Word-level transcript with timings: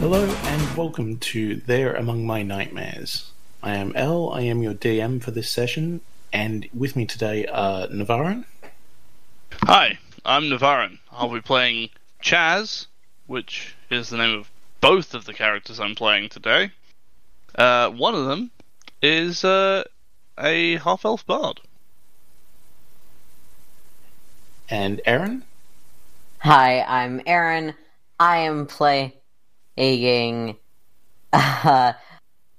Hello 0.00 0.24
and 0.24 0.76
welcome 0.76 1.18
to 1.18 1.56
There 1.56 1.92
Among 1.92 2.24
My 2.24 2.44
Nightmares. 2.44 3.32
I 3.64 3.74
am 3.74 3.92
L, 3.96 4.30
I 4.30 4.42
am 4.42 4.62
your 4.62 4.72
DM 4.72 5.20
for 5.20 5.32
this 5.32 5.50
session, 5.50 6.02
and 6.32 6.68
with 6.72 6.94
me 6.94 7.04
today 7.04 7.46
are 7.46 7.88
Navarran. 7.88 8.44
Hi, 9.64 9.98
I'm 10.24 10.44
Navarran. 10.44 11.00
I'll 11.10 11.32
be 11.32 11.40
playing 11.40 11.88
Chaz, 12.22 12.86
which 13.26 13.74
is 13.90 14.08
the 14.08 14.18
name 14.18 14.38
of 14.38 14.48
both 14.80 15.14
of 15.14 15.24
the 15.24 15.34
characters 15.34 15.80
I'm 15.80 15.96
playing 15.96 16.28
today. 16.28 16.70
Uh, 17.56 17.90
one 17.90 18.14
of 18.14 18.26
them 18.26 18.52
is 19.02 19.44
uh, 19.44 19.82
a 20.38 20.76
half 20.76 21.04
elf 21.04 21.26
bard. 21.26 21.60
And 24.70 25.00
Erin. 25.04 25.42
Hi, 26.38 26.82
I'm 26.82 27.20
Erin. 27.26 27.74
I 28.20 28.38
am 28.38 28.66
playing. 29.78 30.56
Uh, 31.32 31.92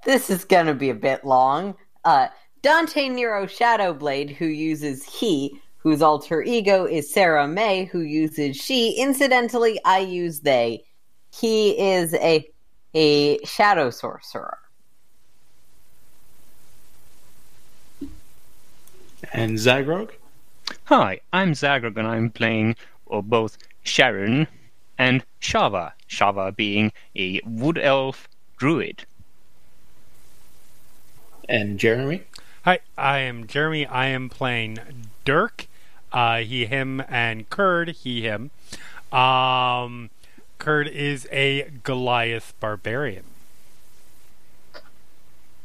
this 0.06 0.30
is 0.30 0.46
gonna 0.46 0.76
be 0.76 0.92
a 0.92 0.96
bit 0.96 1.26
long. 1.26 1.76
Uh, 2.06 2.28
Dante 2.62 3.10
Nero 3.10 3.48
Shadowblade, 3.48 4.36
who 4.36 4.46
uses 4.46 5.04
he, 5.04 5.60
whose 5.78 6.04
alter 6.04 6.44
ego 6.44 6.86
is 6.86 7.12
Sarah 7.12 7.48
May, 7.48 7.86
who 7.86 8.02
uses 8.02 8.56
she. 8.56 8.96
Incidentally, 9.00 9.80
I 9.86 10.00
use 10.00 10.42
they. 10.42 10.84
He 11.34 11.80
is 11.80 12.14
a 12.14 12.48
a 12.94 13.44
shadow 13.44 13.90
sorcerer. 13.90 14.60
And 19.34 19.58
Zaghrog. 19.58 20.12
Hi, 20.86 21.22
I'm 21.34 21.54
Zaghrog 21.54 21.98
and 21.98 22.08
I'm 22.08 22.30
playing 22.30 22.76
uh, 23.10 23.22
both 23.22 23.58
Sharon 23.84 24.48
and 24.98 25.24
Shava. 25.42 25.94
Shava 26.10 26.56
being 26.56 26.92
a 27.16 27.40
wood 27.46 27.78
elf 27.78 28.28
druid. 28.58 29.06
And 31.48 31.80
Jeremy. 31.80 32.24
Hi, 32.66 32.80
I 32.98 33.20
am 33.20 33.48
Jeremy. 33.48 33.86
I 33.86 34.08
am 34.08 34.30
playing 34.30 34.80
Dirk. 35.24 35.68
Uh, 36.12 36.40
he, 36.40 36.66
him, 36.66 37.02
and 37.08 37.50
Kird. 37.50 37.90
He, 37.90 38.22
him. 38.22 38.52
Um, 39.12 40.10
Kird 40.58 40.88
is 40.88 41.28
a 41.32 41.70
Goliath 41.84 42.54
barbarian. 42.60 43.24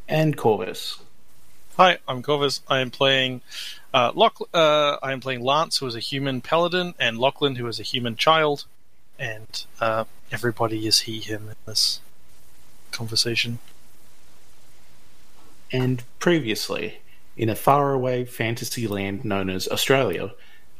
And 0.06 0.36
korvys. 0.36 1.00
Hi, 1.76 1.98
I'm 2.06 2.22
korvys. 2.22 2.60
I 2.68 2.78
am 2.78 2.90
playing 2.90 3.40
uh, 3.92 4.12
Lock. 4.14 4.38
Uh, 4.52 4.96
I 5.02 5.12
am 5.12 5.20
playing 5.20 5.42
Lance, 5.42 5.78
who 5.78 5.86
is 5.86 5.96
a 5.96 6.00
human 6.00 6.40
paladin, 6.40 6.94
and 7.00 7.18
Lachlan, 7.18 7.56
who 7.56 7.66
is 7.66 7.80
a 7.80 7.82
human 7.82 8.16
child. 8.16 8.66
And 9.18 9.64
uh, 9.80 10.04
everybody 10.34 10.84
is 10.84 11.02
he, 11.02 11.20
him 11.20 11.48
in 11.48 11.54
this 11.64 12.00
conversation. 12.90 13.60
And 15.72 16.02
previously, 16.18 16.98
in 17.36 17.48
a 17.48 17.54
faraway 17.54 18.24
fantasy 18.24 18.88
land 18.88 19.24
known 19.24 19.48
as 19.48 19.68
Australia, 19.68 20.32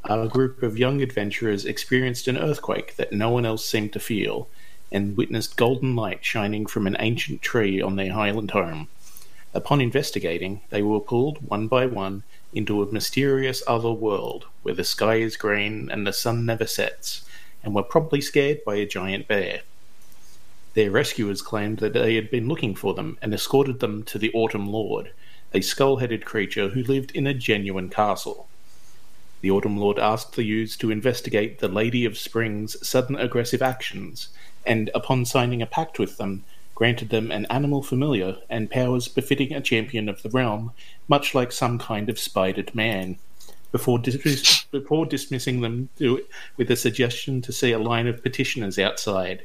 a 0.02 0.26
group 0.26 0.64
of 0.64 0.76
young 0.76 1.00
adventurers 1.00 1.64
experienced 1.64 2.26
an 2.26 2.36
earthquake 2.36 2.96
that 2.96 3.12
no 3.12 3.30
one 3.30 3.46
else 3.46 3.64
seemed 3.64 3.92
to 3.92 4.00
feel, 4.00 4.48
and 4.90 5.16
witnessed 5.16 5.56
golden 5.56 5.94
light 5.94 6.24
shining 6.24 6.66
from 6.66 6.88
an 6.88 6.96
ancient 6.98 7.40
tree 7.40 7.80
on 7.80 7.94
their 7.94 8.12
highland 8.12 8.50
home. 8.50 8.88
Upon 9.54 9.80
investigating, 9.80 10.62
they 10.70 10.82
were 10.82 10.98
pulled 10.98 11.48
one 11.48 11.68
by 11.68 11.86
one 11.86 12.24
into 12.52 12.82
a 12.82 12.92
mysterious 12.92 13.62
other 13.68 13.92
world 13.92 14.46
where 14.64 14.74
the 14.74 14.82
sky 14.82 15.16
is 15.16 15.36
green 15.36 15.88
and 15.92 16.04
the 16.04 16.12
sun 16.12 16.44
never 16.44 16.66
sets, 16.66 17.24
and 17.64 17.74
were 17.74 17.82
probably 17.82 18.20
scared 18.20 18.64
by 18.64 18.76
a 18.76 18.86
giant 18.86 19.26
bear. 19.26 19.62
Their 20.74 20.90
rescuers 20.90 21.40
claimed 21.40 21.78
that 21.78 21.92
they 21.92 22.16
had 22.16 22.30
been 22.30 22.48
looking 22.48 22.74
for 22.74 22.94
them 22.94 23.16
and 23.22 23.32
escorted 23.32 23.80
them 23.80 24.02
to 24.04 24.18
the 24.18 24.32
Autumn 24.32 24.66
Lord, 24.66 25.12
a 25.52 25.60
skull 25.60 25.96
headed 25.96 26.24
creature 26.24 26.68
who 26.68 26.82
lived 26.82 27.12
in 27.12 27.26
a 27.26 27.34
genuine 27.34 27.88
castle. 27.88 28.48
The 29.40 29.50
Autumn 29.50 29.76
Lord 29.76 29.98
asked 29.98 30.34
the 30.34 30.42
youths 30.42 30.76
to 30.78 30.90
investigate 30.90 31.58
the 31.58 31.68
Lady 31.68 32.04
of 32.04 32.18
Spring's 32.18 32.76
sudden 32.86 33.14
aggressive 33.14 33.62
actions, 33.62 34.28
and 34.66 34.90
upon 34.94 35.24
signing 35.24 35.62
a 35.62 35.66
pact 35.66 35.98
with 35.98 36.16
them, 36.16 36.44
granted 36.74 37.10
them 37.10 37.30
an 37.30 37.46
animal 37.46 37.82
familiar 37.82 38.38
and 38.50 38.70
powers 38.70 39.06
befitting 39.06 39.52
a 39.52 39.60
champion 39.60 40.08
of 40.08 40.22
the 40.22 40.30
realm, 40.30 40.72
much 41.06 41.34
like 41.34 41.52
some 41.52 41.78
kind 41.78 42.08
of 42.08 42.18
spidered 42.18 42.74
man, 42.74 43.16
before, 43.74 43.98
dis- 43.98 44.66
before 44.70 45.04
dismissing 45.04 45.60
them 45.60 45.88
with 46.56 46.70
a 46.70 46.76
suggestion 46.76 47.42
to 47.42 47.50
see 47.50 47.72
a 47.72 47.78
line 47.78 48.06
of 48.06 48.22
petitioners 48.22 48.78
outside. 48.78 49.42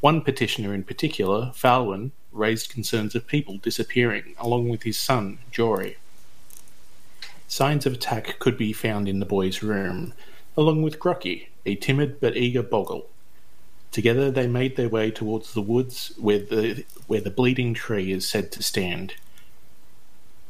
One 0.00 0.20
petitioner 0.20 0.74
in 0.74 0.84
particular, 0.84 1.50
Falwyn, 1.54 2.10
raised 2.32 2.68
concerns 2.68 3.14
of 3.14 3.26
people 3.26 3.56
disappearing, 3.56 4.34
along 4.38 4.68
with 4.68 4.82
his 4.82 4.98
son, 4.98 5.38
Jory. 5.50 5.96
Signs 7.48 7.86
of 7.86 7.94
attack 7.94 8.38
could 8.40 8.58
be 8.58 8.74
found 8.74 9.08
in 9.08 9.20
the 9.20 9.26
boy's 9.26 9.62
room, 9.62 10.12
along 10.54 10.82
with 10.82 10.98
Grucky, 10.98 11.46
a 11.64 11.76
timid 11.76 12.20
but 12.20 12.36
eager 12.36 12.62
boggle. 12.62 13.08
Together 13.90 14.30
they 14.30 14.48
made 14.48 14.76
their 14.76 14.90
way 14.90 15.10
towards 15.10 15.54
the 15.54 15.62
woods 15.62 16.12
where 16.18 16.40
the, 16.40 16.84
where 17.06 17.22
the 17.22 17.30
bleeding 17.30 17.72
tree 17.72 18.12
is 18.12 18.28
said 18.28 18.52
to 18.52 18.62
stand. 18.62 19.14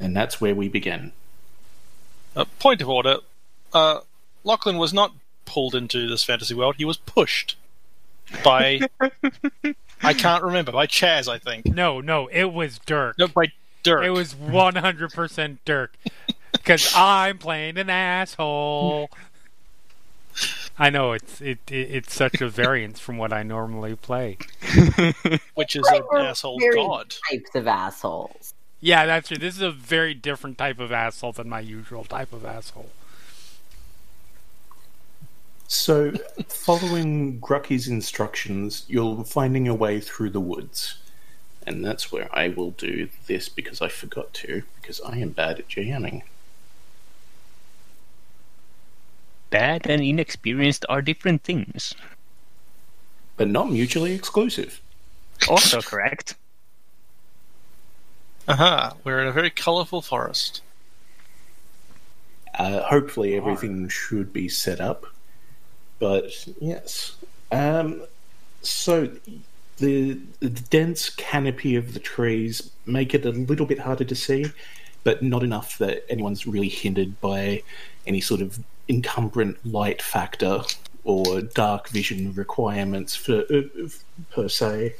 And 0.00 0.16
that's 0.16 0.40
where 0.40 0.56
we 0.56 0.68
begin. 0.68 1.12
Uh, 2.36 2.44
point 2.58 2.80
of 2.82 2.88
order: 2.88 3.18
uh, 3.72 4.00
Lachlan 4.44 4.78
was 4.78 4.92
not 4.92 5.12
pulled 5.44 5.74
into 5.74 6.08
this 6.08 6.24
fantasy 6.24 6.54
world; 6.54 6.76
he 6.76 6.84
was 6.84 6.96
pushed 6.96 7.56
by. 8.44 8.80
I 10.02 10.14
can't 10.14 10.42
remember 10.42 10.72
by 10.72 10.86
Chaz, 10.86 11.28
I 11.28 11.38
think. 11.38 11.66
No, 11.66 12.00
no, 12.00 12.26
it 12.28 12.52
was 12.52 12.78
Dirk. 12.86 13.18
No, 13.18 13.28
by 13.28 13.52
Dirk. 13.82 14.04
It 14.04 14.10
was 14.10 14.34
100% 14.34 15.58
Dirk. 15.64 15.94
Because 16.52 16.92
I'm 16.96 17.36
playing 17.38 17.76
an 17.76 17.90
asshole. 17.90 19.10
I 20.78 20.88
know 20.88 21.12
it's 21.12 21.40
it, 21.42 21.58
it 21.70 21.90
it's 21.90 22.14
such 22.14 22.40
a 22.40 22.48
variance 22.48 22.98
from 22.98 23.18
what 23.18 23.32
I 23.32 23.42
normally 23.42 23.94
play. 23.94 24.38
which 25.54 25.76
is 25.76 25.82
Like, 25.82 26.00
an 26.00 26.06
we're 26.10 26.20
asshole 26.20 26.58
god. 26.74 27.14
Types 27.30 27.54
of 27.54 27.66
assholes. 27.66 28.54
Yeah, 28.80 29.04
that's 29.06 29.28
true. 29.28 29.36
This 29.36 29.56
is 29.56 29.62
a 29.62 29.70
very 29.70 30.14
different 30.14 30.56
type 30.56 30.80
of 30.80 30.90
asshole 30.90 31.32
than 31.32 31.48
my 31.48 31.60
usual 31.60 32.04
type 32.04 32.32
of 32.32 32.44
asshole. 32.44 32.90
So, 35.68 36.12
following 36.48 37.38
Grucky's 37.40 37.86
instructions, 37.86 38.84
you're 38.88 39.22
finding 39.24 39.66
your 39.66 39.76
way 39.76 40.00
through 40.00 40.30
the 40.30 40.40
woods. 40.40 40.96
And 41.66 41.84
that's 41.84 42.10
where 42.10 42.28
I 42.36 42.48
will 42.48 42.72
do 42.72 43.08
this 43.26 43.48
because 43.48 43.80
I 43.80 43.88
forgot 43.88 44.32
to, 44.34 44.62
because 44.80 45.00
I 45.02 45.18
am 45.18 45.30
bad 45.30 45.60
at 45.60 45.68
jamming. 45.68 46.22
Bad 49.50 49.86
and 49.88 50.02
inexperienced 50.02 50.86
are 50.88 51.02
different 51.02 51.42
things. 51.42 51.94
But 53.36 53.48
not 53.48 53.70
mutually 53.70 54.12
exclusive. 54.12 54.80
Also 55.48 55.80
correct. 55.82 56.34
Aha, 58.50 58.94
we're 59.04 59.20
in 59.20 59.28
a 59.28 59.32
very 59.32 59.48
colourful 59.48 60.02
forest. 60.02 60.60
Uh, 62.58 62.82
hopefully, 62.82 63.36
everything 63.36 63.88
should 63.88 64.32
be 64.32 64.48
set 64.48 64.80
up. 64.80 65.06
But 66.00 66.48
yes. 66.60 67.14
Um, 67.52 68.02
so, 68.62 69.08
the, 69.76 70.18
the 70.40 70.50
dense 70.50 71.10
canopy 71.10 71.76
of 71.76 71.94
the 71.94 72.00
trees 72.00 72.72
make 72.86 73.14
it 73.14 73.24
a 73.24 73.30
little 73.30 73.66
bit 73.66 73.78
harder 73.78 74.02
to 74.02 74.16
see, 74.16 74.46
but 75.04 75.22
not 75.22 75.44
enough 75.44 75.78
that 75.78 76.04
anyone's 76.10 76.44
really 76.44 76.68
hindered 76.68 77.20
by 77.20 77.62
any 78.04 78.20
sort 78.20 78.40
of 78.40 78.58
encumbrant 78.88 79.64
light 79.64 80.02
factor 80.02 80.62
or 81.04 81.40
dark 81.40 81.88
vision 81.90 82.34
requirements 82.34 83.14
for 83.14 83.44
uh, 83.54 83.88
per 84.32 84.48
se. 84.48 84.96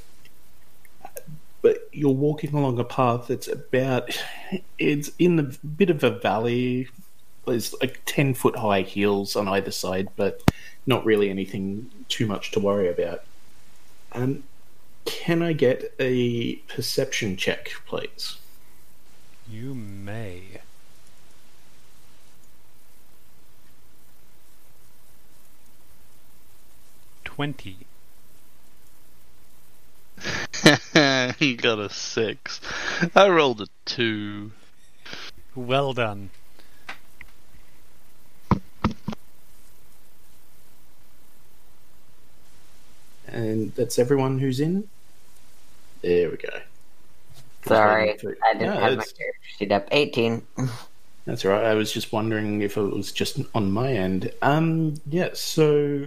You're 1.93 2.13
walking 2.13 2.55
along 2.55 2.79
a 2.79 2.85
path 2.85 3.29
that's 3.29 3.49
about 3.49 4.17
it's 4.79 5.11
in 5.19 5.39
a 5.39 5.43
bit 5.67 5.91
of 5.91 6.05
a 6.05 6.11
valley. 6.11 6.89
There's 7.47 7.75
like 7.81 8.01
ten 8.07 8.35
foot 8.35 8.57
high 8.57 8.83
hills 8.83 9.35
on 9.35 9.49
either 9.49 9.71
side, 9.73 10.09
but 10.17 10.41
not 10.87 11.05
really 11.05 11.31
anything 11.31 11.91
too 12.09 12.27
much 12.27 12.53
to 12.53 12.61
worry 12.61 12.89
about. 12.89 13.25
Um, 14.13 14.45
can 15.05 15.43
I 15.43 15.53
get 15.53 15.93
a 15.99 16.57
perception 16.69 17.37
check, 17.37 17.71
please? 17.87 18.39
You 19.49 19.75
may. 19.75 20.43
Twenty. 27.25 27.79
you 31.39 31.57
got 31.57 31.79
a 31.79 31.89
six. 31.91 32.61
I 33.15 33.29
rolled 33.29 33.61
a 33.61 33.67
two. 33.85 34.53
Well 35.55 35.93
done. 35.93 36.31
And 43.27 43.75
that's 43.75 43.99
everyone 43.99 44.39
who's 44.39 44.61
in. 44.61 44.89
There 46.03 46.31
we 46.31 46.37
go. 46.37 46.49
Sorry, 47.67 48.11
I 48.13 48.17
didn't 48.17 48.61
No, 48.61 48.73
have 48.73 48.81
my 48.81 48.89
it's- 48.93 49.13
character 49.13 49.41
sheet 49.59 49.73
up. 49.73 49.89
18. 49.91 50.43
That's 51.27 51.45
right. 51.45 51.65
I 51.65 51.75
was 51.75 51.93
just 51.93 52.13
wondering 52.13 52.63
if 52.63 52.77
it 52.79 52.83
was 52.83 53.13
just 53.13 53.39
on 53.55 53.71
my 53.71 53.93
end. 53.93 54.33
Um, 54.41 54.95
yeah. 55.07 55.29
So, 55.35 56.07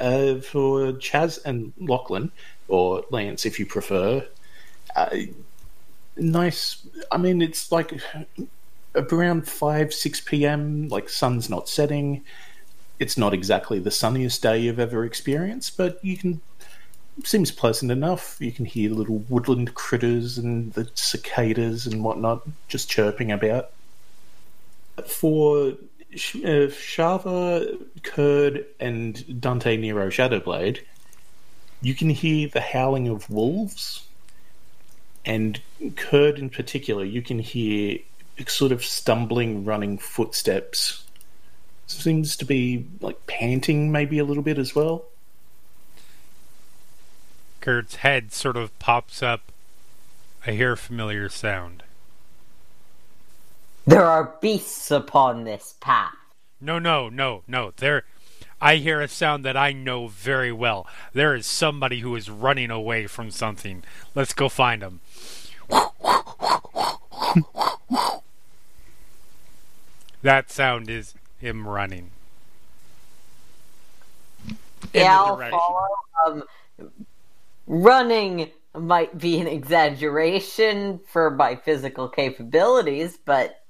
uh, 0.00 0.36
for 0.36 0.92
Chaz 0.94 1.38
and 1.44 1.72
Lachlan, 1.78 2.32
or 2.68 3.04
Lance, 3.10 3.46
if 3.46 3.58
you 3.58 3.66
prefer, 3.66 4.26
uh, 4.96 5.10
nice. 6.16 6.86
I 7.10 7.16
mean, 7.18 7.42
it's 7.42 7.70
like 7.72 8.00
around 8.94 9.48
five, 9.48 9.92
six 9.92 10.20
p.m. 10.20 10.88
Like 10.88 11.08
sun's 11.08 11.48
not 11.50 11.68
setting. 11.68 12.22
It's 12.98 13.16
not 13.18 13.34
exactly 13.34 13.78
the 13.78 13.90
sunniest 13.90 14.42
day 14.42 14.58
you've 14.58 14.78
ever 14.78 15.04
experienced, 15.04 15.76
but 15.76 16.04
you 16.04 16.16
can. 16.16 16.40
Seems 17.24 17.50
pleasant 17.50 17.92
enough. 17.92 18.38
You 18.40 18.52
can 18.52 18.64
hear 18.64 18.90
little 18.90 19.18
woodland 19.28 19.74
critters 19.74 20.38
and 20.38 20.72
the 20.72 20.90
cicadas 20.94 21.86
and 21.86 22.02
whatnot 22.02 22.42
just 22.68 22.88
chirping 22.88 23.30
about 23.30 23.70
for 25.06 25.68
uh, 25.68 25.74
Shava, 26.14 27.78
Kird, 28.02 28.64
and 28.80 29.40
Dante 29.40 29.76
Nero 29.76 30.08
Shadowblade, 30.08 30.80
you 31.82 31.94
can 31.94 32.10
hear 32.10 32.48
the 32.48 32.60
howling 32.60 33.08
of 33.08 33.28
wolves, 33.28 34.06
and 35.24 35.60
Kird 35.96 36.38
in 36.38 36.48
particular, 36.48 37.04
you 37.04 37.22
can 37.22 37.38
hear 37.38 37.98
sort 38.46 38.72
of 38.72 38.84
stumbling, 38.84 39.64
running 39.64 39.98
footsteps. 39.98 41.04
Seems 41.86 42.36
to 42.36 42.44
be 42.44 42.86
like 43.00 43.26
panting, 43.26 43.92
maybe 43.92 44.18
a 44.18 44.24
little 44.24 44.42
bit 44.42 44.58
as 44.58 44.74
well. 44.74 45.04
Kird's 47.60 47.96
head 47.96 48.32
sort 48.32 48.56
of 48.56 48.76
pops 48.78 49.22
up. 49.22 49.52
I 50.46 50.52
hear 50.52 50.72
a 50.72 50.76
familiar 50.76 51.28
sound. 51.28 51.82
There 53.86 54.04
are 54.04 54.34
beasts 54.40 54.90
upon 54.90 55.44
this 55.44 55.74
path. 55.80 56.14
No, 56.60 56.78
no, 56.78 57.08
no, 57.08 57.42
no. 57.46 57.72
There, 57.76 58.04
I 58.62 58.76
hear 58.76 59.00
a 59.00 59.08
sound 59.08 59.44
that 59.44 59.56
I 59.56 59.72
know 59.72 60.06
very 60.06 60.52
well. 60.52 60.86
There 61.12 61.34
is 61.34 61.46
somebody 61.46 61.98
who 61.98 62.14
is 62.14 62.30
running 62.30 62.70
away 62.70 63.08
from 63.08 63.32
something. 63.32 63.82
Let's 64.14 64.32
go 64.32 64.48
find 64.48 64.82
him. 64.84 65.00
that 70.22 70.48
sound 70.52 70.88
is 70.88 71.14
him 71.40 71.66
running. 71.66 72.12
Yeah, 74.94 75.20
I'll 75.20 75.36
follow. 75.36 75.88
Um, 76.24 76.44
running 77.66 78.48
might 78.76 79.18
be 79.18 79.40
an 79.40 79.48
exaggeration 79.48 81.00
for 81.08 81.32
my 81.32 81.56
physical 81.56 82.08
capabilities, 82.08 83.18
but 83.24 83.64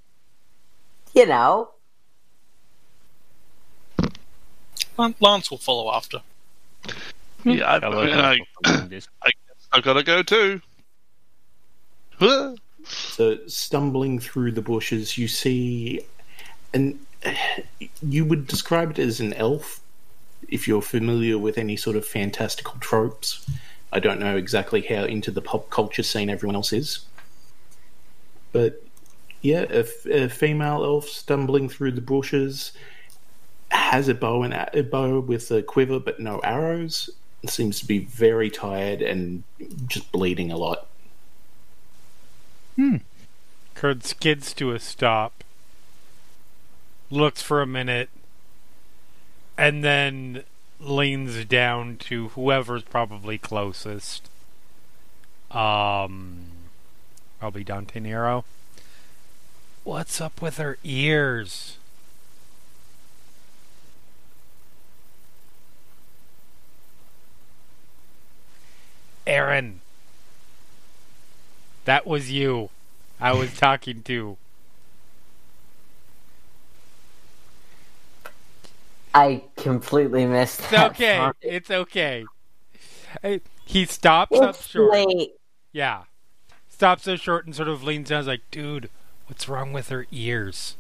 you 1.14 1.24
know, 1.26 1.70
Lance 4.98 5.50
will 5.50 5.58
follow 5.58 5.92
after. 5.92 6.22
Hmm. 7.42 7.50
Yeah, 7.50 7.72
I, 7.72 7.80
Hello, 7.80 8.02
I, 8.02 8.38
hello, 8.64 8.86
this. 8.86 9.08
I 9.22 9.26
guess 9.26 9.66
I've 9.72 9.82
got 9.82 9.94
to 9.94 10.02
go 10.02 10.22
too. 10.22 10.60
So, 12.84 13.38
stumbling 13.46 14.18
through 14.18 14.52
the 14.52 14.62
bushes, 14.62 15.18
you 15.18 15.28
see, 15.28 16.00
and 16.72 16.98
you 18.02 18.24
would 18.24 18.46
describe 18.46 18.90
it 18.92 18.98
as 18.98 19.20
an 19.20 19.32
elf 19.34 19.80
if 20.48 20.68
you're 20.68 20.82
familiar 20.82 21.38
with 21.38 21.58
any 21.58 21.76
sort 21.76 21.96
of 21.96 22.06
fantastical 22.06 22.74
tropes. 22.80 23.48
I 23.92 24.00
don't 24.00 24.20
know 24.20 24.36
exactly 24.36 24.82
how 24.82 25.04
into 25.04 25.30
the 25.30 25.42
pop 25.42 25.70
culture 25.70 26.02
scene 26.02 26.30
everyone 26.30 26.56
else 26.56 26.72
is, 26.72 27.00
but 28.52 28.82
yeah, 29.42 29.64
a, 29.70 29.80
f- 29.80 30.06
a 30.06 30.28
female 30.28 30.84
elf 30.84 31.08
stumbling 31.08 31.68
through 31.68 31.92
the 31.92 32.00
bushes 32.00 32.72
has 33.72 34.08
a 34.08 34.14
bow 34.14 34.42
and 34.42 34.54
a, 34.54 34.82
bow 34.82 35.20
with 35.20 35.50
a 35.50 35.62
quiver, 35.62 35.98
but 35.98 36.20
no 36.20 36.38
arrows. 36.40 37.10
Seems 37.46 37.80
to 37.80 37.86
be 37.86 37.98
very 37.98 38.50
tired 38.50 39.02
and 39.02 39.42
just 39.86 40.12
bleeding 40.12 40.52
a 40.52 40.56
lot. 40.56 40.86
Kird 43.74 44.04
skids 44.04 44.54
to 44.54 44.70
a 44.73 44.78
stop, 44.78 45.42
looks 47.11 47.42
for 47.42 47.61
a 47.61 47.66
minute, 47.66 48.11
and 49.58 49.82
then 49.82 50.44
leans 50.78 51.44
down 51.47 51.97
to 51.97 52.28
whoever's 52.28 52.85
probably 52.85 53.38
closest. 53.38 54.28
Um, 55.50 56.44
probably 57.40 57.64
Dante 57.64 58.00
Nero. 58.00 58.44
What's 59.85 60.20
up 60.20 60.40
with 60.40 60.58
her 60.58 60.78
ears? 60.85 61.76
Erin. 69.26 69.81
That 71.85 72.07
was 72.07 72.31
you. 72.31 72.71
I 73.21 73.33
was 73.33 73.57
talking 73.59 74.02
to. 74.05 74.37
I 79.14 79.43
completely 79.57 80.25
missed 80.26 80.61
It's 80.61 80.71
that. 80.71 80.91
okay. 80.93 81.19
part. 81.19 81.37
It's 81.43 81.71
okay. 81.71 82.25
He 83.67 83.85
stops 83.85 84.38
up 84.38 84.61
short. 84.62 84.93
late. 84.93 85.33
Yeah. 85.73 86.05
Stops 86.71 87.07
up 87.07 87.19
short 87.21 87.45
and 87.47 87.55
sort 87.55 87.69
of 87.69 87.83
leans 87.83 88.09
down. 88.09 88.21
Is 88.21 88.26
like, 88.26 88.41
dude, 88.50 88.88
what's 89.26 89.49
wrong 89.49 89.73
with 89.73 89.91
her 89.91 90.07
ears? 90.11 90.76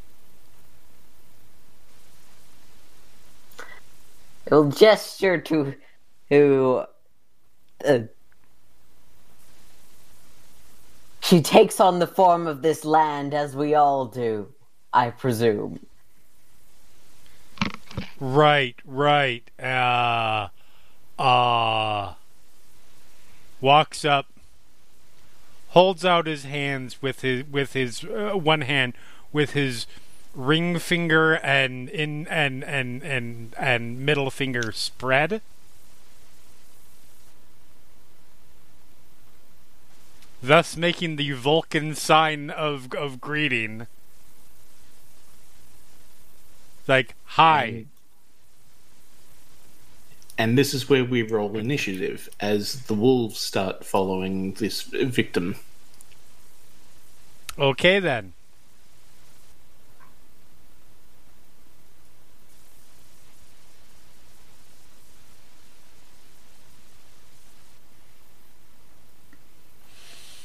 He'll 4.48 4.70
gesture 4.70 5.38
to 5.38 5.74
who 6.30 6.84
uh, 7.86 7.98
she 11.22 11.40
takes 11.40 11.80
on 11.80 11.98
the 11.98 12.06
form 12.06 12.46
of 12.46 12.62
this 12.62 12.84
land 12.84 13.32
as 13.32 13.54
we 13.54 13.74
all 13.74 14.06
do, 14.06 14.48
I 14.92 15.10
presume. 15.10 15.86
Right, 18.20 18.76
right. 18.84 19.48
Uh, 19.58 20.48
uh, 21.20 22.14
walks 23.60 24.04
up, 24.04 24.26
holds 25.70 26.04
out 26.04 26.26
his 26.26 26.44
hands 26.44 27.00
with 27.00 27.20
his 27.22 27.44
with 27.50 27.72
his 27.72 28.04
uh, 28.04 28.32
one 28.34 28.62
hand 28.62 28.94
with 29.32 29.52
his 29.52 29.86
ring 30.34 30.78
finger 30.78 31.34
and 31.34 31.88
in 31.88 32.26
and 32.28 32.64
and 32.64 33.02
and 33.02 33.54
and 33.58 34.00
middle 34.04 34.30
finger 34.30 34.72
spread. 34.72 35.40
Thus 40.42 40.76
making 40.76 41.16
the 41.16 41.30
Vulcan 41.32 41.94
sign 41.94 42.50
of 42.50 42.92
of 42.94 43.20
greeting. 43.20 43.86
Like 46.88 47.14
hi. 47.24 47.86
And 50.36 50.58
this 50.58 50.74
is 50.74 50.88
where 50.88 51.04
we 51.04 51.22
roll 51.22 51.56
initiative 51.56 52.28
as 52.40 52.82
the 52.86 52.94
wolves 52.94 53.38
start 53.38 53.84
following 53.84 54.54
this 54.54 54.82
victim. 54.82 55.56
Okay 57.58 58.00
then. 58.00 58.32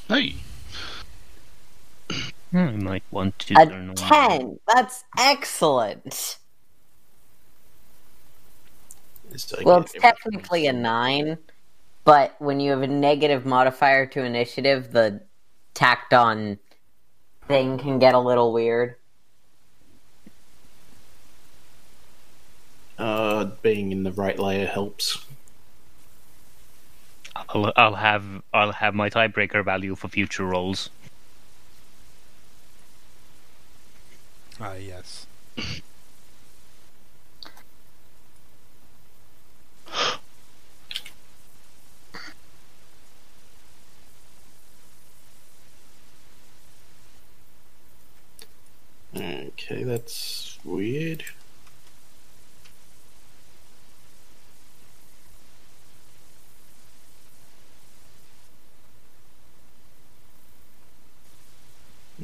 Hey, 0.08 0.36
I 2.98 3.02
might 3.02 3.04
want 3.12 3.40
to 3.40 3.54
A 3.56 3.66
learn 3.66 3.88
one. 3.90 3.96
10. 3.96 4.60
That's 4.68 5.04
excellent. 5.18 6.38
So 9.36 9.58
Well, 9.64 9.82
it's 9.82 9.92
technically 9.94 10.68
a 10.68 10.74
9, 10.74 11.38
but 12.06 12.36
when 12.40 12.60
you 12.60 12.72
have 12.72 12.82
a 12.82 12.88
negative 12.88 13.46
modifier 13.46 14.06
to 14.08 14.24
initiative, 14.24 14.92
the 14.92 15.22
tacked 15.74 16.14
on 16.14 16.58
thing 17.48 17.78
can 17.78 18.00
get 18.00 18.16
a 18.16 18.20
little 18.20 18.52
weird. 18.54 18.96
uh, 22.98 23.46
being 23.62 23.92
in 23.92 24.04
the 24.04 24.12
right 24.12 24.40
layer 24.40 24.66
helps. 24.66 25.24
I'll, 27.36 27.72
I'll 27.76 27.96
have 27.96 28.42
I'll 28.54 28.72
have 28.72 28.96
my 28.96 29.10
tiebreaker 29.10 29.64
value 29.64 29.94
for 29.96 30.08
future 30.08 30.46
rolls. 30.46 30.90
Ah, 34.60 34.74
yes. 34.76 35.28
Okay, 49.16 49.84
that's 49.84 50.58
weird. 50.64 51.24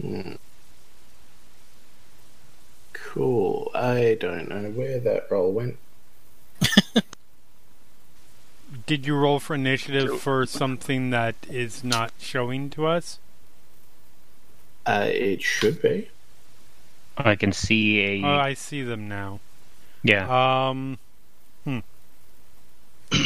Hmm. 0.02 0.36
Cool. 3.14 3.70
I 3.76 4.18
don't 4.20 4.50
know 4.50 4.72
where 4.72 5.00
that 5.00 5.30
roll 5.30 5.52
went. 5.52 5.78
Did 8.88 9.06
you 9.06 9.16
roll 9.16 9.40
for 9.40 9.54
initiative 9.54 10.20
for 10.20 10.48
something 10.48 11.12
that 11.12 11.36
is 11.48 11.84
not 11.84 12.12
showing 12.18 12.72
to 12.72 12.88
us? 12.88 13.20
Uh, 14.88 15.06
it 15.12 15.44
should 15.44 15.80
be. 15.80 16.10
I 17.16 17.36
can 17.36 17.52
see 17.54 18.00
a 18.02 18.24
Oh, 18.26 18.34
I 18.36 18.56
see 18.56 18.82
them 18.82 19.08
now. 19.08 19.40
yeah. 20.02 20.70
Um, 20.70 20.98
hmm. 21.66 21.80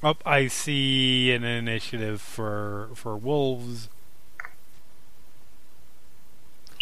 Oh, 0.00 0.14
I 0.24 0.46
see 0.46 1.32
an 1.32 1.42
initiative 1.42 2.20
for 2.20 2.90
for 2.94 3.16
wolves, 3.16 3.88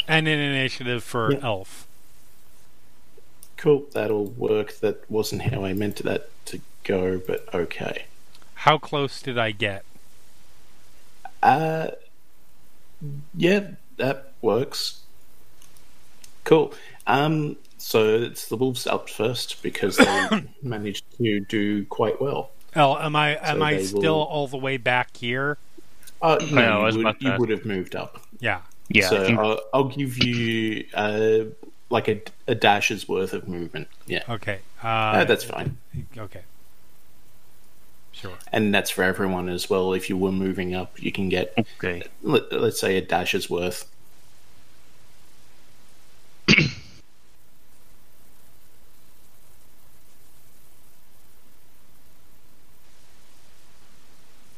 and 0.09 0.29
an 0.29 0.39
initiative 0.39 1.03
for 1.05 1.33
Yeah. 1.33 1.41
elf. 1.43 1.87
Cool. 3.57 3.87
That'll 3.93 4.27
work. 4.27 4.79
That 4.81 5.11
wasn't 5.11 5.43
how 5.43 5.65
I 5.65 5.73
meant 5.73 5.97
that 6.05 6.29
to 6.47 6.61
go, 6.85 7.21
but 7.27 7.47
okay. 7.55 8.05
How 8.55 8.79
close 8.79 9.21
did 9.23 9.39
I 9.39 9.51
get? 9.53 9.85
Uh, 11.43 11.89
yeah, 13.35 13.69
that 13.97 14.33
works. 14.43 15.01
Cool. 16.45 16.73
Um, 17.07 17.57
so 17.79 18.17
it's 18.17 18.49
the 18.49 18.57
wolves 18.57 18.87
up 18.87 19.09
first 19.09 19.63
because 19.63 19.97
they 19.97 20.45
managed 20.63 21.05
to 21.19 21.41
do 21.41 21.85
quite 21.87 22.21
well. 22.21 22.51
Oh, 22.75 22.99
am 22.99 23.17
I 23.17 23.37
am 23.37 23.59
So 23.59 23.65
I 23.65 23.83
still 23.83 24.01
will- 24.19 24.23
all 24.25 24.49
the 24.49 24.57
way 24.59 24.77
back 24.77 25.17
here? 25.17 25.57
Uh, 26.21 26.39
No, 26.51 26.83
no, 26.83 26.89
you, 26.89 27.05
would, 27.05 27.17
you 27.21 27.33
would 27.39 27.51
have 27.51 27.65
moved 27.67 27.95
up. 27.95 28.21
Yeah. 28.41 28.63
Yeah, 28.89 29.07
I 29.07 29.09
so 29.09 29.25
think 29.27 29.39
I'll, 29.39 29.61
I'll 29.75 29.85
give 29.85 30.23
you 30.23 30.87
uh, 30.95 31.45
like 31.91 32.09
a, 32.09 32.21
a 32.47 32.55
dash's 32.55 33.09
worth 33.09 33.33
of 33.33 33.49
movement. 33.49 33.89
Yeah, 34.07 34.23
Okay. 34.29 34.61
Uh, 34.83 34.87
uh, 34.87 35.25
that's 35.25 35.45
fine. 35.45 35.79
Okay. 36.17 36.43
Sure. 38.13 38.33
And 38.51 38.75
that's 38.75 38.91
for 38.91 39.05
everyone 39.05 39.49
as 39.49 39.69
well. 39.69 39.93
If 39.93 40.09
you 40.09 40.17
were 40.17 40.33
moving 40.33 40.75
up, 40.75 41.03
you 41.03 41.13
can 41.13 41.29
get, 41.29 41.53
okay. 41.59 42.03
let, 42.23 42.51
let's 42.51 42.81
say, 42.81 42.97
a 42.97 43.03
dash's 43.03 43.51
worth. 43.51 43.91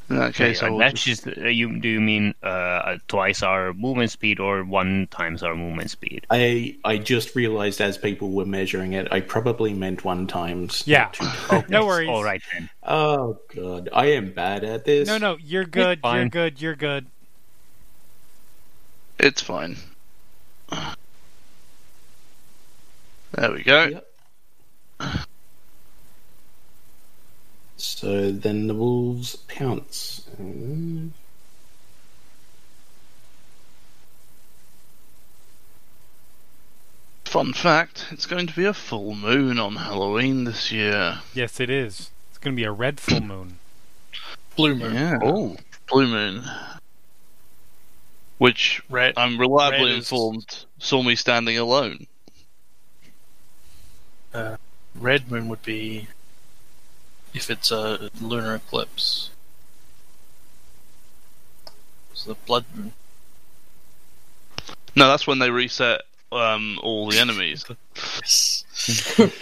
In 0.09 0.17
that 0.17 0.33
case, 0.33 0.61
I 0.61 0.65
Okay, 0.65 0.71
will 0.71 0.79
that's 0.79 1.03
just- 1.03 1.23
just 1.25 1.37
uh, 1.37 1.47
you. 1.47 1.79
Do 1.79 1.87
you 1.87 2.01
mean 2.01 2.33
uh, 2.41 2.97
twice 3.07 3.43
our 3.43 3.73
movement 3.73 4.11
speed 4.11 4.39
or 4.39 4.63
one 4.63 5.07
times 5.11 5.43
our 5.43 5.55
movement 5.55 5.91
speed? 5.91 6.25
I 6.29 6.75
I 6.83 6.97
just 6.97 7.35
realized 7.35 7.79
as 7.81 7.97
people 7.97 8.31
were 8.31 8.45
measuring 8.45 8.93
it, 8.93 9.07
I 9.11 9.19
probably 9.21 9.73
meant 9.73 10.03
one 10.03 10.25
times. 10.27 10.83
Yeah. 10.87 10.99
not 11.03 11.13
two 11.13 11.25
times. 11.47 11.69
No 11.69 11.85
worries. 11.85 12.09
All 12.09 12.23
right 12.23 12.41
then. 12.53 12.69
Oh 12.83 13.39
god, 13.55 13.89
I 13.93 14.07
am 14.07 14.31
bad 14.33 14.63
at 14.63 14.85
this. 14.85 15.07
No, 15.07 15.17
no, 15.17 15.37
you're 15.39 15.65
good. 15.65 15.99
You're 16.03 16.29
good. 16.29 16.61
You're 16.61 16.75
good. 16.75 17.05
It's 19.19 19.41
fine. 19.41 19.75
There 23.33 23.51
we 23.51 23.63
go. 23.63 24.01
Yep. 24.99 25.19
So 27.81 28.31
then 28.31 28.67
the 28.67 28.75
wolves 28.75 29.35
pounce. 29.35 30.27
Fun 37.25 37.53
fact: 37.53 38.07
it's 38.11 38.25
going 38.25 38.47
to 38.47 38.55
be 38.55 38.65
a 38.65 38.73
full 38.73 39.13
moon 39.15 39.59
on 39.59 39.75
Halloween 39.75 40.45
this 40.45 40.71
year. 40.71 41.19
Yes, 41.33 41.59
it 41.59 41.69
is. 41.69 42.09
It's 42.29 42.37
going 42.39 42.55
to 42.55 42.59
be 42.59 42.63
a 42.65 42.71
red 42.71 42.99
full 42.99 43.21
moon. 43.21 43.59
Blue 44.55 44.75
moon. 44.75 44.93
Yeah. 44.93 45.19
Oh, 45.21 45.55
blue 45.89 46.07
moon. 46.07 46.43
Which 48.39 48.81
Red. 48.89 49.13
I'm 49.17 49.39
reliably 49.39 49.89
Red 49.89 49.89
is- 49.91 49.97
informed 50.11 50.65
saw 50.79 51.03
me 51.03 51.15
standing 51.15 51.57
alone. 51.57 52.07
Uh, 54.33 54.57
red 54.95 55.29
moon 55.29 55.49
would 55.49 55.61
be 55.63 56.07
if 57.33 57.49
it's 57.49 57.71
a 57.71 58.09
lunar 58.21 58.55
eclipse. 58.55 59.29
It's 62.11 62.25
the 62.25 62.35
blood 62.35 62.65
moon. 62.75 62.93
No, 64.95 65.07
that's 65.07 65.27
when 65.27 65.39
they 65.39 65.49
reset 65.49 66.01
um, 66.31 66.79
all 66.83 67.09
the 67.09 67.19
enemies. 67.19 67.65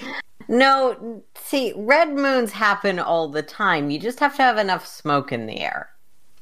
No, 0.48 1.24
see, 1.36 1.74
red 1.76 2.14
moons 2.14 2.52
happen 2.52 3.00
all 3.00 3.28
the 3.28 3.44
time. 3.44 3.90
You 3.90 4.00
just 4.00 4.20
have 4.20 4.36
to 4.38 4.44
have 4.44 4.58
enough 4.58 4.86
smoke 4.88 5.32
in 5.32 5.46
the 5.46 5.60
air. 5.60 5.90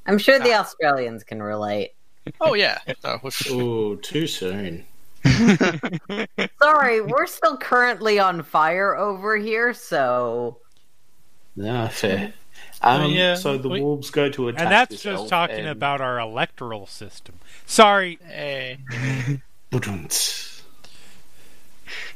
I'm 0.06 0.20
sure 0.20 0.38
the 0.38 0.54
Australians 0.54 1.24
can 1.24 1.42
relate. 1.42 1.94
Oh 2.40 2.54
yeah. 2.54 2.78
Oh, 3.04 3.96
too 3.96 4.28
soon. 4.28 4.86
Sorry, 6.62 7.02
we're 7.02 7.26
still 7.26 7.58
currently 7.58 8.20
on 8.20 8.44
fire 8.44 8.96
over 8.96 9.38
here, 9.38 9.74
so 9.74 10.60
No, 11.56 11.88
fair. 11.88 12.34
Um, 12.82 13.12
yeah, 13.12 13.36
so 13.36 13.58
the 13.58 13.70
we- 13.70 13.82
wolves 13.82 14.10
go 14.12 14.30
to 14.30 14.50
attack 14.50 14.62
And 14.62 14.72
that's 14.72 14.92
this 14.92 15.02
just 15.04 15.22
elf 15.22 15.30
talking 15.30 15.60
and- 15.60 15.68
about 15.70 16.02
our 16.02 16.20
electoral 16.20 16.88
system. 16.88 17.36
Sorry. 17.66 18.20
Hey. 18.28 18.78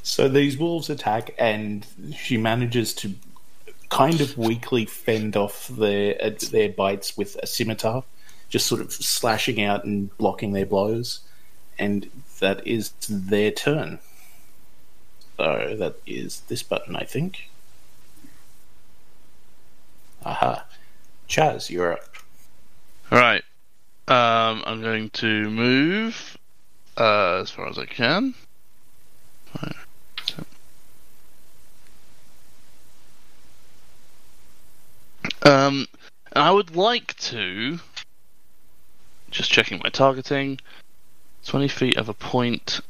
So 0.02 0.28
these 0.28 0.58
wolves 0.58 0.90
attack, 0.90 1.36
and 1.38 1.86
she 2.18 2.38
manages 2.38 2.94
to 2.96 3.14
kind 3.90 4.22
of 4.22 4.38
weakly 4.38 4.86
fend 4.86 5.36
off 5.36 5.68
their 5.68 6.16
uh, 6.24 6.32
their 6.52 6.70
bites 6.70 7.18
with 7.18 7.36
a 7.44 7.48
scimitar, 7.48 8.04
just 8.50 8.66
sort 8.68 8.82
of 8.82 8.92
slashing 8.92 9.62
out 9.62 9.84
and 9.84 10.16
blocking 10.18 10.54
their 10.54 10.66
blows. 10.66 11.20
And 11.78 12.10
that 12.40 12.66
is 12.68 12.92
their 13.10 13.52
turn. 13.52 14.00
So 15.38 15.76
that 15.78 15.96
is 16.06 16.42
this 16.48 16.64
button, 16.64 16.96
I 16.96 17.04
think. 17.04 17.50
Aha. 20.26 20.66
Chaz, 21.28 21.70
you're 21.70 21.94
up. 21.94 22.16
Right. 23.12 23.44
Um, 24.08 24.64
I'm 24.66 24.82
going 24.82 25.10
to 25.12 25.50
move 25.50 26.38
uh, 26.98 27.40
as 27.42 27.52
far 27.52 27.68
as 27.68 27.78
I 27.78 27.86
can. 27.86 28.34
Um, 35.44 35.88
I 36.36 36.52
would 36.52 36.76
like 36.76 37.16
to 37.18 37.80
just 39.32 39.52
checking 39.52 39.80
my 39.84 39.90
targeting. 39.90 40.60
Twenty 41.46 41.68
feet 41.68 41.98
of 41.98 42.10
a 42.10 42.14
point. 42.14 42.82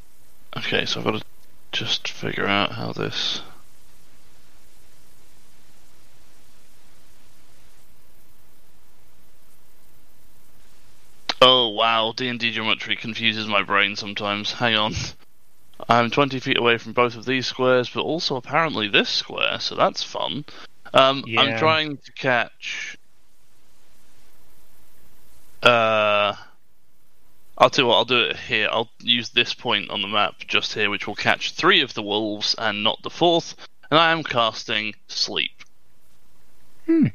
Okay, 0.56 0.84
so 0.84 1.00
I've 1.00 1.06
got 1.06 1.20
to 1.20 1.24
just 1.72 2.08
figure 2.08 2.46
out 2.46 2.72
how 2.72 2.92
this. 2.92 3.42
Oh 11.40 11.68
wow, 11.70 12.12
D 12.14 12.28
and 12.28 12.38
D 12.38 12.50
geometry 12.50 12.96
confuses 12.96 13.46
my 13.46 13.62
brain 13.62 13.96
sometimes. 13.96 14.52
Hang 14.52 14.76
on. 14.76 14.94
I'm 15.88 16.10
20 16.10 16.40
feet 16.40 16.58
away 16.58 16.76
from 16.76 16.92
both 16.92 17.16
of 17.16 17.24
these 17.24 17.46
squares, 17.46 17.88
but 17.88 18.02
also 18.02 18.36
apparently 18.36 18.88
this 18.88 19.08
square, 19.08 19.58
so 19.60 19.74
that's 19.74 20.02
fun. 20.02 20.44
Um, 20.92 21.24
I'm 21.38 21.58
trying 21.58 21.96
to 21.96 22.12
catch. 22.12 22.98
Uh, 25.62 26.34
I'll 27.56 27.70
tell 27.70 27.84
you 27.84 27.88
what. 27.88 27.96
I'll 27.96 28.04
do 28.04 28.20
it 28.20 28.36
here. 28.36 28.68
I'll 28.70 28.90
use 29.00 29.30
this 29.30 29.54
point 29.54 29.90
on 29.90 30.02
the 30.02 30.08
map 30.08 30.34
just 30.46 30.74
here, 30.74 30.90
which 30.90 31.06
will 31.06 31.14
catch 31.14 31.52
three 31.52 31.80
of 31.80 31.94
the 31.94 32.02
wolves 32.02 32.54
and 32.58 32.82
not 32.82 33.02
the 33.02 33.10
fourth. 33.10 33.54
And 33.90 33.98
I 33.98 34.12
am 34.12 34.22
casting 34.22 34.94
sleep. 35.08 35.52
Hmm. 36.86 37.06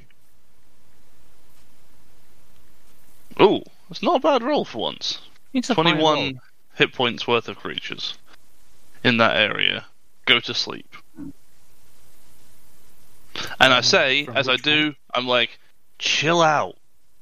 Oh, 3.38 3.63
it's 3.95 4.03
not 4.03 4.17
a 4.17 4.19
bad 4.19 4.43
roll 4.43 4.65
for 4.65 4.79
once. 4.79 5.19
It's 5.53 5.69
a 5.69 5.75
fine 5.75 5.85
roll. 5.85 6.15
21 6.15 6.41
hit 6.75 6.91
points 6.91 7.25
worth 7.25 7.47
of 7.47 7.55
creatures 7.55 8.17
in 9.05 9.15
that 9.17 9.37
area 9.37 9.85
go 10.25 10.41
to 10.41 10.53
sleep. 10.53 10.93
And 13.57 13.73
I 13.73 13.79
say, 13.79 14.25
from 14.25 14.35
as 14.35 14.49
I 14.49 14.53
which 14.53 14.63
do, 14.63 14.95
I'm 15.13 15.25
like, 15.27 15.57
chill 15.97 16.41
out. 16.41 16.75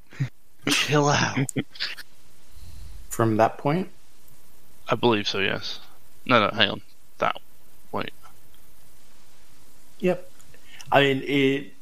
chill 0.67 1.09
out. 1.09 1.37
From 3.11 3.37
that 3.37 3.59
point, 3.59 3.89
I 4.89 4.95
believe 4.95 5.27
so, 5.27 5.37
yes. 5.37 5.79
No, 6.25 6.39
no, 6.39 6.55
hang 6.55 6.69
on. 6.71 6.81
That. 7.19 7.39
Wait. 7.91 8.13
Yep. 9.99 10.27
I 10.91 11.01
mean, 11.01 11.21
it. 11.23 11.73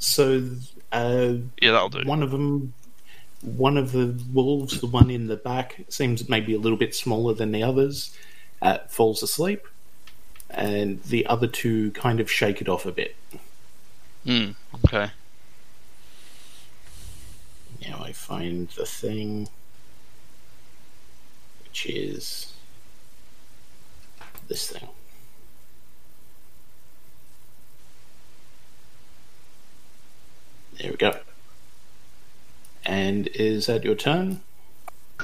So, 0.00 0.44
uh, 0.90 1.34
Yeah, 1.62 1.70
that'll 1.70 1.88
do. 1.88 2.02
one 2.04 2.24
of 2.24 2.32
them, 2.32 2.74
one 3.42 3.76
of 3.76 3.92
the 3.92 4.20
wolves, 4.32 4.80
the 4.80 4.86
one 4.86 5.10
in 5.10 5.28
the 5.28 5.36
back, 5.36 5.84
seems 5.88 6.28
maybe 6.28 6.54
a 6.54 6.58
little 6.58 6.78
bit 6.78 6.94
smaller 6.94 7.34
than 7.34 7.52
the 7.52 7.62
others, 7.62 8.16
uh, 8.60 8.78
falls 8.88 9.22
asleep, 9.22 9.66
and 10.50 11.02
the 11.04 11.26
other 11.26 11.46
two 11.46 11.90
kind 11.92 12.20
of 12.20 12.30
shake 12.30 12.60
it 12.60 12.68
off 12.68 12.86
a 12.86 12.92
bit. 12.92 13.14
Hmm, 14.24 14.50
okay. 14.84 15.10
Now 17.86 18.02
I 18.02 18.12
find 18.12 18.68
the 18.70 18.86
thing, 18.86 19.48
which 21.64 21.86
is 21.86 22.52
this 24.48 24.68
thing. 24.68 24.88
There 30.78 30.90
we 30.90 30.96
go. 30.96 31.18
And 32.88 33.28
is 33.34 33.66
that 33.66 33.84
your 33.84 33.94
turn? 33.94 34.40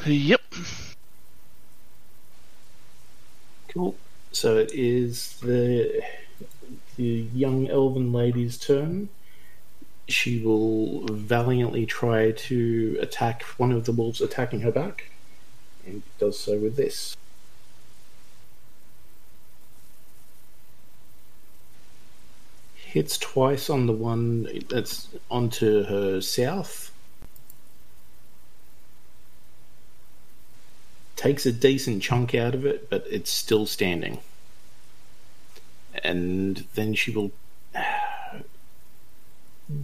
Yep. 0.05 0.43
Cool. 3.69 3.97
So 4.33 4.59
it 4.59 4.71
is 4.75 5.39
the 5.41 6.03
the 6.97 7.27
young 7.35 7.69
elven 7.69 8.13
lady's 8.13 8.59
turn. 8.59 9.09
She 10.09 10.43
will 10.43 11.07
valiantly 11.07 11.87
try 11.87 12.33
to 12.33 12.99
attack 13.01 13.43
one 13.57 13.73
of 13.73 13.87
the 13.87 13.93
wolves 13.93 14.21
attacking 14.21 14.61
her 14.61 14.71
back, 14.71 15.11
and 15.87 16.03
does 16.19 16.39
so 16.39 16.59
with 16.59 16.77
this. 16.77 17.17
Hits 22.75 23.17
twice 23.17 23.71
on 23.71 23.87
the 23.87 23.95
one 23.95 24.49
that's 24.69 25.09
onto 25.31 25.85
her 25.85 26.21
south. 26.21 26.91
Takes 31.17 31.47
a 31.47 31.53
decent 31.53 32.03
chunk 32.03 32.35
out 32.35 32.55
of 32.55 32.67
it, 32.67 32.91
but 32.91 33.07
it's 33.11 33.31
still 33.31 33.67
standing. 33.67 34.19
And 36.03 36.65
then 36.75 36.95
she 36.95 37.11
will. 37.11 37.33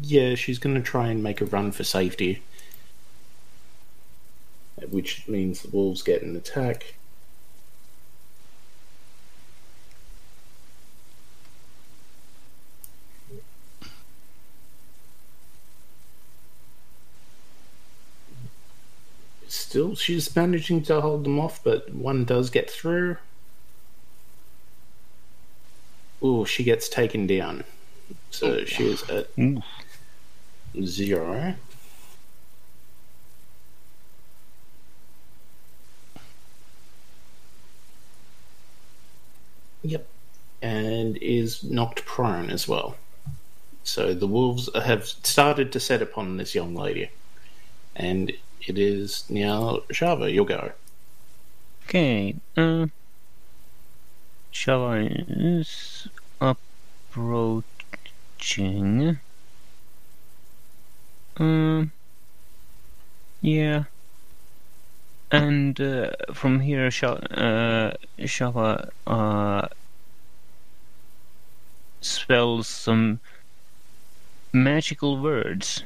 Yeah, 0.03 0.35
she's 0.35 0.59
going 0.59 0.77
to 0.77 0.83
try 0.83 1.09
and 1.09 1.23
make 1.23 1.40
a 1.40 1.47
run 1.47 1.73
for 1.73 1.85
safety. 1.85 2.43
Which 4.90 5.27
means 5.27 5.62
the 5.62 5.71
wolves 5.71 6.03
get 6.03 6.21
an 6.21 6.37
attack. 6.37 6.97
Still, 19.51 19.97
she's 19.97 20.37
managing 20.37 20.85
to 20.85 21.01
hold 21.01 21.25
them 21.25 21.41
off, 21.41 21.65
but 21.65 21.93
one 21.93 22.25
does 22.25 22.51
get 22.51 22.71
through. 22.71 23.17
Oh, 26.23 26.45
she 26.45 26.63
gets 26.63 26.89
taken 26.89 27.27
down. 27.27 27.65
So 28.31 28.65
she 28.65 28.87
is 28.87 29.03
at 29.11 29.29
Ooh. 29.41 29.61
zero. 30.85 31.57
Yep. 39.83 40.07
And 40.63 41.17
is 41.17 41.65
knocked 41.65 42.05
prone 42.05 42.51
as 42.51 42.69
well. 42.69 42.95
So 43.83 44.15
the 44.15 44.29
wolves 44.29 44.71
have 44.77 45.09
started 45.09 45.73
to 45.73 45.81
set 45.81 46.03
upon 46.03 46.37
this 46.37 46.55
young 46.55 46.77
lady. 46.77 47.11
And 47.97 48.33
it 48.68 48.79
is 48.79 49.25
now 49.29 49.81
Shava, 49.90 50.33
you'll 50.33 50.44
go. 50.44 50.73
Okay. 51.85 52.35
Uh, 52.57 52.87
Shava 54.53 55.25
is 55.29 56.09
approaching. 56.40 57.64
Um. 61.37 61.92
Yeah. 63.40 63.85
And 65.33 65.81
uh, 65.81 66.11
from 66.35 66.61
here, 66.61 66.90
Sha- 66.90 67.14
uh, 67.14 67.92
Shava 68.18 68.90
uh, 69.07 69.68
spells 72.01 72.66
some 72.66 73.20
magical 74.53 75.20
words. 75.23 75.85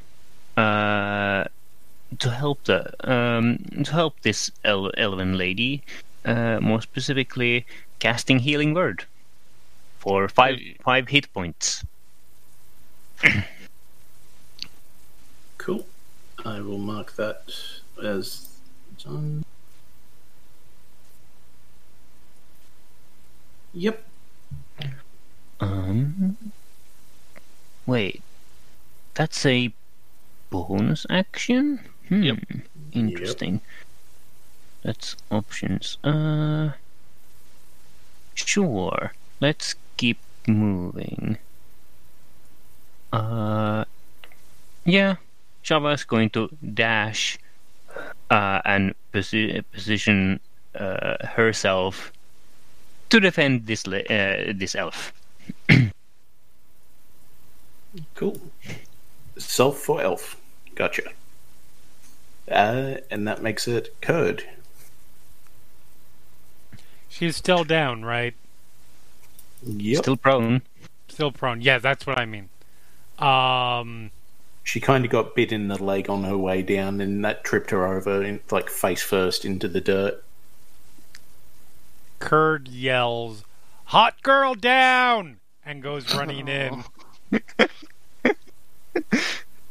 Uh, 0.57 1.45
to 2.19 2.31
help 2.31 2.65
the 2.65 2.81
um, 3.11 3.59
to 3.85 3.93
help 3.93 4.21
this 4.21 4.51
el- 4.65 4.93
elven 4.97 5.37
lady, 5.37 5.83
uh, 6.25 6.59
more 6.61 6.81
specifically, 6.83 7.67
casting 7.99 8.39
healing 8.39 8.75
word 8.75 9.05
for 9.99 10.29
five 10.29 10.59
five 10.83 11.09
hit 11.09 11.33
points. 11.33 11.85
Cool. 15.57 15.87
I 16.45 16.61
will 16.61 16.77
mark 16.77 17.17
that 17.17 17.51
as 18.05 18.51
done. 19.03 19.43
Yep. 23.73 24.07
Um, 25.61 26.37
wait, 27.87 28.23
that's 29.15 29.47
a 29.47 29.73
bonus 30.51 31.07
action. 31.09 31.81
Hmm. 32.15 32.23
Yep. 32.23 32.39
Interesting. 32.93 33.61
That's 34.85 35.17
options. 35.33 35.99
Uh, 36.05 36.71
sure. 38.35 39.13
Let's 39.41 39.75
keep 39.97 40.19
moving. 40.47 41.39
Uh, 43.13 43.85
yeah. 44.85 45.17
Shava's 45.63 46.05
going 46.05 46.31
to 46.31 46.51
dash 46.63 47.37
uh, 48.31 48.61
and 48.65 48.95
posi- 49.13 49.65
position 49.73 50.39
uh, 50.79 51.17
herself 51.27 52.13
to 53.11 53.19
defend 53.19 53.67
this 53.67 53.89
la- 53.89 54.07
uh, 54.07 54.53
this 54.55 54.77
elf. 54.77 55.13
Cool. 58.15 58.39
Self 59.37 59.79
for 59.79 60.01
elf. 60.01 60.37
Gotcha. 60.77 61.03
Uh, 62.51 62.97
and 63.11 63.27
that 63.27 63.43
makes 63.43 63.67
it 63.67 63.95
Kird. 64.01 64.45
She's 67.09 67.37
still 67.37 67.65
down, 67.65 68.05
right? 68.05 68.35
Yep. 69.65 70.03
Still 70.03 70.17
prone. 70.17 70.63
Still 71.09 71.33
prone. 71.33 71.61
Yeah, 71.61 71.79
that's 71.79 72.07
what 72.07 72.19
I 72.19 72.27
mean. 72.27 72.49
Um, 73.19 74.11
She 74.65 74.81
kind 74.81 75.05
of 75.05 75.11
got 75.11 75.35
bit 75.35 75.53
in 75.53 75.69
the 75.69 75.83
leg 75.83 76.11
on 76.11 76.25
her 76.25 76.37
way 76.37 76.63
down, 76.63 77.01
and 77.01 77.25
that 77.25 77.45
tripped 77.45 77.71
her 77.71 77.87
over, 77.87 78.23
in, 78.23 78.41
like 78.51 78.69
face 78.69 79.03
first 79.03 79.45
into 79.45 79.69
the 79.69 79.81
dirt. 79.81 80.25
Kird 82.19 82.69
yells, 82.69 83.45
"Hot 83.87 84.21
girl 84.23 84.55
down!" 84.55 85.39
and 85.65 85.83
goes 85.83 86.15
running 86.15 86.49
in. 86.49 86.85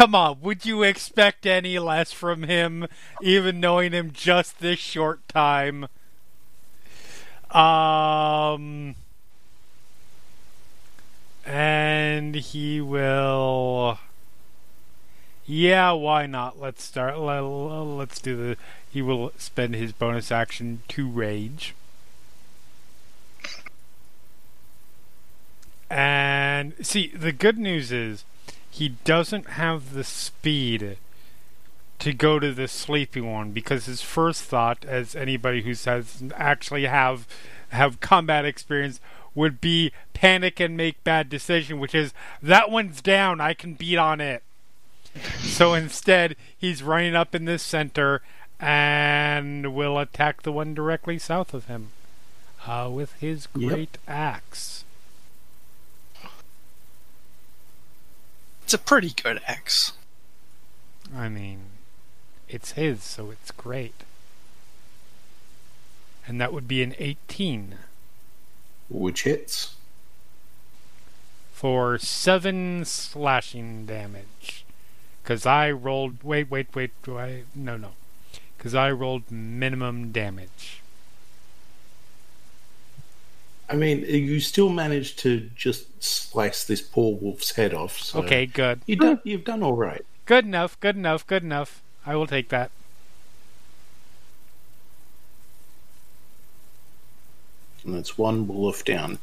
Come 0.00 0.14
on, 0.14 0.40
would 0.40 0.64
you 0.64 0.82
expect 0.82 1.44
any 1.44 1.78
less 1.78 2.10
from 2.10 2.44
him, 2.44 2.86
even 3.20 3.60
knowing 3.60 3.92
him 3.92 4.12
just 4.14 4.58
this 4.58 4.78
short 4.78 5.28
time? 5.28 5.88
Um, 7.50 8.94
and 11.44 12.34
he 12.34 12.80
will. 12.80 13.98
Yeah, 15.44 15.92
why 15.92 16.24
not? 16.24 16.58
Let's 16.58 16.82
start. 16.82 17.18
let- 17.18 17.40
Let's 17.40 18.22
do 18.22 18.36
the. 18.36 18.56
He 18.90 19.02
will 19.02 19.32
spend 19.36 19.74
his 19.74 19.92
bonus 19.92 20.32
action 20.32 20.80
to 20.88 21.06
rage. 21.06 21.74
And 25.90 26.72
see, 26.80 27.08
the 27.08 27.32
good 27.32 27.58
news 27.58 27.92
is 27.92 28.24
he 28.70 28.90
doesn't 29.04 29.50
have 29.50 29.92
the 29.94 30.04
speed 30.04 30.96
to 31.98 32.12
go 32.12 32.38
to 32.38 32.52
the 32.52 32.68
sleepy 32.68 33.20
one 33.20 33.50
because 33.52 33.86
his 33.86 34.00
first 34.00 34.42
thought, 34.44 34.84
as 34.86 35.14
anybody 35.14 35.62
who 35.62 35.74
says 35.74 36.22
actually 36.34 36.86
have 36.86 37.26
have 37.70 38.00
combat 38.00 38.44
experience, 38.44 39.00
would 39.34 39.60
be 39.60 39.92
panic 40.14 40.58
and 40.60 40.76
make 40.76 41.02
bad 41.04 41.28
decision, 41.28 41.78
which 41.78 41.94
is 41.94 42.12
that 42.42 42.70
one's 42.70 43.00
down, 43.00 43.40
I 43.40 43.54
can 43.54 43.74
beat 43.74 43.96
on 43.98 44.20
it. 44.20 44.42
so 45.40 45.74
instead, 45.74 46.36
he's 46.56 46.82
running 46.82 47.14
up 47.14 47.34
in 47.34 47.44
this 47.44 47.62
center 47.62 48.22
and 48.58 49.74
will 49.74 49.98
attack 49.98 50.42
the 50.42 50.52
one 50.52 50.74
directly 50.74 51.18
south 51.18 51.54
of 51.54 51.66
him 51.66 51.88
uh, 52.66 52.88
with 52.92 53.12
his 53.14 53.48
Yep. 53.56 53.68
great 53.68 53.98
axe. 54.08 54.84
It's 58.70 58.74
a 58.76 58.78
pretty 58.78 59.10
good 59.20 59.40
axe. 59.48 59.94
I 61.12 61.28
mean, 61.28 61.58
it's 62.48 62.70
his, 62.70 63.02
so 63.02 63.32
it's 63.32 63.50
great. 63.50 64.04
And 66.24 66.40
that 66.40 66.52
would 66.52 66.68
be 66.68 66.80
an 66.80 66.94
18 67.00 67.78
Which 68.88 69.24
hits. 69.24 69.74
for 71.52 71.98
7 71.98 72.84
slashing 72.84 73.86
damage. 73.86 74.64
Because 75.24 75.44
I 75.44 75.72
rolled. 75.72 76.22
Wait, 76.22 76.48
wait, 76.48 76.72
wait. 76.72 76.92
Do 77.02 77.18
I. 77.18 77.42
No, 77.56 77.76
no. 77.76 77.94
Because 78.56 78.76
I 78.76 78.92
rolled 78.92 79.32
minimum 79.32 80.12
damage. 80.12 80.79
I 83.70 83.76
mean, 83.76 84.00
you 84.02 84.40
still 84.40 84.68
managed 84.68 85.20
to 85.20 85.48
just 85.54 86.02
slice 86.02 86.64
this 86.64 86.82
poor 86.82 87.16
wolf's 87.16 87.52
head 87.52 87.72
off. 87.72 88.00
So 88.00 88.18
Okay, 88.20 88.46
good. 88.46 88.80
you 88.86 88.96
done, 88.96 89.20
you've 89.22 89.44
done 89.44 89.62
all 89.62 89.76
right. 89.76 90.04
Good 90.26 90.44
enough, 90.44 90.78
good 90.80 90.96
enough, 90.96 91.24
good 91.24 91.44
enough. 91.44 91.80
I 92.04 92.16
will 92.16 92.26
take 92.26 92.48
that. 92.48 92.72
And 97.84 97.94
that's 97.94 98.18
one 98.18 98.48
wolf 98.48 98.84
down. 98.84 99.18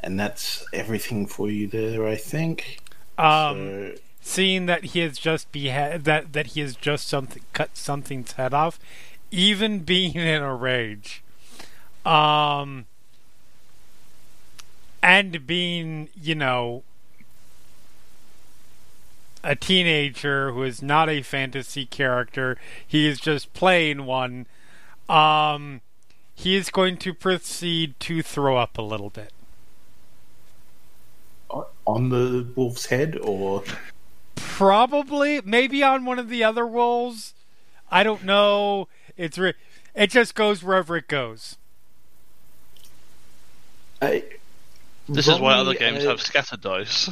And 0.00 0.18
that's 0.18 0.64
everything 0.72 1.26
for 1.26 1.50
you 1.50 1.66
there, 1.66 2.06
I 2.06 2.16
think. 2.16 2.78
Um. 3.18 3.56
so, 3.56 3.94
seeing 4.20 4.66
that 4.66 4.84
he 4.84 5.00
has 5.00 5.18
just 5.18 5.50
behead 5.52 6.04
that 6.04 6.32
that 6.32 6.48
he 6.48 6.60
has 6.60 6.76
just 6.76 7.08
something 7.08 7.42
cut 7.52 7.76
something's 7.76 8.32
head 8.32 8.54
off, 8.54 8.78
even 9.30 9.80
being 9.80 10.14
in 10.14 10.42
a 10.42 10.54
rage, 10.54 11.22
um, 12.08 12.86
and 15.02 15.46
being 15.46 16.08
you 16.14 16.34
know 16.34 16.82
a 19.44 19.54
teenager 19.54 20.52
who 20.52 20.62
is 20.62 20.82
not 20.82 21.08
a 21.08 21.22
fantasy 21.22 21.84
character, 21.86 22.56
he 22.86 23.06
is 23.06 23.20
just 23.20 23.52
playing 23.52 24.06
one. 24.06 24.46
Um, 25.08 25.80
he 26.34 26.56
is 26.56 26.70
going 26.70 26.96
to 26.98 27.12
proceed 27.14 27.98
to 28.00 28.22
throw 28.22 28.56
up 28.56 28.78
a 28.78 28.82
little 28.82 29.10
bit. 29.10 29.32
on 31.86 32.08
the 32.08 32.46
wolf's 32.56 32.86
head, 32.86 33.18
or 33.22 33.64
Probably, 34.36 35.40
maybe 35.44 35.82
on 35.82 36.04
one 36.04 36.18
of 36.18 36.28
the 36.28 36.42
other 36.42 36.66
wolves. 36.66 37.34
I 37.90 38.02
don't 38.02 38.24
know. 38.24 38.88
It's 39.16 39.38
re- 39.38 39.54
it 39.94 40.10
just 40.10 40.34
goes 40.34 40.62
wherever 40.62 40.96
it 40.96 41.06
goes. 41.06 41.57
I, 44.00 44.24
This 45.08 45.28
is 45.28 45.38
why 45.40 45.54
other 45.54 45.74
games 45.74 46.04
a- 46.04 46.08
have 46.08 46.20
scatter 46.20 46.56
dice. 46.56 47.08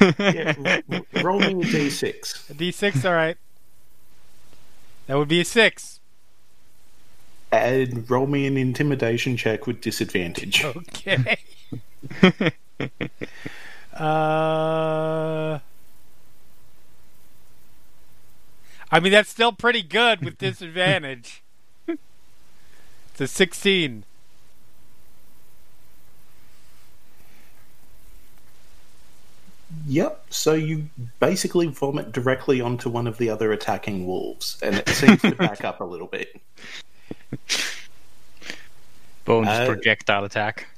yeah, 0.18 0.54
r- 0.64 0.82
r- 0.90 1.22
roll 1.22 1.38
me 1.40 1.46
a 1.46 1.64
d6. 1.64 2.50
A 2.50 2.54
D6, 2.54 3.04
all 3.04 3.12
right. 3.14 3.36
That 5.06 5.16
would 5.16 5.28
be 5.28 5.40
a 5.40 5.44
six. 5.44 6.00
And 7.50 8.08
roll 8.10 8.26
me 8.26 8.46
an 8.46 8.58
intimidation 8.58 9.36
check 9.38 9.66
with 9.66 9.80
disadvantage. 9.80 10.64
Okay. 10.64 11.38
uh. 13.94 15.58
I 18.90 19.00
mean, 19.00 19.12
that's 19.12 19.30
still 19.30 19.52
pretty 19.52 19.82
good 19.82 20.24
with 20.24 20.38
disadvantage. 20.38 21.42
it's 21.88 23.20
a 23.20 23.26
16. 23.26 24.04
Yep. 29.88 30.26
So 30.28 30.52
you 30.52 30.88
basically 31.18 31.66
vomit 31.66 32.12
directly 32.12 32.60
onto 32.60 32.90
one 32.90 33.06
of 33.06 33.16
the 33.16 33.30
other 33.30 33.52
attacking 33.52 34.06
wolves, 34.06 34.58
and 34.62 34.76
it 34.76 34.88
seems 34.90 35.22
to 35.22 35.34
back 35.34 35.64
up 35.64 35.80
a 35.80 35.84
little 35.84 36.06
bit. 36.06 36.40
Bones 39.24 39.48
Uh, 39.48 39.66
projectile 39.66 40.24
attack. 40.24 40.68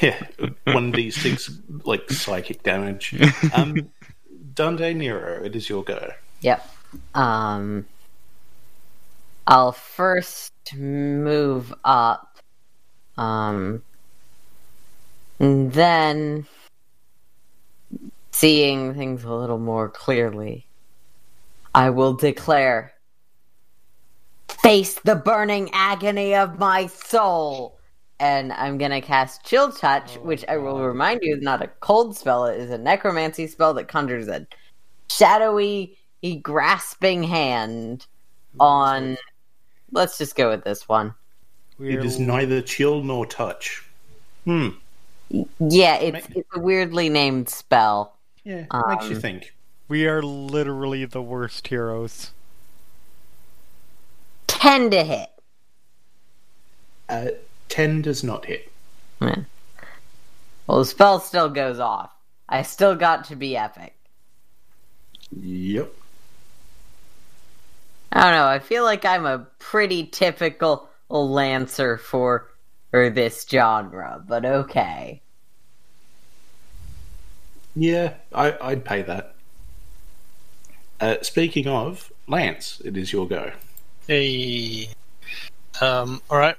Yeah, 0.00 0.26
one 0.64 0.90
d 0.90 1.10
six 1.10 1.50
like 1.84 2.10
psychic 2.10 2.62
damage. 2.62 3.14
Um, 3.54 3.90
Dante 4.54 4.94
Nero, 4.94 5.44
it 5.44 5.54
is 5.54 5.68
your 5.68 5.84
go. 5.84 6.12
Yep. 6.40 6.66
Um, 7.14 7.86
I'll 9.46 9.72
first 9.72 10.52
move 10.74 11.74
up. 11.84 12.38
Um, 13.16 13.82
and 15.38 15.72
then 15.72 16.46
seeing 18.40 18.94
things 18.94 19.22
a 19.22 19.34
little 19.34 19.58
more 19.58 19.90
clearly, 19.90 20.66
I 21.74 21.90
will 21.90 22.14
declare 22.14 22.94
face 24.62 24.94
the 25.04 25.14
burning 25.14 25.68
agony 25.74 26.34
of 26.34 26.58
my 26.58 26.86
soul. 26.86 27.78
And 28.18 28.52
I'm 28.54 28.78
gonna 28.78 29.02
cast 29.02 29.44
Chill 29.44 29.70
Touch, 29.70 30.16
which 30.16 30.42
I 30.48 30.56
will 30.56 30.80
remind 30.80 31.20
you 31.22 31.36
is 31.36 31.42
not 31.42 31.62
a 31.62 31.68
cold 31.80 32.16
spell. 32.16 32.46
It 32.46 32.58
is 32.58 32.70
a 32.70 32.78
necromancy 32.78 33.46
spell 33.46 33.74
that 33.74 33.88
conjures 33.88 34.28
a 34.28 34.46
shadowy, 35.10 35.98
grasping 36.40 37.22
hand 37.22 38.06
on. 38.58 39.18
Let's 39.92 40.16
just 40.16 40.34
go 40.34 40.48
with 40.48 40.64
this 40.64 40.88
one. 40.88 41.14
It 41.78 42.04
is 42.04 42.18
neither 42.18 42.62
chill 42.62 43.02
nor 43.02 43.26
touch. 43.26 43.84
Hmm. 44.44 44.68
Yeah, 45.30 45.96
it's 45.96 46.26
it's 46.34 46.48
a 46.54 46.60
weirdly 46.60 47.08
named 47.08 47.48
spell. 47.48 48.16
Yeah, 48.44 48.66
makes 48.88 49.08
you 49.08 49.16
Um, 49.16 49.20
think. 49.20 49.54
We 49.88 50.06
are 50.06 50.22
literally 50.22 51.04
the 51.04 51.22
worst 51.22 51.66
heroes. 51.68 52.30
Ten 54.46 54.90
to 54.90 55.02
hit. 55.02 55.28
Uh, 57.08 57.26
Ten 57.68 58.02
does 58.02 58.22
not 58.22 58.46
hit. 58.46 58.70
Hmm. 59.20 59.42
Well, 60.66 60.78
the 60.78 60.84
spell 60.84 61.18
still 61.20 61.48
goes 61.48 61.80
off. 61.80 62.12
I 62.48 62.62
still 62.62 62.94
got 62.94 63.24
to 63.26 63.36
be 63.36 63.56
epic. 63.56 63.94
Yep. 65.32 65.92
I 68.12 68.20
don't 68.22 68.32
know. 68.32 68.46
I 68.46 68.58
feel 68.58 68.82
like 68.84 69.04
I'm 69.04 69.24
a 69.26 69.46
pretty 69.58 70.06
typical 70.06 70.88
lancer 71.08 71.96
for 71.96 72.48
for 72.90 73.08
this 73.10 73.46
genre, 73.48 74.22
but 74.26 74.44
okay. 74.44 75.22
Yeah, 77.74 78.14
I, 78.32 78.56
I'd 78.60 78.84
pay 78.84 79.02
that. 79.02 79.34
Uh, 81.00 81.16
speaking 81.22 81.66
of, 81.66 82.12
Lance, 82.26 82.82
it 82.84 82.96
is 82.96 83.12
your 83.12 83.26
go. 83.26 83.52
Hey. 84.06 84.90
Um, 85.80 86.20
alright. 86.30 86.56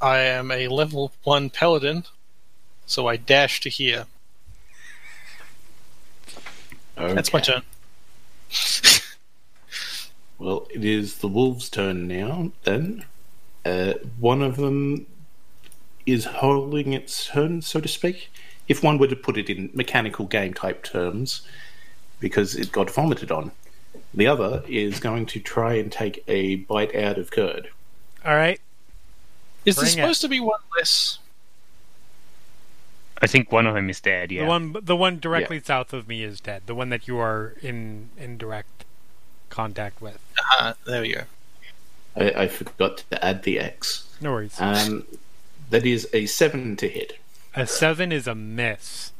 I 0.00 0.18
am 0.18 0.50
a 0.50 0.68
level 0.68 1.12
1 1.24 1.50
paladin, 1.50 2.04
so 2.86 3.06
I 3.06 3.16
dash 3.16 3.60
to 3.60 3.68
here. 3.68 4.06
That's 6.96 7.32
my 7.32 7.40
turn. 7.40 7.62
Well, 10.40 10.66
it 10.70 10.86
is 10.86 11.18
the 11.18 11.28
wolves' 11.28 11.68
turn 11.68 12.08
now. 12.08 12.52
Then, 12.64 13.04
uh, 13.66 13.92
one 14.18 14.40
of 14.40 14.56
them 14.56 15.06
is 16.06 16.24
holding 16.24 16.94
its 16.94 17.26
turn, 17.26 17.60
so 17.60 17.78
to 17.78 17.86
speak. 17.86 18.30
If 18.70 18.84
one 18.84 18.98
were 18.98 19.08
to 19.08 19.16
put 19.16 19.36
it 19.36 19.50
in 19.50 19.68
mechanical 19.74 20.26
game 20.26 20.54
type 20.54 20.84
terms, 20.84 21.42
because 22.20 22.54
it 22.54 22.70
got 22.70 22.88
vomited 22.88 23.32
on. 23.32 23.50
The 24.14 24.28
other 24.28 24.62
is 24.68 25.00
going 25.00 25.26
to 25.26 25.40
try 25.40 25.74
and 25.74 25.90
take 25.90 26.22
a 26.28 26.54
bite 26.54 26.94
out 26.94 27.18
of 27.18 27.32
Kird. 27.32 27.68
All 28.24 28.36
right. 28.36 28.60
Is 29.64 29.74
there 29.74 29.86
Bring 29.86 29.88
it. 29.88 29.94
supposed 30.02 30.20
to 30.20 30.28
be 30.28 30.38
one 30.38 30.60
less? 30.76 31.18
I 33.20 33.26
think 33.26 33.50
one 33.50 33.66
of 33.66 33.74
them 33.74 33.90
is 33.90 34.00
dead. 34.00 34.30
Yeah. 34.30 34.42
The 34.42 34.48
one 34.48 34.76
the 34.80 34.96
one 34.96 35.18
directly 35.18 35.60
south 35.60 35.92
of 35.92 36.06
me 36.06 36.22
is 36.22 36.40
dead. 36.40 36.62
The 36.66 36.74
one 36.76 36.90
that 36.90 37.08
you 37.08 37.18
are 37.18 37.56
in 37.60 38.10
in 38.16 38.38
direct 38.38 38.84
contact 39.48 40.00
with. 40.00 40.20
Uh, 40.60 40.74
there 40.86 41.02
we 41.02 41.14
go. 41.14 41.22
I, 42.14 42.42
I 42.42 42.48
forgot 42.48 43.04
to 43.10 43.24
add 43.24 43.42
the 43.42 43.58
X. 43.58 44.08
No 44.20 44.30
worries. 44.30 44.60
Um, 44.60 45.06
that 45.70 45.84
is 45.84 46.08
a 46.12 46.26
seven 46.26 46.76
to 46.76 46.88
hit. 46.88 47.18
A 47.54 47.66
seven 47.66 48.12
is 48.12 48.26
a 48.26 48.34
miss. 48.34 49.12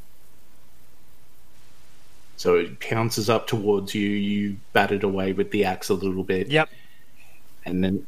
So 2.36 2.54
it 2.54 2.80
pounces 2.80 3.28
up 3.28 3.46
towards 3.46 3.94
you. 3.94 4.08
You 4.08 4.56
bat 4.72 4.92
it 4.92 5.02
away 5.02 5.32
with 5.32 5.50
the 5.50 5.64
axe 5.64 5.88
a 5.88 5.94
little 5.94 6.24
bit. 6.24 6.48
Yep. 6.48 6.70
and 7.64 7.84
then 7.84 8.06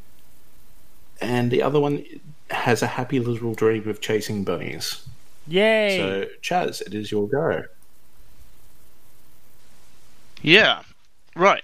and 1.21 1.51
the 1.51 1.63
other 1.63 1.79
one 1.79 2.05
has 2.51 2.83
a 2.83 2.87
happy 2.87 3.21
little 3.21 3.55
dream 3.55 3.89
of 3.89 4.01
chasing 4.01 4.45
bunnies. 4.45 5.07
Yay! 5.47 5.99
So 5.99 6.27
Chaz, 6.43 6.81
it 6.81 6.95
is 6.95 7.11
your 7.11 7.29
go. 7.29 7.65
Yeah. 10.41 10.83
Right. 11.37 11.63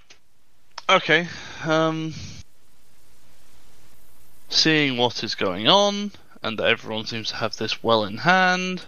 Okay. 0.88 1.28
Um 1.64 2.14
seeing 4.50 4.96
what 4.96 5.22
is 5.22 5.34
going 5.34 5.68
on 5.68 6.10
and 6.48 6.58
that 6.58 6.66
everyone 6.66 7.06
seems 7.06 7.28
to 7.28 7.36
have 7.36 7.56
this 7.56 7.82
well 7.82 8.04
in 8.04 8.16
hand. 8.18 8.84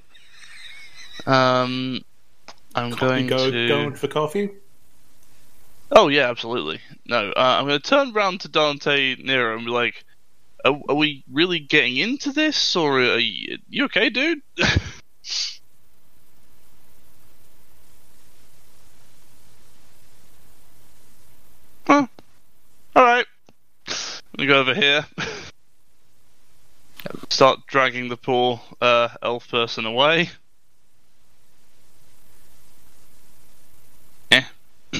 Um 1.26 2.00
I'm 2.74 2.90
going 2.90 3.26
go, 3.26 3.50
to 3.50 3.68
going 3.68 3.94
for 3.94 4.08
coffee. 4.08 4.50
Oh 5.92 6.08
yeah, 6.08 6.30
absolutely. 6.30 6.80
No, 7.06 7.30
uh, 7.30 7.56
I'm 7.58 7.66
going 7.66 7.80
to 7.80 7.88
turn 7.88 8.12
round 8.12 8.42
to 8.42 8.48
Dante 8.48 9.16
Nero 9.16 9.56
and 9.56 9.64
be 9.64 9.72
like, 9.72 10.04
"Are, 10.64 10.78
are 10.88 10.94
we 10.94 11.24
really 11.30 11.58
getting 11.58 11.96
into 11.96 12.30
this, 12.30 12.76
or 12.76 13.00
are 13.00 13.18
you, 13.18 13.58
you 13.68 13.86
okay, 13.86 14.08
dude?" 14.08 14.40
huh. 21.86 22.06
All 22.94 23.02
right. 23.02 23.26
Let 23.88 24.38
me 24.38 24.46
go 24.46 24.60
over 24.60 24.74
here. 24.74 25.04
Start 27.28 27.60
dragging 27.66 28.08
the 28.08 28.16
poor 28.16 28.60
uh, 28.80 29.08
elf 29.22 29.48
person 29.48 29.86
away. 29.86 30.30
Eh. 34.30 34.42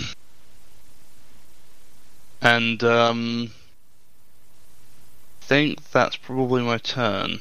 And 2.42 2.82
um 2.82 3.50
think 5.42 5.90
that's 5.90 6.16
probably 6.16 6.62
my 6.62 6.78
turn. 6.78 7.40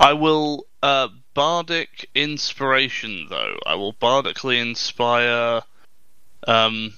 I 0.00 0.14
will 0.14 0.64
uh 0.82 1.08
bardic 1.34 2.08
inspiration 2.14 3.26
though. 3.28 3.58
I 3.66 3.74
will 3.74 3.92
bardically 3.92 4.58
inspire 4.58 5.62
um 6.46 6.94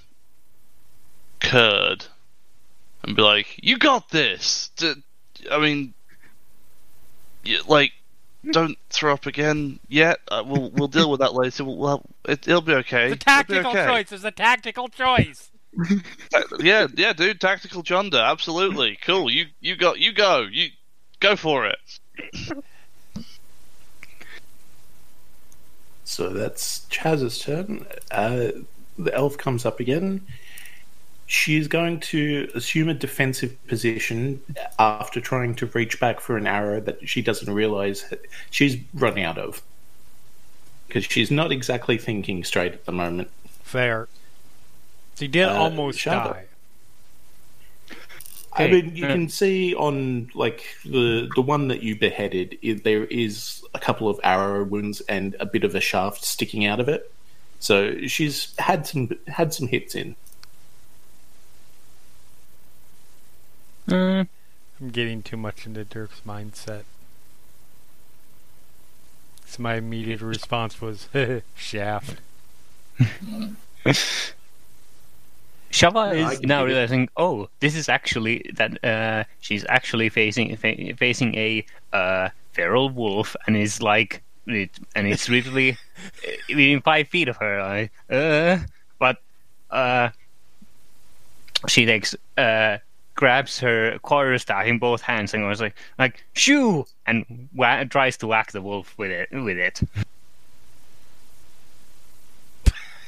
Kird 1.40 2.06
and 3.02 3.16
be 3.16 3.22
like, 3.22 3.58
"You 3.62 3.78
got 3.78 4.10
this." 4.10 4.70
D- 4.76 5.02
I 5.50 5.58
mean, 5.58 5.94
like, 7.66 7.92
don't 8.52 8.78
throw 8.88 9.12
up 9.12 9.26
again 9.26 9.78
yet. 9.88 10.18
Uh, 10.28 10.42
we'll 10.46 10.70
we'll 10.70 10.88
deal 10.88 11.10
with 11.10 11.20
that 11.20 11.34
later. 11.34 11.64
We'll, 11.64 11.76
we'll 11.76 12.02
it, 12.26 12.48
it'll 12.48 12.62
be 12.62 12.74
okay. 12.74 13.06
it's 13.06 13.22
a 13.22 13.24
tactical 13.24 13.70
okay. 13.70 13.86
choice. 13.86 14.12
It's 14.12 14.24
a 14.24 14.30
tactical 14.30 14.88
choice. 14.88 15.50
Yeah, 16.58 16.88
yeah, 16.96 17.12
dude. 17.12 17.40
Tactical 17.40 17.82
Junda, 17.82 18.24
absolutely 18.24 18.98
cool. 19.02 19.30
You 19.30 19.46
you 19.60 19.76
got 19.76 19.98
you 19.98 20.12
go 20.12 20.46
you 20.50 20.70
go 21.20 21.36
for 21.36 21.66
it. 21.66 21.78
So 26.04 26.30
that's 26.30 26.86
Chaz's 26.90 27.38
turn. 27.38 27.86
Uh, 28.10 28.48
the 28.98 29.14
elf 29.14 29.38
comes 29.38 29.64
up 29.64 29.78
again. 29.78 30.26
She's 31.32 31.68
going 31.68 32.00
to 32.00 32.50
assume 32.56 32.88
a 32.88 32.94
defensive 32.94 33.56
position 33.68 34.42
after 34.80 35.20
trying 35.20 35.54
to 35.56 35.66
reach 35.66 36.00
back 36.00 36.18
for 36.18 36.36
an 36.36 36.48
arrow 36.48 36.80
that 36.80 37.08
she 37.08 37.22
doesn't 37.22 37.52
realize 37.52 38.04
she's 38.50 38.76
run 38.92 39.16
out 39.16 39.38
of. 39.38 39.62
Because 40.88 41.04
she's 41.04 41.30
not 41.30 41.52
exactly 41.52 41.98
thinking 41.98 42.42
straight 42.42 42.72
at 42.72 42.84
the 42.84 42.90
moment. 42.90 43.30
Fair. 43.62 44.08
She 45.14 45.28
did 45.28 45.46
Uh, 45.46 45.54
almost 45.54 46.00
Shava. 46.00 46.24
die. 46.24 46.48
I 48.52 48.64
Okay, 48.64 48.72
mean, 48.82 48.96
you 48.96 49.06
uh, 49.06 49.12
can 49.12 49.28
see 49.28 49.74
on 49.76 50.30
like 50.34 50.64
the 50.84 51.30
the 51.36 51.42
one 51.42 51.68
that 51.68 51.82
you 51.82 51.96
beheaded, 51.96 52.58
i 52.64 52.72
there 52.72 53.04
is 53.04 53.62
a 53.74 53.78
couple 53.78 54.08
of 54.08 54.18
arrow 54.24 54.64
wounds 54.64 55.00
and 55.02 55.36
a 55.38 55.46
bit 55.46 55.62
of 55.64 55.74
a 55.74 55.80
shaft 55.80 56.24
sticking 56.24 56.64
out 56.66 56.80
of 56.80 56.88
it. 56.88 57.12
So 57.60 58.06
she's 58.08 58.52
had 58.58 58.86
some 58.86 59.10
had 59.28 59.54
some 59.54 59.68
hits 59.68 59.94
in. 59.94 60.16
Uh, 63.88 64.24
I'm 64.80 64.90
getting 64.90 65.22
too 65.22 65.36
much 65.36 65.66
into 65.66 65.84
Dirk's 65.84 66.22
mindset. 66.26 66.82
So 69.46 69.62
my 69.62 69.74
immediate 69.74 70.20
response 70.20 70.80
was 70.80 71.08
shaft. 71.54 72.16
Shava 75.70 76.14
is 76.14 76.38
can 76.40 76.48
now 76.48 76.62
dig 76.62 76.70
it. 76.70 76.74
realizing, 76.74 77.08
oh, 77.16 77.48
this 77.60 77.76
is 77.76 77.88
actually 77.88 78.50
that 78.54 78.84
uh, 78.84 79.24
she's 79.40 79.64
actually 79.68 80.08
facing 80.08 80.54
fa- 80.56 80.94
facing 80.96 81.34
a 81.36 81.64
uh, 81.92 82.28
feral 82.52 82.90
wolf, 82.90 83.36
and 83.46 83.56
is 83.56 83.80
like, 83.80 84.22
it, 84.46 84.70
and 84.94 85.06
it's 85.06 85.28
literally 85.28 85.72
uh, 85.72 86.30
within 86.48 86.80
five 86.80 87.08
feet 87.08 87.28
of 87.28 87.36
her. 87.36 87.62
Like, 87.62 87.92
uh, 88.10 88.58
but 88.98 89.18
uh, 89.70 90.10
she 91.68 91.86
takes 91.86 92.16
uh, 92.36 92.78
grabs 93.20 93.58
her 93.60 93.98
quarterstaff 93.98 94.64
in 94.64 94.78
both 94.78 95.02
hands 95.02 95.34
and 95.34 95.42
goes 95.42 95.60
like, 95.60 95.76
like 95.98 96.24
shoo, 96.32 96.86
and 97.06 97.48
wha- 97.54 97.84
tries 97.84 98.16
to 98.16 98.26
whack 98.26 98.50
the 98.52 98.62
wolf 98.62 98.94
with 98.96 99.10
it. 99.10 99.28
With 99.30 99.58
it. 99.58 99.82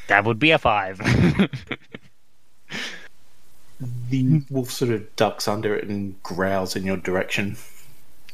That 0.09 0.27
would 0.27 0.38
be 0.38 0.51
a 0.53 0.59
five. 0.59 1.01
The 4.11 4.42
wolf 4.48 4.70
sort 4.70 4.92
of 4.92 5.16
ducks 5.16 5.48
under 5.48 5.75
it 5.75 5.88
and 5.88 6.22
growls 6.22 6.77
in 6.77 6.85
your 6.85 6.98
direction. 6.98 7.57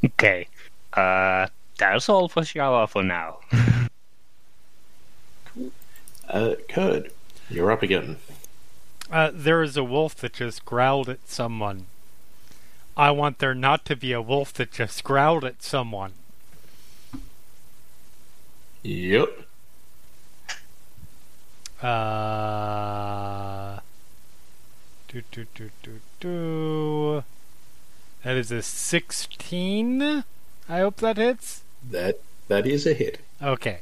Okay. 0.05 0.47
Uh, 0.93 1.47
that's 1.79 2.11
all 2.11 2.29
for 2.29 2.43
Shava 2.43 2.89
for 2.89 3.03
now. 3.03 3.39
Uh, 6.29 6.57
Kird, 6.69 7.11
you're 7.49 7.73
up 7.73 7.83
again. 7.83 8.19
Uh, 9.11 9.31
there 9.33 9.63
is 9.63 9.77
a 9.77 9.85
wolf 9.85 10.15
that 10.17 10.35
just 10.35 10.65
growled 10.65 11.09
at 11.09 11.29
someone. 11.29 11.87
I 12.97 13.11
want 13.11 13.39
there 13.39 13.55
not 13.55 13.85
to 13.87 13.97
be 13.97 14.13
a 14.13 14.21
wolf 14.21 14.53
that 14.55 14.73
just 14.73 15.03
growled 15.05 15.45
at 15.45 15.63
someone. 15.63 16.13
Yep. 18.83 19.47
Uh, 21.83 23.79
do, 25.09 25.23
do, 25.31 25.47
do, 25.55 25.71
do, 25.83 26.01
do. 26.21 27.25
That 28.25 28.37
is 28.37 28.51
a 28.51 28.63
16. 28.63 30.03
I 30.69 30.79
hope 30.81 30.97
that 30.97 31.17
hits. 31.17 31.63
That 31.89 32.21
that 32.49 32.67
is 32.67 32.87
a 32.87 32.95
hit. 32.95 33.21
Okay. 33.41 33.81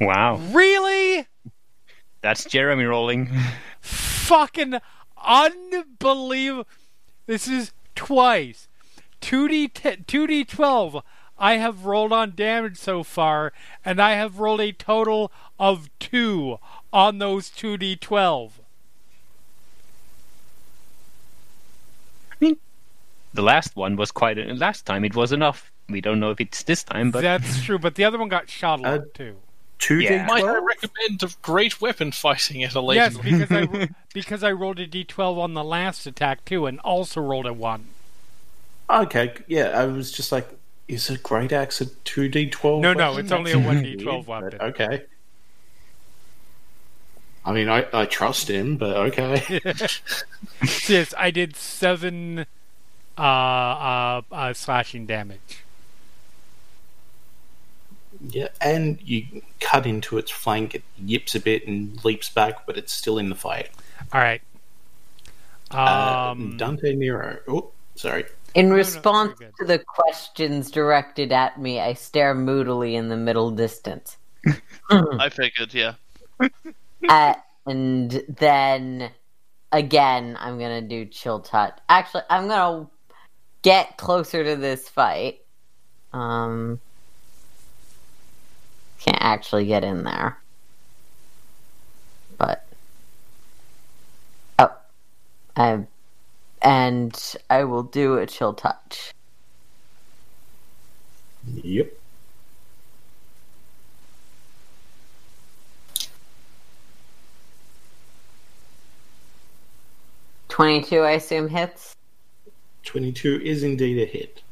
Wow. 0.00 0.36
Really? 0.36 1.26
That's 2.20 2.44
Jeremy 2.44 2.84
rolling. 2.84 3.30
Fucking 3.80 4.78
unbelievable. 5.24 6.66
This 7.26 7.48
is 7.48 7.72
twice. 7.94 8.68
2D, 9.20 9.72
2D12. 9.72 11.02
I 11.38 11.54
have 11.54 11.84
rolled 11.84 12.12
on 12.12 12.32
damage 12.34 12.78
so 12.78 13.02
far, 13.02 13.52
and 13.84 14.00
I 14.00 14.12
have 14.12 14.38
rolled 14.38 14.60
a 14.60 14.72
total 14.72 15.30
of 15.58 15.90
two 15.98 16.58
on 16.92 17.18
those 17.18 17.50
2D12. 17.50 18.52
I 22.32 22.34
mean 22.40 22.56
The 23.34 23.42
last 23.42 23.76
one 23.76 23.96
was 23.96 24.10
quite. 24.10 24.38
Last 24.56 24.86
time 24.86 25.04
it 25.04 25.14
was 25.14 25.32
enough. 25.32 25.72
We 25.88 26.00
don't 26.00 26.20
know 26.20 26.30
if 26.30 26.40
it's 26.40 26.62
this 26.64 26.82
time, 26.82 27.10
but 27.10 27.20
That's 27.22 27.62
true, 27.62 27.78
but 27.78 27.94
the 27.94 28.04
other 28.04 28.18
one 28.18 28.28
got 28.28 28.48
shot 28.50 28.80
a 28.80 28.82
lot 28.82 29.00
Uh, 29.00 29.04
too. 29.14 29.36
Two 29.78 30.00
Yeah. 30.00 30.26
D 30.26 30.32
Might 30.32 30.44
I 30.44 30.58
recommend 30.58 31.22
of 31.22 31.40
great 31.42 31.80
weapon 31.80 32.12
fighting 32.12 32.62
at 32.62 32.74
a 32.74 32.80
later 32.80 33.00
Yes, 33.00 33.18
because 33.18 33.52
I 33.52 33.88
because 34.14 34.42
I 34.42 34.52
rolled 34.52 34.78
a 34.78 34.86
d12 34.86 35.38
on 35.38 35.54
the 35.54 35.64
last 35.64 36.06
attack 36.06 36.44
too, 36.44 36.66
and 36.66 36.80
also 36.80 37.20
rolled 37.20 37.46
a 37.46 37.52
one. 37.52 37.88
Okay, 38.88 39.34
yeah, 39.48 39.70
I 39.78 39.86
was 39.86 40.12
just 40.12 40.30
like, 40.32 40.48
is 40.88 41.10
a 41.10 41.18
great 41.18 41.52
axe 41.52 41.80
a 41.80 41.86
two 41.86 42.28
D 42.28 42.48
twelve? 42.48 42.80
No, 42.80 42.92
no, 42.92 43.16
it's 43.16 43.32
only 43.32 43.52
a 43.52 43.56
1d12 43.56 44.26
weapon. 44.28 44.60
Okay. 44.60 45.02
I 47.44 47.52
mean, 47.52 47.68
I, 47.68 47.86
I 47.92 48.06
trust 48.06 48.48
him, 48.48 48.76
but 48.76 48.96
okay. 48.96 49.60
yes, 50.88 51.14
I 51.16 51.30
did 51.30 51.54
seven 51.54 52.46
uh, 53.16 53.20
uh, 53.20 54.22
uh, 54.32 54.52
slashing 54.52 55.06
damage. 55.06 55.64
yeah, 58.30 58.48
and 58.60 58.98
you 59.04 59.42
cut 59.76 59.86
into 59.86 60.16
its 60.18 60.30
flank, 60.30 60.74
it 60.74 60.82
yips 60.98 61.34
a 61.34 61.40
bit 61.40 61.66
and 61.66 62.02
leaps 62.04 62.28
back, 62.30 62.66
but 62.66 62.78
it's 62.78 62.92
still 62.92 63.18
in 63.18 63.28
the 63.28 63.34
fight. 63.34 63.70
All 64.12 64.20
right. 64.20 64.40
Uh, 65.70 66.30
Um, 66.30 66.56
Dante 66.56 66.94
Nero. 66.94 67.38
Oh, 67.48 67.70
sorry. 67.94 68.24
In 68.54 68.72
response 68.72 69.34
you're 69.38 69.50
good. 69.50 69.56
to 69.58 69.64
the 69.66 69.78
questions 69.84 70.70
directed 70.70 71.30
at 71.30 71.60
me, 71.60 71.78
I 71.80 71.92
stare 71.92 72.34
moodily 72.34 72.96
in 72.96 73.08
the 73.08 73.16
middle 73.16 73.50
distance. 73.50 74.16
I 74.90 75.28
figured, 75.28 75.74
yeah. 75.74 75.94
Uh, 77.08 77.34
and 77.66 78.24
then 78.28 79.10
again, 79.70 80.36
I'm 80.40 80.58
gonna 80.58 80.82
do 80.82 81.04
chill 81.04 81.38
touch. 81.38 81.78
Actually, 81.88 82.24
I'm 82.28 82.48
gonna 82.48 82.88
get 83.62 83.96
closer 83.96 84.42
to 84.42 84.56
this 84.56 84.88
fight. 84.88 85.42
Um, 86.12 86.80
can't 88.98 89.18
actually 89.20 89.66
get 89.66 89.84
in 89.84 90.04
there, 90.04 90.38
but 92.38 92.66
oh, 94.58 94.72
I 95.56 95.86
and 96.62 97.34
I 97.48 97.64
will 97.64 97.82
do 97.82 98.18
a 98.18 98.26
chill 98.26 98.54
touch. 98.54 99.12
Yep. 101.62 101.92
Twenty-two, 110.48 111.00
I 111.00 111.10
assume 111.12 111.48
hits. 111.48 111.96
22 112.86 113.42
is 113.44 113.62
indeed 113.62 113.98
a 113.98 114.06
hit. 114.06 114.42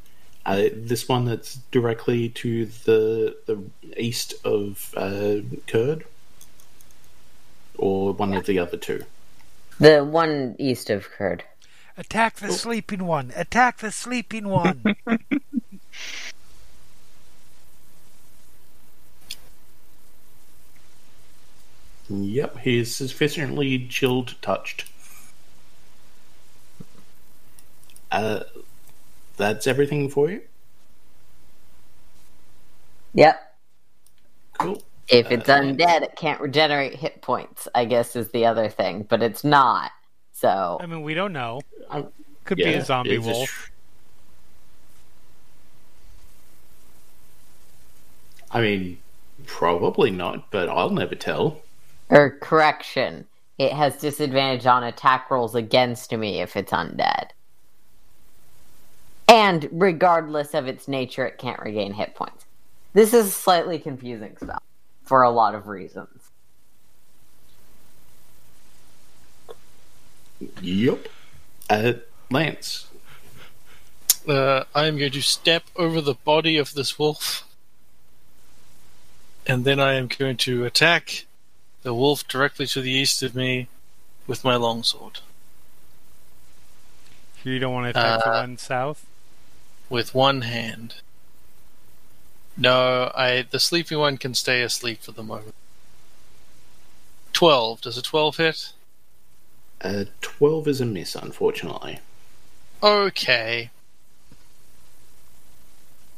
Uh, 0.47 0.69
this 0.73 1.09
one 1.09 1.25
that's 1.25 1.57
directly 1.71 2.29
to 2.29 2.67
the 2.67 3.37
the 3.47 3.63
east 3.97 4.35
of 4.45 4.93
uh, 4.97 5.37
Kird, 5.67 6.05
or 7.79 8.13
one 8.13 8.35
of 8.35 8.47
the 8.47 8.59
other 8.59 8.77
two. 8.77 9.05
The 9.81 10.05
one 10.05 10.55
east 10.59 10.91
of 10.91 11.11
Kird. 11.11 11.45
attack 11.97 12.37
the 12.37 12.53
sleeping 12.53 13.07
one! 13.07 13.33
Attack 13.35 13.79
the 13.79 13.91
sleeping 13.91 14.49
one! 14.49 14.97
Yep, 22.11 22.59
he 22.59 22.79
is 22.79 22.95
sufficiently 22.95 23.87
chilled 23.89 24.35
touched. 24.43 24.85
Uh, 28.13 28.41
that's 29.37 29.67
everything 29.67 30.09
for 30.09 30.31
you. 30.31 30.43
Yep. 33.15 33.55
Cool. 34.59 34.83
If 35.09 35.31
it's 35.31 35.49
Uh, 35.49 35.61
undead, 35.61 36.03
it 36.03 36.17
can't 36.17 36.41
regenerate 36.41 36.95
hit 36.97 37.21
points, 37.23 37.69
I 37.75 37.85
guess 37.85 38.17
is 38.17 38.31
the 38.31 38.47
other 38.47 38.69
thing, 38.69 39.03
but 39.03 39.23
it's 39.23 39.45
not. 39.45 39.91
So, 40.33 40.79
I 40.81 40.87
mean, 40.87 41.03
we 41.03 41.15
don't 41.15 41.33
know. 41.33 41.61
Could 42.45 42.59
be 42.59 42.65
a 42.65 42.85
zombie 42.85 43.15
it's 43.17 43.25
just- 43.27 43.39
wolf. 43.39 43.71
I 48.51 48.61
mean, 48.61 48.99
probably 49.47 50.11
not, 50.11 50.51
but 50.51 50.69
I'll 50.69 50.91
never 50.91 51.15
tell. 51.15 51.61
or 52.11 52.31
correction, 52.41 53.27
it 53.59 53.73
has 53.73 53.97
disadvantage 53.97 54.67
on 54.67 54.85
attack 54.85 55.31
rolls 55.31 55.55
against 55.55 56.13
me 56.13 56.41
if 56.41 56.57
it's 56.57 56.71
undead. 56.73 57.31
And 59.29 59.69
regardless 59.73 60.55
of 60.55 60.67
its 60.67 60.87
nature, 60.87 61.27
it 61.27 61.39
can't 61.39 61.61
regain 61.61 61.95
hit 61.95 62.15
points. 62.15 62.45
This 62.93 63.13
is 63.15 63.27
a 63.27 63.31
slightly 63.31 63.79
confusing 63.79 64.37
spell 64.41 64.63
for 65.03 65.23
a 65.23 65.31
lot 65.31 65.55
of 65.55 65.67
reasons. 65.67 66.31
Yep. 70.61 71.09
Uh, 71.71 71.93
Lance. 72.31 72.87
Uh, 74.29 74.65
I 74.75 74.87
am 74.87 74.99
going 74.99 75.13
to 75.13 75.23
step 75.23 75.65
over 75.77 76.01
the 76.01 76.15
body 76.15 76.57
of 76.57 76.75
this 76.75 76.99
wolf. 76.99 77.47
And 79.47 79.65
then 79.65 79.81
I 79.81 79.95
am 79.95 80.07
going 80.07 80.37
to 80.39 80.65
attack 80.65 81.27
the 81.83 81.95
wolf 81.95 82.27
directly 82.27 82.67
to 82.69 82.81
the 82.81 82.91
east 82.91 83.23
of 83.23 83.35
me 83.35 83.69
with 84.27 84.45
my 84.45 84.57
longsword. 84.57 85.21
You 87.43 87.59
don't 87.59 87.75
want 87.75 87.85
to 87.85 87.91
attack 87.91 88.21
the 88.25 88.31
Uh, 88.31 88.41
one 88.41 88.57
south? 88.57 89.05
With 89.89 90.15
one 90.15 90.43
hand. 90.43 90.97
No, 92.57 93.13
I 93.15 93.47
the 93.49 93.61
sleepy 93.61 93.97
one 93.97 94.17
can 94.17 94.35
stay 94.35 94.63
asleep 94.63 95.03
for 95.03 95.13
the 95.13 95.23
moment. 95.23 95.55
Twelve. 97.33 97.81
Does 97.81 97.99
a 97.99 98.03
twelve 98.03 98.37
hit? 98.37 98.73
Uh, 99.85 100.05
12 100.23 100.69
is 100.69 100.81
a 100.81 100.87
miss, 100.87 101.15
unfortunately. 101.15 102.01
Okay. 102.83 103.71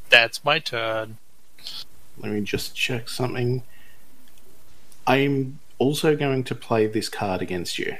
That's 0.08 0.44
my 0.44 0.60
turn. 0.60 1.18
Let 2.16 2.30
me 2.30 2.42
just 2.42 2.76
check 2.76 3.08
something. 3.08 3.64
I'm 5.04 5.58
also 5.78 6.16
going 6.16 6.44
to 6.44 6.54
play 6.54 6.86
this 6.86 7.08
card 7.08 7.42
against 7.42 7.76
you. 7.76 7.96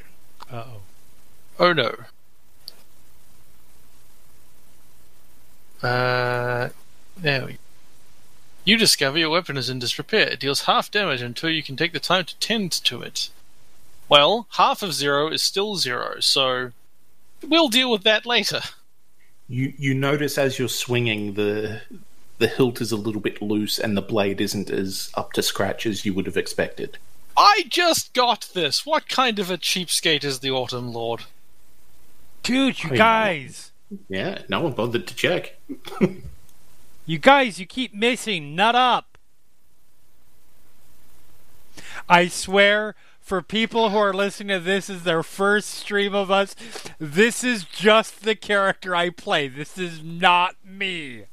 Uh 0.51 0.65
oh. 0.69 0.81
Oh 1.59 1.73
no. 1.73 1.97
Uh, 5.83 6.71
there 7.17 7.45
we 7.47 7.53
go. 7.53 7.59
You 8.65 8.77
discover 8.77 9.17
your 9.17 9.31
weapon 9.31 9.57
is 9.57 9.71
in 9.71 9.79
disrepair. 9.79 10.27
It 10.27 10.41
deals 10.41 10.63
half 10.63 10.91
damage 10.91 11.23
until 11.23 11.51
you 11.51 11.63
can 11.63 11.77
take 11.77 11.93
the 11.93 12.01
time 12.01 12.25
to 12.25 12.37
tend 12.39 12.73
to 12.73 13.01
it. 13.01 13.29
Well, 14.09 14.49
half 14.53 14.83
of 14.83 14.93
zero 14.93 15.29
is 15.29 15.43
still 15.43 15.77
zero, 15.77 16.19
so 16.21 16.73
we'll 17.47 17.69
deal 17.69 17.91
with 17.93 18.03
that 18.03 18.27
later. 18.27 18.61
You 19.49 19.73
you 19.79 19.95
notice 19.95 20.37
as 20.37 20.59
you're 20.59 20.69
swinging 20.69 21.35
the 21.35 21.83
the 22.39 22.49
hilt 22.49 22.81
is 22.81 22.91
a 22.91 22.97
little 22.97 23.21
bit 23.21 23.41
loose 23.41 23.79
and 23.79 23.97
the 23.97 24.03
blade 24.03 24.41
isn't 24.41 24.69
as 24.69 25.11
up 25.15 25.33
to 25.35 25.43
scratch 25.43 25.87
as 25.87 26.05
you 26.05 26.13
would 26.15 26.27
have 26.27 26.37
expected. 26.37 26.99
I 27.37 27.65
just 27.69 28.13
got 28.15 28.49
this. 28.53 28.85
What 28.85 29.09
kind 29.09 29.39
of 29.39 29.51
a 29.51 29.59
cheapskate 29.59 30.25
is 30.25 30.41
the 30.41 30.51
Autumn 30.51 30.93
Lord? 30.93 31.23
Dude, 32.43 32.83
you 32.83 32.89
I 32.89 32.93
know. 32.93 32.97
guys! 32.99 33.71
Yeah, 34.09 34.43
no 34.49 34.61
one 34.61 34.73
bothered 34.73 35.07
to 35.07 35.15
check. 35.15 35.59
You 37.09 37.19
guys, 37.19 37.61
you 37.61 37.67
keep 37.67 37.95
missing. 37.95 38.57
Nut 38.57 38.75
up! 38.75 39.17
I 42.09 42.27
swear, 42.27 42.97
for 43.21 43.43
people 43.43 43.91
who 43.91 43.97
are 43.97 44.13
listening 44.13 44.59
to 44.59 44.65
this 44.65 44.91
as 44.91 45.05
their 45.05 45.23
first 45.23 45.71
stream 45.71 46.17
of 46.17 46.33
us, 46.33 46.57
this 46.99 47.45
is 47.45 47.63
just 47.65 48.25
the 48.25 48.35
character 48.35 48.97
I 48.97 49.11
play. 49.11 49.47
This 49.47 49.79
is 49.79 50.03
not 50.03 50.57
me. 50.65 51.27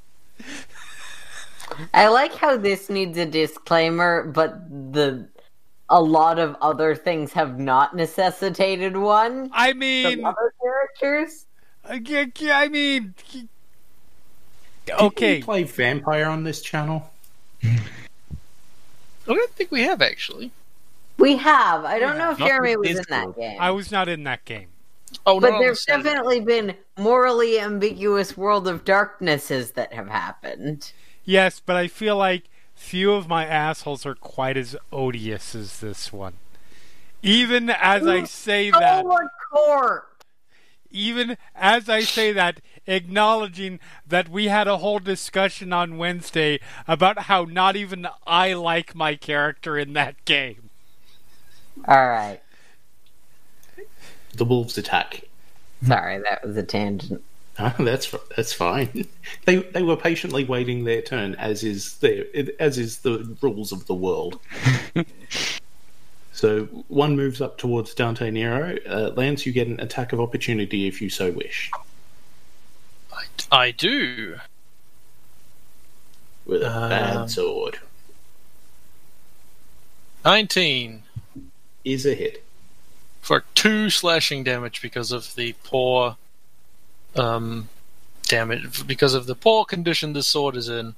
I 1.93 2.07
like 2.09 2.35
how 2.35 2.55
this 2.55 2.87
needs 2.91 3.17
a 3.17 3.25
disclaimer, 3.25 4.25
but 4.25 4.69
the 4.93 5.27
a 5.89 6.01
lot 6.01 6.37
of 6.37 6.55
other 6.61 6.95
things 6.95 7.33
have 7.33 7.59
not 7.59 7.95
necessitated 7.95 8.95
one 8.95 9.49
I 9.53 9.71
from 9.71 9.79
mean, 9.79 10.25
other 10.25 10.53
characters. 10.61 11.47
I, 11.85 12.31
I 12.51 12.67
mean, 12.69 13.13
Did 14.85 14.95
okay. 14.99 15.37
we 15.37 15.43
play 15.43 15.63
vampire 15.63 16.25
on 16.25 16.43
this 16.43 16.61
channel? 16.61 17.11
I 17.63 17.77
don't 19.27 19.51
think 19.51 19.71
we 19.71 19.81
have 19.83 20.01
actually. 20.01 20.51
We 21.17 21.37
have. 21.37 21.85
I 21.85 21.99
don't 21.99 22.17
know 22.17 22.31
if 22.31 22.37
Jeremy 22.37 22.75
was 22.75 22.89
this 22.89 22.97
in 22.99 23.05
that 23.09 23.35
game. 23.35 23.57
I 23.59 23.71
was 23.71 23.91
not 23.91 24.09
in 24.09 24.23
that 24.23 24.43
game. 24.45 24.67
Oh, 25.25 25.35
no. 25.35 25.39
But 25.39 25.49
not 25.49 25.55
on 25.55 25.59
the 25.59 25.65
there's 25.65 25.85
same- 25.85 26.01
definitely 26.01 26.39
been 26.39 26.75
morally 26.97 27.59
ambiguous 27.59 28.35
world 28.35 28.67
of 28.67 28.83
darknesses 28.83 29.71
that 29.71 29.93
have 29.93 30.07
happened. 30.07 30.91
Yes, 31.23 31.61
but 31.63 31.75
I 31.75 31.87
feel 31.87 32.17
like 32.17 32.43
few 32.75 33.13
of 33.13 33.27
my 33.27 33.45
assholes 33.45 34.05
are 34.05 34.15
quite 34.15 34.57
as 34.57 34.75
odious 34.91 35.55
as 35.55 35.79
this 35.79 36.11
one. 36.11 36.33
Even 37.21 37.69
as 37.69 38.05
I 38.05 38.25
say 38.25 38.69
oh, 38.73 38.79
that, 38.79 39.05
Oh, 39.05 39.27
court! 39.51 40.09
Even 40.93 41.37
as 41.55 41.89
I 41.89 42.01
say 42.01 42.31
that, 42.31 42.61
acknowledging 42.87 43.79
that 44.07 44.29
we 44.29 44.47
had 44.47 44.67
a 44.67 44.77
whole 44.77 44.99
discussion 44.99 45.73
on 45.73 45.97
Wednesday 45.97 46.59
about 46.87 47.23
how 47.23 47.43
not 47.43 47.75
even 47.75 48.07
I 48.25 48.53
like 48.53 48.95
my 48.95 49.15
character 49.15 49.77
in 49.77 49.93
that 49.93 50.23
game. 50.23 50.69
All 51.87 52.07
right. 52.07 52.39
The 54.35 54.45
wolves 54.45 54.77
attack. 54.77 55.23
Sorry, 55.85 56.19
that 56.19 56.45
was 56.45 56.55
a 56.55 56.63
tangent. 56.63 57.21
Ah, 57.59 57.75
that's 57.77 58.11
that's 58.35 58.51
fine. 58.51 59.07
They 59.45 59.57
they 59.57 59.83
were 59.83 59.95
patiently 59.95 60.43
waiting 60.43 60.85
their 60.85 61.03
turn, 61.03 61.35
as 61.35 61.63
is 61.63 61.97
their 61.97 62.25
as 62.59 62.79
is 62.79 62.97
the 63.01 63.37
rules 63.43 63.71
of 63.71 63.85
the 63.85 63.93
world. 63.93 64.39
so 66.33 66.65
one 66.87 67.15
moves 67.15 67.39
up 67.41 67.57
towards 67.57 67.93
Dante 67.93 68.29
Nero. 68.31 68.77
Uh, 68.87 69.11
Lance, 69.15 69.45
you 69.45 69.51
get 69.53 69.67
an 69.67 69.79
attack 69.79 70.11
of 70.13 70.19
opportunity 70.19 70.87
if 70.87 71.01
you 71.01 71.09
so 71.09 71.31
wish, 71.31 71.71
I, 73.11 73.23
I 73.51 73.71
do. 73.71 74.37
with 76.45 76.61
a 76.63 76.69
Um, 76.71 76.89
bad 76.89 77.29
sword. 77.29 77.79
19 80.25 81.03
Is 81.83 82.05
a 82.05 82.13
hit. 82.15 82.43
for 83.21 83.43
two 83.55 83.89
slashing 83.89 84.43
damage 84.43 84.81
because 84.81 85.11
of 85.11 85.35
the 85.35 85.53
poor 85.63 86.15
um, 87.15 87.69
damage, 88.23 88.87
because 88.87 89.13
of 89.13 89.25
the 89.25 89.35
poor 89.35 89.65
condition 89.65 90.13
this 90.13 90.27
sword 90.27 90.55
is 90.55 90.69
in. 90.69 90.95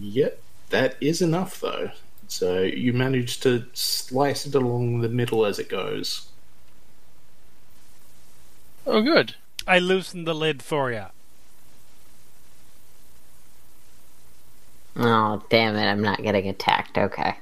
Yep, 0.00 0.40
that 0.70 0.96
is 1.00 1.20
enough 1.20 1.60
though. 1.60 1.90
So 2.28 2.62
you 2.62 2.92
manage 2.92 3.40
to 3.40 3.66
slice 3.72 4.46
it 4.46 4.54
along 4.54 5.00
the 5.00 5.08
middle 5.08 5.46
as 5.46 5.58
it 5.58 5.68
goes. 5.68 6.28
Oh, 8.86 9.02
good. 9.02 9.34
I 9.66 9.78
loosened 9.78 10.26
the 10.26 10.34
lid 10.34 10.62
for 10.62 10.92
you. 10.92 11.06
Oh, 14.96 15.42
damn 15.48 15.74
it, 15.76 15.86
I'm 15.86 16.02
not 16.02 16.22
getting 16.22 16.48
attacked. 16.48 16.98
Okay. 16.98 17.36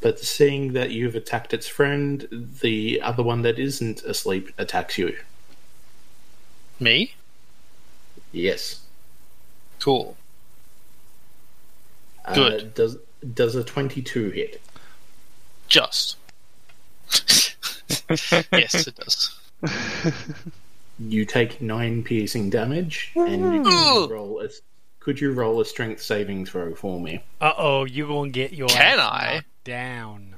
But 0.00 0.20
seeing 0.20 0.74
that 0.74 0.90
you've 0.90 1.14
attacked 1.14 1.54
its 1.54 1.66
friend, 1.66 2.28
the 2.30 3.00
other 3.00 3.22
one 3.22 3.42
that 3.42 3.58
isn't 3.58 4.02
asleep 4.02 4.52
attacks 4.58 4.98
you. 4.98 5.16
Me? 6.78 7.14
Yes. 8.32 8.82
Cool. 9.80 10.16
Uh, 12.26 12.58
does 12.74 12.96
does 13.34 13.54
a 13.54 13.62
twenty-two 13.64 14.30
hit? 14.30 14.60
Just. 15.68 16.16
yes, 18.52 18.86
it 18.86 18.94
does. 18.96 19.38
You 20.98 21.24
take 21.24 21.60
nine 21.60 22.02
piercing 22.02 22.50
damage, 22.50 23.12
and 23.16 23.54
you 23.54 23.62
can 23.62 24.08
roll 24.10 24.40
a. 24.42 24.48
Could 25.00 25.20
you 25.20 25.32
roll 25.32 25.60
a 25.60 25.64
strength 25.64 26.02
saving 26.02 26.46
throw 26.46 26.74
for 26.74 26.98
me? 27.00 27.22
Uh 27.40 27.52
oh, 27.56 27.84
you 27.84 28.06
gonna 28.08 28.30
get 28.30 28.52
your 28.52 28.68
Can 28.68 28.98
ass 28.98 29.08
I? 29.12 29.34
knocked 29.36 29.46
down. 29.64 30.34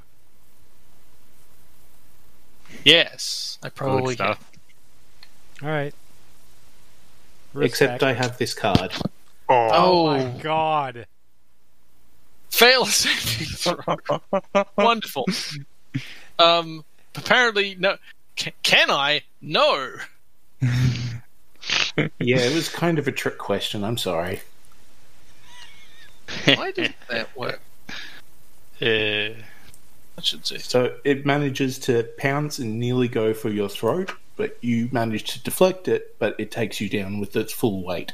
Yes, 2.83 3.57
I 3.63 3.69
probably 3.69 4.15
Good 4.15 4.23
stuff. 4.25 4.51
All 5.63 5.69
right. 5.69 5.93
Except 7.59 8.03
I 8.03 8.13
have 8.13 8.37
this 8.37 8.53
card. 8.53 8.91
Oh, 9.49 9.69
Oh, 9.71 10.05
my 10.07 10.23
god. 10.39 11.07
Fail 12.49 12.83
a 12.83 12.87
saving 12.87 13.47
throw. 13.47 14.63
Wonderful. 14.77 15.25
Um, 16.37 16.83
apparently, 17.15 17.75
no. 17.79 17.97
Can, 18.35 18.53
can 18.63 18.89
I? 18.91 19.21
No. 19.41 19.95
Yeah, 20.61 22.37
it 22.37 22.55
was 22.55 22.69
kind 22.69 22.97
of 22.99 23.07
a 23.07 23.11
trick 23.11 23.37
question. 23.37 23.83
I'm 23.83 23.97
sorry. 23.97 24.41
Why 26.45 26.71
did 26.71 26.93
that 27.09 27.35
work? 27.35 27.59
Yeah. 28.79 29.33
I 30.17 30.21
should 30.21 30.45
say. 30.45 30.57
So 30.57 30.95
it 31.03 31.25
manages 31.25 31.79
to 31.79 32.03
pounce 32.17 32.59
and 32.59 32.79
nearly 32.79 33.07
go 33.07 33.33
for 33.33 33.49
your 33.49 33.69
throat, 33.69 34.11
but 34.35 34.57
you 34.61 34.89
manage 34.91 35.23
to 35.33 35.43
deflect 35.43 35.87
it, 35.87 36.15
but 36.19 36.35
it 36.39 36.51
takes 36.51 36.79
you 36.79 36.89
down 36.89 37.19
with 37.19 37.35
its 37.35 37.51
full 37.51 37.83
weight. 37.83 38.13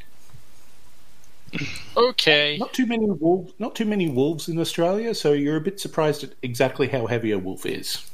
Okay. 1.95 2.57
Not 2.57 2.73
too 2.73 2.85
many 2.85 3.05
wolves. 3.05 3.53
Not 3.59 3.75
too 3.75 3.85
many 3.85 4.09
wolves 4.09 4.49
in 4.49 4.59
Australia, 4.59 5.15
so 5.15 5.31
you're 5.31 5.55
a 5.55 5.61
bit 5.61 5.79
surprised 5.79 6.23
at 6.23 6.31
exactly 6.41 6.87
how 6.89 7.07
heavy 7.07 7.31
a 7.31 7.39
wolf 7.39 7.65
is. 7.65 8.09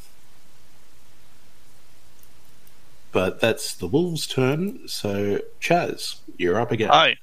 But 3.12 3.42
that's 3.42 3.74
the 3.76 3.88
wolves' 3.88 4.28
turn. 4.28 4.88
So 4.88 5.40
Chaz, 5.60 6.18
you're 6.38 6.60
up 6.60 6.72
again. 6.72 6.90
Hi. 6.90 7.18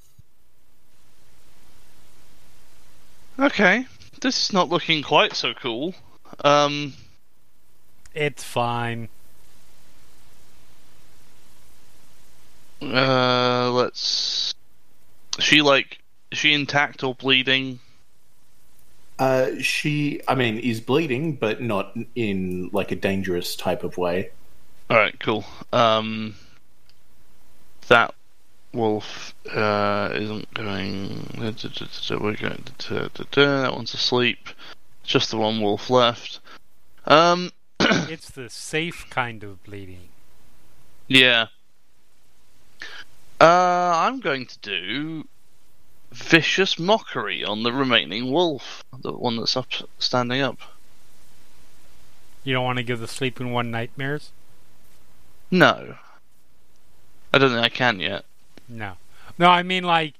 Okay, 3.38 3.86
this 4.20 4.42
is 4.42 4.52
not 4.52 4.68
looking 4.68 5.02
quite 5.02 5.34
so 5.34 5.54
cool. 5.54 5.94
Um, 6.44 6.94
It's 8.14 8.42
fine. 8.42 9.08
uh, 12.82 13.70
let's. 13.72 14.54
Is 15.38 15.44
she 15.44 15.62
like, 15.62 15.98
is 16.30 16.38
she 16.38 16.52
intact 16.52 17.02
or 17.02 17.14
bleeding? 17.14 17.80
Uh, 19.18 19.50
she, 19.60 20.20
I 20.28 20.34
mean, 20.34 20.58
is 20.58 20.80
bleeding, 20.80 21.34
but 21.36 21.60
not 21.60 21.96
in 22.14 22.70
like 22.72 22.92
a 22.92 22.96
dangerous 22.96 23.56
type 23.56 23.82
of 23.82 23.96
way. 23.98 24.30
All 24.90 24.96
right, 24.96 25.18
cool. 25.18 25.44
Um, 25.72 26.36
that 27.88 28.14
wolf 28.72 29.34
uh, 29.52 30.10
isn't 30.14 30.52
going. 30.54 31.30
We're 31.36 32.36
going 32.36 32.64
to. 32.78 33.10
That 33.34 33.72
one's 33.74 33.94
asleep. 33.94 34.48
Just 35.02 35.30
the 35.30 35.36
one 35.38 35.60
wolf 35.60 35.90
left. 35.90 36.40
Um, 37.06 37.50
It's 37.80 38.30
the 38.30 38.50
safe 38.50 39.06
kind 39.10 39.42
of 39.42 39.62
bleeding. 39.64 40.08
yeah. 41.08 41.46
Uh, 43.40 43.92
I'm 43.94 44.20
going 44.20 44.46
to 44.46 44.58
do 44.58 45.28
vicious 46.10 46.78
mockery 46.78 47.44
on 47.44 47.62
the 47.62 47.72
remaining 47.72 48.32
wolf, 48.32 48.82
the 49.00 49.12
one 49.12 49.36
that's 49.36 49.56
up, 49.56 49.68
standing 49.98 50.40
up. 50.40 50.58
You 52.42 52.54
don't 52.54 52.64
want 52.64 52.78
to 52.78 52.84
give 52.84 53.00
the 53.00 53.08
sleeping 53.08 53.52
one 53.52 53.70
nightmares? 53.70 54.30
No, 55.50 55.96
I 57.32 57.38
don't 57.38 57.50
think 57.50 57.64
I 57.64 57.68
can 57.68 58.00
yet. 58.00 58.24
No. 58.68 58.94
No, 59.38 59.48
I 59.48 59.62
mean 59.62 59.84
like 59.84 60.14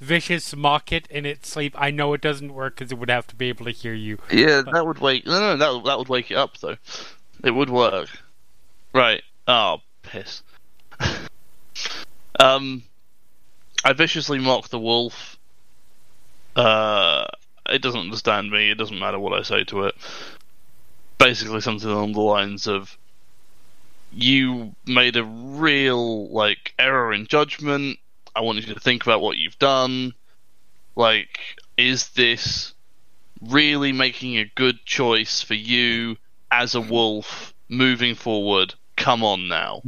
vicious 0.00 0.54
mock 0.54 0.92
it 0.92 1.06
in 1.08 1.24
its 1.24 1.48
sleep. 1.48 1.74
I 1.78 1.90
know 1.90 2.12
it 2.14 2.20
doesn't 2.20 2.52
work 2.52 2.76
because 2.76 2.92
it 2.92 2.98
would 2.98 3.10
have 3.10 3.26
to 3.28 3.36
be 3.36 3.48
able 3.48 3.64
to 3.66 3.70
hear 3.70 3.94
you. 3.94 4.18
Yeah, 4.30 4.62
that 4.72 4.86
would 4.86 4.98
wake. 4.98 5.26
No, 5.26 5.38
no, 5.38 5.56
that 5.56 5.84
that 5.84 5.98
would 5.98 6.08
wake 6.08 6.30
it 6.30 6.36
up 6.36 6.58
though. 6.58 6.76
It 7.44 7.52
would 7.52 7.70
work. 7.70 8.08
Right. 8.92 9.22
Oh, 9.46 9.82
piss. 10.02 10.42
um, 12.38 12.82
I 13.84 13.92
viciously 13.92 14.38
mock 14.38 14.68
the 14.68 14.78
wolf. 14.78 15.38
Uh, 16.54 17.26
it 17.68 17.82
doesn't 17.82 18.00
understand 18.00 18.50
me. 18.50 18.70
It 18.70 18.78
doesn't 18.78 18.98
matter 18.98 19.18
what 19.18 19.38
I 19.38 19.42
say 19.42 19.64
to 19.64 19.84
it. 19.84 19.94
Basically, 21.18 21.60
something 21.60 21.88
along 21.88 22.12
the 22.12 22.20
lines 22.20 22.66
of, 22.66 22.96
"You 24.12 24.74
made 24.86 25.16
a 25.16 25.24
real 25.24 26.28
like 26.28 26.74
error 26.78 27.12
in 27.12 27.26
judgment. 27.26 27.98
I 28.34 28.40
want 28.40 28.58
you 28.58 28.74
to 28.74 28.80
think 28.80 29.02
about 29.02 29.22
what 29.22 29.36
you've 29.36 29.58
done. 29.58 30.14
Like, 30.94 31.40
is 31.76 32.08
this?" 32.10 32.74
really 33.40 33.92
making 33.92 34.38
a 34.38 34.50
good 34.54 34.84
choice 34.84 35.42
for 35.42 35.54
you 35.54 36.16
as 36.50 36.74
a 36.74 36.80
wolf 36.80 37.54
moving 37.68 38.14
forward. 38.14 38.74
Come 38.96 39.22
on 39.24 39.48
now. 39.48 39.82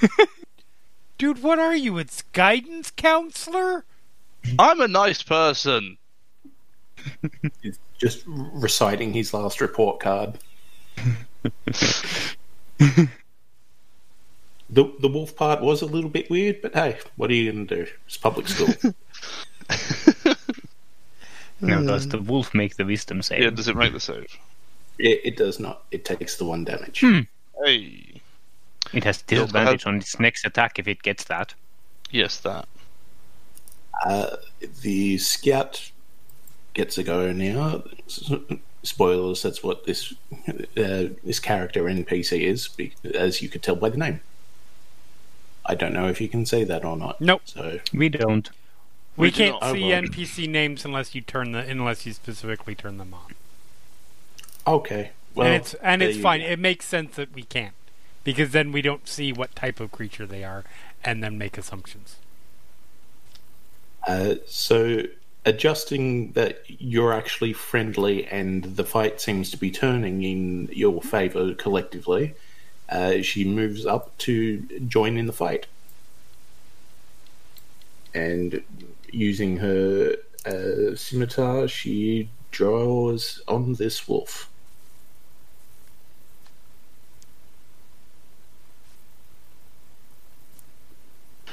Dude, 1.18 1.42
what 1.42 1.58
are 1.58 1.76
you? 1.76 1.98
It's 1.98 2.22
guidance 2.32 2.90
counselor? 2.90 3.84
I'm 4.58 4.80
a 4.80 4.88
nice 4.88 5.22
person. 5.22 5.98
Just 7.98 8.22
reciting 8.26 9.12
his 9.12 9.34
last 9.34 9.60
report 9.60 10.00
card. 10.00 10.38
the 12.78 13.08
the 14.70 15.08
wolf 15.08 15.36
part 15.36 15.60
was 15.60 15.82
a 15.82 15.86
little 15.86 16.10
bit 16.10 16.30
weird, 16.30 16.62
but 16.62 16.74
hey, 16.74 16.98
what 17.16 17.30
are 17.30 17.34
you 17.34 17.52
going 17.52 17.66
to 17.66 17.84
do? 17.84 17.90
It's 18.06 18.16
public 18.16 18.48
school. 18.48 18.68
Now, 21.60 21.82
does 21.82 22.08
the 22.08 22.18
wolf 22.18 22.54
make 22.54 22.76
the 22.76 22.84
wisdom 22.84 23.22
save? 23.22 23.42
Yeah, 23.42 23.50
does 23.50 23.68
it 23.68 23.76
make 23.76 23.92
the 23.92 24.00
save? 24.00 24.26
It, 24.98 25.20
it 25.24 25.36
does 25.36 25.58
not. 25.58 25.82
It 25.90 26.04
takes 26.04 26.36
the 26.36 26.44
one 26.44 26.64
damage. 26.64 27.00
Hmm. 27.00 27.20
Hey. 27.64 28.17
It 28.92 29.04
has 29.04 29.22
You 29.28 29.40
also 29.40 29.52
disadvantage 29.52 29.86
on 29.86 29.96
its 29.96 30.18
next 30.18 30.44
attack 30.46 30.78
if 30.78 30.88
it 30.88 31.02
gets 31.02 31.24
that. 31.24 31.54
Yes, 32.10 32.38
that. 32.40 32.66
Uh, 34.04 34.36
the 34.82 35.18
scout 35.18 35.90
gets 36.74 36.96
a 36.98 37.02
go 37.02 37.32
now. 37.32 37.82
Spoilers. 38.84 39.42
That's 39.42 39.62
what 39.62 39.84
this 39.84 40.14
uh, 40.48 41.08
this 41.24 41.40
character 41.40 41.84
NPC 41.84 42.42
is, 42.42 42.70
as 43.14 43.42
you 43.42 43.48
could 43.48 43.62
tell 43.62 43.76
by 43.76 43.88
the 43.90 43.98
name. 43.98 44.20
I 45.66 45.74
don't 45.74 45.92
know 45.92 46.08
if 46.08 46.20
you 46.20 46.28
can 46.28 46.46
say 46.46 46.64
that 46.64 46.84
or 46.84 46.96
not. 46.96 47.20
Nope. 47.20 47.42
So 47.44 47.80
We 47.92 48.08
don't. 48.08 48.48
We, 49.16 49.26
We 49.26 49.32
can't 49.32 49.60
not. 49.60 49.74
see 49.74 49.84
Oh, 49.84 49.88
well. 49.88 50.02
NPC 50.02 50.48
names 50.48 50.84
unless 50.84 51.14
you 51.14 51.20
turn 51.20 51.52
the 51.52 51.58
unless 51.58 52.06
you 52.06 52.12
specifically 52.12 52.74
turn 52.76 52.96
them 52.98 53.12
on. 53.12 53.34
okay. 54.66 55.10
Well, 55.34 55.46
and 55.48 55.56
it's 55.56 55.74
and 55.74 56.02
it's 56.02 56.18
fine. 56.18 56.40
go. 56.40 56.46
It 56.46 56.58
makes 56.58 56.86
sense 56.86 57.16
that 57.16 57.34
we 57.34 57.42
can't 57.42 57.74
because 58.28 58.50
then 58.50 58.72
we 58.72 58.82
don't 58.82 59.08
see 59.08 59.32
what 59.32 59.56
type 59.56 59.80
of 59.80 59.90
creature 59.90 60.26
they 60.26 60.44
are 60.44 60.62
and 61.02 61.24
then 61.24 61.38
make 61.38 61.56
assumptions. 61.56 62.16
Uh, 64.06 64.34
so 64.46 65.04
adjusting 65.46 66.32
that 66.32 66.60
you're 66.68 67.14
actually 67.14 67.54
friendly 67.54 68.26
and 68.26 68.64
the 68.76 68.84
fight 68.84 69.18
seems 69.18 69.50
to 69.50 69.56
be 69.56 69.70
turning 69.70 70.24
in 70.24 70.68
your 70.70 71.00
favor 71.00 71.54
collectively, 71.54 72.34
uh, 72.90 73.22
she 73.22 73.44
moves 73.44 73.86
up 73.86 74.14
to 74.18 74.60
join 74.86 75.16
in 75.16 75.24
the 75.24 75.32
fight. 75.32 75.66
And 78.12 78.62
using 79.10 79.56
her 79.56 80.16
uh, 80.44 80.94
scimitar, 80.96 81.66
she 81.66 82.28
draws 82.50 83.40
on 83.48 83.76
this 83.76 84.06
wolf. 84.06 84.47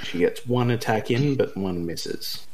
She 0.06 0.20
gets 0.20 0.45
one 0.45 0.70
attack 0.70 1.10
in, 1.10 1.36
but 1.36 1.58
one 1.58 1.86
misses. 1.86 2.45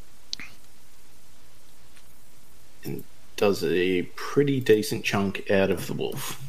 And 2.84 3.04
does 3.36 3.64
a 3.64 4.04
pretty 4.16 4.62
decent 4.62 5.04
chunk 5.04 5.52
out 5.52 5.70
of 5.70 5.88
the 5.88 5.94
wolf. 5.94 6.42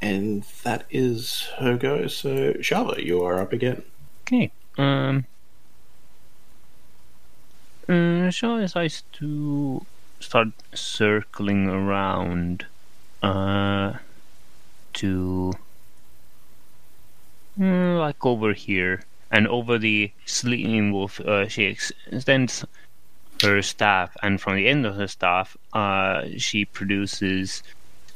And 0.00 0.44
that 0.62 0.86
is 0.90 1.48
her 1.58 1.76
go. 1.76 2.06
So, 2.06 2.54
Shava, 2.54 3.04
you 3.04 3.22
are 3.22 3.40
up 3.40 3.52
again. 3.52 3.82
Okay. 4.26 4.50
Um. 4.78 5.24
Uh, 7.88 8.30
Shaw 8.30 8.58
decides 8.58 9.02
to 9.14 9.84
start 10.20 10.48
circling 10.74 11.68
around. 11.68 12.66
Uh. 13.22 13.94
To. 14.94 15.52
uh, 17.60 17.98
like 17.98 18.24
over 18.24 18.52
here. 18.52 19.04
And 19.30 19.48
over 19.48 19.78
the 19.78 20.12
sleeping 20.26 20.92
wolf, 20.92 21.18
uh, 21.20 21.48
she 21.48 21.64
extends 21.64 22.66
her 23.42 23.62
staff, 23.62 24.14
and 24.22 24.40
from 24.40 24.56
the 24.56 24.68
end 24.68 24.84
of 24.86 24.94
her 24.96 25.08
staff, 25.08 25.56
uh, 25.72 26.24
she 26.36 26.64
produces 26.66 27.62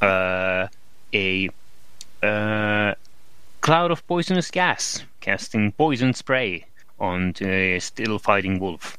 uh, 0.02 0.68
a 1.12 1.48
uh, 2.22 2.94
cloud 3.60 3.90
of 3.90 4.06
poisonous 4.06 4.50
gas, 4.50 5.02
casting 5.20 5.72
poison 5.72 6.12
spray 6.14 6.66
onto 7.00 7.48
a 7.48 7.78
still 7.80 8.18
fighting 8.18 8.58
wolf. 8.60 8.98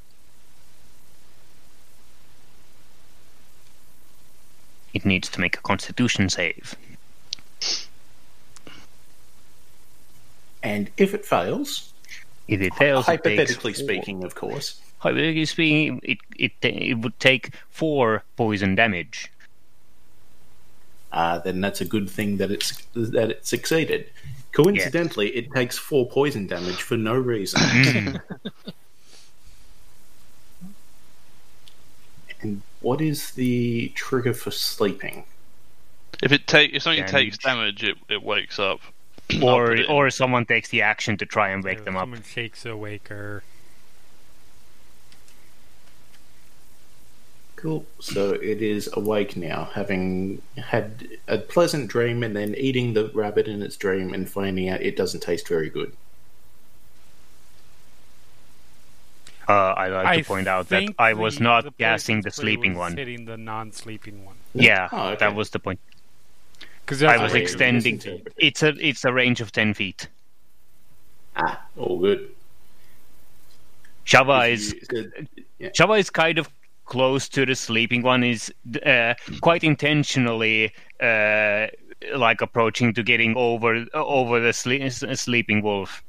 It 4.97 5.05
needs 5.05 5.29
to 5.29 5.39
make 5.39 5.55
a 5.55 5.61
constitution 5.61 6.27
save. 6.27 6.73
And 10.63 10.89
if 10.97 11.13
it 11.13 11.23
fails, 11.23 11.93
If 12.47 12.61
it 12.61 12.73
fails, 12.73 13.07
it 13.07 13.11
hypothetically 13.11 13.73
four- 13.73 13.83
speaking, 13.85 14.23
of 14.23 14.33
course, 14.33 14.81
hypothetically 14.97 15.45
speaking, 15.45 15.99
it, 16.01 16.17
it, 16.39 16.51
it 16.63 16.97
would 16.97 17.19
take 17.19 17.51
four 17.69 18.23
poison 18.37 18.73
damage. 18.73 19.31
uh, 21.11 21.37
then 21.45 21.61
that's 21.61 21.79
a 21.79 21.85
good 21.85 22.09
thing 22.09 22.37
that 22.37 22.49
it's 22.49 22.81
that 22.95 23.29
it 23.29 23.45
succeeded. 23.45 24.09
Coincidentally, 24.51 25.29
it 25.35 25.53
takes 25.53 25.77
four 25.77 26.09
poison 26.09 26.47
damage 26.47 26.81
for 26.81 26.97
no 26.97 27.13
reason. 27.13 28.19
and 32.41 32.63
what 32.88 33.01
is 33.01 33.31
the 33.31 33.91
trigger 33.95 34.33
for 34.33 34.49
sleeping? 34.49 35.25
If 36.23 36.31
it 36.31 36.47
take 36.47 36.73
if 36.73 36.83
something 36.83 37.05
Damage. 37.05 37.11
takes 37.11 37.38
damage, 37.38 37.83
it, 37.83 37.97
it 38.07 38.23
wakes 38.23 38.59
up. 38.59 38.79
I'll 39.29 39.43
or 39.43 39.67
put 39.67 39.79
it 39.81 39.89
or 39.89 40.09
someone 40.09 40.45
takes 40.45 40.69
the 40.69 40.81
action 40.83 41.17
to 41.17 41.25
try 41.25 41.49
and 41.49 41.65
wake 41.65 41.79
If 41.79 41.85
them 41.85 41.97
up. 41.97 42.03
Someone 42.03 42.23
shakes 42.23 42.65
awake 42.65 43.09
her. 43.09 43.43
Cool. 47.57 47.85
So 47.99 48.35
it 48.35 48.61
is 48.61 48.89
awake 48.93 49.35
now, 49.35 49.69
having 49.73 50.41
had 50.55 51.09
a 51.27 51.39
pleasant 51.39 51.89
dream 51.89 52.23
and 52.23 52.33
then 52.33 52.55
eating 52.55 52.93
the 52.93 53.11
rabbit 53.13 53.49
in 53.49 53.61
its 53.61 53.75
dream 53.75 54.13
and 54.13 54.29
finding 54.29 54.69
out 54.69 54.81
it 54.81 54.95
doesn't 54.95 55.19
taste 55.19 55.49
very 55.49 55.69
good. 55.69 55.91
Uh, 59.47 59.73
I'd 59.77 59.89
like 59.91 60.05
I 60.05 60.17
to 60.17 60.23
point 60.25 60.47
out 60.47 60.67
that 60.69 60.83
I 60.99 61.13
was 61.13 61.37
the- 61.37 61.43
not 61.43 61.63
the 61.63 61.71
gassing 61.77 62.21
the 62.21 62.31
sleeping 62.31 62.73
was 62.73 62.79
one. 62.79 62.97
hitting 62.97 63.25
the 63.25 63.37
non-sleeping 63.37 64.25
one. 64.25 64.35
Yeah, 64.53 64.89
Oh, 64.91 65.09
okay. 65.09 65.15
that 65.19 65.35
was 65.35 65.49
the 65.51 65.59
point. 65.59 65.79
Because 66.85 67.01
I 67.03 67.17
was 67.17 67.33
extending. 67.33 67.95
misinterpreted. 67.95 68.33
It's 68.37 68.63
a 68.63 68.69
it's 68.79 69.03
a 69.05 69.11
range 69.13 69.41
of 69.41 69.51
ten 69.51 69.73
feet. 69.73 70.07
Ah, 71.35 71.61
all 71.77 71.99
good. 71.99 72.29
Shava 74.05 74.49
is 74.51 74.73
yeah. 75.59 75.69
Shava 75.69 75.99
is 75.99 76.09
kind 76.09 76.37
of 76.39 76.49
close 76.85 77.27
to 77.29 77.45
the 77.45 77.55
sleeping 77.55 78.01
one. 78.03 78.23
Is 78.23 78.53
uh, 78.85 79.13
quite 79.41 79.63
intentionally 79.63 80.73
uh, 81.01 81.67
like 82.15 82.41
approaching 82.41 82.93
to 82.93 83.03
getting 83.03 83.35
over 83.35 83.85
over 83.93 84.39
the 84.39 84.51
sle- 84.51 85.17
sleeping 85.17 85.61
wolf. 85.61 86.03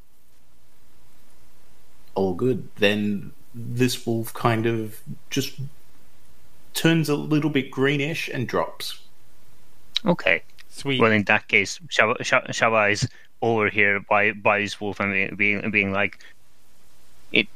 All 2.19 2.35
good. 2.35 2.69
Then 2.77 3.31
this 3.55 4.05
wolf 4.05 4.35
kind 4.35 4.67
of 4.67 5.01
just 5.31 5.55
turns 6.75 7.09
a 7.09 7.15
little 7.15 7.51
bit 7.51 7.71
greenish 7.71 8.29
and 8.29 8.49
drops. 8.49 9.01
Okay. 10.05 10.43
Sweet. 10.69 11.01
Well, 11.01 11.13
in 11.13 11.23
that 11.25 11.47
case, 11.47 11.79
Shava, 11.89 12.25
Sha- 12.25 12.47
Shava 12.49 12.91
is 12.91 13.09
over 13.41 13.69
here 13.69 14.01
by 14.01 14.33
by 14.33 14.61
his 14.61 14.81
wolf 14.81 15.01
and 15.01 15.37
being 15.37 15.71
being 15.71 15.93
like, 15.93 16.19
it. 17.31 17.47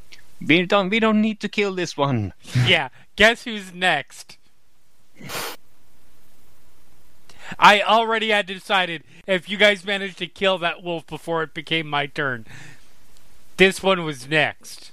We 0.45 0.65
don't 0.65 0.89
we 0.89 0.99
don't 0.99 1.21
need 1.21 1.39
to 1.41 1.49
kill 1.49 1.75
this 1.75 1.97
one. 1.97 2.33
yeah. 2.65 2.89
Guess 3.15 3.43
who's 3.43 3.73
next? 3.73 4.37
I 7.59 7.81
already 7.81 8.29
had 8.29 8.45
decided 8.45 9.03
if 9.27 9.49
you 9.49 9.57
guys 9.57 9.85
managed 9.85 10.17
to 10.19 10.27
kill 10.27 10.57
that 10.59 10.81
wolf 10.81 11.05
before 11.05 11.43
it 11.43 11.53
became 11.53 11.87
my 11.87 12.07
turn. 12.07 12.45
This 13.57 13.83
one 13.83 14.03
was 14.03 14.27
next. 14.27 14.91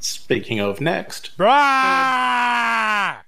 Speaking 0.00 0.58
of 0.58 0.80
next, 0.80 1.36
Brah! 1.36 3.20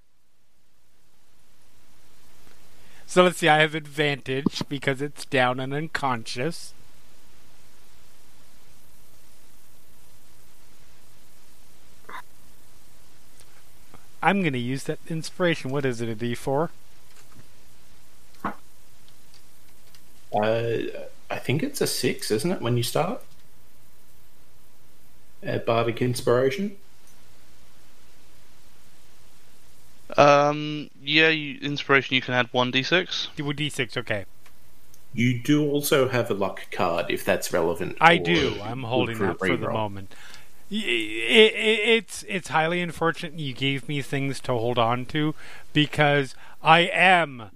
So 3.07 3.23
let's 3.23 3.39
see, 3.39 3.49
I 3.49 3.59
have 3.59 3.75
advantage 3.75 4.63
because 4.69 5.01
it's 5.01 5.25
down 5.27 5.61
and 5.61 5.73
unconscious. 5.73 6.75
I'm 14.21 14.41
going 14.41 14.55
to 14.55 14.59
use 14.59 14.85
that 14.85 14.99
inspiration. 15.07 15.71
What 15.71 15.85
is 15.85 16.01
it, 16.01 16.09
a 16.09 16.17
d4? 16.17 16.71
uh, 20.35 20.79
I 21.35 21.39
think 21.39 21.65
it's 21.65 21.81
a 21.81 21.89
six, 21.89 22.31
isn't 22.31 22.53
it, 22.53 22.63
when 22.63 22.77
you 22.77 22.85
start? 22.85 23.21
At 25.43 25.67
Bardic 25.67 26.01
Inspiration. 26.01 26.77
Um, 30.17 30.91
yeah, 31.03 31.31
you, 31.31 31.59
inspiration. 31.61 32.15
You 32.15 32.21
can 32.21 32.35
add 32.35 32.51
one 32.53 32.71
d6. 32.71 33.27
You 33.37 33.45
would 33.47 33.57
d6, 33.57 33.97
okay. 33.97 34.27
You 35.13 35.37
do 35.37 35.69
also 35.69 36.09
have 36.09 36.31
a 36.31 36.35
luck 36.35 36.69
card 36.71 37.07
if 37.09 37.25
that's 37.25 37.53
relevant. 37.53 37.97
I 38.01 38.17
do. 38.17 38.61
I'm 38.63 38.85
holding 38.85 39.17
a 39.17 39.27
that 39.27 39.41
for 39.41 39.57
the 39.57 39.71
moment. 39.71 40.15
It, 40.71 40.77
it, 40.77 41.81
it's 41.89 42.25
it's 42.29 42.49
highly 42.49 42.81
unfortunate 42.81 43.39
you 43.41 43.55
gave 43.55 43.89
me 43.89 44.03
things 44.03 44.39
to 44.41 44.53
hold 44.53 44.79
on 44.79 45.05
to 45.07 45.35
because 45.73 46.37
I 46.63 46.83
am 46.83 47.51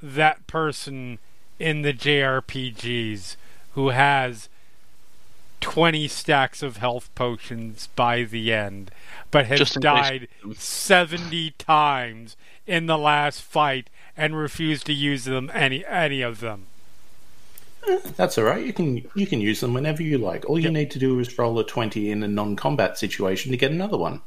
that 0.00 0.46
person 0.46 1.18
in 1.58 1.82
the 1.82 1.92
JRPGs 1.92 3.36
who 3.74 3.88
has 3.90 4.48
20 5.60 6.08
stacks 6.08 6.62
of 6.62 6.76
health 6.78 7.12
potions 7.14 7.88
by 7.96 8.22
the 8.24 8.52
end, 8.52 8.90
but 9.30 9.46
has 9.46 9.58
Just 9.58 9.80
case. 9.80 9.80
died 9.80 10.28
70 10.52 11.52
times 11.52 12.36
in 12.66 12.86
the 12.86 12.98
last 12.98 13.40
fight 13.42 13.88
and 14.16 14.36
refused 14.36 14.86
to 14.86 14.92
use 14.92 15.24
them 15.24 15.50
any 15.54 15.84
any 15.86 16.22
of 16.22 16.40
them. 16.40 16.66
That's 18.16 18.38
all 18.38 18.44
right. 18.44 18.64
You 18.64 18.72
can 18.72 19.04
you 19.14 19.26
can 19.26 19.40
use 19.40 19.60
them 19.60 19.74
whenever 19.74 20.02
you 20.02 20.18
like. 20.18 20.44
All 20.48 20.58
you 20.58 20.64
Yep. 20.64 20.72
need 20.72 20.90
to 20.92 20.98
do 20.98 21.18
is 21.20 21.38
roll 21.38 21.58
a 21.58 21.64
twenty 21.64 22.10
in 22.10 22.22
a 22.22 22.28
non-combat 22.28 22.98
situation 22.98 23.50
to 23.52 23.56
get 23.58 23.70
another 23.72 23.98
one. 23.98 24.22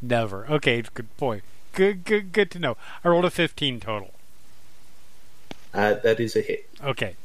Never. 0.00 0.46
Okay, 0.48 0.82
good 0.94 1.14
point. 1.16 1.42
Good, 1.76 2.04
good, 2.04 2.32
good 2.32 2.50
to 2.52 2.58
know. 2.58 2.78
I 3.04 3.08
rolled 3.08 3.26
a 3.26 3.30
15 3.30 3.80
total. 3.80 4.14
Uh, 5.74 5.92
that 5.92 6.18
is 6.18 6.34
a 6.34 6.40
hit. 6.40 6.66
Okay. 6.82 7.16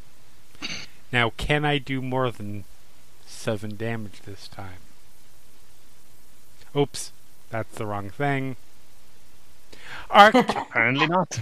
Now, 1.10 1.32
can 1.38 1.64
I 1.64 1.78
do 1.78 2.02
more 2.02 2.30
than 2.32 2.66
seven 3.26 3.78
damage 3.78 4.20
this 4.26 4.50
time? 4.50 4.82
Oops, 6.76 7.14
that's 7.50 7.78
the 7.78 7.86
wrong 7.86 8.10
thing. 8.10 8.58
Arc. 10.10 10.36
Apparently 10.36 11.08
not. 11.08 11.40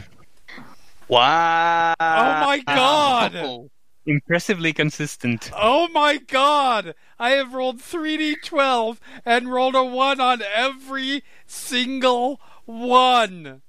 Wow! 1.08 1.96
Oh 2.00 2.46
my 2.46 2.62
god! 2.68 3.70
Impressively 4.06 4.72
consistent. 4.72 5.50
Oh 5.56 5.88
my 5.88 6.18
god! 6.18 6.94
I 7.18 7.32
have 7.32 7.56
rolled 7.56 7.80
3d12 7.80 8.98
and 9.26 9.52
rolled 9.52 9.74
a 9.74 9.84
1 9.84 10.22
on 10.22 10.44
every 10.54 11.24
single 11.48 12.40
one! 12.70 13.62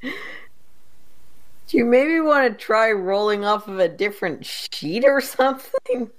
Do 0.00 1.78
you 1.78 1.84
maybe 1.84 2.20
want 2.20 2.50
to 2.50 2.64
try 2.64 2.90
rolling 2.90 3.44
off 3.44 3.68
of 3.68 3.78
a 3.78 3.88
different 3.88 4.46
sheet 4.46 5.04
or 5.04 5.20
something? 5.20 6.10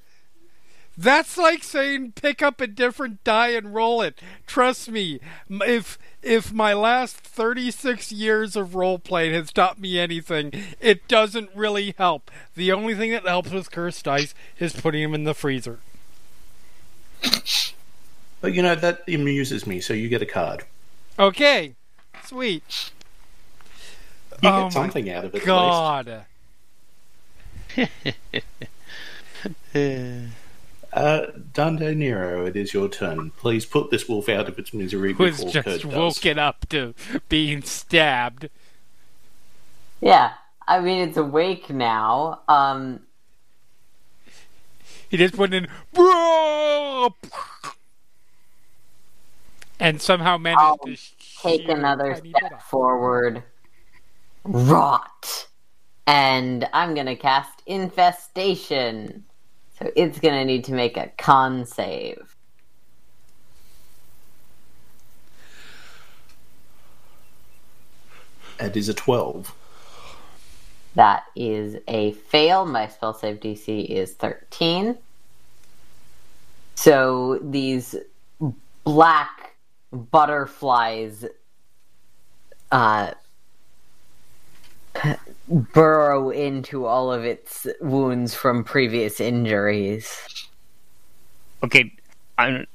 That's 0.96 1.38
like 1.38 1.64
saying 1.64 2.14
pick 2.14 2.44
up 2.44 2.62
a 2.62 2.68
different 2.68 3.24
die 3.24 3.50
and 3.50 3.74
roll 3.74 4.04
it. 4.04 4.20
Trust 4.46 4.92
me, 4.92 5.20
if 5.50 5.98
if 6.22 6.54
my 6.54 6.74
last 6.74 7.18
36 7.18 8.12
years 8.12 8.56
of 8.56 8.76
role 8.76 9.00
playing 9.00 9.34
has 9.34 9.52
taught 9.52 9.80
me 9.80 9.98
anything, 9.98 10.52
it 10.80 11.08
doesn't 11.08 11.50
really 11.56 11.96
help. 11.98 12.30
The 12.56 12.72
only 12.72 12.94
thing 12.94 13.12
that 13.12 13.28
helps 13.28 13.52
with 13.52 13.72
cursed 13.72 14.06
dice 14.06 14.36
is 14.60 14.74
putting 14.74 15.02
them 15.02 15.16
in 15.16 15.24
the 15.24 15.34
freezer. 15.34 15.80
But 18.42 18.54
you 18.54 18.62
know 18.62 18.76
that 18.76 19.04
amuses 19.08 19.66
me. 19.66 19.82
So 19.82 19.94
you 19.94 20.10
get 20.10 20.22
a 20.22 20.28
card. 20.28 20.66
Okay, 21.20 21.76
sweet. 22.26 22.92
You 24.42 24.50
Oh 24.50 24.64
get 24.64 24.74
something 24.74 25.10
out 25.10 25.26
of 25.26 25.36
it. 25.36 25.48
At 25.48 26.06
least. 26.06 26.28
God. 29.76 30.30
Uh, 30.94 31.26
Dante 31.54 31.96
Nero, 31.96 32.46
it 32.46 32.56
is 32.56 32.72
your 32.72 32.88
turn. 32.88 33.32
Please 33.32 33.66
put 33.66 33.90
this 33.90 34.08
wolf 34.08 34.30
out 34.30 34.48
of 34.48 34.60
its 34.60 34.76
misery 34.76 35.12
Was 35.14 35.38
before 35.38 35.52
just 35.52 35.66
Kird 35.66 35.82
does. 35.82 35.86
woken 35.86 36.38
up 36.38 36.70
to 36.70 36.94
being 37.30 37.64
stabbed. 37.64 38.48
Yeah, 40.02 40.34
I 40.68 40.80
mean 40.82 41.08
it's 41.10 41.18
awake 41.18 41.72
now. 41.72 42.42
Um, 42.48 43.00
He 45.10 45.18
just 45.18 45.36
went 45.36 45.56
in, 45.56 45.68
"Bro!" 45.94 47.16
And 49.80 50.02
somehow 50.02 50.38
managed 50.38 50.60
I'll 50.60 50.78
to 50.78 50.98
take 51.42 51.70
another 51.70 52.14
tiny 52.14 52.32
bit 52.32 52.36
step 52.46 52.62
forward. 52.62 53.44
Rot, 54.46 55.48
and 56.06 56.68
I'm 56.74 56.94
gonna 56.96 57.16
cast 57.16 57.62
infestation. 57.66 59.24
So 59.80 59.92
it's 59.96 60.20
gonna 60.20 60.46
need 60.46 60.66
to 60.66 60.74
make 60.74 60.98
a 60.98 61.12
con 61.18 61.66
save. 61.66 62.36
It 68.60 68.78
is 68.78 68.90
a 68.90 68.94
twelve. 68.94 69.54
That 70.96 71.24
is 71.36 71.78
a 71.88 72.12
fail. 72.12 72.66
My 72.66 72.88
spell 72.88 73.14
save 73.14 73.40
DC 73.40 73.86
is 73.86 74.14
13. 74.14 74.98
So 76.76 77.40
these 77.42 77.96
black 78.84 79.43
butterflies 79.94 81.26
uh, 82.72 83.12
burrow 85.48 86.30
into 86.32 86.86
all 86.86 87.12
of 87.12 87.24
its 87.24 87.68
wounds 87.82 88.34
from 88.34 88.64
previous 88.64 89.22
injuries. 89.22 90.18
Okay, 91.64 91.94
I'm. 92.38 92.66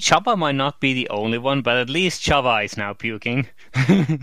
Shava 0.00 0.36
might 0.36 0.56
not 0.56 0.80
be 0.80 0.92
the 0.92 1.08
only 1.08 1.38
one, 1.38 1.62
but 1.62 1.76
at 1.76 1.88
least 1.88 2.22
Shava 2.22 2.64
is 2.64 2.76
now 2.76 2.92
puking. 2.92 3.46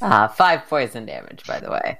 Uh, 0.00 0.28
five 0.28 0.64
poison 0.68 1.06
damage, 1.06 1.44
by 1.44 1.58
the 1.58 1.70
way. 1.70 1.98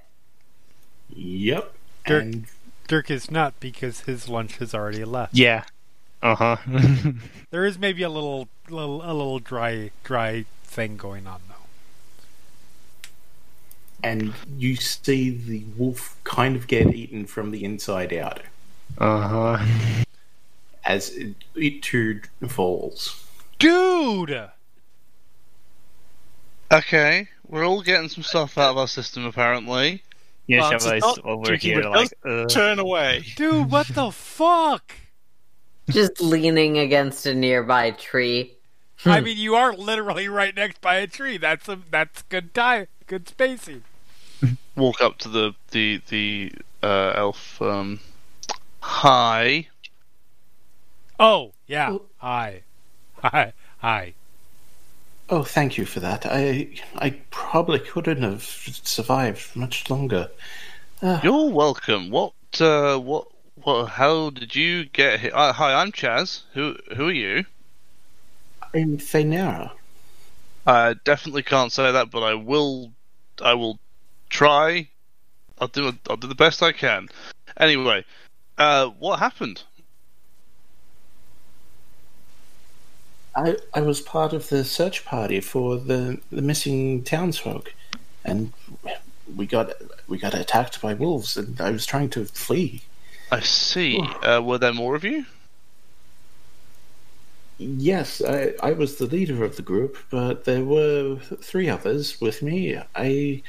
Yep. 1.10 1.74
Dirk. 2.06 2.22
And 2.22 2.46
Dirk 2.86 3.10
is 3.10 3.28
not 3.28 3.58
because 3.58 4.02
his 4.02 4.28
lunch 4.28 4.58
has 4.58 4.72
already 4.74 5.04
left. 5.04 5.34
yeah. 5.36 5.64
Uh 6.22 6.34
huh. 6.34 6.56
There 7.50 7.64
is 7.64 7.78
maybe 7.78 8.02
a 8.02 8.10
little, 8.10 8.48
little, 8.68 9.00
a 9.02 9.12
little 9.14 9.38
dry, 9.38 9.90
dry 10.04 10.44
thing 10.64 10.96
going 10.98 11.26
on 11.26 11.40
though. 11.48 11.54
and 14.02 14.34
you 14.56 14.76
see 14.76 15.30
the 15.30 15.64
wolf 15.76 16.16
kind 16.24 16.54
of 16.56 16.66
get 16.66 16.94
eaten 16.94 17.24
from 17.26 17.50
the 17.50 17.64
inside 17.64 18.12
out 18.12 18.40
uh 18.98 19.56
huh. 19.56 20.04
as 20.84 21.10
it, 21.16 21.34
it 21.54 21.82
too 21.82 22.20
falls. 22.48 23.24
Dude, 23.58 24.50
Okay, 26.70 27.28
we're 27.46 27.66
all 27.66 27.80
getting 27.82 28.08
some 28.10 28.22
stuff 28.22 28.58
out 28.58 28.72
of 28.72 28.76
our 28.78 28.88
system 28.88 29.24
apparently. 29.24 30.02
Yeah, 30.46 30.62
Lance 30.68 30.84
is 30.84 30.90
Shava 30.90 30.96
is 30.96 31.02
not 31.02 31.24
over 31.24 31.56
here 31.56 31.82
like. 31.82 32.12
Uh, 32.24 32.46
Turn 32.46 32.78
away. 32.78 33.24
dude, 33.36 33.70
what 33.70 33.86
the 33.88 34.10
fuck? 34.10 34.92
Just 35.90 36.20
leaning 36.20 36.78
against 36.78 37.26
a 37.26 37.34
nearby 37.34 37.92
tree. 37.92 38.54
I 39.04 39.20
mean, 39.20 39.38
you 39.38 39.54
are 39.54 39.72
literally 39.74 40.28
right 40.28 40.54
next 40.54 40.80
by 40.80 40.96
a 40.96 41.06
tree. 41.06 41.38
That's 41.38 41.68
a 41.68 41.78
that's 41.90 42.22
good 42.22 42.52
time, 42.52 42.88
good 43.06 43.28
spacing. 43.28 43.84
Walk 44.76 45.00
up 45.00 45.18
to 45.18 45.28
the 45.28 45.54
the 45.70 46.00
the 46.08 46.52
uh, 46.82 47.12
elf. 47.16 47.60
Um, 47.62 48.00
hi. 48.80 49.68
Oh 51.20 51.52
yeah, 51.66 51.90
Oh. 51.92 52.02
hi, 52.18 52.62
hi, 53.22 53.52
hi. 53.78 54.14
Oh, 55.30 55.42
thank 55.42 55.76
you 55.78 55.84
for 55.86 56.00
that. 56.00 56.24
I 56.26 56.68
I 56.96 57.10
probably 57.30 57.78
couldn't 57.80 58.22
have 58.22 58.42
survived 58.42 59.54
much 59.56 59.88
longer. 59.90 60.30
You're 61.22 61.50
welcome. 61.50 62.10
What? 62.10 62.32
Uh, 62.60 62.98
what? 62.98 63.28
What? 63.62 63.88
How 63.88 64.30
did 64.30 64.54
you 64.54 64.84
get 64.84 65.20
here? 65.20 65.32
Uh, 65.34 65.52
hi, 65.52 65.74
I'm 65.74 65.90
Chaz. 65.90 66.42
Who? 66.54 66.76
Who 66.96 67.08
are 67.08 67.12
you? 67.12 67.44
I'm 68.74 68.98
Thaynara. 68.98 69.72
I 70.66 70.94
definitely 71.04 71.42
can't 71.42 71.72
say 71.72 71.90
that, 71.90 72.10
but 72.10 72.22
I 72.22 72.34
will. 72.34 72.92
I 73.42 73.54
will 73.54 73.78
try. 74.28 74.88
I'll 75.58 75.68
do. 75.68 75.92
I'll 76.08 76.16
do 76.16 76.28
the 76.28 76.34
best 76.34 76.62
I 76.62 76.72
can. 76.72 77.08
Anyway, 77.56 78.04
uh, 78.58 78.88
what 78.98 79.18
happened? 79.18 79.62
I 83.34 83.56
I 83.74 83.80
was 83.80 84.00
part 84.00 84.32
of 84.32 84.48
the 84.50 84.64
search 84.64 85.04
party 85.04 85.40
for 85.40 85.78
the 85.78 86.20
the 86.30 86.42
missing 86.42 87.02
townsfolk, 87.02 87.74
and 88.24 88.52
we 89.34 89.46
got 89.46 89.72
we 90.06 90.18
got 90.18 90.34
attacked 90.34 90.80
by 90.80 90.94
wolves, 90.94 91.36
and 91.36 91.60
I 91.60 91.70
was 91.70 91.86
trying 91.86 92.10
to 92.10 92.24
flee. 92.26 92.82
I 93.30 93.40
see. 93.40 93.98
Uh, 94.22 94.40
were 94.42 94.58
there 94.58 94.72
more 94.72 94.94
of 94.94 95.04
you? 95.04 95.26
Yes, 97.58 98.22
I, 98.22 98.52
I 98.62 98.72
was 98.72 98.96
the 98.96 99.06
leader 99.06 99.44
of 99.44 99.56
the 99.56 99.62
group, 99.62 99.98
but 100.10 100.44
there 100.44 100.64
were 100.64 101.16
three 101.42 101.68
others 101.68 102.20
with 102.20 102.40
me. 102.40 102.80
I 102.94 103.42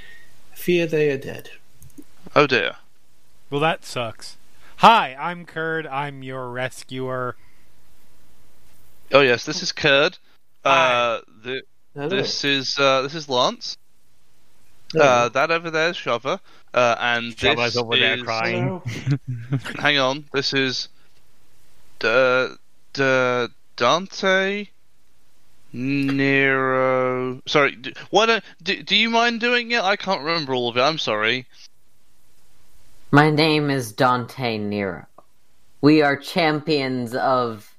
fear 0.54 0.88
they 0.88 1.12
are 1.12 1.18
dead. 1.18 1.52
Oh 2.36 2.48
dear. 2.48 2.78
Well, 3.50 3.62
that 3.62 3.86
sucks. 3.86 4.38
Hi, 4.78 5.16
I'm 5.20 5.46
Kird. 5.46 5.86
I'm 5.88 6.24
your 6.24 6.50
rescuer. 6.50 7.36
Oh 9.12 9.22
yes, 9.22 9.46
this 9.46 9.62
is 9.62 9.72
Kird. 9.72 10.18
Uh, 10.66 11.20
Hi. 11.20 11.22
the, 11.44 11.62
this 11.96 12.44
is 12.44 12.78
uh, 12.80 13.04
this 13.04 13.14
is 13.14 13.30
Lance. 13.30 13.78
Hello. 14.94 15.06
Uh, 15.06 15.30
that 15.30 15.52
over 15.52 15.70
there 15.70 15.90
is 15.90 15.98
Shava. 15.98 16.40
Uh, 16.74 16.96
and 17.00 17.36
Shava's 17.36 17.74
this 17.74 17.78
over 17.78 17.96
there 17.96 18.16
is, 18.16 18.24
crying. 18.24 18.82
Hang 19.80 20.00
on, 20.00 20.26
this 20.34 20.54
is 20.54 20.90
D- 22.00 22.48
D- 22.94 23.48
Dante 23.76 24.68
Nero. 25.74 27.42
Sorry, 27.46 27.76
d- 27.76 27.94
why 28.10 28.26
don't 28.26 28.44
do, 28.64 28.82
do 28.82 28.96
you 28.96 29.10
mind 29.10 29.40
doing 29.42 29.72
it? 29.72 29.82
I 29.82 29.96
can't 29.96 30.22
remember 30.22 30.54
all 30.54 30.70
of 30.70 30.78
it. 30.78 30.82
I'm 30.82 30.98
sorry. 30.98 31.46
My 33.12 33.30
name 33.30 33.70
is 33.70 33.92
Dante 33.92 34.58
Nero. 34.58 35.06
We 35.82 36.02
are 36.02 36.16
champions 36.16 37.14
of. 37.16 37.74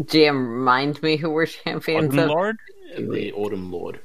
GM, 0.00 0.34
remind 0.34 1.02
me 1.02 1.16
who 1.16 1.30
we're 1.30 1.46
champions 1.46 2.06
Autumn 2.08 2.18
of. 2.18 2.28
Lord? 2.28 2.56
The 2.96 3.32
Autumn 3.32 3.70
Lord. 3.70 4.00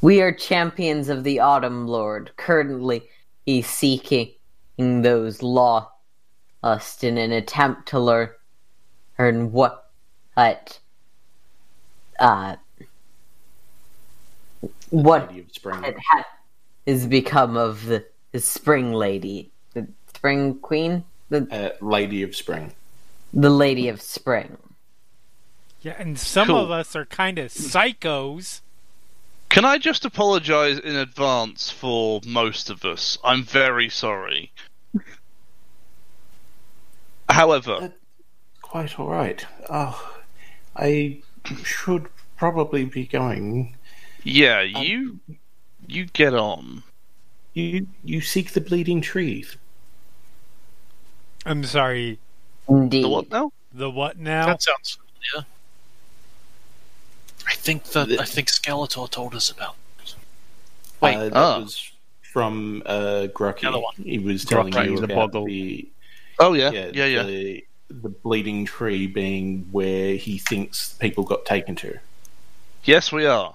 We 0.00 0.20
are 0.20 0.32
champions 0.32 1.08
of 1.08 1.24
the 1.24 1.40
Autumn 1.40 1.86
Lord. 1.88 2.30
Currently, 2.36 3.02
he's 3.46 3.66
seeking 3.66 4.32
those 4.78 5.42
lost 5.42 5.90
in 7.02 7.18
an 7.18 7.32
attempt 7.32 7.88
to 7.88 7.98
learn 7.98 8.30
learn 9.18 9.50
what 9.52 9.90
what 10.34 10.78
uh 12.20 12.54
what 14.90 15.28
Lady 15.28 15.40
of 15.40 15.52
Spring. 15.52 15.82
had 15.82 15.96
ha- 16.10 16.24
is 16.86 17.06
become 17.06 17.56
of 17.56 17.84
the, 17.86 18.04
the 18.32 18.40
Spring 18.40 18.92
Lady, 18.92 19.50
the 19.74 19.86
Spring 20.14 20.58
Queen, 20.60 21.04
the 21.28 21.46
Uh, 21.50 21.84
Lady 21.84 22.22
of 22.22 22.34
Spring. 22.36 22.72
the 23.32 23.50
Lady 23.50 23.88
of 23.88 24.00
Spring. 24.00 24.56
Yeah, 25.82 25.94
and 25.98 26.18
some 26.18 26.46
Cool. 26.48 26.56
of 26.64 26.70
us 26.70 26.94
are 26.96 27.04
kind 27.06 27.38
of 27.38 27.50
psychos. 27.52 28.60
Can 29.48 29.64
I 29.64 29.78
just 29.78 30.04
apologise 30.04 30.78
in 30.78 30.96
advance 30.96 31.70
for 31.70 32.20
most 32.26 32.70
of 32.70 32.84
us? 32.84 33.18
I'm 33.24 33.42
very 33.42 33.88
sorry. 33.88 34.52
However, 37.28 37.72
uh, 37.72 37.88
Quite 38.62 38.98
all 38.98 39.08
right. 39.08 39.44
Oh, 39.70 40.18
I 40.76 41.20
should 41.64 42.06
probably 42.36 42.84
be 42.84 43.06
going. 43.06 43.74
yeah, 44.24 44.60
um, 44.74 44.82
you 44.82 45.20
you 45.86 46.04
get 46.04 46.34
on. 46.34 46.82
You 47.54 47.86
you 48.04 48.20
seek 48.20 48.52
the 48.52 48.60
bleeding 48.60 49.00
tree. 49.00 49.46
I'm 51.46 51.64
sorry. 51.64 52.18
Indeed. 52.68 53.04
The 53.04 53.08
what 53.08 53.30
now? 53.30 53.52
The 53.72 53.90
what 53.90 54.18
now? 54.18 54.46
That 54.46 54.62
sounds 54.62 54.98
familiar. 54.98 55.46
I 57.48 57.54
think 57.54 57.84
that 57.92 58.08
The- 58.08 58.20
I 58.20 58.24
think 58.24 58.48
Skeletor 58.48 59.10
told 59.10 59.34
us 59.34 59.50
about. 59.50 59.76
Uh, 61.00 61.28
that 61.28 61.32
Ah. 61.36 61.60
was 61.60 61.90
from 62.22 62.82
uh, 62.84 63.28
Grocky. 63.32 63.60
The 63.62 63.68
other 63.68 63.80
one. 63.80 63.94
He 63.96 64.18
was 64.18 64.44
telling 64.44 64.72
Grocky, 64.72 64.86
you 64.90 64.96
the 64.98 65.04
about 65.04 65.32
boggle. 65.32 65.46
the 65.46 65.88
Oh 66.40 66.52
yeah, 66.52 66.70
yeah, 66.70 66.90
yeah, 66.92 67.04
yeah. 67.06 67.22
The, 67.22 67.64
the 67.88 68.08
bleeding 68.10 68.64
tree 68.64 69.06
being 69.06 69.66
where 69.72 70.14
he 70.16 70.38
thinks 70.38 70.92
people 70.94 71.24
got 71.24 71.44
taken 71.46 71.74
to. 71.76 71.98
Yes, 72.84 73.10
we 73.12 73.26
are. 73.26 73.54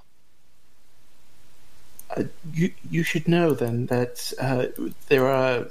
Uh, 2.15 2.23
you 2.53 2.73
you 2.89 3.03
should 3.03 3.27
know 3.27 3.53
then 3.53 3.85
that 3.87 4.31
uh, 4.39 4.67
there 5.09 5.27
are 5.27 5.67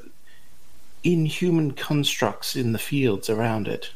inhuman 1.02 1.72
constructs 1.72 2.54
in 2.54 2.72
the 2.72 2.78
fields 2.78 3.28
around 3.30 3.66
it. 3.66 3.90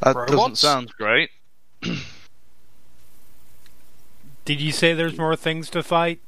That 0.00 0.14
doesn't 0.28 0.56
sound 0.58 0.92
great. 0.96 1.30
Did 4.44 4.60
you 4.60 4.72
say 4.72 4.92
there's 4.92 5.16
more 5.16 5.36
things 5.36 5.70
to 5.70 5.82
fight? 5.82 6.20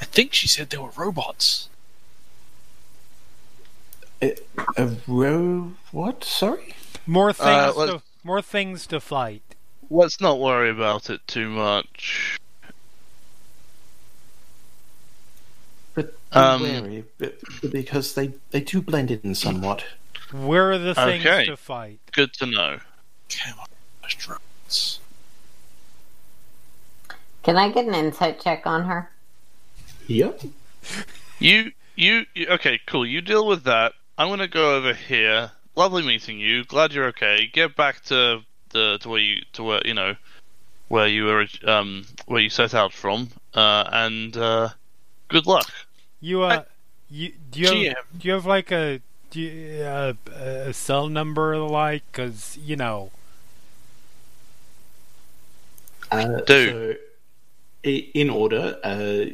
I 0.00 0.04
think 0.06 0.32
she 0.32 0.48
said 0.48 0.70
there 0.70 0.80
were 0.80 0.92
robots. 0.96 1.68
A, 4.22 4.36
a 4.76 4.90
ro 5.06 5.72
what? 5.92 6.24
Sorry. 6.24 6.74
More 7.06 7.32
things 7.32 7.76
Uh, 7.76 7.86
to 7.86 8.02
more 8.22 8.42
things 8.42 8.86
to 8.88 9.00
fight. 9.00 9.42
Let's 9.90 10.20
not 10.20 10.38
worry 10.38 10.70
about 10.70 11.10
it 11.10 11.20
too 11.26 11.48
much. 11.48 12.38
But 15.94 16.14
Um, 16.32 16.62
wary, 16.62 17.04
because 17.70 18.14
they 18.14 18.32
they 18.50 18.60
do 18.60 18.80
blend 18.80 19.10
in 19.10 19.34
somewhat. 19.34 19.84
Where 20.32 20.70
are 20.70 20.78
the 20.78 20.94
things 20.94 21.26
Okay. 21.26 21.46
to 21.46 21.56
fight? 21.56 22.00
Good 22.12 22.32
to 22.34 22.46
know. 22.46 22.78
Camouflaged 23.28 23.68
robots. 24.28 25.00
Can 27.42 27.56
I 27.56 27.70
get 27.70 27.86
an 27.86 27.94
insight 27.94 28.40
check 28.40 28.66
on 28.66 28.84
her? 28.84 29.10
Yep. 30.06 30.42
You, 31.38 31.72
you, 31.96 32.26
you, 32.34 32.46
okay, 32.48 32.80
cool. 32.86 33.06
You 33.06 33.20
deal 33.20 33.46
with 33.46 33.64
that. 33.64 33.92
I'm 34.18 34.28
gonna 34.28 34.48
go 34.48 34.76
over 34.76 34.92
here. 34.92 35.52
Lovely 35.76 36.02
meeting 36.02 36.38
you. 36.38 36.64
Glad 36.64 36.92
you're 36.92 37.06
okay. 37.06 37.48
Get 37.52 37.76
back 37.76 38.02
to 38.04 38.42
the 38.70 38.98
to 38.98 39.08
where 39.08 39.20
you 39.20 39.42
to 39.54 39.62
where 39.62 39.80
you 39.84 39.94
know 39.94 40.14
where 40.88 41.06
you 41.06 41.24
were 41.24 41.46
um 41.64 42.04
where 42.26 42.40
you 42.40 42.50
set 42.50 42.74
out 42.74 42.92
from. 42.92 43.30
Uh, 43.54 43.88
and 43.90 44.36
uh, 44.36 44.68
good 45.28 45.46
luck. 45.46 45.70
You 46.20 46.42
uh, 46.42 46.64
you 47.08 47.32
do 47.50 47.60
you 47.60 47.88
have, 47.88 48.04
do 48.18 48.28
you 48.28 48.34
have 48.34 48.46
like 48.46 48.70
a 48.70 49.00
do 49.30 49.40
you, 49.40 49.82
uh, 49.82 50.12
a 50.34 50.72
cell 50.72 51.08
number 51.08 51.54
or 51.54 51.58
the 51.58 51.64
like? 51.64 52.02
Because 52.12 52.58
you 52.62 52.76
know, 52.76 53.10
Uh, 56.10 56.40
Do. 56.40 56.96
So, 57.82 57.90
in 57.90 58.28
order, 58.28 58.78
uh, 58.84 59.24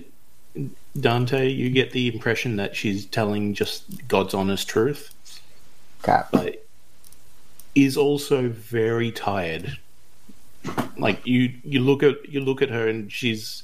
Dante, 0.98 1.48
you 1.48 1.70
get 1.70 1.90
the 1.90 2.08
impression 2.08 2.56
that 2.56 2.76
she's 2.76 3.06
telling 3.06 3.54
just 3.54 4.06
God's 4.08 4.34
honest 4.34 4.68
truth, 4.68 5.12
Crap. 6.02 6.30
but 6.30 6.64
is 7.74 7.96
also 7.96 8.48
very 8.48 9.10
tired. 9.10 9.78
Like 10.96 11.26
you, 11.26 11.52
you 11.64 11.80
look 11.80 12.02
at 12.02 12.28
you 12.28 12.40
look 12.40 12.62
at 12.62 12.70
her, 12.70 12.88
and 12.88 13.12
she's 13.12 13.62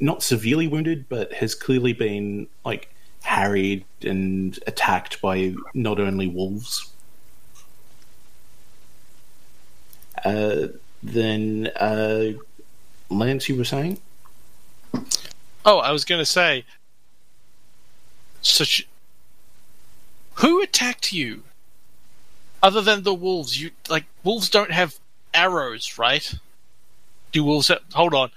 not 0.00 0.22
severely 0.22 0.66
wounded, 0.66 1.08
but 1.08 1.32
has 1.34 1.54
clearly 1.54 1.92
been 1.92 2.46
like 2.64 2.88
harried 3.22 3.84
and 4.02 4.58
attacked 4.66 5.20
by 5.22 5.54
not 5.72 6.00
only 6.00 6.28
wolves. 6.28 6.90
Uh, 10.24 10.68
then, 11.04 11.70
uh, 11.76 12.32
Lance, 13.10 13.48
you 13.48 13.56
were 13.56 13.64
saying? 13.64 13.98
Oh, 15.64 15.78
I 15.78 15.92
was 15.92 16.04
going 16.04 16.20
to 16.20 16.26
say. 16.26 16.64
Such. 18.42 18.86
Who 20.36 20.62
attacked 20.62 21.12
you? 21.12 21.42
Other 22.62 22.80
than 22.80 23.02
the 23.02 23.14
wolves, 23.14 23.60
you 23.60 23.70
like 23.90 24.04
wolves 24.24 24.48
don't 24.48 24.70
have 24.70 24.98
arrows, 25.34 25.98
right? 25.98 26.34
Do 27.30 27.44
wolves 27.44 27.68
have? 27.68 27.80
Hold 27.92 28.14
on. 28.14 28.30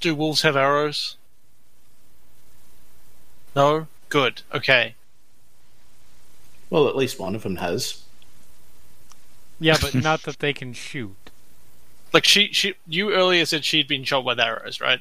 Do 0.00 0.14
wolves 0.14 0.42
have 0.42 0.56
arrows? 0.56 1.16
No. 3.56 3.86
Good. 4.10 4.42
Okay. 4.52 4.94
Well, 6.68 6.88
at 6.88 6.96
least 6.96 7.18
one 7.18 7.34
of 7.34 7.42
them 7.42 7.56
has. 7.56 8.02
yeah, 9.58 9.76
but 9.80 9.94
not 9.94 10.22
that 10.22 10.38
they 10.40 10.52
can 10.52 10.72
shoot. 10.72 11.16
Like 12.12 12.24
she, 12.24 12.52
she, 12.52 12.74
you 12.86 13.12
earlier 13.12 13.44
said 13.46 13.64
she'd 13.64 13.86
been 13.88 14.04
shot 14.04 14.24
with 14.24 14.40
arrows, 14.40 14.80
right? 14.80 15.00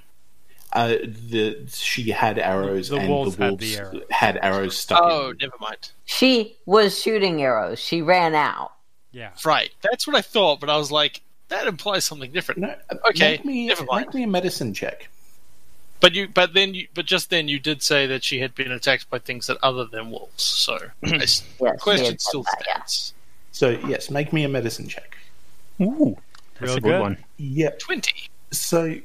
Uh, 0.71 0.89
the 1.29 1.67
she 1.73 2.11
had 2.11 2.37
arrows, 2.37 2.89
The 2.89 2.97
and 2.97 3.09
wolves 3.09 3.35
the 3.37 3.43
had 3.45 3.49
wolves 3.51 3.63
the 3.75 3.77
arrows. 3.81 4.03
had 4.11 4.37
arrows 4.37 4.77
stuck 4.77 5.01
Oh, 5.03 5.29
in. 5.31 5.37
never 5.41 5.55
mind. 5.59 5.91
She 6.05 6.55
was 6.67 6.99
shooting 7.01 7.41
arrows. 7.41 7.79
She 7.79 8.01
ran 8.03 8.35
out. 8.35 8.73
Yeah. 9.11 9.31
Right. 9.43 9.71
That's 9.81 10.05
what 10.05 10.15
I 10.15 10.21
thought, 10.21 10.59
but 10.59 10.69
I 10.69 10.77
was 10.77 10.91
like, 10.91 11.21
that 11.47 11.65
implies 11.65 12.05
something 12.05 12.31
different. 12.31 12.61
No, 12.61 12.75
uh, 12.91 12.95
Okay, 13.09 13.31
Make 13.31 13.45
me, 13.45 13.67
never 13.67 13.83
mind. 13.85 14.05
make 14.07 14.13
me 14.13 14.23
a 14.23 14.27
medicine 14.27 14.71
check. 14.75 15.09
But 16.01 16.13
you, 16.13 16.27
but 16.27 16.53
then 16.53 16.75
you, 16.75 16.87
but 16.93 17.05
just 17.07 17.31
then 17.31 17.47
you 17.47 17.59
did 17.59 17.81
say 17.81 18.05
that 18.05 18.23
she 18.23 18.39
had 18.39 18.53
been 18.53 18.71
attacked 18.71 19.09
by 19.09 19.17
things 19.17 19.47
that 19.47 19.57
other 19.63 19.85
than 19.85 20.11
wolves. 20.11 20.43
So 20.43 20.77
I 21.03 21.15
s- 21.15 21.43
Yes, 21.59 21.73
she 21.73 21.77
question 21.79 22.19
still 22.19 22.43
that, 22.43 22.63
yeah. 22.67 22.73
stands. 22.83 23.13
So 23.51 23.69
yes, 23.87 24.11
make 24.11 24.31
me 24.31 24.43
a 24.43 24.47
medicine 24.49 24.87
check. 24.87 25.17
Ooh, 25.81 26.15
that's 26.59 26.71
Real 26.71 26.77
a 26.77 26.81
good, 26.81 26.89
good. 26.89 27.01
one. 27.01 27.17
Yeah. 27.37 27.71
Twenty. 27.79 28.29
So, 28.51 28.95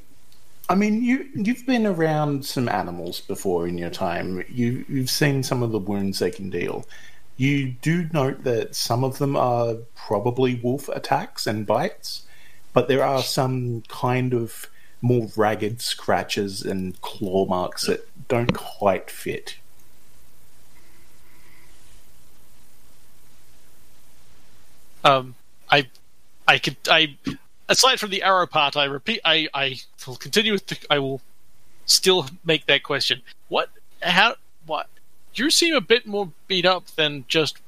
I 0.68 0.74
mean, 0.74 1.02
you 1.02 1.28
you've 1.34 1.66
been 1.66 1.86
around 1.86 2.44
some 2.44 2.68
animals 2.68 3.20
before 3.20 3.68
in 3.68 3.78
your 3.78 3.90
time. 3.90 4.44
You 4.48 4.84
you've 4.88 5.10
seen 5.10 5.42
some 5.42 5.62
of 5.62 5.72
the 5.72 5.78
wounds 5.78 6.18
they 6.18 6.30
can 6.30 6.50
deal. 6.50 6.86
You 7.36 7.72
do 7.82 8.08
note 8.12 8.44
that 8.44 8.76
some 8.76 9.02
of 9.02 9.18
them 9.18 9.36
are 9.36 9.74
probably 9.96 10.54
wolf 10.54 10.88
attacks 10.88 11.46
and 11.46 11.66
bites, 11.66 12.22
but 12.72 12.86
there 12.86 13.02
are 13.02 13.22
some 13.22 13.82
kind 13.88 14.32
of 14.32 14.68
more 15.02 15.28
ragged 15.36 15.82
scratches 15.82 16.62
and 16.62 16.98
claw 17.02 17.44
marks 17.44 17.86
that 17.86 18.08
don't 18.28 18.54
quite 18.54 19.10
fit. 19.10 19.56
Um, 25.04 25.34
I, 25.70 25.88
I 26.48 26.58
could, 26.58 26.76
I, 26.88 27.16
aside 27.68 28.00
from 28.00 28.10
the 28.10 28.22
arrow 28.22 28.46
part, 28.46 28.76
I 28.76 28.84
repeat, 28.84 29.20
I, 29.24 29.48
I 29.54 29.76
will 30.06 30.16
continue 30.16 30.52
with, 30.52 30.66
the, 30.66 30.78
I 30.90 30.98
will 30.98 31.20
still 31.86 32.26
make 32.44 32.66
that 32.66 32.82
question. 32.82 33.22
What, 33.48 33.70
how, 34.02 34.36
what? 34.66 34.88
You 35.34 35.50
seem 35.50 35.74
a 35.74 35.80
bit 35.80 36.06
more 36.06 36.30
beat 36.46 36.64
up 36.64 36.86
than 36.96 37.24
just 37.28 37.58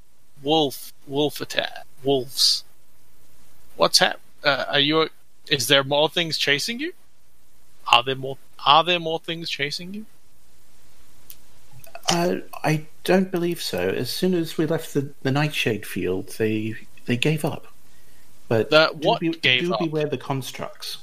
wolf, 0.43 0.93
wolf 1.07 1.41
attack, 1.41 1.85
wolves. 2.05 2.65
What's 3.77 3.99
hap? 3.99 4.21
Uh, 4.45 4.65
are 4.69 4.81
you? 4.81 5.09
Is 5.49 5.67
there 5.69 5.85
more 5.85 6.09
things 6.09 6.39
chasing 6.39 6.79
you? 6.81 6.93
Are 7.89 8.03
there 8.03 8.15
more? 8.15 8.39
Are 8.65 8.85
there 8.85 9.01
more 9.01 9.19
things 9.19 9.51
chasing 9.51 9.95
you? 9.95 10.07
Uh, 12.09 12.37
I 12.63 12.87
don't 13.03 13.31
believe 13.31 13.61
so. 13.61 13.89
As 13.89 14.11
soon 14.11 14.35
as 14.35 14.57
we 14.57 14.67
left 14.67 14.95
the, 14.95 15.11
the 15.23 15.33
Nightshade 15.33 15.85
field, 15.85 16.29
they 16.39 16.77
they 17.07 17.17
gave 17.17 17.45
up. 17.45 17.67
But 18.49 18.71
That- 18.71 19.01
do 19.01 19.17
be, 19.19 19.31
gave 19.31 19.63
do 19.63 19.75
up? 19.75 19.81
beware 19.81 20.07
the 20.07 20.19
constructs. 20.19 20.99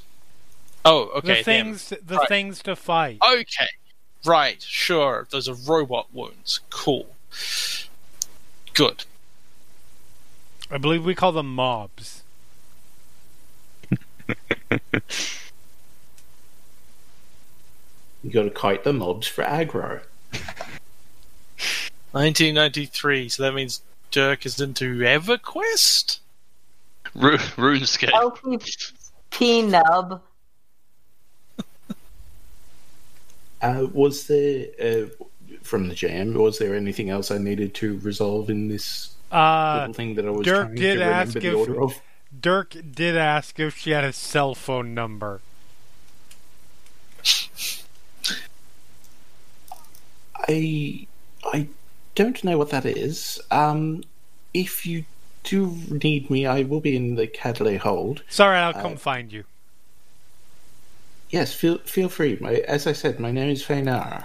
Oh, 0.84 1.04
okay. 1.16 1.28
the 1.28 1.34
damn. 1.34 1.44
things, 1.44 1.88
the 1.88 2.16
Right. 2.16 2.28
things 2.28 2.62
to 2.62 2.76
fight. 2.76 3.18
Okay. 3.26 3.68
Right, 4.24 4.62
sure. 4.62 5.26
Those 5.30 5.48
are 5.48 5.54
robot 5.54 6.08
wounds. 6.12 6.60
Cool. 6.70 7.14
Good. 8.72 9.04
I 10.70 10.78
believe 10.78 11.04
we 11.04 11.14
call 11.14 11.32
them 11.32 11.54
mobs. 11.54 12.22
You 18.22 18.30
got 18.30 18.44
to 18.44 18.50
kite 18.50 18.84
the 18.84 18.92
mobs 18.92 19.26
for 19.26 19.44
aggro. 19.44 20.00
1993, 22.12 23.28
so 23.28 23.42
that 23.42 23.52
means 23.54 23.82
Dirk 24.10 24.46
is 24.46 24.60
into 24.60 24.96
EverQuest? 24.98 26.20
Ru- 27.14 27.36
RuneScape. 27.38 28.10
LPP 28.10 29.68
nub. 29.68 30.20
Uh, 33.62 33.86
was 33.92 34.26
there 34.26 34.66
uh, 34.82 35.06
from 35.62 35.88
the 35.88 35.94
jam? 35.94 36.34
Was 36.34 36.58
there 36.58 36.74
anything 36.74 37.08
else 37.08 37.30
I 37.30 37.38
needed 37.38 37.72
to 37.76 37.98
resolve 38.00 38.50
in 38.50 38.68
this 38.68 39.14
Uh, 39.32 39.78
little 39.80 39.94
thing 39.94 40.14
that 40.16 40.26
I 40.26 40.30
was 40.30 40.44
Dirk 40.44 40.66
trying 40.66 40.74
did 40.76 40.96
to 40.96 41.04
ask 41.04 41.34
remember 41.34 41.40
the 41.40 41.48
if- 41.62 41.68
order 41.68 41.82
of? 41.82 42.00
Dirk 42.40 42.76
did 42.92 43.16
ask 43.16 43.58
if 43.60 43.78
she 43.78 43.90
had 43.92 44.04
a 44.04 44.12
cell 44.12 44.54
phone 44.54 44.92
number. 44.92 45.40
I 50.48 51.06
I 51.44 51.68
don't 52.14 52.42
know 52.44 52.58
what 52.58 52.70
that 52.70 52.84
is. 52.84 53.40
Um, 53.50 54.02
if 54.52 54.84
you 54.86 55.04
do 55.44 55.78
need 55.90 56.30
me, 56.30 56.46
I 56.46 56.62
will 56.62 56.80
be 56.80 56.96
in 56.96 57.14
the 57.14 57.26
Cadley 57.26 57.76
hold. 57.76 58.22
Sorry, 58.28 58.58
I'll 58.58 58.72
come 58.72 58.94
Uh, 58.94 58.96
find 58.96 59.32
you. 59.32 59.44
Yes, 61.30 61.52
feel 61.52 61.78
feel 61.78 62.08
free. 62.08 62.38
My, 62.40 62.54
as 62.68 62.86
I 62.86 62.92
said, 62.92 63.20
my 63.20 63.30
name 63.30 63.50
is 63.50 63.64
Feynar. 63.64 64.24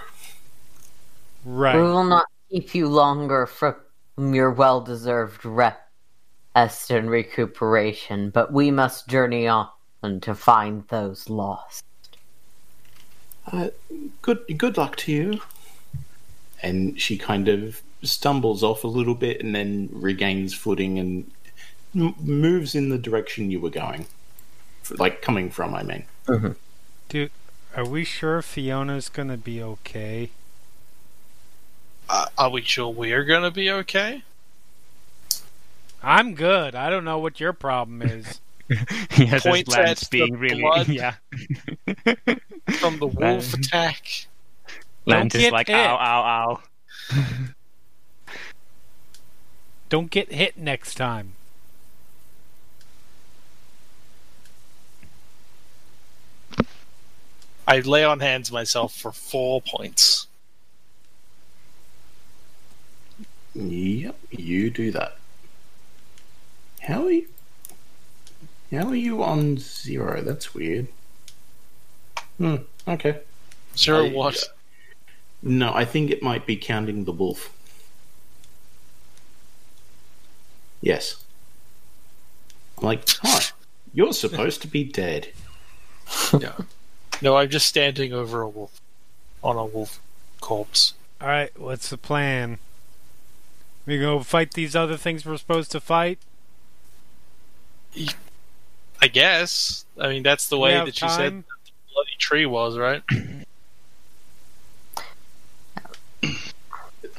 Right. 1.44 1.76
We 1.76 1.82
will 1.82 2.04
not 2.04 2.26
keep 2.50 2.74
you 2.74 2.88
longer 2.88 3.46
from 3.46 3.76
your 4.16 4.50
well 4.50 4.80
deserved 4.80 5.44
rest 5.44 6.90
and 6.90 7.10
recuperation, 7.10 8.30
but 8.30 8.52
we 8.52 8.70
must 8.70 9.08
journey 9.08 9.46
on 9.46 9.68
to 10.20 10.34
find 10.34 10.86
those 10.88 11.28
lost. 11.28 11.84
Uh, 13.50 13.68
good 14.22 14.40
good 14.56 14.76
luck 14.76 14.96
to 14.96 15.12
you. 15.12 15.40
And 16.62 17.00
she 17.00 17.16
kind 17.16 17.48
of 17.48 17.82
stumbles 18.02 18.62
off 18.62 18.84
a 18.84 18.88
little 18.88 19.14
bit 19.14 19.42
and 19.42 19.54
then 19.54 19.88
regains 19.92 20.54
footing 20.54 20.98
and 20.98 21.30
m- 21.94 22.14
moves 22.20 22.74
in 22.74 22.88
the 22.88 22.98
direction 22.98 23.50
you 23.50 23.60
were 23.60 23.70
going, 23.70 24.06
like 24.98 25.22
coming 25.22 25.50
from. 25.50 25.74
I 25.74 25.82
mean, 25.82 26.04
Dude, 27.08 27.30
are 27.76 27.84
we 27.84 28.04
sure 28.04 28.40
Fiona's 28.42 29.08
gonna 29.08 29.36
be 29.36 29.62
okay? 29.62 30.30
Uh, 32.08 32.26
are 32.38 32.50
we 32.50 32.62
sure 32.62 32.88
we're 32.88 33.24
gonna 33.24 33.50
be 33.50 33.70
okay? 33.70 34.22
I'm 36.02 36.34
good. 36.34 36.74
I 36.74 36.88
don't 36.90 37.04
know 37.04 37.18
what 37.18 37.40
your 37.40 37.52
problem 37.52 38.02
is. 38.08 38.40
he 39.10 39.26
has 39.26 39.42
his 39.42 39.52
Points 39.52 39.76
lance 39.76 40.02
at 40.04 40.10
the 40.10 40.18
being 40.20 40.36
really 40.38 40.62
blood. 40.62 40.88
yeah. 40.88 41.14
From 42.78 42.98
the 42.98 43.06
wolf 43.06 43.52
attack? 43.54 44.26
Lance 45.06 45.34
is 45.34 45.50
like 45.50 45.66
hit. 45.68 45.76
ow 45.76 45.96
ow 45.96 46.60
ow. 47.12 47.16
Don't 49.90 50.08
get 50.08 50.32
hit 50.32 50.56
next 50.56 50.94
time. 50.94 51.32
I 57.66 57.80
lay 57.80 58.04
on 58.04 58.20
hands 58.20 58.50
myself 58.50 58.94
for 58.94 59.12
four 59.12 59.60
points. 59.60 60.28
yep, 63.54 64.16
you 64.30 64.70
do 64.70 64.92
that. 64.92 65.16
How 66.82 67.04
are 67.06 67.10
you? 67.10 67.26
How 68.70 68.88
are 68.88 68.94
you 68.94 69.24
on 69.24 69.58
zero? 69.58 70.22
That's 70.22 70.54
weird. 70.54 70.86
Hmm. 72.38 72.56
Okay. 72.86 73.18
Zero 73.76 74.06
I- 74.06 74.12
what? 74.12 74.42
No, 75.42 75.72
I 75.74 75.84
think 75.84 76.10
it 76.10 76.22
might 76.22 76.46
be 76.46 76.56
counting 76.56 77.04
the 77.04 77.12
wolf. 77.12 77.52
Yes. 80.80 81.22
I'm 82.78 82.84
like, 82.84 83.02
huh, 83.22 83.52
you're 83.92 84.12
supposed 84.12 84.62
to 84.62 84.68
be 84.68 84.84
dead. 84.84 85.28
No. 86.32 86.52
No, 87.22 87.36
I'm 87.36 87.48
just 87.48 87.68
standing 87.68 88.12
over 88.12 88.42
a 88.42 88.48
wolf. 88.48 88.80
On 89.44 89.56
a 89.56 89.64
wolf 89.64 90.00
corpse. 90.40 90.94
Alright, 91.22 91.56
what's 91.56 91.88
the 91.88 91.96
plan? 91.96 92.58
We 93.86 93.98
go 93.98 94.18
fight 94.20 94.54
these 94.54 94.74
other 94.74 94.96
things 94.96 95.24
we're 95.24 95.36
supposed 95.36 95.70
to 95.70 95.80
fight? 95.80 96.18
I 99.00 99.06
guess. 99.06 99.84
I 100.00 100.08
mean, 100.08 100.24
that's 100.24 100.48
the 100.48 100.58
way 100.58 100.72
that 100.74 101.00
you 101.00 101.08
said 101.08 101.44
the 101.44 101.72
bloody 101.92 102.16
tree 102.18 102.46
was, 102.46 102.76
right? 102.76 103.02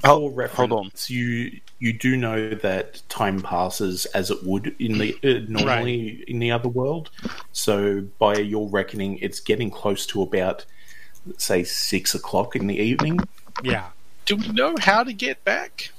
Oh, 0.03 0.29
reference, 0.29 0.57
hold 0.57 0.71
on. 0.71 0.91
You 1.07 1.59
you 1.79 1.93
do 1.93 2.17
know 2.17 2.49
that 2.55 3.01
time 3.09 3.41
passes 3.41 4.05
as 4.07 4.31
it 4.31 4.43
would 4.43 4.75
in 4.79 4.97
the 4.97 5.15
uh, 5.23 5.45
normally 5.47 6.23
in 6.27 6.39
the 6.39 6.51
other 6.51 6.69
world. 6.69 7.09
So 7.51 8.01
by 8.19 8.37
your 8.37 8.67
reckoning, 8.69 9.17
it's 9.19 9.39
getting 9.39 9.69
close 9.69 10.05
to 10.07 10.21
about 10.21 10.65
say 11.37 11.63
six 11.63 12.15
o'clock 12.15 12.55
in 12.55 12.67
the 12.67 12.77
evening. 12.77 13.19
Yeah. 13.63 13.89
Do 14.25 14.35
we 14.37 14.47
know 14.49 14.75
how 14.79 15.03
to 15.03 15.13
get 15.13 15.43
back? 15.43 15.91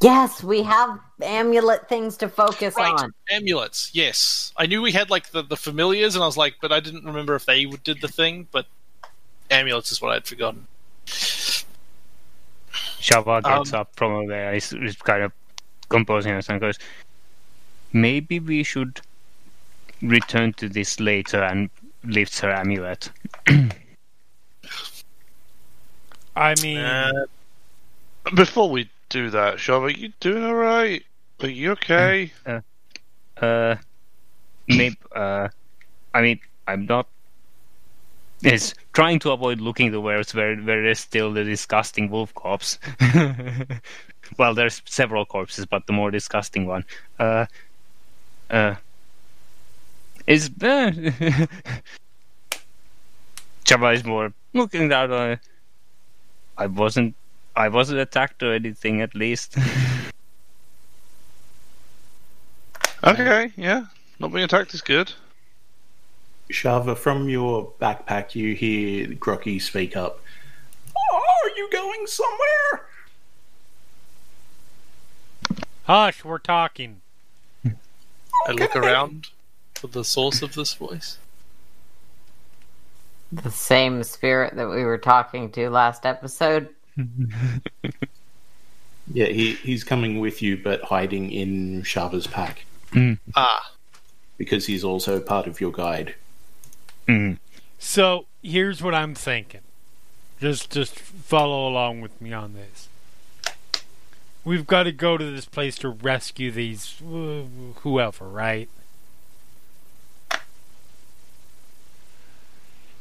Yes, 0.00 0.42
we 0.42 0.62
have 0.62 0.98
amulet 1.22 1.88
things 1.88 2.16
to 2.18 2.28
focus 2.28 2.74
Right, 2.76 2.92
on. 2.92 3.14
amulets. 3.30 3.90
Yes, 3.94 4.52
I 4.56 4.66
knew 4.66 4.82
we 4.82 4.92
had 4.92 5.08
like 5.08 5.30
the, 5.30 5.42
the 5.42 5.56
familiars, 5.56 6.14
and 6.14 6.22
I 6.22 6.26
was 6.26 6.36
like, 6.36 6.56
but 6.60 6.72
I 6.72 6.80
didn't 6.80 7.04
remember 7.04 7.34
if 7.34 7.46
they 7.46 7.64
did 7.64 8.00
the 8.02 8.08
thing. 8.08 8.46
But 8.50 8.66
amulets 9.50 9.92
is 9.92 10.02
what 10.02 10.12
I'd 10.12 10.26
forgotten. 10.26 10.66
Shava 13.04 13.42
gets 13.42 13.72
Um, 13.74 13.80
up 13.80 13.90
from 13.96 14.12
over 14.12 14.28
there. 14.28 14.54
He's, 14.54 14.70
he's 14.70 14.96
kind 14.96 15.22
of 15.22 15.32
composing 15.90 16.32
himself 16.32 16.54
and 16.54 16.60
goes, 16.60 16.78
Maybe 17.92 18.40
we 18.40 18.62
should 18.62 19.00
return 20.02 20.52
to 20.54 20.68
this 20.68 20.98
later 20.98 21.42
and 21.42 21.70
lifts 22.02 22.40
her 22.40 22.50
amulet. 22.50 23.10
I 26.36 26.54
mean, 26.62 26.78
Uh, 26.78 27.26
Before 28.34 28.70
we 28.70 28.88
do 29.10 29.30
that, 29.30 29.56
Shav, 29.56 29.82
are 29.82 29.90
you 29.90 30.12
doing 30.20 30.42
alright? 30.44 31.04
Are 31.40 31.48
you 31.48 31.72
okay? 31.72 32.32
Uh, 33.36 33.76
maybe, 34.66 34.96
uh, 35.14 35.48
I 36.14 36.22
mean, 36.22 36.40
I'm 36.66 36.86
not. 36.86 37.06
Is 38.42 38.74
trying 38.92 39.20
to 39.20 39.30
avoid 39.30 39.60
looking 39.60 39.90
the 39.90 40.00
where 40.00 40.20
it's 40.20 40.34
where 40.34 40.56
where 40.56 40.82
there's 40.82 41.00
still 41.00 41.32
the 41.32 41.44
disgusting 41.44 42.10
wolf 42.10 42.34
corpse. 42.34 42.78
well, 44.38 44.54
there's 44.54 44.82
several 44.84 45.24
corpses, 45.24 45.64
but 45.64 45.86
the 45.86 45.94
more 45.94 46.10
disgusting 46.10 46.66
one. 46.66 46.84
Uh, 47.18 47.46
uh, 48.50 48.74
is 50.26 50.50
uh, 50.62 50.90
Shava 53.64 53.94
is 53.94 54.04
more 54.04 54.34
looking 54.52 54.88
down 54.88 55.12
on. 55.12 55.38
I 56.58 56.66
wasn't. 56.66 57.14
I 57.56 57.68
wasn't 57.68 58.00
attacked 58.00 58.42
or 58.42 58.52
anything, 58.52 59.00
at 59.00 59.14
least. 59.14 59.56
Okay, 63.04 63.52
yeah. 63.56 63.84
Not 64.18 64.32
being 64.32 64.44
attacked 64.44 64.72
is 64.72 64.80
good. 64.80 65.12
Shava, 66.50 66.96
from 66.96 67.28
your 67.28 67.72
backpack, 67.80 68.34
you 68.34 68.54
hear 68.54 69.08
Grocky 69.08 69.60
speak 69.60 69.96
up. 69.96 70.20
Are 70.96 71.50
you 71.56 71.68
going 71.70 72.06
somewhere? 72.06 72.86
hush, 75.84 76.24
we're 76.24 76.38
talking. 76.38 77.00
I 77.66 78.52
look 78.52 78.74
around 78.74 79.28
for 79.74 79.86
the 79.88 80.04
source 80.04 80.40
of 80.42 80.54
this 80.54 80.74
voice. 80.74 81.18
The 83.32 83.50
same 83.50 84.02
spirit 84.02 84.54
that 84.56 84.68
we 84.68 84.84
were 84.84 84.98
talking 84.98 85.50
to 85.52 85.68
last 85.70 86.06
episode. 86.06 86.68
Yeah, 89.12 89.26
he, 89.26 89.52
he's 89.56 89.84
coming 89.84 90.18
with 90.18 90.40
you, 90.40 90.56
but 90.56 90.82
hiding 90.82 91.30
in 91.30 91.82
Shava's 91.82 92.26
pack 92.26 92.64
Ah, 93.36 93.72
because 94.38 94.66
he's 94.66 94.84
also 94.84 95.20
part 95.20 95.46
of 95.46 95.60
your 95.60 95.72
guide. 95.72 96.14
Mm. 97.08 97.38
So 97.78 98.26
here's 98.42 98.82
what 98.82 98.94
I'm 98.94 99.14
thinking. 99.14 99.60
Just 100.40 100.70
just 100.70 100.98
follow 100.98 101.68
along 101.68 102.00
with 102.00 102.20
me 102.20 102.32
on 102.32 102.54
this. 102.54 102.88
We've 104.44 104.66
got 104.66 104.82
to 104.82 104.92
go 104.92 105.16
to 105.16 105.24
this 105.24 105.46
place 105.46 105.76
to 105.78 105.88
rescue 105.88 106.50
these 106.50 107.00
whoever, 107.00 108.28
right? 108.28 108.68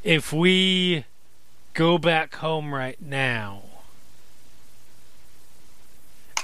If 0.04 0.32
we 0.32 1.06
go 1.74 1.97
back 1.97 2.36
home 2.36 2.74
right 2.74 3.01
now 3.01 3.64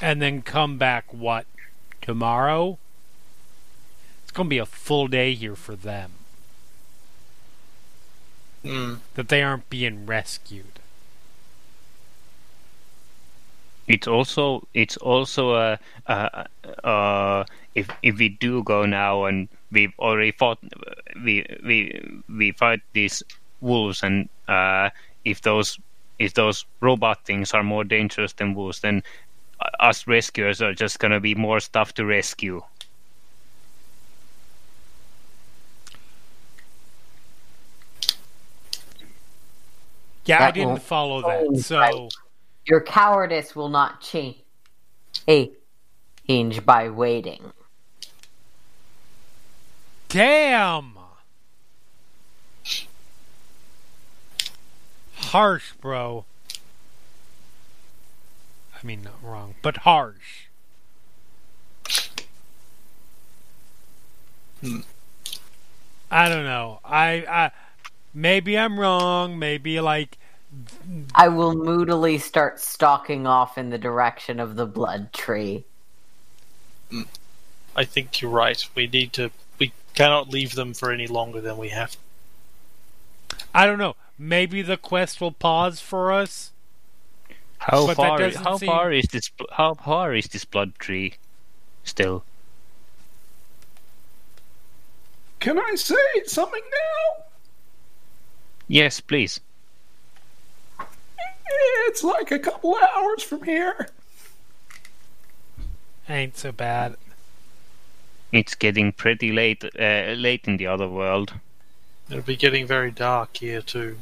and 0.02 0.22
then 0.22 0.42
come 0.42 0.78
back 0.78 1.14
what 1.14 1.46
tomorrow? 2.02 2.78
It's 4.24 4.32
going 4.32 4.48
to 4.48 4.50
be 4.50 4.58
a 4.58 4.66
full 4.66 5.08
day 5.08 5.34
here 5.34 5.56
for 5.56 5.76
them. 5.76 6.12
Hmm. 8.64 8.96
That 9.16 9.28
they 9.30 9.42
aren't 9.44 9.70
being 9.70 10.06
rescued. 10.06 10.80
It's 13.88 14.08
also 14.08 14.68
it's 14.74 14.98
also 14.98 15.56
a 15.56 15.80
uh, 16.08 16.44
uh, 16.84 17.44
if 17.74 17.90
if 18.04 18.18
we 18.20 18.30
do 18.30 18.64
go 18.64 18.86
now 18.86 19.26
and 19.26 19.50
we've 19.72 19.94
already 20.00 20.32
fought 20.32 20.60
we 21.24 21.46
we 21.66 22.00
we 22.30 22.52
fight 22.52 22.82
these 22.94 23.24
wolves 23.62 24.04
and 24.04 24.30
uh, 24.48 24.92
if 25.26 25.42
those 25.42 25.80
if 26.20 26.34
those 26.36 26.66
robot 26.82 27.26
things 27.26 27.54
are 27.54 27.64
more 27.64 27.84
dangerous 27.84 28.34
than 28.34 28.54
wolves, 28.54 28.82
then 28.82 29.02
uh, 29.60 29.70
us 29.80 30.06
rescuers 30.08 30.62
are 30.62 30.74
just 30.74 31.00
gonna 31.00 31.20
be 31.20 31.34
more 31.34 31.60
stuff 31.60 31.94
to 31.96 32.06
rescue. 32.06 32.62
Yeah, 40.30 40.46
I 40.46 40.52
didn't 40.52 40.84
follow 40.84 41.22
that. 41.24 41.60
So 41.64 41.80
right? 41.80 42.14
Your 42.66 42.82
cowardice 42.82 43.56
will 43.56 43.70
not 43.70 44.00
change. 44.00 44.38
A 45.28 45.52
hinge 46.24 46.64
by 46.64 46.90
waiting. 46.90 47.52
damn. 50.08 50.94
Harsh, 55.16 55.74
bro. 55.82 56.26
I 58.82 58.86
mean, 58.86 59.02
not 59.02 59.22
wrong, 59.24 59.56
but 59.64 59.78
harsh. 59.78 60.46
Hmm. 64.62 64.82
I 66.12 66.30
don't 66.30 66.46
know. 66.46 66.82
I, 66.86 67.26
I 67.28 67.52
maybe 68.14 68.58
I'm 68.58 68.80
wrong. 68.80 69.40
Maybe 69.40 69.80
like 69.82 70.19
I 71.14 71.28
will 71.28 71.54
moodily 71.56 72.18
start 72.18 72.60
stalking 72.60 73.28
off 73.28 73.58
in 73.58 73.70
the 73.70 73.78
direction 73.78 74.40
of 74.40 74.56
the 74.56 74.66
blood 74.66 75.14
tree. 75.14 75.66
I 77.76 77.86
think 77.86 78.22
you're 78.22 78.32
right. 78.32 78.64
We 78.76 78.88
need 78.88 79.14
to. 79.14 79.32
We 79.60 79.74
cannot 79.94 80.30
leave 80.30 80.56
them 80.56 80.74
for 80.74 80.92
any 80.92 81.06
longer 81.08 81.40
than 81.40 81.58
we 81.58 81.70
have. 81.70 81.96
I 83.54 83.66
don't 83.66 83.78
know. 83.78 83.96
Maybe 84.18 84.62
the 84.62 84.78
quest 84.78 85.22
will 85.22 85.32
pause 85.32 85.80
for 85.80 86.12
us. 86.12 86.52
How 87.60 87.88
But 87.88 87.96
far 87.98 88.18
doesn't 88.18 88.44
how 88.44 88.58
seem- 88.58 88.68
far 88.68 88.92
is 88.92 89.06
this 89.12 89.30
how 89.52 89.74
far 89.76 90.16
is 90.16 90.28
this 90.28 90.46
blood 90.46 90.74
tree 90.80 91.16
still? 91.84 92.24
Can 95.40 95.60
I 95.60 95.76
say 95.76 95.96
something 96.26 96.62
now? 96.72 97.24
Yes, 98.68 99.00
please. 99.00 99.40
It's 101.90 102.04
like 102.04 102.30
a 102.30 102.38
couple 102.38 102.76
of 102.76 102.84
hours 102.96 103.24
from 103.24 103.46
here. 103.46 103.88
Ain't 106.08 106.38
so 106.38 106.52
bad. 106.52 106.98
It's 108.32 108.54
getting 108.54 108.92
pretty 108.92 109.32
late 109.32 109.64
uh, 109.64 110.14
late 110.16 110.48
in 110.48 110.58
the 110.58 110.68
other 110.68 110.88
world. 110.88 111.34
It'll 112.08 112.22
be 112.22 112.36
getting 112.36 112.68
very 112.68 112.92
dark 112.92 113.38
here 113.38 113.64
too. 113.64 113.98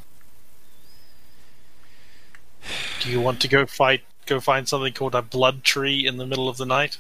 Do 2.99 3.09
you 3.09 3.21
want 3.21 3.39
to 3.39 3.47
go 3.47 3.65
fight? 3.65 4.01
Go 4.25 4.41
find 4.41 4.67
something 4.67 4.91
called 4.91 5.15
a 5.15 5.21
blood 5.21 5.63
tree 5.63 6.05
in 6.05 6.17
the 6.17 6.25
middle 6.25 6.49
of 6.49 6.57
the 6.57 6.65
night? 6.65 6.97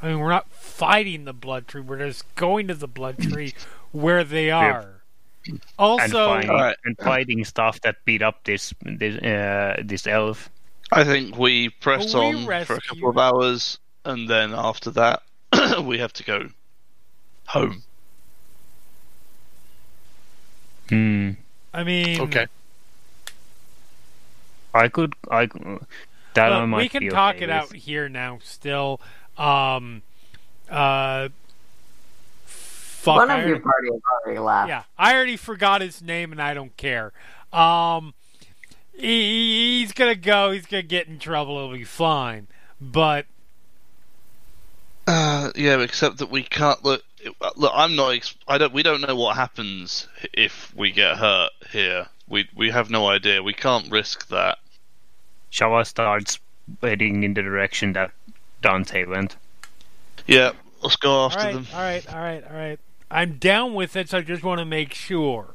I 0.00 0.08
mean, 0.08 0.20
we're 0.20 0.30
not 0.30 0.48
fighting 0.48 1.26
the 1.26 1.34
blood 1.34 1.68
tree. 1.68 1.82
We're 1.82 1.98
just 1.98 2.34
going 2.34 2.66
to 2.68 2.74
the 2.74 2.88
blood 2.88 3.18
tree 3.18 3.52
where 3.92 4.24
they 4.24 4.50
are. 4.50 5.03
And 5.46 5.60
Also, 5.78 6.26
finding, 6.26 6.50
Alright. 6.50 6.76
and 6.84 6.96
finding 6.98 7.44
stuff 7.44 7.80
that 7.82 7.96
beat 8.04 8.22
up 8.22 8.44
this 8.44 8.72
this 8.84 9.16
uh, 9.22 9.82
this 9.84 10.06
elf. 10.06 10.50
I 10.92 11.04
think 11.04 11.36
we 11.38 11.70
press 11.70 12.14
We 12.14 12.20
on 12.20 12.64
for 12.64 12.74
a 12.76 12.80
couple 12.80 13.08
of 13.10 13.18
hours, 13.18 13.78
and 14.04 14.28
then 14.28 14.54
after 14.54 14.90
that, 14.92 15.22
we 15.82 15.98
have 15.98 16.12
to 16.14 16.24
go 16.24 16.48
home. 17.46 17.82
Hmm. 20.88 21.30
I 21.72 21.84
mean, 21.84 22.20
Okay. 22.20 22.46
I 24.74 24.88
could 24.88 25.14
I 25.30 25.46
that 26.34 26.52
I 26.52 26.60
look, 26.60 26.68
might 26.68 26.78
we 26.78 26.88
can 26.88 27.00
be 27.00 27.08
talk 27.08 27.36
okay 27.36 27.44
it 27.44 27.48
with. 27.48 27.56
out 27.56 27.72
here 27.72 28.08
now. 28.08 28.38
Still, 28.42 29.00
um, 29.38 30.02
uh, 30.68 31.28
fuck. 33.04 33.16
One 33.16 33.30
I 33.30 33.40
of 33.40 33.46
your 33.46 33.56
already- 33.56 33.62
party 33.62 33.88
has 33.92 34.00
already 34.24 34.38
left. 34.40 34.68
yeah, 34.68 34.82
I 34.98 35.14
already 35.14 35.36
forgot 35.36 35.80
his 35.80 36.00
name, 36.02 36.32
and 36.32 36.40
I 36.42 36.54
don't 36.54 36.76
care. 36.76 37.12
Um, 37.52 38.14
he, 38.92 39.80
he's 39.80 39.92
gonna 39.92 40.14
go. 40.14 40.50
He's 40.52 40.66
gonna 40.66 40.82
get 40.82 41.06
in 41.08 41.18
trouble. 41.18 41.56
It'll 41.58 41.72
be 41.72 41.84
fine. 41.84 42.48
But 42.80 43.26
Uh, 45.06 45.50
yeah, 45.54 45.78
except 45.80 46.18
that 46.18 46.30
we 46.30 46.42
can't 46.42 46.82
look. 46.84 47.02
Look, 47.56 47.72
I'm 47.74 47.96
not. 47.96 48.34
I 48.48 48.58
don't. 48.58 48.72
We 48.72 48.82
don't 48.82 49.00
know 49.00 49.16
what 49.16 49.36
happens 49.36 50.08
if 50.32 50.72
we 50.74 50.90
get 50.92 51.16
hurt 51.18 51.50
here. 51.70 52.06
We 52.28 52.48
we 52.54 52.70
have 52.70 52.90
no 52.90 53.06
idea. 53.08 53.42
We 53.42 53.52
can't 53.54 53.90
risk 53.90 54.28
that. 54.28 54.58
Shava 55.52 55.86
starts 55.86 56.38
heading 56.82 57.22
in 57.22 57.34
the 57.34 57.42
direction 57.42 57.92
that 57.94 58.10
Dante 58.62 59.04
went. 59.04 59.36
Yeah, 60.26 60.52
let's 60.82 60.96
go 60.96 61.26
after 61.26 61.38
right, 61.38 61.54
them. 61.54 61.66
all 61.74 61.80
right, 61.80 62.14
all 62.14 62.20
right, 62.20 62.44
all 62.50 62.56
right. 62.56 62.80
I'm 63.10 63.38
down 63.38 63.74
with 63.74 63.96
it. 63.96 64.10
So 64.10 64.18
I 64.18 64.20
just 64.22 64.42
want 64.42 64.58
to 64.58 64.64
make 64.64 64.94
sure. 64.94 65.54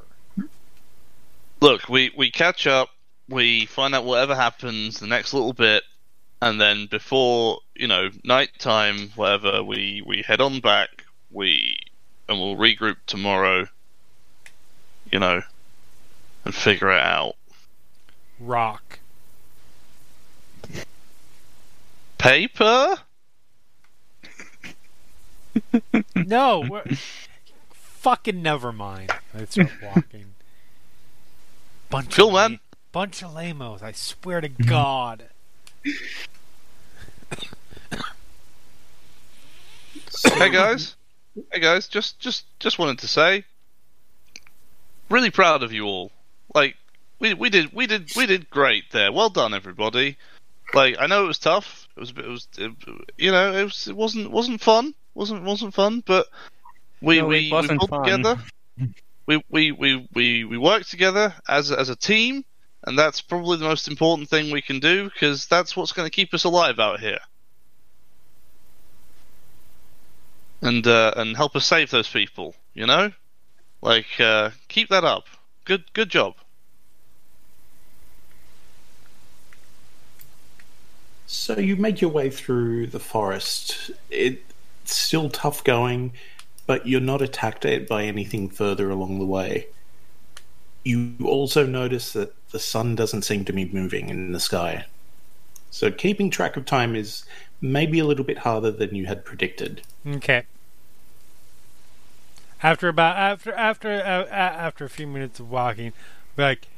Look, 1.60 1.88
we 1.88 2.12
we 2.16 2.30
catch 2.30 2.66
up. 2.66 2.90
We 3.28 3.66
find 3.66 3.94
out 3.94 4.04
whatever 4.04 4.34
happens 4.34 4.98
the 4.98 5.06
next 5.06 5.32
little 5.34 5.52
bit, 5.52 5.84
and 6.40 6.60
then 6.60 6.86
before 6.86 7.58
you 7.74 7.86
know 7.86 8.10
nighttime, 8.24 9.10
whatever, 9.14 9.62
we 9.62 10.02
we 10.06 10.22
head 10.22 10.40
on 10.40 10.60
back. 10.60 11.04
We 11.30 11.80
and 12.28 12.38
we'll 12.38 12.56
regroup 12.56 12.96
tomorrow. 13.06 13.66
You 15.12 15.18
know, 15.18 15.42
and 16.44 16.54
figure 16.54 16.90
it 16.92 17.00
out. 17.00 17.34
Rock. 18.38 19.00
Paper. 22.16 22.96
No, 26.14 26.82
fucking 28.00 28.42
never 28.42 28.72
mind. 28.72 29.12
I 29.34 29.44
start 29.44 29.70
walking. 29.82 30.34
Bunch 31.90 32.14
Cool, 32.16 32.28
of 32.28 32.34
man. 32.34 32.52
la- 32.52 32.58
bunch 32.92 33.22
of 33.22 33.34
lamos. 33.34 33.82
I 33.82 33.92
swear 33.92 34.40
to 34.40 34.48
mm-hmm. 34.48 34.68
God. 34.68 35.24
hey 40.38 40.50
guys, 40.50 40.96
hey 41.52 41.60
guys, 41.60 41.88
just 41.88 42.18
just 42.18 42.46
just 42.58 42.78
wanted 42.78 42.98
to 43.00 43.08
say, 43.08 43.44
really 45.10 45.30
proud 45.30 45.62
of 45.62 45.72
you 45.72 45.84
all. 45.84 46.10
Like 46.54 46.76
we 47.18 47.34
we 47.34 47.50
did 47.50 47.72
we 47.72 47.86
did 47.86 48.10
we 48.16 48.24
did 48.26 48.48
great 48.50 48.84
there. 48.92 49.12
Well 49.12 49.30
done, 49.30 49.52
everybody. 49.52 50.16
Like 50.72 50.96
I 50.98 51.06
know 51.06 51.24
it 51.24 51.28
was 51.28 51.38
tough. 51.38 51.88
It 51.96 52.00
was 52.00 52.10
a 52.10 52.14
bit- 52.14 52.24
it 52.24 52.28
was 52.28 52.48
it, 52.56 52.72
you 53.18 53.30
know 53.30 53.52
it 53.52 53.64
was 53.64 53.88
it 53.88 53.96
wasn't 53.96 54.30
wasn't 54.30 54.60
fun 54.62 54.94
wasn't 55.14 55.42
wasn't 55.42 55.74
fun, 55.74 56.02
but 56.06 56.28
we 57.00 57.18
No, 57.18 57.26
we, 57.26 57.50
we 57.50 57.52
wasn't 57.52 57.78
pulled 57.80 57.90
fun. 57.90 58.04
together. 58.04 58.40
We, 59.26 59.40
we 59.48 59.70
we 59.70 60.08
we 60.12 60.44
we 60.44 60.58
worked 60.58 60.90
together 60.90 61.32
as 61.48 61.70
as 61.70 61.88
a 61.88 61.94
team, 61.94 62.44
and 62.84 62.98
that's 62.98 63.20
probably 63.20 63.58
the 63.58 63.64
most 63.64 63.86
important 63.86 64.28
thing 64.28 64.50
we 64.50 64.60
can 64.60 64.80
do 64.80 65.04
because 65.04 65.46
that's 65.46 65.76
what's 65.76 65.92
going 65.92 66.06
to 66.06 66.10
keep 66.10 66.34
us 66.34 66.42
alive 66.42 66.80
out 66.80 66.98
here. 66.98 67.20
and 70.62 70.86
uh, 70.86 71.12
and 71.16 71.36
help 71.36 71.56
us 71.56 71.66
save 71.66 71.90
those 71.90 72.08
people. 72.08 72.54
You 72.74 72.86
know, 72.86 73.12
like 73.82 74.06
uh, 74.18 74.50
keep 74.68 74.88
that 74.90 75.04
up. 75.04 75.24
Good 75.64 75.92
good 75.92 76.10
job. 76.10 76.34
So 81.26 81.58
you 81.58 81.76
made 81.76 82.00
your 82.00 82.10
way 82.10 82.28
through 82.28 82.88
the 82.88 82.98
forest. 82.98 83.92
It's 84.10 84.40
still 84.84 85.30
tough 85.30 85.62
going, 85.62 86.12
but 86.70 86.86
you're 86.86 87.00
not 87.00 87.20
attacked 87.20 87.66
by 87.88 88.04
anything 88.04 88.48
further 88.48 88.90
along 88.90 89.18
the 89.18 89.26
way. 89.26 89.66
You 90.84 91.16
also 91.24 91.66
notice 91.66 92.12
that 92.12 92.32
the 92.52 92.60
sun 92.60 92.94
doesn't 92.94 93.22
seem 93.22 93.44
to 93.46 93.52
be 93.52 93.64
moving 93.64 94.08
in 94.08 94.30
the 94.30 94.38
sky. 94.38 94.84
So 95.72 95.90
keeping 95.90 96.30
track 96.30 96.56
of 96.56 96.66
time 96.66 96.94
is 96.94 97.24
maybe 97.60 97.98
a 97.98 98.04
little 98.04 98.24
bit 98.24 98.38
harder 98.38 98.70
than 98.70 98.94
you 98.94 99.06
had 99.06 99.24
predicted. 99.24 99.82
Okay. 100.06 100.44
After 102.62 102.86
about 102.86 103.16
after 103.16 103.52
after 103.52 103.90
uh, 103.90 104.32
after 104.32 104.84
a 104.84 104.88
few 104.88 105.08
minutes 105.08 105.40
of 105.40 105.50
walking, 105.50 105.92
like, 106.36 106.68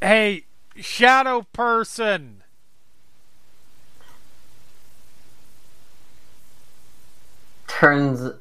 "Hey, 0.00 0.46
shadow 0.80 1.46
person, 1.52 2.42
Turns 7.68 8.32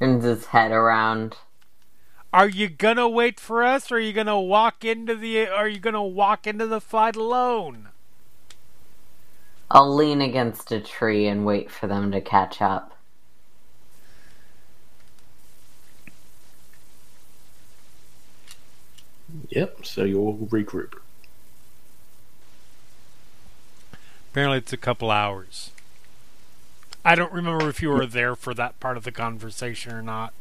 turns 0.00 0.24
his 0.24 0.46
head 0.46 0.72
around. 0.72 1.36
are 2.32 2.48
you 2.48 2.68
gonna 2.68 3.08
wait 3.08 3.40
for 3.40 3.62
us, 3.64 3.92
or 3.92 3.96
are 3.96 4.00
you 4.00 4.12
gonna 4.12 4.40
walk 4.40 4.84
into 4.84 5.14
the? 5.16 5.46
Are 5.48 5.68
you 5.68 5.80
gonna 5.80 6.04
walk 6.04 6.46
into 6.46 6.66
the 6.66 6.80
fight 6.80 7.16
alone?" 7.16 7.90
I'll 9.70 9.94
lean 9.94 10.20
against 10.20 10.72
a 10.72 10.80
tree 10.80 11.26
and 11.26 11.46
wait 11.46 11.70
for 11.70 11.86
them 11.88 12.12
to 12.12 12.20
catch 12.20 12.62
up. 12.62 12.96
Yep, 19.50 19.86
so 19.86 20.04
you'll 20.04 20.36
regroup. 20.50 20.94
Apparently, 24.30 24.58
it's 24.58 24.72
a 24.72 24.78
couple 24.78 25.10
hours. 25.10 25.73
I 27.04 27.14
don't 27.14 27.32
remember 27.32 27.68
if 27.68 27.82
you 27.82 27.90
were 27.90 28.06
there 28.06 28.34
for 28.34 28.54
that 28.54 28.80
part 28.80 28.96
of 28.96 29.04
the 29.04 29.12
conversation 29.12 29.92
or 29.92 30.02
not. 30.02 30.32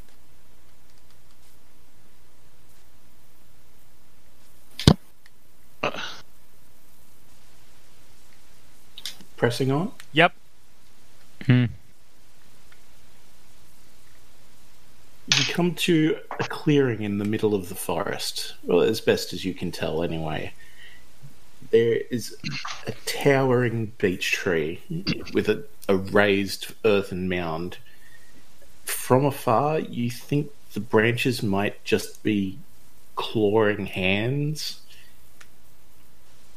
Pressing 9.35 9.71
on? 9.71 9.91
Yep. 10.13 10.33
Hmm. 11.45 11.65
You 15.27 15.43
come 15.49 15.75
to 15.75 16.17
a 16.39 16.43
clearing 16.45 17.01
in 17.01 17.17
the 17.17 17.25
middle 17.25 17.53
of 17.53 17.67
the 17.67 17.75
forest. 17.75 18.53
Well, 18.63 18.79
as 18.81 19.01
best 19.01 19.33
as 19.33 19.43
you 19.43 19.53
can 19.53 19.69
tell, 19.71 20.01
anyway. 20.01 20.53
There 21.71 21.99
is 22.09 22.37
a 22.87 22.93
towering 23.05 23.91
beech 23.97 24.31
tree 24.31 24.79
with 25.33 25.49
a, 25.49 25.65
a 25.87 25.95
raised 25.95 26.73
earthen 26.85 27.27
mound. 27.29 27.77
From 28.85 29.25
afar, 29.25 29.79
you 29.79 30.09
think 30.09 30.51
the 30.73 30.79
branches 30.79 31.43
might 31.43 31.83
just 31.83 32.23
be 32.23 32.57
clawing 33.15 33.85
hands. 33.85 34.81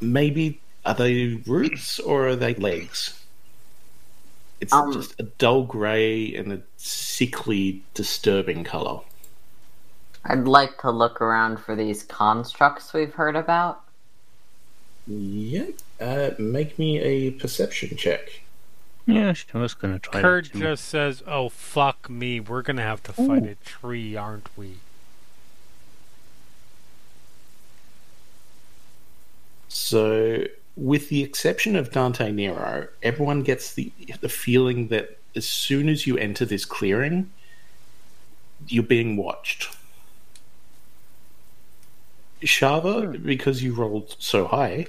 Maybe 0.00 0.60
are 0.84 0.94
they 0.94 1.42
roots 1.46 1.98
or 1.98 2.28
are 2.28 2.36
they 2.36 2.54
legs? 2.54 3.20
It's 4.60 4.72
Um, 4.72 4.92
just 4.92 5.18
a 5.18 5.24
dull 5.24 5.64
grey 5.64 6.34
and 6.34 6.52
a 6.52 6.62
sickly, 6.76 7.82
disturbing 7.94 8.64
colour. 8.64 9.00
I'd 10.24 10.48
like 10.48 10.78
to 10.82 10.90
look 10.90 11.20
around 11.20 11.58
for 11.58 11.76
these 11.76 12.02
constructs 12.02 12.92
we've 12.92 13.14
heard 13.14 13.36
about. 13.36 13.82
Yep. 15.06 15.74
Uh, 16.00 16.30
make 16.38 16.78
me 16.78 16.98
a 17.00 17.30
perception 17.30 17.96
check. 17.96 18.42
Yeah, 19.06 19.32
I 19.54 19.58
was 19.58 19.74
gonna 19.74 20.00
try 20.00 20.20
Kird 20.20 20.46
that 20.46 20.52
too. 20.52 20.60
just 20.60 20.84
says, 20.86 21.22
"Oh 21.26 21.48
fuck 21.48 22.10
me, 22.10 22.40
we're 22.40 22.62
gonna 22.62 22.82
have 22.82 23.02
to 23.04 23.12
fight 23.12 23.44
a 23.44 23.54
tree, 23.64 24.16
aren't 24.16 24.48
we?" 24.56 24.78
So, 29.68 30.44
with 30.74 31.08
the 31.08 31.22
exception 31.22 31.76
of 31.76 31.92
Dante 31.92 32.32
Nero, 32.32 32.88
everyone 33.00 33.42
gets 33.42 33.72
the 33.74 33.92
the 34.20 34.28
feeling 34.28 34.88
that 34.88 35.18
as 35.36 35.46
soon 35.46 35.88
as 35.88 36.06
you 36.06 36.18
enter 36.18 36.44
this 36.44 36.64
clearing, 36.64 37.30
you're 38.66 38.82
being 38.82 39.16
watched. 39.16 39.68
Shava, 42.42 43.16
hmm. 43.16 43.24
because 43.24 43.62
you 43.62 43.72
rolled 43.72 44.16
so 44.18 44.46
high, 44.46 44.88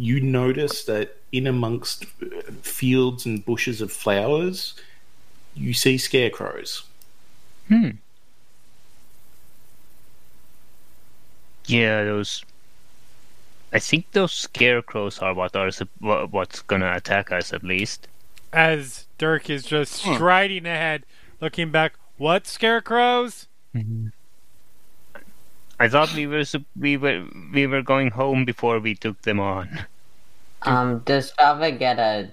you 0.00 0.18
notice 0.18 0.84
that 0.84 1.16
in 1.30 1.46
amongst 1.46 2.06
uh, 2.22 2.40
fields 2.62 3.26
and 3.26 3.44
bushes 3.44 3.82
of 3.82 3.92
flowers, 3.92 4.74
you 5.54 5.74
see 5.74 5.98
scarecrows. 5.98 6.84
Hmm. 7.68 7.90
Yeah, 11.66 12.04
those. 12.04 12.42
I 13.74 13.78
think 13.78 14.10
those 14.12 14.32
scarecrows 14.32 15.18
are 15.18 15.34
what 15.34 15.54
are 15.54 15.70
what's 15.98 16.62
gonna 16.62 16.92
attack 16.96 17.30
us 17.30 17.52
at 17.52 17.62
least. 17.62 18.08
As 18.54 19.06
Dirk 19.18 19.50
is 19.50 19.64
just 19.64 19.92
striding 19.92 20.64
ahead, 20.64 21.04
looking 21.42 21.70
back. 21.70 21.92
What 22.16 22.46
scarecrows? 22.46 23.46
I 25.80 25.88
thought 25.88 26.14
we 26.14 26.26
were 26.26 26.44
we 26.78 26.96
were 26.98 27.24
we 27.52 27.66
were 27.66 27.82
going 27.82 28.10
home 28.10 28.44
before 28.44 28.78
we 28.78 28.94
took 28.94 29.20
them 29.22 29.40
on. 29.40 29.86
Um, 30.62 30.98
does 31.06 31.32
Shava 31.38 31.76
get 31.78 31.98
a, 31.98 32.30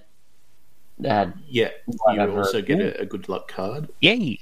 a 1.06 1.32
Yeah, 1.48 1.70
Whatever. 1.86 2.32
you 2.34 2.38
also 2.38 2.62
get 2.62 2.82
a, 2.82 3.00
a 3.02 3.06
good 3.06 3.30
luck 3.30 3.48
card. 3.48 3.88
Yay! 4.02 4.40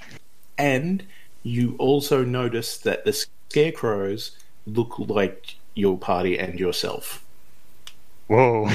And 0.57 1.05
you 1.43 1.75
also 1.77 2.25
notice 2.25 2.77
that 2.79 3.05
the 3.05 3.13
scarecrows 3.13 4.31
look 4.65 4.97
like 4.97 5.55
your 5.75 5.99
party 5.99 6.39
and 6.39 6.59
yourself. 6.59 7.23
Whoa. 8.27 8.67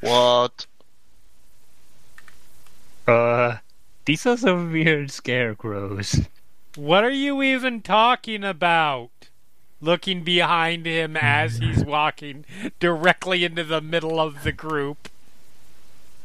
What? 0.00 0.66
Uh, 3.06 3.58
these 4.04 4.26
are 4.26 4.36
some 4.36 4.72
weird 4.72 5.12
scarecrows. 5.12 6.20
What 6.76 7.04
are 7.04 7.10
you 7.10 7.42
even 7.42 7.80
talking 7.80 8.44
about? 8.44 9.10
Looking 9.80 10.22
behind 10.22 10.86
him 10.86 11.16
as 11.16 11.58
he's 11.58 11.84
walking 11.84 12.44
directly 12.80 13.44
into 13.44 13.64
the 13.64 13.80
middle 13.80 14.20
of 14.20 14.42
the 14.42 14.52
group. 14.52 15.08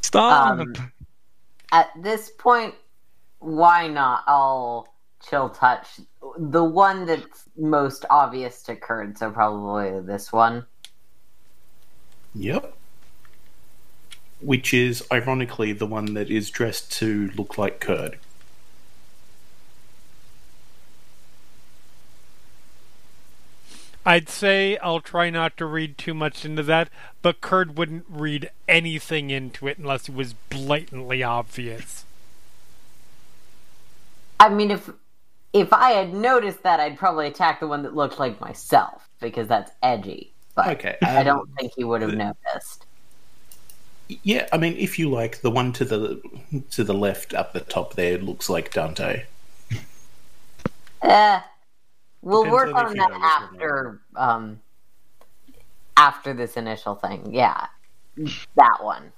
Stop! 0.02 0.60
Um, 0.60 0.74
At 1.72 1.90
this 2.02 2.30
point, 2.38 2.76
why 3.40 3.88
not? 3.88 4.24
I'll 4.28 4.88
chill 5.28 5.50
touch 5.50 6.00
the 6.38 6.64
one 6.64 7.06
that's 7.06 7.46
most 7.58 8.06
obvious 8.10 8.64
to 8.64 8.76
Kird, 8.76 9.18
so 9.18 9.32
probably 9.32 10.00
this 10.02 10.32
one. 10.32 10.66
Yep. 12.36 12.76
Which 14.40 14.74
is 14.74 15.04
ironically 15.12 15.74
the 15.74 15.86
one 15.86 16.14
that 16.14 16.30
is 16.30 16.50
dressed 16.50 16.92
to 16.94 17.30
look 17.36 17.58
like 17.58 17.80
Kird. 17.80 18.18
I'd 24.06 24.30
say 24.30 24.78
I'll 24.78 25.00
try 25.00 25.30
not 25.30 25.58
to 25.58 25.66
read 25.66 25.98
too 25.98 26.14
much 26.14 26.44
into 26.44 26.64
that, 26.64 26.90
but 27.22 27.40
Kird 27.42 27.78
wouldn't 27.78 28.06
read 28.10 28.50
anything 28.68 29.30
into 29.30 29.68
it 29.68 29.78
unless 29.78 30.10
it 30.10 30.16
was 30.16 30.34
blatantly 30.50 31.22
obvious. 31.22 32.06
I 34.40 34.50
mean, 34.50 34.72
if 34.72 34.90
if 35.54 35.72
I 35.72 35.92
had 35.92 36.14
noticed 36.14 36.64
that, 36.64 36.80
I'd 36.80 36.98
probably 36.98 37.28
attack 37.28 37.60
the 37.60 37.68
one 37.68 37.84
that 37.84 37.96
looked 37.96 38.18
like 38.20 38.40
myself 38.42 39.08
because 39.20 39.48
that's 39.48 39.72
edgy. 39.84 40.32
But 40.56 40.68
Okay, 40.70 40.98
I 41.04 41.18
um, 41.18 41.26
don't 41.26 41.50
think 41.60 41.74
he 41.76 41.84
would 41.84 42.02
have 42.02 42.12
the- 42.12 42.18
noticed. 42.18 42.86
Yeah, 44.24 44.48
I 44.52 44.58
mean, 44.58 44.76
if 44.78 45.00
you 45.00 45.10
like, 45.10 45.40
the 45.42 45.52
one 45.52 45.72
to 45.74 45.86
the 45.86 46.22
to 46.72 46.84
the 46.84 46.94
left 46.94 47.34
up 47.34 47.54
the 47.54 47.62
top 47.62 47.94
there 47.94 48.18
looks 48.18 48.50
like 48.50 48.74
Dante. 48.74 49.24
Eh, 51.04 51.40
we'll 52.22 52.44
Depends 52.44 52.52
work 52.52 52.76
on 52.76 52.86
if 52.86 52.88
on 52.88 52.96
you 52.96 53.02
that 53.02 53.08
know 53.08 53.20
which 53.20 53.40
one 53.40 53.50
after 53.54 54.02
um 54.16 54.60
after 55.98 56.34
this 56.34 56.58
initial 56.58 56.96
thing. 56.96 57.34
Yeah, 57.34 57.68
that 58.56 58.78
one. 58.84 59.12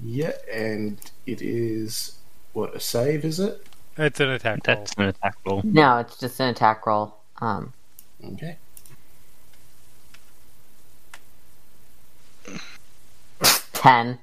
Yeah, 0.00 0.32
and 0.52 0.98
it 1.26 1.42
is 1.42 2.18
what 2.52 2.74
a 2.74 2.80
save 2.80 3.24
is 3.24 3.40
it? 3.40 3.66
It's 3.96 4.20
an 4.20 4.30
attack 4.30 4.66
roll. 4.66 4.76
That's 4.76 4.94
an 4.96 5.04
attack 5.04 5.36
roll. 5.46 5.64
No, 5.64 5.98
it's 5.98 6.18
just 6.18 6.40
an 6.40 6.48
attack 6.48 6.86
roll. 6.86 7.16
Um, 7.40 7.72
Okay. 8.24 8.56
ten. 13.72 14.18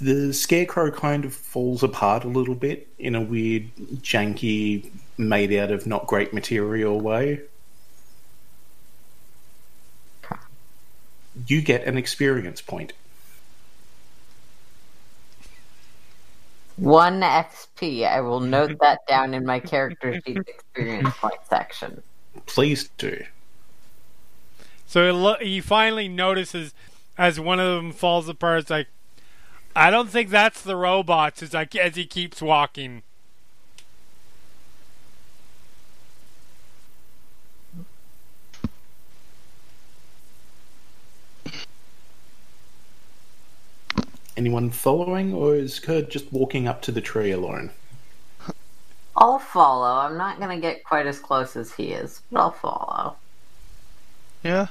The 0.00 0.32
scarecrow 0.32 0.90
kind 0.90 1.24
of 1.24 1.34
falls 1.34 1.82
apart 1.82 2.24
a 2.24 2.28
little 2.28 2.54
bit 2.54 2.88
in 2.98 3.14
a 3.14 3.20
weird, 3.20 3.70
janky, 4.00 4.90
made 5.18 5.52
out 5.52 5.70
of 5.70 5.86
not 5.86 6.06
great 6.06 6.32
material 6.32 6.98
way. 6.98 7.42
You 11.46 11.60
get 11.60 11.84
an 11.84 11.98
experience 11.98 12.62
point. 12.62 12.94
One 16.76 17.20
XP. 17.20 18.08
I 18.08 18.22
will 18.22 18.40
note 18.40 18.78
that 18.80 19.00
down 19.06 19.34
in 19.34 19.44
my 19.44 19.60
character 19.60 20.18
sheet 20.26 20.38
experience 20.48 21.14
point 21.18 21.40
section. 21.48 22.02
Please 22.46 22.88
do. 22.96 23.22
So 24.86 25.04
he, 25.04 25.12
lo- 25.12 25.36
he 25.40 25.60
finally 25.60 26.08
notices 26.08 26.72
as 27.18 27.38
one 27.38 27.60
of 27.60 27.76
them 27.76 27.92
falls 27.92 28.30
apart. 28.30 28.60
It's 28.60 28.70
like, 28.70 28.86
I 29.80 29.90
don't 29.90 30.10
think 30.10 30.28
that's 30.28 30.60
the 30.60 30.76
robots. 30.76 31.42
As 31.42 31.54
like 31.54 31.74
as 31.74 31.96
he 31.96 32.04
keeps 32.04 32.42
walking. 32.42 33.02
Anyone 44.36 44.68
following, 44.68 45.32
or 45.32 45.54
is 45.54 45.78
Kird 45.78 46.10
just 46.10 46.30
walking 46.30 46.68
up 46.68 46.82
to 46.82 46.92
the 46.92 47.00
tree 47.00 47.30
alone? 47.30 47.70
I'll 49.16 49.38
follow. 49.38 50.00
I'm 50.00 50.18
not 50.18 50.38
going 50.38 50.54
to 50.54 50.60
get 50.60 50.84
quite 50.84 51.06
as 51.06 51.18
close 51.18 51.56
as 51.56 51.72
he 51.72 51.92
is, 51.92 52.20
but 52.30 52.40
I'll 52.40 52.50
follow. 52.50 53.16
Yeah. 54.44 54.66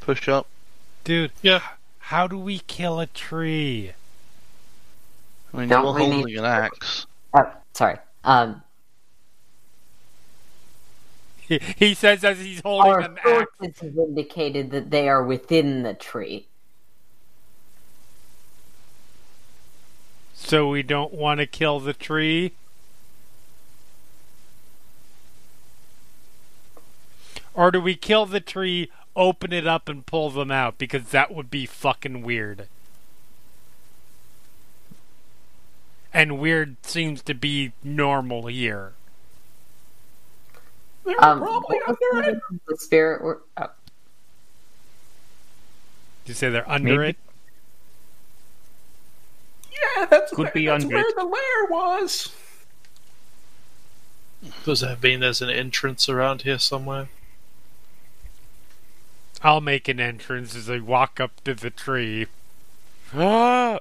Push 0.00 0.28
up. 0.28 0.48
Dude, 1.04 1.30
Yeah. 1.42 1.62
How 2.08 2.26
do 2.26 2.38
we 2.38 2.58
kill 2.58 3.00
a 3.00 3.06
tree? 3.06 3.92
I 5.52 5.56
mean, 5.56 5.68
Don't 5.70 5.84
you're 5.98 6.08
we 6.10 6.22
need- 6.24 6.36
an 6.38 6.44
axe. 6.44 7.06
Oh, 7.32 7.50
sorry. 7.72 7.96
Um, 8.24 8.62
He, 11.38 11.58
he 11.76 11.94
says 11.94 12.22
as 12.24 12.38
he's 12.40 12.60
holding 12.60 12.92
our 12.92 13.00
an 13.00 13.18
axe. 13.24 13.48
sources 13.60 13.80
have 13.80 13.96
indicated 13.98 14.70
that 14.72 14.90
they 14.90 15.08
are 15.08 15.22
within 15.24 15.82
the 15.82 15.94
tree. 15.94 16.46
So 20.34 20.68
we 20.68 20.82
don't 20.82 21.12
want 21.14 21.40
to 21.40 21.46
kill 21.46 21.80
the 21.80 21.92
tree. 21.94 22.52
Or 27.54 27.70
do 27.70 27.80
we 27.80 27.94
kill 27.94 28.26
the 28.26 28.40
tree, 28.40 28.90
open 29.16 29.52
it 29.52 29.66
up, 29.66 29.88
and 29.88 30.04
pull 30.06 30.30
them 30.30 30.50
out? 30.50 30.78
Because 30.78 31.04
that 31.10 31.32
would 31.34 31.50
be 31.50 31.66
fucking 31.66 32.22
weird. 32.22 32.68
And 36.12 36.38
weird 36.38 36.76
seems 36.86 37.22
to 37.22 37.34
be 37.34 37.72
normal 37.82 38.46
here. 38.46 38.92
Um, 41.18 41.40
what 41.40 41.68
was 41.68 41.96
the 42.12 42.20
name 42.22 42.40
of 42.50 42.60
the 42.68 42.76
spirit. 42.78 43.20
wor- 43.22 43.42
Oh, 43.58 43.68
You 46.24 46.34
say 46.34 46.48
they're 46.50 46.68
under 46.70 47.00
Maybe. 47.00 47.10
it? 47.10 47.16
Yeah, 49.72 50.06
that's, 50.06 50.30
Could 50.30 50.38
where, 50.44 50.52
be 50.52 50.66
that's 50.66 50.84
under 50.84 50.96
where 50.96 51.08
it. 51.08 51.16
the 51.16 51.24
lair 51.24 51.64
was. 51.68 52.32
Does 54.64 54.80
that 54.80 55.02
mean 55.02 55.20
there's 55.20 55.42
an 55.42 55.50
entrance 55.50 56.08
around 56.08 56.42
here 56.42 56.58
somewhere? 56.58 57.08
I'll 59.44 59.60
make 59.60 59.88
an 59.88 60.00
entrance 60.00 60.56
as 60.56 60.70
I 60.70 60.78
walk 60.78 61.20
up 61.20 61.44
to 61.44 61.52
the 61.54 61.68
tree. 61.68 62.26
As 63.12 63.78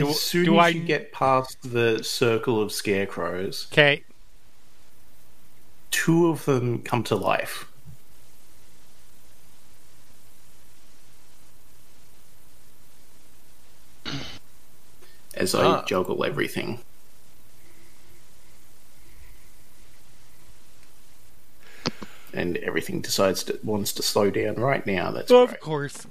Do- 0.00 0.12
soon 0.12 0.44
do 0.44 0.58
as 0.58 0.64
I- 0.64 0.68
you 0.70 0.82
get 0.82 1.12
past 1.12 1.56
the 1.62 2.02
circle 2.02 2.60
of 2.60 2.72
scarecrows, 2.72 3.68
Okay. 3.72 4.02
two 5.92 6.28
of 6.28 6.44
them 6.46 6.82
come 6.82 7.04
to 7.04 7.14
life. 7.14 7.66
As 15.34 15.54
I 15.54 15.64
Ah. 15.64 15.84
juggle 15.84 16.24
everything. 16.24 16.80
And 22.34 22.56
everything 22.58 23.00
decides 23.00 23.44
to 23.44 23.58
wants 23.62 23.92
to 23.94 24.02
slow 24.02 24.30
down 24.30 24.54
right 24.56 24.86
now. 24.86 25.10
That's 25.10 25.30
Of 25.30 25.50
great. 25.50 25.60
course. 25.60 26.06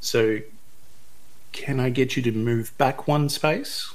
So, 0.00 0.38
can 1.52 1.80
I 1.80 1.90
get 1.90 2.16
you 2.16 2.22
to 2.22 2.32
move 2.32 2.76
back 2.78 3.06
one 3.06 3.28
space? 3.28 3.92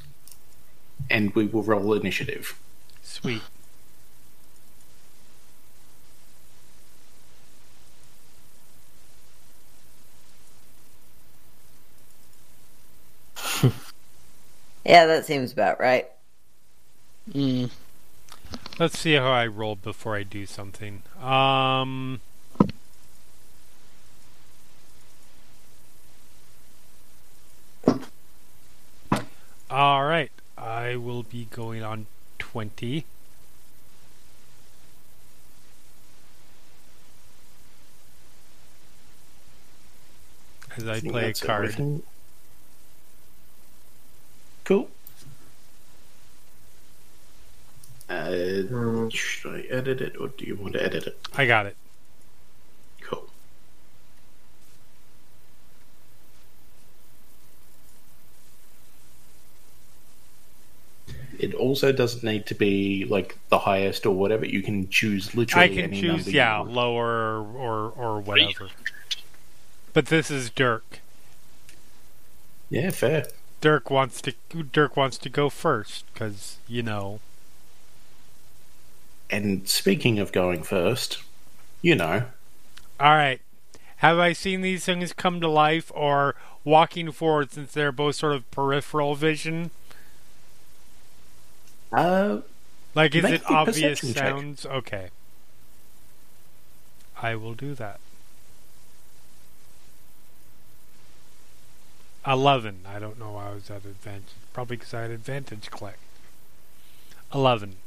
And 1.10 1.34
we 1.36 1.46
will 1.46 1.64
roll 1.64 1.94
initiative. 1.94 2.60
Sweet. 3.02 3.42
yeah, 14.86 15.06
that 15.06 15.26
seems 15.26 15.52
about 15.52 15.80
right. 15.80 16.10
Mm. 17.32 17.70
Let's 18.80 19.00
see 19.00 19.14
how 19.14 19.32
I 19.32 19.48
roll 19.48 19.76
before 19.76 20.16
I 20.16 20.24
do 20.24 20.46
something. 20.46 21.04
Um. 21.22 22.22
All 29.70 30.04
right, 30.06 30.32
I 30.58 30.96
will 30.98 31.24
be 31.24 31.48
going 31.50 31.82
on 31.82 32.08
twenty. 32.38 33.06
As 40.78 40.88
I 40.88 41.00
think 41.00 41.14
play 41.14 41.30
a 41.30 41.34
card. 41.34 41.66
everything. 41.66 42.04
Cool. 44.64 44.90
Uh, 48.14 49.10
should 49.10 49.56
I 49.56 49.60
edit 49.70 50.02
it, 50.02 50.18
or 50.20 50.28
do 50.28 50.46
you 50.46 50.56
want 50.56 50.74
to 50.74 50.84
edit 50.84 51.08
it? 51.08 51.18
I 51.36 51.46
got 51.46 51.66
it. 51.66 51.76
Cool. 53.02 53.28
It 61.40 61.54
also 61.56 61.92
doesn't 61.92 62.24
need 62.24 62.46
to 62.48 62.56
be 62.56 63.06
like 63.06 63.38
the 63.50 63.60
highest 63.60 64.06
or 64.06 64.16
whatever. 64.16 64.46
You 64.46 64.62
can 64.62 64.90
choose 64.90 65.34
literally 65.34 65.66
I 65.66 65.68
can 65.70 65.80
any 65.86 66.02
choose, 66.02 66.26
number 66.26 66.32
yeah, 66.32 66.60
lower 66.60 67.40
or 67.42 67.90
or 67.90 68.20
whatever. 68.20 68.70
But 69.94 70.08
this 70.08 70.30
is 70.30 70.50
Dirk. 70.50 71.00
Yeah, 72.70 72.92
fair. 72.92 73.28
Dirk 73.62 73.90
wants 73.90 74.22
to 74.22 74.34
Dirk 74.72 74.96
wants 74.96 75.18
to 75.18 75.30
go 75.30 75.50
first 75.50 76.06
because 76.14 76.58
you 76.68 76.84
know. 76.84 77.20
And 79.34 79.68
speaking 79.68 80.20
of 80.20 80.32
going 80.32 80.64
first, 80.64 81.22
you 81.82 81.96
know, 81.96 82.28
All 83.00 83.12
right, 83.16 83.42
have 83.98 84.18
I 84.20 84.34
seen 84.34 84.62
these 84.62 84.86
things 84.86 85.14
come 85.14 85.42
to 85.42 85.48
life 85.50 85.92
or 85.96 86.36
walking 86.64 87.12
forward 87.12 87.52
since 87.52 87.74
they're 87.74 87.92
both 87.92 88.16
sort 88.16 88.34
of 88.34 88.50
peripheral 88.52 89.16
vision? 89.16 89.72
uh, 91.92 92.42
Like, 92.96 93.14
is 93.16 93.30
it 93.30 93.44
obvious 93.46 94.02
perception 94.02 94.14
check. 94.14 94.16
sounds? 94.16 94.66
Okay, 94.66 95.12
I 97.22 97.36
will 97.36 97.56
do 97.56 97.74
that. 97.76 98.00
Eleven. 102.28 102.82
I 102.86 103.00
don't 103.00 103.18
know 103.20 103.32
why 103.32 103.50
I 103.50 103.54
was 103.54 103.70
at 103.70 103.86
advantage. 103.86 104.34
Probably 104.54 104.76
because 104.78 104.94
I 104.94 105.02
had 105.04 105.12
advantage 105.12 105.70
click. 105.72 106.00
Eleven. 107.34 107.83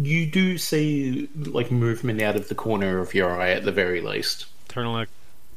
You 0.00 0.26
do 0.26 0.58
see 0.58 1.28
like 1.36 1.70
movement 1.70 2.20
out 2.22 2.36
of 2.36 2.48
the 2.48 2.54
corner 2.54 2.98
of 2.98 3.14
your 3.14 3.40
eye 3.40 3.50
at 3.50 3.64
the 3.64 3.72
very 3.72 4.00
least. 4.00 4.46
Turn 4.68 4.86
and 4.86 4.94
look. 4.94 5.08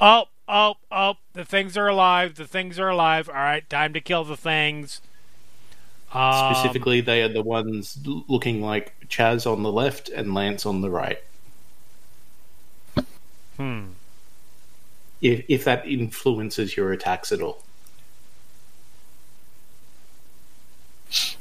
Oh, 0.01 0.25
oh, 0.47 0.75
oh! 0.91 1.15
The 1.33 1.45
things 1.45 1.77
are 1.77 1.87
alive. 1.87 2.35
The 2.35 2.47
things 2.47 2.79
are 2.79 2.89
alive. 2.89 3.29
All 3.29 3.35
right, 3.35 3.67
time 3.69 3.93
to 3.93 4.01
kill 4.01 4.23
the 4.23 4.37
things. 4.37 5.01
Um, 6.13 6.53
Specifically, 6.53 7.01
they 7.01 7.21
are 7.23 7.29
the 7.29 7.41
ones 7.41 7.97
looking 8.05 8.61
like 8.61 8.93
Chaz 9.07 9.49
on 9.49 9.63
the 9.63 9.71
left 9.71 10.09
and 10.09 10.33
Lance 10.33 10.65
on 10.65 10.81
the 10.81 10.89
right. 10.89 11.23
Hmm. 13.57 13.85
If 15.21 15.45
if 15.47 15.63
that 15.63 15.87
influences 15.87 16.75
your 16.75 16.91
attacks 16.91 17.31
at 17.31 17.41
all. 17.41 17.63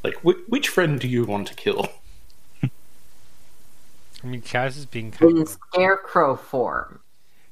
Like, 0.03 0.15
wh- 0.21 0.49
which 0.49 0.69
friend 0.69 0.99
do 0.99 1.07
you 1.07 1.25
want 1.25 1.47
to 1.47 1.55
kill? 1.55 1.89
I 4.25 4.27
mean, 4.27 4.41
Chaz 4.41 4.75
is 4.77 4.87
being 4.87 5.11
kind 5.11 5.37
In 5.37 5.41
of 5.43 5.47
scarecrow 5.47 6.35
form. 6.35 6.99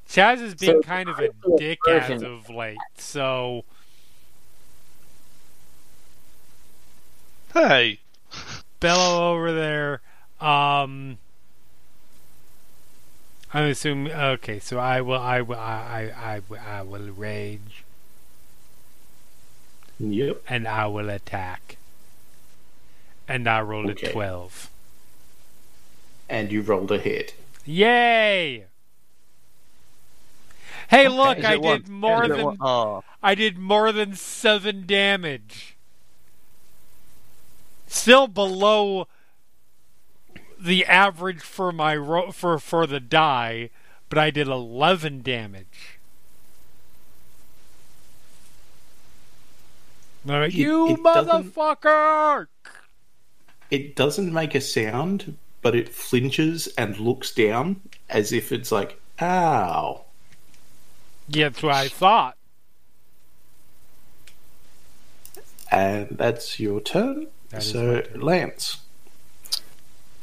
Chaz 0.10 0.42
is 0.42 0.56
being 0.56 0.82
So, 0.82 0.82
kind 0.82 1.08
of 1.08 1.20
a 1.20 1.30
cool 1.44 1.58
dick 1.58 1.80
as 1.88 2.24
of 2.24 2.50
late. 2.50 2.80
So 2.98 3.64
Hey. 7.54 8.00
Bello 8.80 9.32
over 9.34 9.54
there. 9.54 10.02
Um, 10.42 11.20
I'm 13.54 13.66
assuming. 13.70 14.12
Okay, 14.12 14.60
so 14.60 14.80
I 14.80 15.02
will. 15.02 15.20
I 15.20 15.42
will. 15.42 15.58
I. 15.60 16.12
I. 16.18 16.42
I, 16.58 16.78
I 16.80 16.82
will 16.82 17.12
rage, 17.12 17.84
Yep. 20.00 20.42
and 20.50 20.68
I 20.68 20.88
will 20.88 21.10
attack. 21.10 21.78
And 23.28 23.48
I 23.48 23.62
rolled 23.62 23.90
Okay. 23.92 24.08
a 24.10 24.12
twelve. 24.12 24.70
And 26.30 26.52
you 26.52 26.62
rolled 26.62 26.92
a 26.92 26.98
hit. 26.98 27.36
Yay! 27.66 28.66
Hey, 30.90 31.08
Okay, 31.08 31.10
look! 31.10 31.44
I 31.44 31.54
it 31.54 31.62
one- 31.62 31.82
did 31.82 31.90
more 31.90 32.24
is 32.24 32.30
than 32.30 32.44
one- 32.46 32.58
Oh, 32.60 33.04
I 33.22 33.36
did 33.36 33.58
more 33.58 33.92
than 33.92 34.16
seven 34.16 34.86
damage. 34.86 35.76
Still 37.88 38.28
below 38.28 39.08
the 40.60 40.86
average 40.86 41.42
for 41.42 41.72
my 41.72 41.96
ro- 41.96 42.32
for 42.32 42.58
for 42.60 42.86
the 42.88 43.00
die, 43.00 43.70
but 44.10 44.18
I 44.18 44.30
did 44.32 44.48
eleven 44.48 45.22
damage. 45.22 46.00
Like, 50.26 50.50
It- 50.50 50.56
you 50.56 50.90
it 50.90 51.04
doesn't- 51.04 51.54
motherfucker! 51.54 52.48
It 53.70 53.96
doesn't 53.96 54.32
make 54.32 54.56
a 54.56 54.62
sound, 54.62 55.38
but 55.64 55.76
it 55.76 55.90
flinches 55.90 56.68
and 56.78 57.00
looks 57.00 57.32
down 57.32 57.82
as 58.10 58.32
if 58.32 58.52
it's 58.52 58.72
like, 58.72 59.00
ow. 59.20 60.04
Yeah, 61.28 61.50
that's 61.50 61.64
what 61.64 61.74
I 61.74 61.88
thought. 61.88 62.38
And 65.72 66.10
that's 66.12 66.60
your 66.60 66.80
turn. 66.82 67.28
That 67.50 67.64
is 67.64 67.72
so, 67.72 68.02
turn. 68.02 68.22
Lance, 68.22 68.78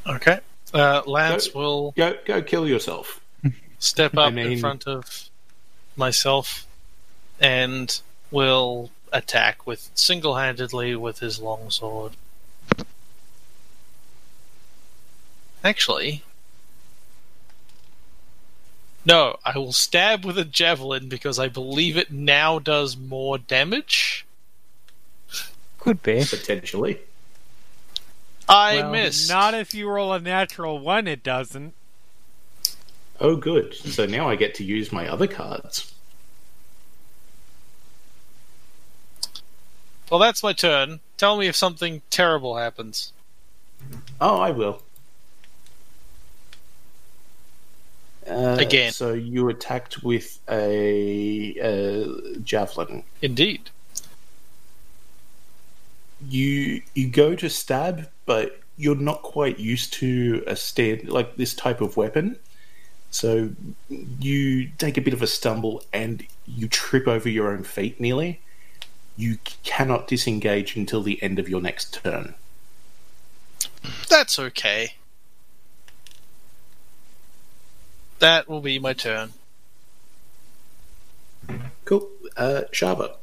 Okay. 0.06 0.40
Uh, 0.72 1.02
Lance 1.06 1.52
will 1.52 1.92
go 1.96 2.14
go 2.24 2.40
kill 2.42 2.66
yourself. 2.66 3.20
step 3.78 4.16
I 4.16 4.26
up 4.26 4.36
in 4.36 4.58
front 4.58 4.86
of 4.86 5.28
myself 5.96 6.66
and 7.40 8.00
will 8.30 8.90
attack 9.12 9.66
with 9.66 9.90
single-handedly 9.94 10.94
with 10.94 11.18
his 11.18 11.40
longsword. 11.40 12.12
Actually, 15.62 16.22
no, 19.04 19.38
I 19.44 19.56
will 19.58 19.72
stab 19.72 20.24
with 20.24 20.38
a 20.38 20.44
javelin 20.44 21.08
because 21.08 21.38
I 21.38 21.48
believe 21.48 21.96
it 21.96 22.10
now 22.10 22.58
does 22.58 22.96
more 22.96 23.38
damage. 23.38 24.26
Could 25.78 26.02
be. 26.02 26.24
Potentially. 26.24 27.00
I 28.48 28.76
Well, 28.76 28.92
missed. 28.92 29.30
Not 29.30 29.54
if 29.54 29.74
you 29.74 29.88
roll 29.88 30.12
a 30.12 30.20
natural 30.20 30.78
one, 30.78 31.06
it 31.08 31.22
doesn't. 31.22 31.74
Oh, 33.18 33.36
good. 33.36 33.74
So 33.74 34.06
now 34.06 34.28
I 34.28 34.36
get 34.36 34.54
to 34.56 34.64
use 34.64 34.92
my 34.92 35.08
other 35.08 35.26
cards. 35.26 35.94
Well, 40.10 40.20
that's 40.20 40.42
my 40.42 40.52
turn. 40.52 41.00
Tell 41.16 41.36
me 41.36 41.46
if 41.46 41.54
something 41.54 42.02
terrible 42.10 42.56
happens. 42.56 43.12
Oh, 44.20 44.40
I 44.40 44.50
will. 44.50 44.82
Uh, 48.30 48.56
Again. 48.58 48.92
So 48.92 49.12
you 49.12 49.48
attacked 49.48 50.02
with 50.04 50.38
a, 50.48 51.58
uh 51.60 52.38
javelin. 52.44 53.02
Indeed. 53.20 53.70
You 56.28 56.82
you 56.94 57.08
go 57.08 57.34
to 57.34 57.50
stab, 57.50 58.08
but 58.26 58.60
you're 58.76 58.94
not 58.94 59.22
quite 59.22 59.58
used 59.58 59.92
to 59.94 60.44
a 60.46 60.54
stand 60.54 61.08
like 61.08 61.36
this 61.36 61.54
type 61.54 61.80
of 61.80 61.96
weapon. 61.96 62.38
So 63.10 63.50
you 64.20 64.68
take 64.78 64.96
a 64.96 65.00
bit 65.00 65.12
of 65.12 65.22
a 65.22 65.26
stumble 65.26 65.82
and 65.92 66.24
you 66.46 66.68
trip 66.68 67.08
over 67.08 67.28
your 67.28 67.50
own 67.50 67.64
feet 67.64 68.00
nearly. 68.00 68.40
You 69.16 69.38
cannot 69.64 70.06
disengage 70.06 70.76
until 70.76 71.02
the 71.02 71.20
end 71.22 71.38
of 71.38 71.48
your 71.48 71.60
next 71.60 71.94
turn. 71.94 72.34
That's 74.08 74.38
okay. 74.38 74.94
That 78.20 78.48
will 78.48 78.60
be 78.60 78.78
my 78.78 78.92
turn. 78.92 79.32
Cool. 81.84 82.08
Uh, 82.36 82.62
Shava. 82.70 83.16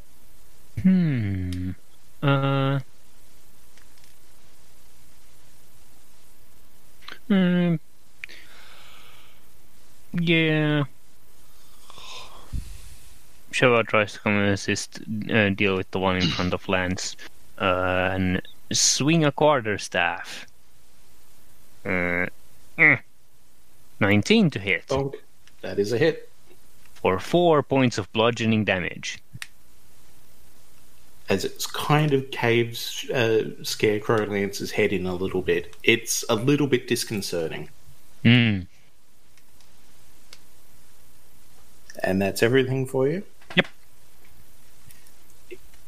Hmm. 0.81 1.71
Uh. 2.21 2.79
Hmm. 7.27 7.75
Yeah. 10.13 10.83
Shava 13.51 13.87
tries 13.87 14.13
to 14.13 14.19
come 14.19 14.33
and 14.33 14.49
assist, 14.49 14.99
uh, 15.31 15.49
deal 15.49 15.75
with 15.77 15.89
the 15.91 15.99
one 15.99 16.17
in 16.17 16.27
front 16.27 16.53
of 16.53 16.67
Lance, 16.67 17.15
uh, 17.59 18.09
and 18.13 18.41
swing 18.71 19.25
a 19.25 19.31
quarterstaff. 19.31 20.47
Uh, 21.85 22.25
eh. 22.77 22.97
19 23.99 24.49
to 24.51 24.59
hit 24.59 24.85
Oh, 24.89 25.13
that 25.61 25.79
is 25.79 25.91
a 25.91 25.97
hit. 25.97 26.29
for 26.93 27.19
4 27.19 27.63
points 27.63 27.97
of 27.97 28.11
bludgeoning 28.13 28.63
damage. 28.65 29.19
as 31.29 31.43
it's 31.43 31.65
kind 31.67 32.13
of 32.13 32.29
caves 32.31 33.09
uh, 33.09 33.43
Scarecrow 33.63 34.25
Lance's 34.25 34.71
head 34.71 34.93
in 34.93 35.05
a 35.05 35.13
little 35.15 35.41
bit. 35.41 35.75
It's 35.83 36.23
a 36.29 36.35
little 36.35 36.67
bit 36.67 36.87
disconcerting. 36.87 37.69
Hmm. 38.23 38.61
And 42.03 42.21
that's 42.21 42.41
everything 42.43 42.85
for 42.85 43.07
you? 43.07 43.23
Yep. 43.55 43.67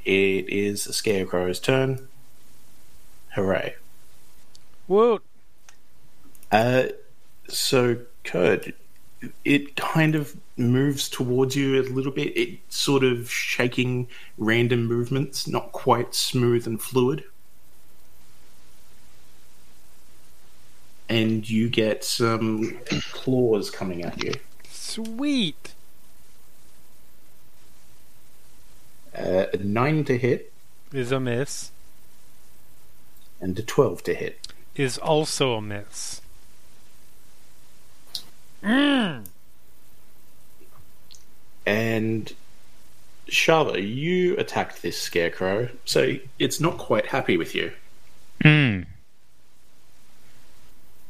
It 0.06 0.50
is 0.50 0.86
the 0.86 0.94
Scarecrow's 0.94 1.60
turn. 1.60 2.08
Hooray. 3.36 3.76
Woot! 4.88 5.24
Uh, 6.52 6.86
so, 7.52 7.98
Kird, 8.24 8.74
it 9.44 9.76
kind 9.76 10.16
of 10.16 10.36
moves 10.58 11.10
towards 11.10 11.56
you 11.56 11.82
a 11.82 11.84
little 11.84 12.12
bit. 12.12 12.36
It's 12.38 12.78
sort 12.78 13.04
of 13.04 13.30
shaking 13.32 14.08
random 14.38 14.86
movements, 14.86 15.48
not 15.48 15.72
quite 15.72 16.16
smooth 16.16 16.66
and 16.68 16.82
fluid. 16.82 17.24
And 21.08 21.50
you 21.50 21.70
get 21.70 22.04
some 22.04 22.78
claws 23.14 23.72
coming 23.72 24.04
at 24.04 24.24
you. 24.24 24.34
Sweet! 24.70 25.74
Uh, 29.18 29.46
a 29.52 29.58
9 29.58 30.04
to 30.06 30.18
hit 30.18 30.54
Is 30.94 31.12
a 31.12 31.20
miss. 31.20 31.72
and 33.42 33.58
a 33.58 33.64
12 33.64 34.04
to 34.04 34.14
hit. 34.14 34.48
Is 34.76 34.98
also 34.98 35.56
a 35.56 35.62
miss. 35.62 36.22
Mm. 38.64 39.26
And 41.66 42.34
Shava, 43.28 43.78
you 43.80 44.36
attacked 44.38 44.82
this 44.82 45.00
scarecrow, 45.00 45.70
so 45.86 46.16
it's 46.40 46.60
not 46.60 46.78
quite 46.78 47.06
happy 47.08 47.38
with 47.38 47.56
you. 47.56 47.72
Hmm. 48.42 48.82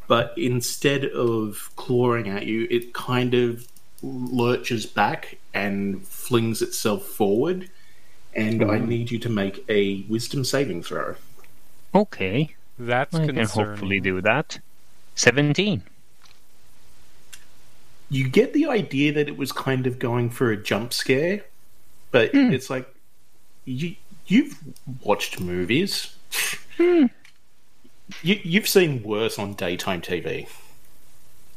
But 0.07 0.33
instead 0.37 1.05
of 1.05 1.69
clawing 1.75 2.29
at 2.29 2.45
you, 2.45 2.67
it 2.69 2.93
kind 2.93 3.33
of 3.35 3.67
lurches 4.01 4.85
back 4.85 5.37
and 5.53 6.05
flings 6.05 6.61
itself 6.61 7.05
forward. 7.05 7.69
And 8.33 8.63
I 8.63 8.79
need 8.79 9.11
you 9.11 9.19
to 9.19 9.29
make 9.29 9.65
a 9.69 10.01
wisdom 10.07 10.45
saving 10.45 10.83
throw. 10.83 11.15
Okay. 11.93 12.55
That's 12.77 13.13
I 13.15 13.25
can 13.25 13.35
hopefully 13.45 13.99
do 13.99 14.21
that. 14.21 14.59
17. 15.15 15.83
You 18.09 18.27
get 18.27 18.53
the 18.53 18.67
idea 18.67 19.13
that 19.13 19.27
it 19.27 19.37
was 19.37 19.51
kind 19.51 19.85
of 19.85 19.99
going 19.99 20.29
for 20.29 20.51
a 20.51 20.57
jump 20.57 20.93
scare, 20.93 21.43
but 22.11 22.31
hmm. 22.31 22.51
it's 22.51 22.69
like 22.69 22.91
you 23.65 23.95
you've 24.27 24.57
watched 25.03 25.39
movies. 25.39 26.15
Hmm. 26.77 27.05
You, 28.23 28.39
you've 28.43 28.67
seen 28.67 29.03
worse 29.03 29.37
on 29.37 29.53
daytime 29.53 30.01
TV. 30.01 30.47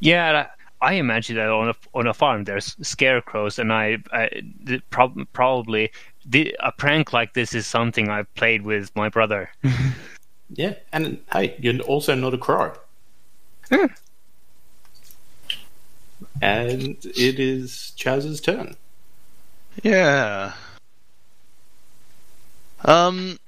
Yeah, 0.00 0.48
I 0.82 0.94
imagine 0.94 1.36
that 1.36 1.48
on 1.48 1.70
a 1.70 1.74
on 1.94 2.06
a 2.06 2.12
farm 2.12 2.44
there's 2.44 2.76
scarecrows, 2.82 3.58
and 3.58 3.72
I, 3.72 3.98
I 4.12 4.42
the 4.62 4.80
prob- 4.90 5.26
probably 5.32 5.92
the, 6.26 6.54
a 6.60 6.72
prank 6.72 7.12
like 7.12 7.34
this 7.34 7.54
is 7.54 7.66
something 7.66 8.08
I've 8.08 8.32
played 8.34 8.62
with 8.62 8.94
my 8.94 9.08
brother. 9.08 9.50
Yeah, 10.54 10.74
and 10.92 11.18
hey, 11.32 11.56
you're 11.58 11.80
also 11.80 12.14
not 12.14 12.34
a 12.34 12.38
crow. 12.38 12.72
Hmm. 13.70 13.86
And 16.43 16.97
it 17.05 17.39
is 17.39 17.93
Chaz's 17.97 18.40
turn. 18.40 18.77
Yeah. 19.85 20.55
Um. 22.85 23.39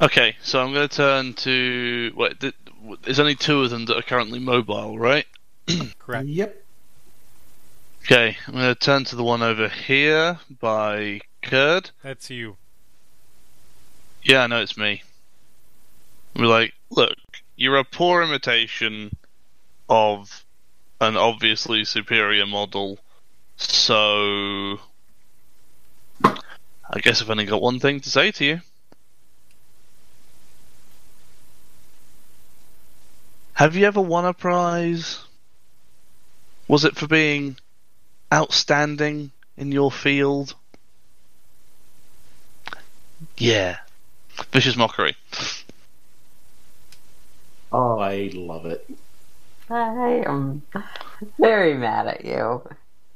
Okay, 0.00 0.36
so 0.42 0.60
I'm 0.60 0.72
going 0.72 0.88
to 0.88 0.96
turn 0.96 1.34
to. 1.34 2.12
Wait, 2.16 2.40
th- 2.40 2.54
there's 3.02 3.20
only 3.20 3.36
two 3.36 3.62
of 3.62 3.70
them 3.70 3.84
that 3.86 3.96
are 3.96 4.02
currently 4.02 4.40
mobile, 4.40 4.98
right? 4.98 5.26
Correct. 6.00 6.26
Yep. 6.26 6.64
Okay, 8.04 8.36
I'm 8.46 8.54
going 8.54 8.64
to 8.64 8.74
turn 8.74 9.04
to 9.04 9.16
the 9.16 9.24
one 9.24 9.42
over 9.42 9.68
here 9.68 10.40
by 10.60 11.20
Kird. 11.42 11.90
That's 12.02 12.28
you. 12.30 12.56
Yeah, 14.24 14.42
I 14.42 14.46
know 14.48 14.62
it's 14.62 14.76
me. 14.76 15.02
We're 16.38 16.46
like, 16.46 16.72
look, 16.90 17.14
you're 17.56 17.78
a 17.78 17.84
poor 17.84 18.22
imitation 18.22 19.10
of 19.88 20.44
an 21.00 21.16
obviously 21.16 21.84
superior 21.84 22.46
model, 22.46 23.00
so 23.56 24.78
I 26.24 27.00
guess 27.02 27.20
I've 27.20 27.30
only 27.30 27.44
got 27.44 27.60
one 27.60 27.80
thing 27.80 27.98
to 28.00 28.08
say 28.08 28.30
to 28.30 28.44
you. 28.44 28.60
Have 33.54 33.74
you 33.74 33.86
ever 33.86 34.00
won 34.00 34.24
a 34.24 34.32
prize? 34.32 35.18
Was 36.68 36.84
it 36.84 36.94
for 36.94 37.08
being 37.08 37.56
outstanding 38.32 39.32
in 39.56 39.72
your 39.72 39.90
field? 39.90 40.54
Yeah. 43.36 43.78
Vicious 44.52 44.76
mockery. 44.76 45.16
Oh, 47.70 47.98
I 47.98 48.30
love 48.34 48.64
it. 48.66 48.88
I 49.70 50.22
am 50.26 50.62
very 51.38 51.74
mad 51.74 52.06
at 52.06 52.24
you. 52.24 52.62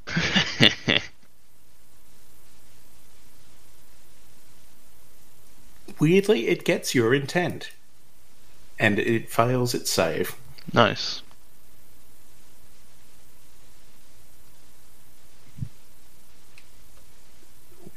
Weirdly, 5.99 6.49
it 6.49 6.65
gets 6.65 6.95
your 6.95 7.15
intent. 7.15 7.71
And 8.79 8.99
it 8.99 9.31
fails 9.31 9.75
its 9.75 9.91
save. 9.91 10.35
nice. 10.73 11.23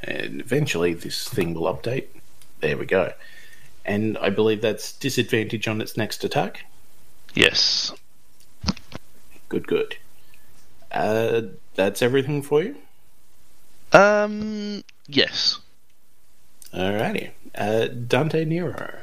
And 0.02 0.40
eventually 0.40 0.94
this 0.94 1.28
thing 1.28 1.52
will 1.52 1.64
update. 1.74 2.06
There 2.60 2.76
we 2.76 2.86
go. 2.86 3.12
And 3.86 4.18
I 4.18 4.30
believe 4.30 4.60
that's 4.60 4.92
disadvantage 4.92 5.68
on 5.68 5.80
its 5.80 5.96
next 5.96 6.24
attack. 6.24 6.66
Yes. 7.34 7.92
Good, 9.48 9.66
good. 9.68 9.96
Uh, 10.90 11.42
that's 11.76 12.02
everything 12.02 12.42
for 12.42 12.62
you? 12.62 12.76
Um. 13.92 14.82
Yes. 15.06 15.60
Alrighty. 16.74 17.30
Uh, 17.54 17.86
Dante 17.86 18.44
Nero. 18.44 18.98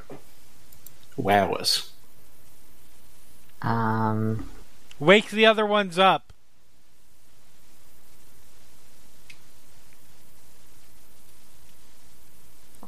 Wowers. 1.15 1.91
Um, 3.61 4.49
Wake 4.99 5.29
the 5.29 5.45
other 5.45 5.65
ones 5.65 5.97
up. 5.97 6.32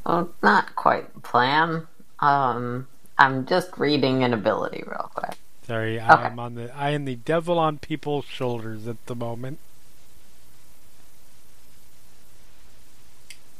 Well, 0.06 0.30
not 0.42 0.76
quite 0.76 1.12
the 1.14 1.20
plan. 1.20 1.86
Um, 2.20 2.86
I'm 3.18 3.46
just 3.46 3.76
reading 3.76 4.22
an 4.22 4.32
ability 4.32 4.84
real 4.86 5.10
quick. 5.14 5.36
Sorry, 5.66 6.00
I'm 6.00 6.38
on 6.38 6.54
the 6.54 6.74
I 6.76 6.90
am 6.90 7.06
the 7.06 7.16
devil 7.16 7.58
on 7.58 7.78
people's 7.78 8.24
shoulders 8.26 8.86
at 8.86 9.04
the 9.06 9.16
moment. 9.16 9.58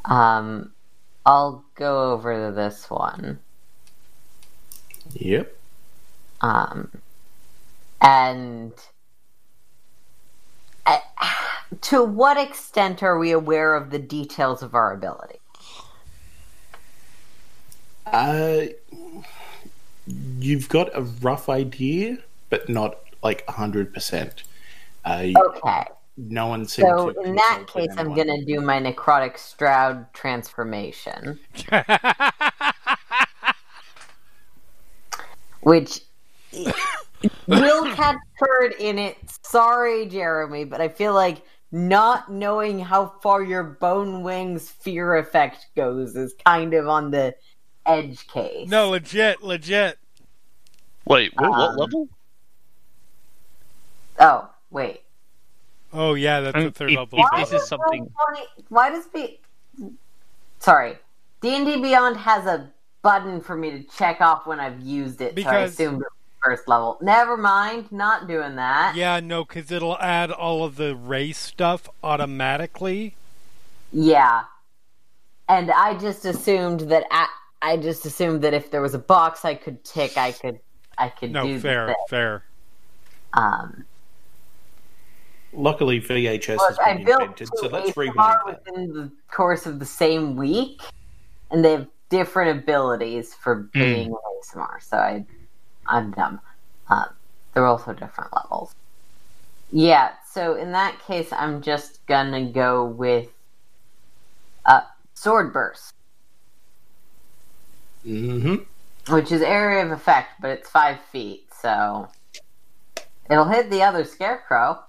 Um, 0.04 0.72
I'll 1.24 1.64
go 1.74 2.12
over 2.12 2.52
this 2.52 2.88
one. 2.88 3.40
Yep. 5.14 5.52
Um, 6.40 6.90
and 8.00 8.72
uh, 10.84 10.98
to 11.80 12.04
what 12.04 12.36
extent 12.36 13.02
are 13.02 13.18
we 13.18 13.32
aware 13.32 13.74
of 13.74 13.90
the 13.90 13.98
details 13.98 14.62
of 14.62 14.74
our 14.76 14.92
ability? 14.92 15.40
Uh, 18.06 18.66
you've 20.38 20.68
got 20.68 20.96
a 20.96 21.02
rough 21.02 21.48
idea, 21.48 22.18
but 22.50 22.68
not 22.68 22.98
like 23.22 23.44
a 23.48 23.52
100%. 23.52 24.42
Uh, 25.04 25.26
Okay, 25.36 25.84
no 26.16 26.46
one 26.46 26.66
seemed 26.66 26.88
so 26.88 27.10
to 27.10 27.20
in 27.20 27.34
that 27.34 27.64
consult 27.66 27.74
with 27.74 27.88
case, 27.90 27.98
I'm 27.98 28.14
gonna 28.14 28.44
do 28.44 28.60
my 28.60 28.80
necrotic 28.80 29.36
Shroud 29.38 30.12
transformation, 30.14 31.38
which 35.60 36.00
will 37.46 37.94
catch 37.94 38.16
Kird 38.40 38.74
in 38.78 38.98
it. 38.98 39.16
Sorry, 39.42 40.06
Jeremy, 40.06 40.64
but 40.64 40.80
I 40.80 40.88
feel 40.88 41.12
like 41.12 41.42
not 41.72 42.30
knowing 42.30 42.78
how 42.78 43.06
far 43.22 43.42
your 43.42 43.62
bone 43.62 44.22
wings 44.22 44.70
fear 44.70 45.16
effect 45.16 45.66
goes 45.76 46.14
is 46.16 46.34
kind 46.44 46.72
of 46.74 46.88
on 46.88 47.10
the 47.10 47.34
edge 47.86 48.26
case. 48.28 48.68
no, 48.68 48.90
legit, 48.90 49.42
legit. 49.42 49.98
Wait. 51.04 51.32
What, 51.36 51.50
what 51.50 51.70
Um, 51.70 51.76
level? 51.76 52.08
Oh, 54.18 54.48
wait. 54.70 55.02
Oh 55.92 56.14
yeah, 56.14 56.40
that's 56.40 56.56
I 56.56 56.64
the 56.64 56.70
third 56.70 56.90
if- 56.90 56.98
level. 56.98 57.18
if 57.18 57.26
Why 57.30 57.40
this 57.44 57.52
is 57.62 57.68
something- 57.68 58.06
Roll20 58.06 58.64
Why 58.68 58.90
does 58.90 59.06
be? 59.06 59.40
Sorry, 60.58 60.98
D 61.40 61.54
and 61.56 61.66
D 61.66 61.80
Beyond 61.80 62.16
has 62.16 62.46
a 62.46 62.70
button 63.02 63.40
for 63.40 63.56
me 63.56 63.70
to 63.70 63.82
check 63.96 64.20
off 64.20 64.46
when 64.46 64.58
I've 64.58 64.80
used 64.80 65.20
it. 65.20 65.28
so 65.28 65.30
I 65.32 65.34
Because- 65.34 65.72
assumed 65.74 66.02
first 66.42 66.68
level. 66.68 66.98
Never 67.00 67.36
mind, 67.36 67.90
not 67.92 68.26
doing 68.28 68.56
that. 68.56 68.94
Yeah, 68.94 69.20
no, 69.20 69.44
because 69.44 69.70
it'll 69.70 69.98
add 69.98 70.30
all 70.30 70.64
of 70.64 70.76
the 70.76 70.94
race 70.94 71.38
stuff 71.38 71.88
automatically. 72.04 73.16
Yeah. 73.92 74.44
And 75.48 75.70
I 75.70 75.94
just 75.98 76.24
assumed 76.24 76.80
that 76.90 77.04
I, 77.10 77.26
I 77.62 77.76
just 77.76 78.04
assumed 78.06 78.42
that 78.42 78.54
if 78.54 78.70
there 78.70 78.82
was 78.82 78.94
a 78.94 78.98
box 78.98 79.44
I 79.44 79.54
could 79.54 79.82
tick, 79.84 80.16
I 80.16 80.32
could 80.32 80.60
I 80.98 81.08
could 81.08 81.32
No, 81.32 81.44
do 81.46 81.58
fair, 81.58 81.86
the 81.86 81.92
thing. 81.92 82.04
fair. 82.08 82.44
Um, 83.34 83.84
Luckily, 85.52 86.00
VHS 86.00 86.56
look, 86.58 86.68
has 86.68 86.78
I 86.78 86.94
been 86.94 87.04
built 87.04 87.20
invented, 87.22 87.48
two 87.50 87.56
so 87.58 87.68
let's 87.68 87.90
Aasimar 87.90 87.96
rewind 87.96 88.38
that. 88.46 88.64
within 88.66 88.92
the 88.92 89.10
course 89.30 89.64
of 89.66 89.78
the 89.78 89.86
same 89.86 90.36
week, 90.36 90.82
and 91.50 91.64
they 91.64 91.72
have 91.72 91.86
different 92.10 92.58
abilities 92.60 93.34
for 93.34 93.54
being 93.72 94.10
Aasimar. 94.12 94.82
So 94.82 94.98
I, 94.98 95.24
I'm 95.86 96.10
dumb. 96.12 96.40
Um, 96.88 97.06
they're 97.54 97.66
also 97.66 97.92
different 97.94 98.32
levels. 98.34 98.74
Yeah. 99.72 100.10
So 100.30 100.54
in 100.56 100.72
that 100.72 100.98
case, 101.06 101.32
I'm 101.32 101.62
just 101.62 102.04
gonna 102.06 102.44
go 102.50 102.84
with 102.84 103.28
uh, 104.66 104.82
sword 105.14 105.52
burst, 105.54 105.94
hmm 108.06 108.56
which 109.08 109.30
is 109.30 109.40
area 109.40 109.84
of 109.84 109.92
effect, 109.92 110.40
but 110.40 110.50
it's 110.50 110.68
five 110.68 110.98
feet, 111.12 111.48
so 111.62 112.08
it'll 113.30 113.44
hit 113.44 113.70
the 113.70 113.82
other 113.82 114.04
scarecrow. 114.04 114.82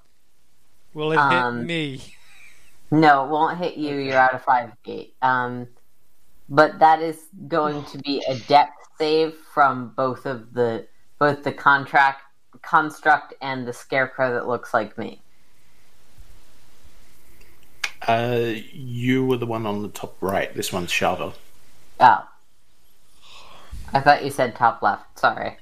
Will 0.93 1.11
it 1.11 1.17
Um, 1.17 1.59
hit 1.59 1.67
me? 1.67 2.15
No, 2.89 3.25
it 3.25 3.29
won't 3.29 3.57
hit 3.59 3.77
you. 3.77 3.97
You're 3.97 4.17
out 4.17 4.33
of 4.33 4.43
five 4.43 4.71
feet. 4.83 5.13
Um, 5.21 5.67
but 6.49 6.79
that 6.79 7.01
is 7.01 7.25
going 7.47 7.83
to 7.85 7.97
be 7.99 8.23
a 8.27 8.35
depth 8.35 8.73
save 8.97 9.35
from 9.53 9.89
both 9.89 10.25
of 10.25 10.53
the 10.53 10.87
both 11.19 11.43
the 11.43 11.51
contract 11.51 12.21
construct 12.61 13.33
and 13.41 13.67
the 13.67 13.73
scarecrow 13.73 14.33
that 14.33 14.47
looks 14.47 14.73
like 14.73 14.97
me. 14.97 15.21
Uh, 18.07 18.53
you 18.71 19.25
were 19.25 19.37
the 19.37 19.45
one 19.45 19.65
on 19.65 19.81
the 19.81 19.89
top 19.89 20.15
right. 20.21 20.53
This 20.55 20.71
one's 20.71 20.91
Shava. 20.91 21.33
Oh, 21.99 22.27
I 23.93 23.99
thought 24.01 24.23
you 24.23 24.31
said 24.31 24.55
top 24.55 24.81
left. 24.81 25.17
Sorry. 25.19 25.57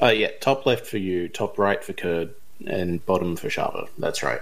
Oh, 0.00 0.10
yeah. 0.10 0.30
Top 0.40 0.64
left 0.66 0.86
for 0.86 0.98
you, 0.98 1.28
top 1.28 1.58
right 1.58 1.82
for 1.82 1.92
Kird, 1.92 2.34
and 2.66 3.04
bottom 3.04 3.36
for 3.36 3.48
Shava. 3.48 3.88
That's 3.98 4.22
right. 4.22 4.40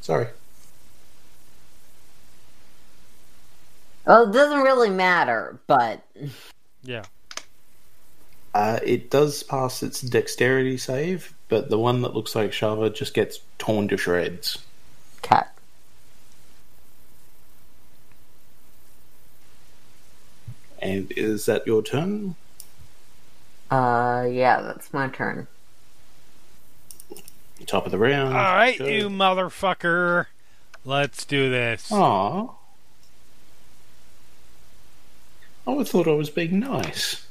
Sorry. 0.00 0.26
Well, 4.06 4.28
it 4.28 4.32
doesn't 4.32 4.60
really 4.62 4.90
matter, 4.90 5.58
but 5.66 6.02
Yeah. 6.82 7.04
Uh, 8.54 8.78
it 8.84 9.10
does 9.10 9.42
pass 9.42 9.82
its 9.82 10.00
dexterity 10.00 10.78
save, 10.78 11.34
but 11.48 11.68
the 11.68 11.78
one 11.78 12.02
that 12.02 12.14
looks 12.14 12.34
like 12.34 12.52
Shava 12.52 12.94
just 12.94 13.12
gets 13.14 13.40
torn 13.58 13.88
to 13.88 13.96
shreds. 13.96 14.58
cut. 15.22 15.48
And 20.78 21.12
is 21.16 21.46
that 21.46 21.66
your 21.66 21.82
turn? 21.82 22.34
Uh, 23.70 24.26
yeah, 24.30 24.60
that's 24.62 24.92
my 24.92 25.08
turn. 25.08 25.46
Top 27.66 27.86
of 27.86 27.92
the 27.92 27.98
round. 27.98 28.34
All 28.36 28.42
right, 28.42 28.78
Good. 28.78 28.92
you 28.92 29.08
motherfucker. 29.08 30.26
Let's 30.84 31.24
do 31.24 31.50
this. 31.50 31.90
Aw. 31.90 32.48
Oh, 35.66 35.80
I 35.80 35.84
thought 35.84 36.06
I 36.06 36.12
was 36.12 36.30
being 36.30 36.60
nice. 36.60 37.26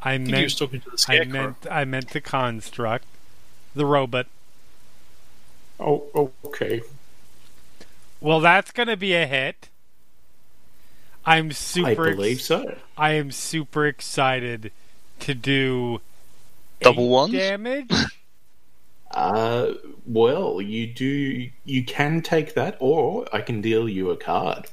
I 0.00 0.12
I 0.14 0.18
meant 0.18 0.50
to 0.58 0.66
the 0.66 0.80
I 0.92 0.96
scarecrow. 0.96 1.32
meant 1.32 1.66
I 1.70 1.84
meant 1.84 2.10
the 2.10 2.20
construct, 2.20 3.04
the 3.74 3.84
robot. 3.84 4.26
Oh, 5.80 6.30
okay. 6.44 6.82
Well, 8.20 8.40
that's 8.40 8.70
gonna 8.70 8.96
be 8.96 9.12
a 9.14 9.26
hit. 9.26 9.68
I'm 11.26 11.52
super. 11.52 12.06
I 12.06 12.08
ex- 12.08 12.16
believe 12.16 12.40
so. 12.42 12.76
I 12.96 13.12
am 13.12 13.30
super 13.30 13.86
excited 13.86 14.72
to 15.20 15.34
do 15.34 16.00
Double 16.80 17.04
eight 17.04 17.10
ones? 17.10 17.32
damage. 17.32 17.90
Uh, 19.10 19.74
well, 20.04 20.60
you 20.60 20.88
do. 20.88 21.48
You 21.64 21.84
can 21.84 22.20
take 22.20 22.54
that, 22.54 22.76
or 22.80 23.26
I 23.32 23.42
can 23.42 23.60
deal 23.60 23.88
you 23.88 24.10
a 24.10 24.16
card. 24.16 24.66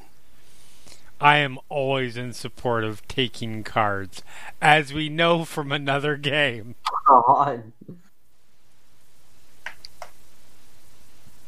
I 1.20 1.38
am 1.38 1.60
always 1.70 2.18
in 2.18 2.34
support 2.34 2.84
of 2.84 3.08
taking 3.08 3.64
cards, 3.64 4.24
as 4.60 4.92
we 4.94 5.10
know 5.10 5.46
from 5.46 5.72
another 5.72 6.18
game. 6.18 6.74
God. 7.08 7.72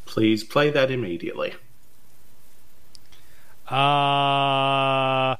Please 0.06 0.44
play 0.44 0.70
that 0.70 0.92
immediately. 0.92 1.54
Uh, 3.68 5.36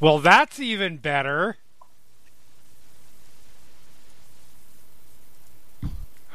well, 0.00 0.18
that's 0.18 0.60
even 0.60 0.96
better. 0.96 1.56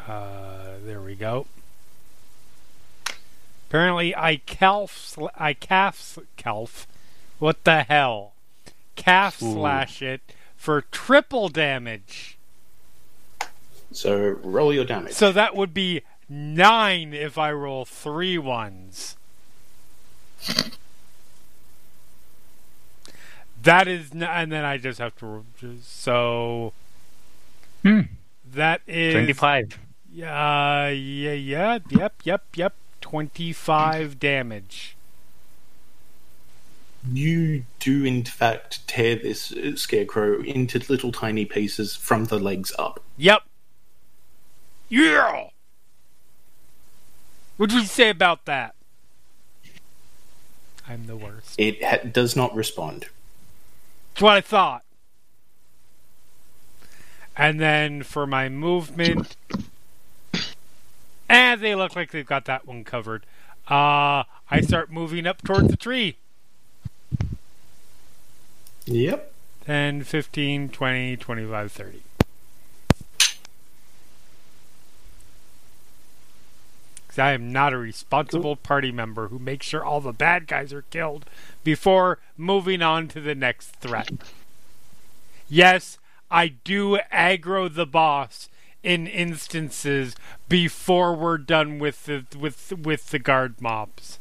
Uh, 0.08 0.76
there 0.86 1.02
we 1.02 1.16
go. 1.16 1.48
Apparently, 3.70 4.16
I 4.16 4.38
calf, 4.38 5.18
I 5.36 5.54
calf, 5.54 6.18
calf. 6.38 6.88
What 7.40 7.64
the 7.66 7.84
hell? 7.84 8.34
Calf 8.96 9.42
Ooh. 9.44 9.54
slash 9.54 10.02
it 10.02 10.22
for 10.56 10.82
triple 10.82 11.50
damage. 11.50 12.38
So 13.92 14.18
roll 14.44 14.74
your 14.74 14.86
damage. 14.86 15.14
So 15.14 15.32
that 15.32 15.56
would 15.56 15.74
be 15.74 16.02
nine 16.30 17.14
if 17.14 17.38
I 17.38 17.52
roll 17.52 17.86
three 17.86 18.38
ones. 18.38 19.16
That 23.64 23.88
is, 23.88 24.12
n- 24.14 24.24
and 24.24 24.52
then 24.52 24.64
I 24.66 24.78
just 24.78 25.00
have 25.00 25.16
to. 25.18 25.26
ro- 25.26 25.46
just- 25.60 26.02
So 26.02 26.74
Hmm. 27.84 28.02
that 28.54 28.82
is 28.88 29.14
25. 29.14 29.74
Uh, 29.74 29.78
yeah, 30.18 31.34
yeah, 31.34 31.80
yep, 31.90 32.14
yep, 32.24 32.44
yep. 32.56 32.74
Twenty-five 33.02 34.20
damage. 34.20 34.96
You 37.10 37.64
do, 37.80 38.04
in 38.04 38.24
fact, 38.26 38.86
tear 38.88 39.16
this 39.16 39.52
uh, 39.54 39.76
scarecrow 39.76 40.42
into 40.42 40.80
little 40.90 41.12
tiny 41.12 41.46
pieces 41.46 41.96
from 41.96 42.26
the 42.26 42.40
legs 42.40 42.74
up. 42.80 43.02
Yep. 43.18 43.44
Yeah. 44.90 45.50
What'd 47.58 47.74
you 47.76 47.86
say 47.86 48.10
about 48.10 48.46
that? 48.46 48.76
I'm 50.88 51.06
the 51.06 51.16
worst. 51.16 51.56
It 51.58 51.84
ha- 51.84 52.08
does 52.12 52.36
not 52.36 52.54
respond. 52.56 53.06
That's 54.18 54.24
what 54.24 54.34
I 54.34 54.42
thought. 54.42 54.84
And 57.36 57.60
then 57.60 58.02
for 58.02 58.26
my 58.26 58.50
movement, 58.50 59.36
and 61.30 61.62
they 61.62 61.76
look 61.76 61.96
like 61.96 62.10
they've 62.10 62.26
got 62.26 62.46
that 62.46 62.66
one 62.66 62.84
covered. 62.84 63.28
Uh, 63.70 64.24
I 64.50 64.62
start 64.62 64.92
moving 64.92 65.28
up 65.28 65.44
towards 65.44 65.68
the 65.68 65.78
tree. 65.78 66.18
Yep. 68.86 69.32
10, 69.68 70.02
15, 70.02 70.70
20, 70.70 71.18
25, 71.18 71.72
30. 71.72 72.02
Because 77.06 77.20
I 77.20 77.34
am 77.34 77.52
not 77.52 77.72
a 77.72 77.78
responsible 77.78 78.56
party 78.56 78.92
member 78.92 79.28
who 79.28 79.38
makes 79.38 79.68
sure 79.68 79.86
all 79.86 80.02
the 80.02 80.12
bad 80.12 80.48
guys 80.48 80.74
are 80.74 80.86
killed 80.90 81.26
before 81.68 82.18
moving 82.38 82.82
on 82.82 83.10
to 83.10 83.20
the 83.20 83.36
next 83.36 83.72
threat. 83.82 84.10
Yes, 85.50 85.98
I 86.32 86.48
do 86.48 86.98
aggro 87.12 87.68
the 87.74 87.86
boss 87.86 88.48
in 88.84 89.06
instances 89.06 90.16
before 90.48 91.14
we're 91.14 91.38
done 91.38 91.78
with 91.78 92.06
the 92.06 92.24
with 92.40 92.72
with 92.72 93.10
the 93.10 93.20
guard 93.20 93.62
mobs. 93.62 94.18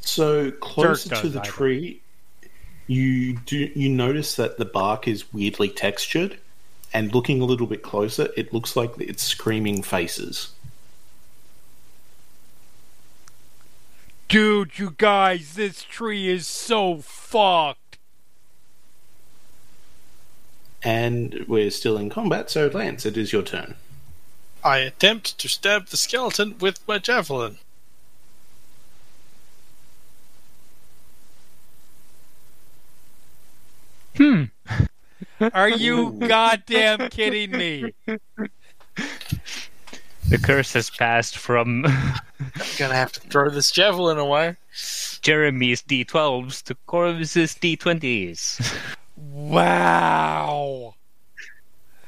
So 0.00 0.50
closer 0.50 1.14
to 1.14 1.28
the 1.28 1.40
either. 1.40 1.50
tree, 1.50 2.00
you 2.86 3.34
do 3.44 3.70
you 3.74 3.90
notice 3.90 4.36
that 4.36 4.56
the 4.56 4.64
bark 4.64 5.06
is 5.06 5.30
weirdly 5.30 5.68
textured, 5.68 6.38
and 6.94 7.14
looking 7.14 7.42
a 7.42 7.44
little 7.44 7.66
bit 7.66 7.82
closer, 7.82 8.30
it 8.34 8.54
looks 8.54 8.76
like 8.76 8.98
it's 8.98 9.22
screaming 9.22 9.82
faces. 9.82 10.53
Dude, 14.34 14.80
you 14.80 14.90
guys, 14.98 15.54
this 15.54 15.84
tree 15.84 16.28
is 16.28 16.48
so 16.48 16.96
fucked. 16.96 17.98
And 20.82 21.44
we're 21.46 21.70
still 21.70 21.96
in 21.96 22.10
combat, 22.10 22.50
so 22.50 22.66
Lance, 22.66 23.06
it 23.06 23.16
is 23.16 23.32
your 23.32 23.44
turn. 23.44 23.76
I 24.64 24.78
attempt 24.78 25.38
to 25.38 25.46
stab 25.46 25.86
the 25.86 25.96
skeleton 25.96 26.58
with 26.58 26.80
my 26.88 26.98
javelin. 26.98 27.58
Hmm. 34.16 34.46
Are 35.40 35.70
you 35.70 36.10
goddamn 36.18 37.08
kidding 37.08 37.52
me? 37.52 37.94
The 40.28 40.38
curse 40.38 40.72
has 40.72 40.90
passed 40.90 41.36
from 41.36 41.84
I'm 41.86 42.20
gonna 42.78 42.94
have 42.94 43.12
to 43.12 43.20
throw 43.20 43.50
this 43.50 43.70
javelin 43.70 44.18
away. 44.18 44.56
Jeremy's 45.20 45.82
D12s 45.82 46.62
to 46.64 46.76
korvys's 46.86 47.54
D20s. 47.54 48.74
Wow. 49.16 50.94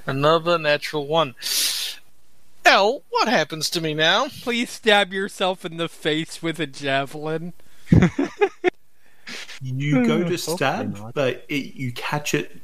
Another 0.07 0.59
natural 0.59 1.07
one. 1.07 1.35
L, 2.65 3.03
what 3.11 3.29
happens 3.29 3.71
to 3.71 3.81
me 3.81 3.95
now? 3.95 4.29
Please 4.29 4.71
stab 4.71 5.13
yourself 5.13 5.65
in 5.65 5.77
the 5.77 5.89
face 5.89 6.43
with 6.43 6.59
a 6.59 6.67
javelin. 6.67 7.53
You 9.61 10.07
go 10.07 10.25
to 10.25 10.39
stab, 10.39 11.13
but 11.15 11.45
it, 11.49 11.75
you 11.75 11.93
catch 11.93 12.35
it, 12.35 12.51
it 12.51 12.63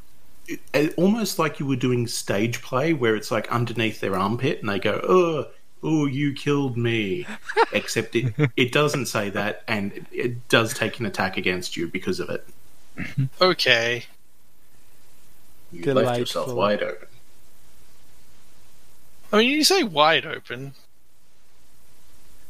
almost 0.97 1.39
like 1.39 1.61
you 1.61 1.67
were 1.67 1.77
doing 1.77 2.07
stage 2.07 2.63
play, 2.63 2.93
where 2.93 3.17
it's 3.17 3.31
like 3.31 3.51
underneath 3.51 4.01
their 4.01 4.17
armpit, 4.17 4.61
and 4.61 4.69
they 4.69 4.79
go, 4.79 5.01
"Oh, 5.07 5.47
oh, 5.83 6.07
you 6.07 6.33
killed 6.33 6.77
me." 6.77 7.27
Except 7.73 8.15
it 8.17 8.35
it 8.57 8.73
doesn't 8.73 9.07
say 9.07 9.31
that, 9.31 9.63
and 9.69 9.93
it, 9.93 10.07
it 10.13 10.49
does 10.49 10.75
take 10.75 10.99
an 11.01 11.07
attack 11.07 11.37
against 11.37 11.77
you 11.77 11.89
because 11.89 12.21
of 12.21 12.31
it. 12.31 12.47
Okay. 13.41 14.05
You 15.73 15.95
left 15.95 16.19
yourself 16.19 16.53
wide 16.53 16.83
open. 16.83 17.09
I 19.33 19.39
mean, 19.39 19.49
you 19.49 19.65
say 19.65 19.83
wide 19.83 20.27
open. 20.27 20.75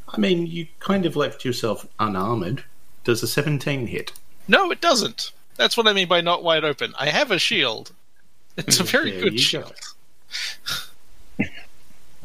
I 0.08 0.18
mean, 0.18 0.46
you 0.46 0.66
kind 0.80 1.06
of 1.06 1.14
left 1.14 1.44
yourself 1.44 1.86
unarmored. 2.00 2.64
Does 3.04 3.22
a 3.22 3.28
seventeen 3.28 3.86
hit? 3.86 4.12
No, 4.48 4.70
it 4.70 4.80
doesn't. 4.80 5.32
That's 5.62 5.76
what 5.76 5.86
I 5.86 5.92
mean 5.92 6.08
by 6.08 6.20
not 6.20 6.42
wide 6.42 6.64
open. 6.64 6.92
I 6.98 7.08
have 7.10 7.30
a 7.30 7.38
shield. 7.38 7.92
It's 8.56 8.80
a 8.80 8.82
very 8.82 9.12
There 9.12 9.20
good 9.22 9.38
shield. 9.40 9.72
go. 11.38 11.44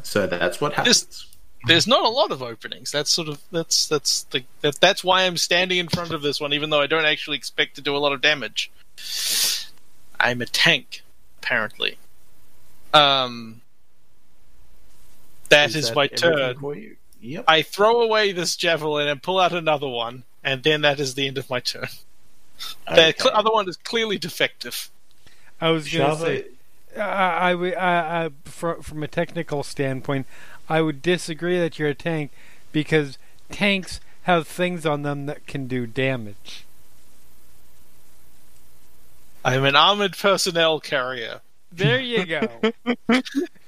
So 0.02 0.26
that's 0.26 0.60
what 0.60 0.72
happens. 0.74 1.04
This- 1.04 1.24
There's 1.66 1.86
not 1.86 2.04
a 2.04 2.08
lot 2.08 2.30
of 2.32 2.42
openings. 2.42 2.90
That's 2.92 3.10
sort 3.10 3.28
of 3.28 3.40
that's 3.50 3.86
that's 3.88 4.22
the 4.24 4.44
that, 4.62 4.80
that's 4.80 5.02
why 5.04 5.22
I'm 5.22 5.36
standing 5.36 5.78
in 5.78 5.88
front 5.88 6.12
of 6.12 6.22
this 6.22 6.40
one, 6.40 6.52
even 6.52 6.70
though 6.70 6.80
I 6.80 6.86
don't 6.86 7.04
actually 7.04 7.36
expect 7.36 7.74
to 7.76 7.80
do 7.80 7.96
a 7.96 7.98
lot 7.98 8.12
of 8.12 8.20
damage. 8.20 8.70
I'm 10.20 10.40
a 10.42 10.46
tank, 10.46 11.02
apparently. 11.42 11.98
Um, 12.92 13.60
that 15.50 15.74
is, 15.74 15.94
my 15.94 16.06
turn. 16.08 16.58
for 16.58 16.74
you? 16.74 16.96
Yep. 17.20 17.44
I 17.48 17.62
throw 17.62 18.02
away 18.02 18.32
this 18.32 18.54
javelin 18.56 19.08
and 19.08 19.22
pull 19.22 19.38
out 19.38 19.52
another 19.52 19.88
one, 19.88 20.24
and 20.44 20.62
then 20.62 20.80
that 20.82 20.98
is 21.00 21.14
the 21.14 21.26
end 21.26 21.38
of 21.38 21.48
my 21.50 21.60
turn. 21.60 21.88
The 22.86 22.92
Okay. 22.92 23.14
cl- 23.18 23.34
other 23.34 23.50
one 23.50 23.68
is 23.68 23.76
clearly 23.76 24.18
defective. 24.18 24.90
I 25.60 25.70
was 25.70 25.92
going 25.92 26.10
to 26.10 26.16
say, 26.20 26.36
it. 26.36 26.54
I, 27.00 27.52
I, 27.52 28.24
I, 28.24 28.30
fr- 28.44 28.80
from 28.82 29.02
a 29.02 29.08
technical 29.08 29.62
standpoint, 29.62 30.26
I 30.68 30.80
would 30.82 31.02
disagree 31.02 31.58
that 31.58 31.78
you're 31.78 31.88
a 31.88 31.94
tank 31.94 32.30
because 32.72 33.18
tanks 33.50 34.00
have 34.22 34.46
things 34.46 34.84
on 34.86 35.02
them 35.02 35.26
that 35.26 35.46
can 35.46 35.66
do 35.66 35.86
damage. 35.86 36.64
I'm 39.44 39.64
an 39.64 39.76
armored 39.76 40.16
personnel 40.16 40.80
carrier. 40.80 41.40
There 41.70 42.00
you 42.00 42.24
go. 42.26 42.48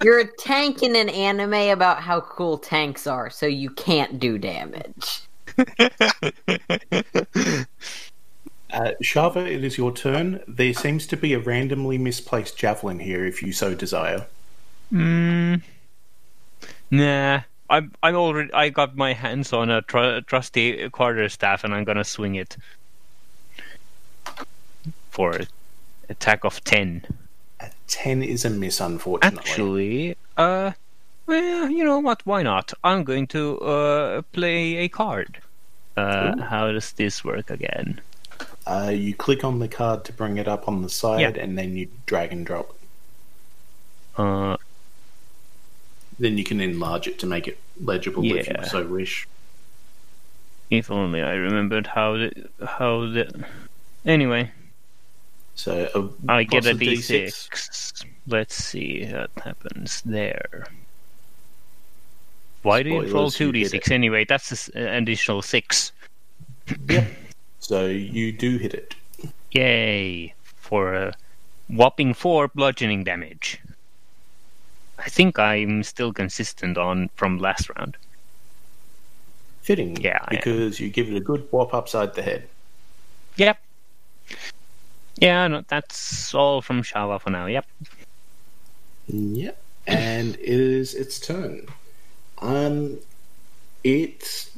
You're 0.02 0.20
a 0.20 0.36
tank 0.38 0.82
in 0.82 0.96
an 0.96 1.08
anime 1.10 1.52
about 1.70 2.00
how 2.00 2.22
cool 2.22 2.56
tanks 2.58 3.06
are, 3.06 3.28
so 3.30 3.46
you 3.46 3.70
can't 3.70 4.18
do 4.18 4.36
damage. 4.38 5.20
Uh, 8.72 8.92
Shava, 9.02 9.46
it 9.46 9.64
is 9.64 9.76
your 9.76 9.92
turn. 9.92 10.40
There 10.46 10.72
seems 10.74 11.06
to 11.08 11.16
be 11.16 11.34
a 11.34 11.38
randomly 11.38 11.98
misplaced 11.98 12.56
javelin 12.56 13.00
here, 13.00 13.24
if 13.24 13.42
you 13.42 13.52
so 13.52 13.74
desire. 13.74 14.26
Mm, 14.92 15.62
nah, 16.90 17.40
I'm 17.68 17.92
I'm 18.02 18.16
already. 18.16 18.52
I 18.52 18.70
got 18.70 18.96
my 18.96 19.12
hands 19.12 19.52
on 19.52 19.70
a 19.70 19.82
tr- 19.82 20.20
trusty 20.26 20.88
quarterstaff, 20.90 21.64
and 21.64 21.74
I'm 21.74 21.84
gonna 21.84 22.04
swing 22.04 22.34
it 22.34 22.56
for 25.10 25.32
an 25.32 25.46
attack 26.08 26.44
of 26.44 26.62
ten. 26.64 27.04
A 27.60 27.70
10 27.88 28.22
is 28.22 28.44
a 28.44 28.50
miss, 28.50 28.80
unfortunately. 28.80 29.38
Actually, 29.38 30.16
uh, 30.36 30.72
well, 31.26 31.68
you 31.70 31.84
know 31.84 31.98
what? 31.98 32.24
Why 32.24 32.42
not? 32.42 32.72
I'm 32.82 33.04
going 33.04 33.26
to 33.28 33.58
uh 33.60 34.22
play 34.32 34.76
a 34.76 34.88
card. 34.88 35.38
Uh, 35.96 36.34
Ooh. 36.36 36.40
how 36.40 36.72
does 36.72 36.92
this 36.92 37.24
work 37.24 37.50
again? 37.50 38.00
Uh, 38.66 38.92
you 38.94 39.14
click 39.14 39.42
on 39.42 39.58
the 39.58 39.68
card 39.68 40.04
to 40.04 40.12
bring 40.12 40.36
it 40.38 40.46
up 40.46 40.68
on 40.68 40.82
the 40.82 40.88
side, 40.88 41.36
Yeah. 41.36 41.42
and 41.42 41.56
then 41.56 41.76
you 41.76 41.88
drag 42.06 42.32
and 42.32 42.44
drop. 42.46 42.76
Uh, 44.16 44.56
Then 46.18 46.36
you 46.36 46.44
can 46.44 46.60
enlarge 46.60 47.06
it 47.08 47.18
to 47.20 47.26
make 47.26 47.48
it 47.48 47.58
legible 47.82 48.22
if 48.24 48.46
you 48.48 48.54
so 48.68 48.86
wish. 48.86 49.26
if 50.68 50.90
only 50.90 51.22
I 51.22 51.32
remembered 51.34 51.86
how 51.86 52.18
the 52.18 52.30
how 52.66 53.06
the. 53.06 53.44
Anyway, 54.04 54.50
So 55.54 55.88
a 55.94 56.30
I 56.30 56.44
get 56.44 56.66
a 56.66 56.74
plus 56.74 57.08
d6. 57.08 58.04
Let's 58.26 58.54
see 58.54 59.06
what 59.06 59.30
happens 59.42 60.02
there. 60.04 60.66
Why 62.62 62.82
do 62.82 62.90
you 62.90 63.06
roll 63.12 63.30
two 63.30 63.52
D6 63.52 63.90
anyway? 63.90 64.26
That's 64.26 64.52
s- 64.52 64.68
an 64.74 65.02
additional 65.02 65.40
six. 65.40 65.92
So 67.60 67.86
you 67.86 68.32
do 68.32 68.56
hit 68.56 68.74
it. 68.74 68.94
Yay! 69.52 70.34
For 70.42 70.94
a 70.94 71.14
whopping 71.68 72.14
four 72.14 72.48
bludgeoning 72.48 73.04
damage. 73.04 73.60
I 74.98 75.08
think 75.08 75.38
I'm 75.38 75.82
still 75.82 76.12
consistent 76.12 76.76
on 76.76 77.10
from 77.14 77.38
last 77.38 77.70
round. 77.70 77.96
Fitting, 79.62 79.96
Yeah, 79.96 80.24
because 80.30 80.80
you 80.80 80.88
give 80.88 81.10
it 81.10 81.16
a 81.16 81.20
good 81.20 81.46
whop 81.50 81.72
upside 81.74 82.14
the 82.14 82.22
head. 82.22 82.48
Yep. 83.36 83.58
Yeah, 85.16 85.46
no, 85.48 85.62
that's 85.68 86.34
all 86.34 86.62
from 86.62 86.82
Shava 86.82 87.20
for 87.20 87.30
now. 87.30 87.46
Yep. 87.46 87.66
Yep. 89.08 89.62
And 89.86 90.34
it 90.34 90.40
is 90.48 90.94
its 90.94 91.20
turn. 91.20 91.66
Um, 92.38 92.98
it 93.84 94.50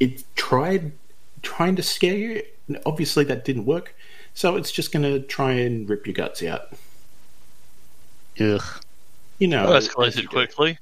it 0.00 0.24
tried 0.34 0.92
trying 1.44 1.76
to 1.76 1.82
scare 1.82 2.16
you. 2.16 2.42
Obviously, 2.84 3.24
that 3.24 3.44
didn't 3.44 3.66
work. 3.66 3.94
So 4.34 4.56
it's 4.56 4.72
just 4.72 4.92
going 4.92 5.04
to 5.04 5.20
try 5.20 5.52
and 5.52 5.88
rip 5.88 6.06
your 6.06 6.14
guts 6.14 6.42
out. 6.42 6.72
Ugh. 8.40 8.62
You 9.38 9.48
know, 9.48 9.68
That 9.68 9.76
as 9.76 9.88
escalated 9.88 10.28
quickly. 10.28 10.78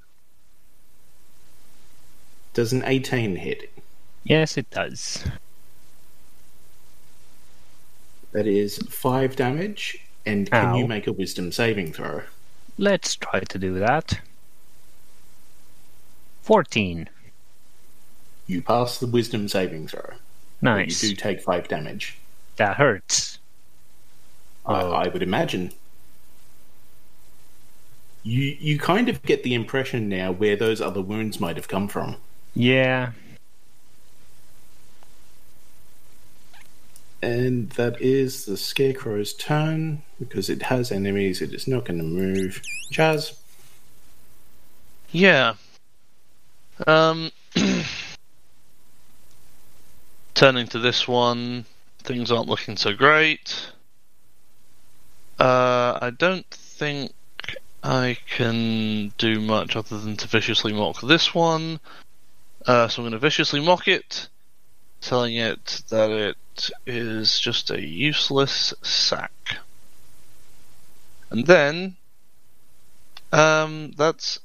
Does 2.54 2.72
an 2.72 2.82
eighteen 2.86 3.36
hit? 3.36 3.72
Yes, 4.24 4.56
it 4.56 4.70
does. 4.70 5.24
That 8.32 8.46
is 8.46 8.78
five 8.88 9.36
damage. 9.36 9.98
And 10.24 10.50
can 10.50 10.66
Ow. 10.66 10.76
you 10.76 10.86
make 10.86 11.06
a 11.06 11.12
Wisdom 11.12 11.50
saving 11.50 11.92
throw? 11.92 12.22
Let's 12.78 13.16
try 13.16 13.40
to 13.40 13.58
do 13.58 13.78
that. 13.80 14.20
14. 16.42 17.08
You 18.46 18.62
pass 18.62 18.98
the 18.98 19.06
Wisdom 19.06 19.48
saving 19.48 19.88
throw. 19.88 20.14
But 20.62 20.76
Nice. 20.76 21.02
You 21.02 21.10
do 21.10 21.16
take 21.16 21.42
five 21.42 21.68
damage. 21.68 22.16
That 22.56 22.76
hurts. 22.76 23.38
I, 24.64 24.80
Oh. 24.80 24.92
I 24.92 25.08
would 25.08 25.22
imagine. 25.22 25.72
You 28.22 28.56
you 28.60 28.78
kind 28.78 29.08
of 29.08 29.20
get 29.22 29.42
the 29.42 29.54
impression 29.54 30.08
now 30.08 30.30
where 30.30 30.54
those 30.54 30.80
other 30.80 31.02
wounds 31.02 31.40
might 31.40 31.56
have 31.56 31.66
come 31.66 31.88
from. 31.88 32.16
Yeah. 32.54 33.12
And 37.20 37.70
that 37.70 38.00
is 38.00 38.46
the 38.46 38.56
Scarecrow's 38.56 39.32
turn 39.32 40.02
because 40.18 40.48
it 40.50 40.62
has 40.62 40.90
enemies. 40.92 41.40
It 41.40 41.52
is 41.54 41.66
not 41.68 41.84
going 41.84 41.98
to 41.98 42.04
move. 42.04 42.60
Chaz, 42.92 43.36
Yeah. 45.10 45.54
Um. 46.86 47.30
turning 50.42 50.66
to 50.66 50.80
this 50.80 51.06
one, 51.06 51.64
things 52.02 52.32
aren't 52.32 52.48
looking 52.48 52.76
so 52.76 52.92
great. 52.92 53.70
Uh, 55.38 55.96
I 56.02 56.10
don't 56.10 56.50
think 56.50 57.12
I 57.80 58.18
can 58.28 59.12
do 59.18 59.40
much 59.40 59.76
other 59.76 60.00
than 60.00 60.16
to 60.16 60.26
viciously 60.26 60.72
mock 60.72 61.00
this 61.00 61.32
one. 61.32 61.78
Uh, 62.66 62.88
so 62.88 63.00
I'm 63.00 63.04
going 63.04 63.12
to 63.12 63.20
viciously 63.20 63.60
mock 63.64 63.86
it, 63.86 64.28
telling 65.00 65.36
it 65.36 65.84
that 65.90 66.10
it 66.10 66.70
is 66.86 67.38
just 67.38 67.70
a 67.70 67.80
useless 67.80 68.74
sack. 68.82 69.58
And 71.30 71.46
then, 71.46 71.94
um, 73.30 73.92
that's 73.92 74.40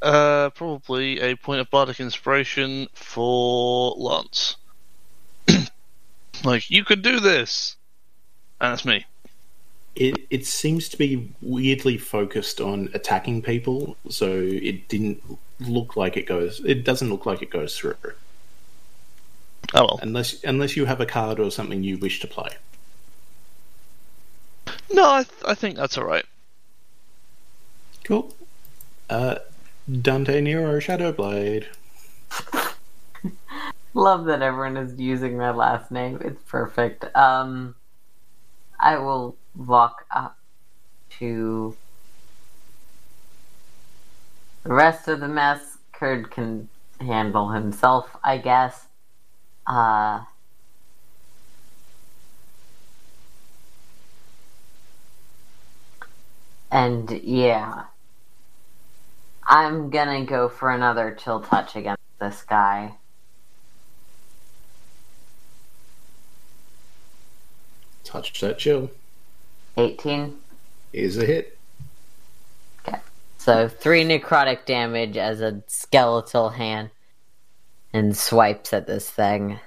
uh, 0.00 0.48
probably 0.54 1.20
a 1.20 1.36
point 1.36 1.60
of 1.60 1.68
bardic 1.68 2.00
inspiration 2.00 2.88
for 2.94 3.90
Lance. 3.98 4.56
Like, 6.44 6.70
you 6.70 6.84
could 6.84 7.02
do 7.02 7.20
this! 7.20 7.76
And 8.60 8.72
that's 8.72 8.84
me. 8.84 9.06
it 9.94 10.26
it 10.30 10.46
seems 10.46 10.88
to 10.90 10.96
be 10.96 11.32
weirdly 11.42 11.96
focused 11.98 12.60
on 12.60 12.88
attacking 12.94 13.42
people, 13.42 13.96
so 14.08 14.26
it 14.30 14.88
didn't 14.88 15.22
look 15.60 15.96
like 15.96 16.16
it 16.16 16.26
goes. 16.26 16.60
It 16.64 16.84
doesn't 16.84 17.10
look 17.10 17.26
like 17.26 17.42
it 17.42 17.50
goes 17.50 17.76
through 17.76 17.94
Oh 19.74 19.84
well. 19.84 19.98
unless 20.02 20.42
unless 20.44 20.76
you 20.76 20.86
have 20.86 21.00
a 21.00 21.06
card 21.06 21.38
or 21.40 21.50
something 21.50 21.82
you 21.82 21.98
wish 21.98 22.20
to 22.20 22.26
play. 22.26 22.50
No, 24.92 25.10
I, 25.10 25.22
th- 25.24 25.42
I 25.44 25.54
think 25.54 25.76
that's 25.76 25.98
alright. 25.98 26.24
Cool. 28.04 28.34
Uh, 29.10 29.36
Dante 30.02 30.40
Nero 30.40 30.78
Shadowblade. 30.80 31.66
Love 33.98 34.26
that 34.26 34.42
everyone 34.42 34.76
is 34.76 34.96
using 34.96 35.36
my 35.36 35.50
last 35.50 35.90
name. 35.90 36.20
It's 36.24 36.40
perfect. 36.44 37.04
Um, 37.16 37.74
I 38.78 38.96
will 38.96 39.34
walk 39.56 40.06
up 40.08 40.38
to 41.18 41.76
the 44.62 44.72
rest 44.72 45.08
of 45.08 45.18
the 45.18 45.26
mess. 45.26 45.78
Kird 45.90 46.30
can 46.30 46.68
handle 47.00 47.48
himself, 47.48 48.16
I 48.22 48.38
guess. 48.38 48.86
Uh, 49.66 50.22
and 56.70 57.10
yeah, 57.24 57.86
I'm 59.42 59.90
gonna 59.90 60.24
go 60.24 60.48
for 60.48 60.70
another 60.70 61.16
chill 61.18 61.40
touch 61.40 61.74
against 61.74 62.00
this 62.20 62.44
guy. 62.44 62.97
Touch 68.08 68.40
that 68.40 68.56
chill. 68.56 68.90
18. 69.76 70.34
Is 70.94 71.18
a 71.18 71.26
hit. 71.26 71.58
Okay. 72.88 72.96
So 73.36 73.68
three 73.68 74.02
necrotic 74.02 74.64
damage 74.64 75.18
as 75.18 75.42
a 75.42 75.62
skeletal 75.66 76.48
hand 76.48 76.88
and 77.92 78.16
swipes 78.16 78.72
at 78.72 78.86
this 78.86 79.10
thing. 79.10 79.60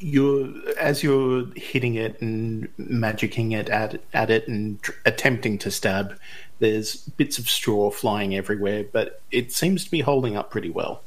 you're 0.00 0.48
as 0.78 1.02
you're 1.02 1.46
hitting 1.54 1.94
it 1.94 2.20
and 2.20 2.68
magicking 2.76 3.52
it 3.52 3.68
at 3.68 4.00
at 4.12 4.30
it 4.30 4.46
and 4.48 4.80
tr- 4.82 4.92
attempting 5.04 5.58
to 5.58 5.70
stab. 5.72 6.18
There's 6.60 6.96
bits 6.96 7.38
of 7.38 7.48
straw 7.48 7.90
flying 7.90 8.34
everywhere, 8.34 8.84
but 8.92 9.20
it 9.32 9.52
seems 9.52 9.84
to 9.84 9.90
be 9.90 10.00
holding 10.00 10.36
up 10.36 10.50
pretty 10.50 10.70
well. 10.70 11.02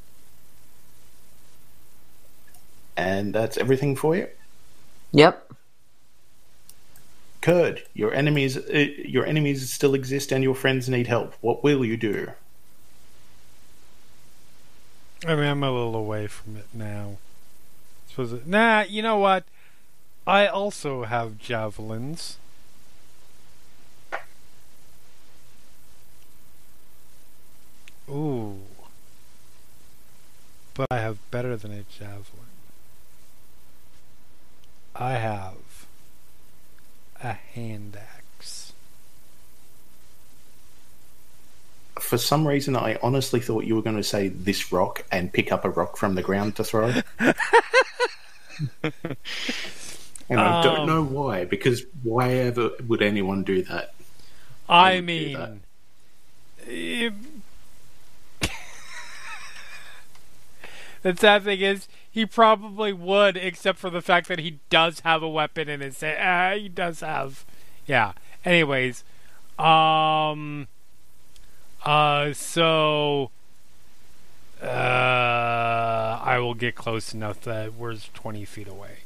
And 2.99 3.34
that's 3.34 3.57
everything 3.57 3.95
for 3.95 4.13
you. 4.17 4.27
Yep. 5.13 5.53
Kird, 7.39 7.84
your 7.93 8.13
enemies, 8.13 8.57
uh, 8.57 8.88
your 9.05 9.26
enemies 9.26 9.71
still 9.71 9.93
exist, 9.93 10.34
and 10.34 10.43
your 10.43 10.53
friends 10.53 10.89
need 10.89 11.07
help. 11.07 11.34
What 11.39 11.63
will 11.63 11.85
you 11.85 11.95
do? 11.95 12.31
I 15.26 15.35
mean, 15.35 15.45
I'm 15.45 15.63
a 15.63 15.71
little 15.71 15.95
away 15.95 16.27
from 16.27 16.57
it 16.57 16.67
now. 16.73 17.19
Suppose 18.09 18.34
it, 18.34 18.45
nah, 18.45 18.81
you 18.81 19.01
know 19.01 19.17
what? 19.17 19.45
I 20.27 20.47
also 20.47 21.05
have 21.05 21.38
javelins. 21.38 22.35
Ooh. 28.09 28.57
But 30.73 30.88
I 30.91 30.97
have 30.97 31.17
better 31.31 31.55
than 31.55 31.71
a 31.71 31.84
javelin. 31.84 32.48
I 35.01 35.13
have 35.13 35.53
a 37.23 37.31
hand 37.34 37.97
axe. 37.97 38.73
For 41.99 42.17
some 42.17 42.45
reason, 42.47 42.76
I 42.76 42.97
honestly 43.01 43.39
thought 43.39 43.63
you 43.65 43.76
were 43.76 43.81
going 43.81 43.95
to 43.95 44.03
say 44.03 44.27
this 44.27 44.71
rock 44.73 45.05
and 45.11 45.31
pick 45.31 45.51
up 45.53 45.63
a 45.65 45.69
rock 45.69 45.95
from 45.97 46.15
the 46.15 46.21
ground 46.21 46.55
to 46.57 46.63
throw. 46.65 46.93
and 47.19 47.34
I 50.30 50.61
don't 50.63 50.80
Um, 50.81 50.88
know 50.88 51.03
why, 51.03 51.45
because 51.45 51.84
why 52.03 52.31
ever 52.34 52.71
would 52.88 53.01
anyone 53.01 53.43
do 53.43 53.63
that? 53.63 53.93
I 54.67 54.95
that. 54.95 55.03
mean, 55.03 55.61
if- 56.67 57.13
the 61.01 61.15
sad 61.15 61.43
thing 61.43 61.61
is, 61.61 61.88
he 62.11 62.26
probably 62.26 62.94
would, 62.94 63.38
except 63.38 63.80
for 63.80 63.90
the 63.90 64.02
fact 64.02 64.27
that 64.27 64.40
he 64.40 64.60
does 64.69 65.02
have 65.02 65.22
a 65.22 65.30
weapon 65.30 65.69
in 65.69 65.81
his 65.81 66.02
hand. 66.02 66.19
Uh, 66.19 66.61
he 66.61 66.69
does 66.69 67.02
have, 67.02 67.45
yeah. 67.86 68.14
Anyways, 68.44 69.03
um, 69.57 70.68
uh, 71.86 72.34
so, 72.34 73.31
uh, 74.61 74.65
I 76.23 76.40
will 76.40 76.53
get 76.53 76.76
close 76.76 77.14
enough 77.14 77.41
that 77.41 77.73
we're 77.73 77.95
twenty 78.14 78.45
feet 78.45 78.68
away. 78.68 78.99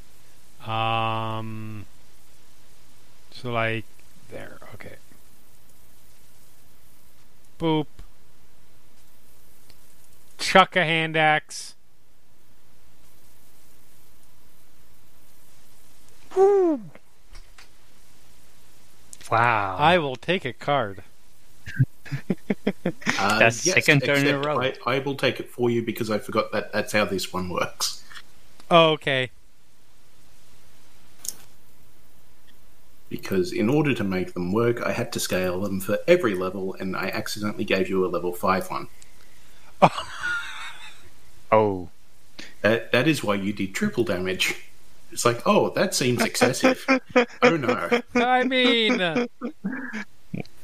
Um, 0.66 1.86
so 3.32 3.52
like 3.52 3.86
there, 4.32 4.58
okay. 4.76 4.96
Boop. 7.60 7.88
Chuck 10.38 10.76
a 10.76 10.84
hand 10.84 11.16
axe. 11.16 11.76
Wow. 19.32 19.76
I 19.78 19.98
will 19.98 20.16
take 20.16 20.46
a 20.46 20.54
card. 20.54 21.04
Uh, 23.20 23.40
That's 23.40 23.58
second 23.58 24.02
turn 24.02 24.28
in 24.28 24.36
a 24.36 24.40
row. 24.40 24.62
I, 24.62 24.74
I 24.86 25.00
will 25.00 25.16
take 25.16 25.40
it 25.40 25.50
for 25.50 25.70
you 25.70 25.82
because 25.82 26.12
I 26.12 26.20
forgot 26.20 26.52
that 26.52 26.74
that's 26.74 26.92
how 26.92 27.06
this 27.06 27.32
one 27.32 27.50
works. 27.50 28.04
Oh, 28.70 28.92
okay. 28.92 29.32
Because 33.10 33.52
in 33.52 33.70
order 33.70 33.94
to 33.94 34.04
make 34.04 34.34
them 34.34 34.52
work, 34.52 34.82
I 34.82 34.92
had 34.92 35.14
to 35.14 35.20
scale 35.20 35.62
them 35.62 35.80
for 35.80 35.98
every 36.08 36.36
level, 36.36 36.76
and 36.80 36.96
I 36.96 37.08
accidentally 37.08 37.64
gave 37.64 37.90
you 37.90 38.06
a 38.06 38.08
level 38.08 38.34
5 38.34 38.70
one. 38.70 38.88
oh. 41.52 41.90
That, 42.62 42.92
that 42.92 43.08
is 43.08 43.24
why 43.24 43.36
you 43.36 43.54
did 43.54 43.74
triple 43.74 44.04
damage. 44.04 44.56
It's 45.14 45.26
like, 45.26 45.42
oh, 45.46 45.70
that 45.72 45.94
seems 45.94 46.22
excessive. 46.24 46.86
oh 47.44 47.56
no. 47.56 48.02
I 48.16 48.44
mean, 48.44 49.00
I 49.02 49.28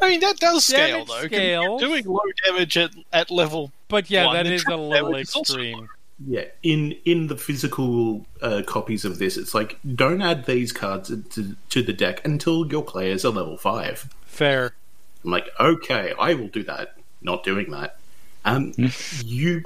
mean, 0.01 0.19
that 0.21 0.37
does 0.39 0.65
scale, 0.65 1.05
though. 1.05 1.25
scales. 1.25 1.81
Doing 1.81 2.05
low 2.05 2.19
damage 2.45 2.77
at, 2.77 2.91
at 3.13 3.29
level. 3.29 3.71
but 3.87 4.09
yeah, 4.09 4.25
One, 4.25 4.35
that 4.35 4.45
the 4.45 4.53
is 4.53 4.65
a 4.65 4.69
little 4.71 4.91
damage 4.91 5.35
also 5.35 5.53
extreme. 5.53 5.87
Yeah, 6.27 6.45
in 6.63 6.97
in 7.05 7.27
the 7.27 7.37
physical 7.37 8.25
uh, 8.41 8.63
copies 8.65 9.05
of 9.05 9.19
this, 9.19 9.37
it's 9.37 9.53
like 9.53 9.77
don't 9.95 10.21
add 10.21 10.45
these 10.45 10.71
cards 10.71 11.09
to, 11.09 11.55
to 11.69 11.81
the 11.81 11.93
deck 11.93 12.25
until 12.25 12.67
your 12.67 12.83
players 12.83 13.23
are 13.23 13.31
level 13.31 13.57
five. 13.57 14.09
Fair. 14.25 14.73
I'm 15.23 15.31
like, 15.31 15.47
okay, 15.59 16.13
I 16.19 16.33
will 16.33 16.47
do 16.47 16.63
that. 16.63 16.95
Not 17.21 17.43
doing 17.43 17.71
that. 17.71 17.97
Um, 18.43 18.73
you 19.23 19.63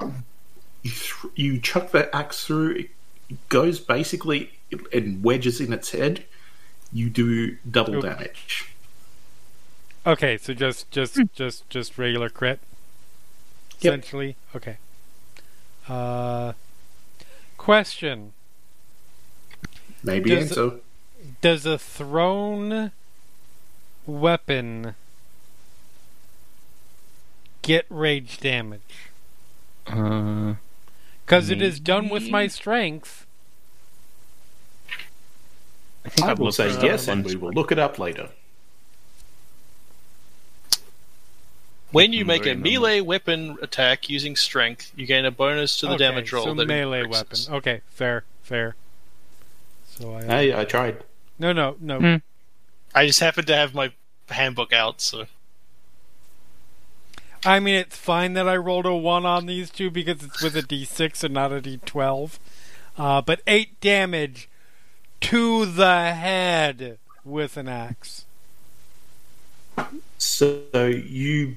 you, 0.82 0.90
th- 0.90 1.32
you 1.34 1.58
chuck 1.58 1.90
the 1.90 2.14
axe 2.14 2.44
through. 2.44 2.76
It 2.76 2.90
goes 3.48 3.80
basically 3.80 4.52
and 4.92 5.22
wedges 5.22 5.60
in 5.60 5.72
its 5.72 5.90
head. 5.90 6.24
You 6.92 7.10
do 7.10 7.56
double 7.70 7.96
Oop. 7.96 8.02
damage. 8.04 8.74
Okay, 10.06 10.36
so 10.38 10.52
just 10.54 10.90
just 10.90 11.18
just 11.34 11.68
just 11.70 11.98
regular 11.98 12.28
crit. 12.28 12.60
Yep. 13.80 13.92
Essentially. 13.92 14.36
Okay. 14.54 14.76
Uh 15.88 16.52
question. 17.56 18.32
Maybe 20.02 20.30
Does- 20.30 20.50
answer. 20.56 20.80
Does 21.40 21.64
a 21.66 21.78
thrown 21.78 22.92
weapon 24.06 24.94
get 27.62 27.86
rage 27.88 28.38
damage? 28.38 29.08
Uh, 29.86 30.54
Because 31.24 31.48
it 31.50 31.62
is 31.62 31.80
done 31.80 32.08
with 32.10 32.28
my 32.30 32.46
strength. 32.46 33.23
I 36.04 36.08
think 36.10 36.28
I 36.28 36.32
I've 36.32 36.38
will 36.38 36.52
say 36.52 36.68
yes, 36.82 37.08
and 37.08 37.24
we 37.24 37.36
will 37.36 37.52
look 37.52 37.72
it 37.72 37.78
up 37.78 37.98
later. 37.98 38.28
When 41.92 42.12
you 42.12 42.24
make 42.24 42.44
a 42.44 42.54
melee 42.54 43.00
weapon 43.00 43.56
attack 43.62 44.08
using 44.08 44.34
strength, 44.34 44.90
you 44.96 45.06
gain 45.06 45.24
a 45.24 45.30
bonus 45.30 45.76
to 45.78 45.86
the 45.86 45.92
Okay, 45.92 45.98
damage 46.04 46.32
roll. 46.32 46.44
So 46.44 46.54
that 46.54 46.66
melee 46.66 47.02
increases. 47.04 47.48
weapon. 47.48 47.56
Okay, 47.58 47.80
fair, 47.88 48.24
fair. 48.42 48.74
So 49.86 50.16
I 50.16 50.24
Hey, 50.24 50.54
I 50.54 50.64
tried. 50.64 51.04
no 51.38 51.52
no 51.52 51.76
no. 51.80 52.00
Hmm. 52.00 52.16
I 52.94 53.06
just 53.06 53.20
happened 53.20 53.46
to 53.46 53.56
have 53.56 53.74
my 53.74 53.92
handbook 54.28 54.72
out, 54.72 55.00
so 55.00 55.26
I 57.46 57.60
mean, 57.60 57.74
it's 57.76 57.96
fine 57.96 58.32
that 58.32 58.48
I 58.48 58.56
rolled 58.56 58.86
a 58.86 58.94
one 58.94 59.24
on 59.26 59.46
these 59.46 59.70
two 59.70 59.90
because 59.90 60.22
it's 60.24 60.42
with 60.42 60.56
a 60.56 60.62
d6 60.62 61.22
and 61.22 61.34
not 61.34 61.52
a 61.52 61.60
d12. 61.60 62.38
Uh, 62.96 63.20
but 63.20 63.40
eight 63.46 63.78
damage 63.80 64.48
to 65.22 65.66
the 65.66 66.12
head 66.12 66.98
with 67.24 67.56
an 67.56 67.68
axe. 67.68 68.24
So 70.18 70.86
you 70.86 71.56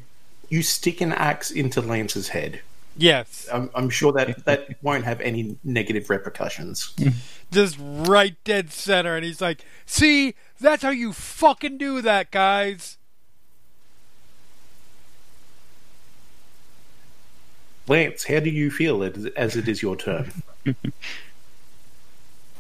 you 0.50 0.64
stick 0.64 1.02
an 1.02 1.12
axe 1.14 1.52
into 1.52 1.82
Lance's 1.82 2.30
head. 2.30 2.62
Yes, 3.00 3.48
I'm, 3.54 3.70
I'm 3.76 3.90
sure 3.90 4.12
that 4.14 4.44
that 4.46 4.82
won't 4.82 5.04
have 5.04 5.22
any 5.22 5.58
negative 5.64 6.10
repercussions. 6.10 6.96
just 7.52 7.78
right 7.80 8.36
dead 8.44 8.72
center, 8.72 9.16
and 9.16 9.24
he's 9.24 9.42
like, 9.42 9.64
"See, 9.86 10.34
that's 10.60 10.82
how 10.82 10.90
you 10.90 11.14
fucking 11.14 11.78
do 11.78 12.02
that, 12.02 12.32
guys." 12.32 12.98
Lance, 17.88 18.26
how 18.26 18.40
do 18.40 18.50
you 18.50 18.70
feel 18.70 19.02
as, 19.04 19.28
as 19.28 19.56
it 19.56 19.68
is 19.68 19.82
your 19.82 19.96
turn? 19.96 20.32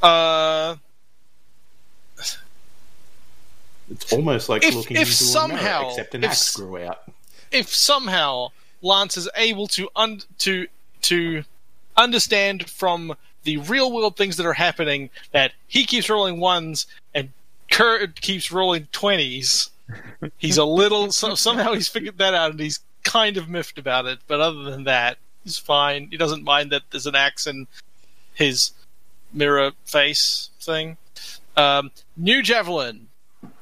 uh 0.01 0.75
It's 3.89 4.11
almost 4.11 4.49
like 4.49 4.63
If- 4.63 4.75
looking 4.75 4.97
if 4.97 5.03
into 5.03 5.13
somehow- 5.13 5.77
a 5.77 5.81
mirror, 5.81 5.91
except 5.91 6.15
an 6.15 6.23
if 6.23 6.31
axe 6.31 6.55
grew 6.55 6.77
out. 6.83 7.03
if 7.51 7.73
somehow 7.73 8.49
Lance 8.81 9.17
is 9.17 9.29
able 9.35 9.67
to 9.69 9.89
un- 9.95 10.21
to 10.39 10.67
to 11.03 11.43
understand 11.95 12.69
from 12.69 13.15
the 13.43 13.57
real 13.57 13.91
world 13.91 14.17
things 14.17 14.35
that 14.37 14.45
are 14.45 14.53
happening 14.53 15.09
that 15.31 15.53
he 15.67 15.85
keeps 15.85 16.09
rolling 16.09 16.39
ones 16.39 16.85
and 17.13 17.31
Kird 17.71 18.21
keeps 18.21 18.51
rolling 18.51 18.87
twenties, 18.91 19.69
he's 20.37 20.57
a 20.57 20.65
little 20.65 21.11
so, 21.11 21.35
somehow 21.35 21.73
he's 21.73 21.87
figured 21.87 22.17
that 22.17 22.33
out 22.33 22.51
and 22.51 22.59
he's 22.59 22.79
kind 23.03 23.37
of 23.37 23.47
miffed 23.49 23.77
about 23.77 24.05
it. 24.05 24.19
But 24.27 24.41
other 24.41 24.63
than 24.63 24.83
that, 24.83 25.17
he's 25.43 25.57
fine. 25.57 26.09
He 26.11 26.17
doesn't 26.17 26.43
mind 26.43 26.71
that 26.71 26.83
there's 26.91 27.05
an 27.07 27.15
axe 27.15 27.47
in 27.47 27.67
his 28.33 28.71
mirror 29.33 29.71
face 29.85 30.49
thing. 30.61 30.97
Um, 31.55 31.91
new 32.15 32.43
javelin. 32.43 33.06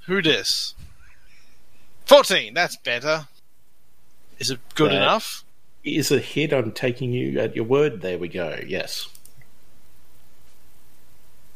Who 0.07 0.22
dis? 0.22 0.73
Fourteen. 2.06 2.53
That's 2.53 2.76
better. 2.77 3.27
Is 4.40 4.52
it 4.52 4.60
good 4.76 4.91
That- 4.91 4.98
enough? 4.98 5.44
Is 5.84 6.11
a 6.11 6.19
hit 6.19 6.52
on 6.52 6.72
taking 6.72 7.11
you 7.14 7.40
at 7.40 7.56
your 7.56 7.65
word? 7.65 8.02
There 8.02 8.18
we 8.18 8.27
go. 8.27 8.60
Yes. 8.65 9.07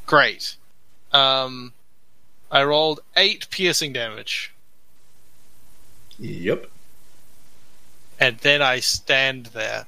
Great. 0.05 0.55
Um, 1.11 1.73
I 2.51 2.63
rolled 2.63 2.99
eight 3.17 3.47
piercing 3.49 3.93
damage, 3.93 4.51
Yep. 6.19 6.69
and 8.19 8.37
then 8.39 8.61
I 8.61 8.79
stand 8.79 9.47
there. 9.47 9.87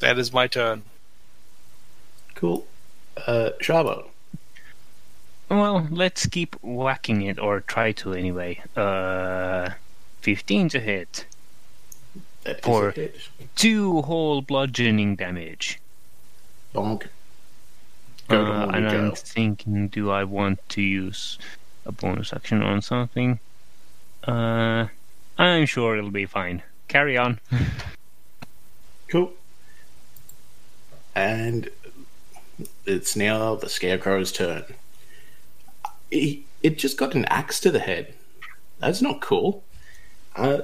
That 0.00 0.18
is 0.18 0.32
my 0.32 0.46
turn. 0.46 0.82
Cool. 2.34 2.66
Uh, 3.16 3.50
Shava. 3.62 4.08
Well, 5.54 5.86
let's 5.90 6.26
keep 6.26 6.56
whacking 6.62 7.22
it, 7.22 7.38
or 7.38 7.60
try 7.60 7.92
to 7.92 8.12
anyway. 8.12 8.60
Uh, 8.76 9.70
15 10.22 10.68
to 10.70 10.80
hit. 10.80 11.26
That 12.42 12.58
is 12.58 12.64
For- 12.64 12.88
a 12.88 12.92
hit. 12.92 13.16
Two 13.54 14.02
whole 14.02 14.42
bludgeoning 14.42 15.14
damage. 15.16 15.78
Bonk. 16.74 17.06
Go 18.28 18.40
Uh, 18.40 18.44
morning 18.66 18.74
and 18.74 18.88
I'm 18.88 19.12
thinking, 19.14 19.88
do 19.88 20.10
I 20.10 20.24
want 20.24 20.58
to 20.70 20.82
use 20.82 21.38
a 21.86 21.92
bonus 21.92 22.32
action 22.32 22.62
on 22.62 22.82
something? 22.82 23.38
Uh, 24.26 24.88
I'm 25.38 25.66
sure 25.66 25.96
it'll 25.96 26.10
be 26.10 26.26
fine. 26.26 26.62
Carry 26.88 27.16
on. 27.16 27.38
Cool. 29.08 29.32
And 31.14 31.68
it's 32.84 33.14
now 33.14 33.54
the 33.54 33.68
Scarecrow's 33.68 34.32
turn. 34.32 34.64
He, 36.10 36.44
it 36.62 36.78
just 36.78 36.96
got 36.96 37.14
an 37.14 37.24
axe 37.26 37.60
to 37.60 37.70
the 37.70 37.80
head. 37.80 38.14
That's 38.78 39.02
not 39.02 39.20
cool. 39.20 39.64
Uh, 40.36 40.58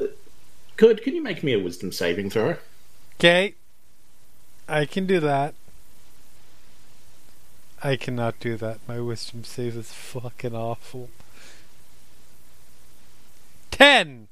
good. 0.76 1.02
Can 1.02 1.14
you 1.14 1.22
make 1.22 1.42
me 1.42 1.52
a 1.52 1.58
wisdom 1.58 1.92
saving 1.92 2.30
throw? 2.30 2.56
Okay. 3.18 3.54
I 4.68 4.84
can 4.84 5.06
do 5.06 5.20
that. 5.20 5.54
I 7.82 7.96
cannot 7.96 8.38
do 8.40 8.56
that. 8.56 8.78
My 8.86 9.00
wisdom 9.00 9.42
save 9.42 9.76
is 9.76 9.92
fucking 9.92 10.54
awful. 10.54 11.08
Ten! 13.70 14.28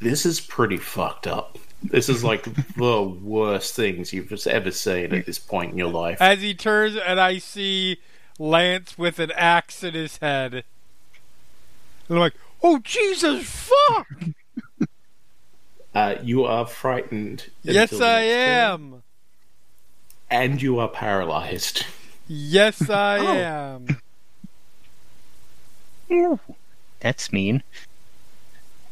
This 0.00 0.26
is 0.26 0.40
pretty 0.40 0.78
fucked 0.78 1.26
up. 1.26 1.58
This 1.82 2.08
is 2.08 2.22
like 2.22 2.44
the 2.76 3.02
worst 3.02 3.74
things 3.74 4.12
you've 4.12 4.28
just 4.28 4.46
ever 4.46 4.70
seen 4.70 5.14
at 5.14 5.26
this 5.26 5.38
point 5.38 5.72
in 5.72 5.78
your 5.78 5.90
life. 5.90 6.20
As 6.20 6.40
he 6.42 6.54
turns 6.54 6.96
and 6.96 7.18
I 7.18 7.38
see 7.38 7.98
Lance 8.38 8.98
with 8.98 9.18
an 9.18 9.32
axe 9.34 9.82
in 9.82 9.94
his 9.94 10.18
head. 10.18 10.52
And 10.54 10.64
I'm 12.10 12.18
like, 12.18 12.34
oh 12.62 12.78
Jesus 12.80 13.48
fuck! 13.48 14.06
Uh, 15.92 16.14
you 16.22 16.44
are 16.44 16.64
frightened. 16.66 17.50
yes 17.64 17.92
I 17.94 17.96
next 17.96 17.98
turn, 17.98 18.08
am! 18.92 19.02
and 20.30 20.62
you 20.62 20.78
are 20.78 20.86
paralyzed. 20.86 21.84
Yes 22.28 22.88
I 22.90 23.18
Oh. 23.18 23.80
am. 26.08 26.38
That's 27.00 27.32
mean. 27.32 27.64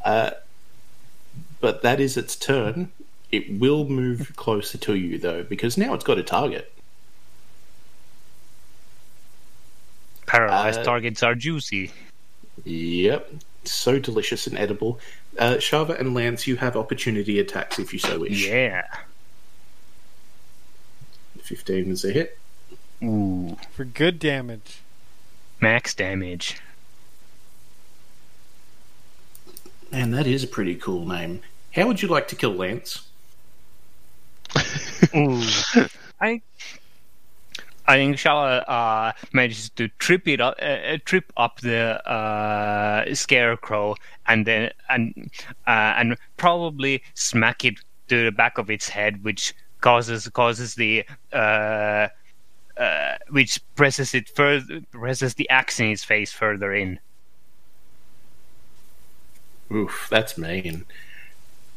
Uh, 0.04 0.30
but 1.60 1.82
that 1.82 2.00
is 2.00 2.16
its 2.16 2.36
turn. 2.36 2.90
It 3.30 3.58
will 3.58 3.86
move 3.88 4.34
closer 4.36 4.78
to 4.78 4.94
you, 4.94 5.18
though, 5.18 5.42
because 5.42 5.76
now 5.76 5.92
it's 5.94 6.04
got 6.04 6.18
a 6.18 6.22
target. 6.22 6.72
Paralyzed 10.26 10.80
Uh, 10.80 10.84
targets 10.84 11.22
are 11.22 11.34
juicy. 11.34 11.90
Yep. 12.64 13.32
So 13.64 13.98
delicious 13.98 14.46
and 14.46 14.58
edible. 14.58 15.00
Uh, 15.38 15.54
Shava 15.54 15.98
and 15.98 16.14
Lance, 16.14 16.46
you 16.46 16.56
have 16.56 16.76
opportunity 16.76 17.38
attacks 17.38 17.78
if 17.78 17.92
you 17.92 17.98
so 17.98 18.20
wish. 18.20 18.46
Yeah. 18.46 18.86
15 21.42 21.90
is 21.90 22.04
a 22.04 22.12
hit. 22.12 22.38
Ooh. 23.02 23.56
For 23.72 23.84
good 23.84 24.18
damage. 24.18 24.80
Max 25.60 25.94
damage. 25.94 26.60
Man, 29.90 30.10
that 30.10 30.26
is 30.26 30.44
a 30.44 30.48
pretty 30.48 30.74
cool 30.74 31.06
name. 31.06 31.40
How 31.74 31.86
would 31.86 32.02
you 32.02 32.08
like 32.08 32.28
to 32.28 32.36
kill 32.36 32.52
Lance? 32.52 33.08
I 36.20 36.42
I 37.88 37.96
think 37.96 38.16
Shala 38.16 38.64
uh, 38.68 39.12
manages 39.32 39.70
to 39.70 39.88
trip 39.98 40.28
it 40.28 40.42
up, 40.42 40.56
uh, 40.60 40.64
uh, 40.64 40.98
trip 41.06 41.32
up 41.38 41.60
the 41.60 42.06
uh, 42.06 43.14
scarecrow, 43.14 43.94
and 44.26 44.46
then 44.46 44.70
and 44.90 45.30
uh, 45.66 45.94
and 45.96 46.16
probably 46.36 47.02
smack 47.14 47.64
it 47.64 47.76
to 48.08 48.24
the 48.26 48.30
back 48.30 48.58
of 48.58 48.68
its 48.70 48.90
head, 48.90 49.24
which 49.24 49.54
causes 49.80 50.28
causes 50.28 50.74
the 50.74 51.06
uh, 51.32 52.08
which 53.30 53.58
presses 53.74 54.14
it 54.14 54.28
further 54.28 54.82
presses 54.90 55.34
the 55.34 55.48
axe 55.48 55.80
in 55.80 55.86
its 55.86 56.04
face 56.04 56.30
further 56.30 56.74
in. 56.74 57.00
Oof, 59.72 60.06
that's 60.10 60.38
mean. 60.38 60.84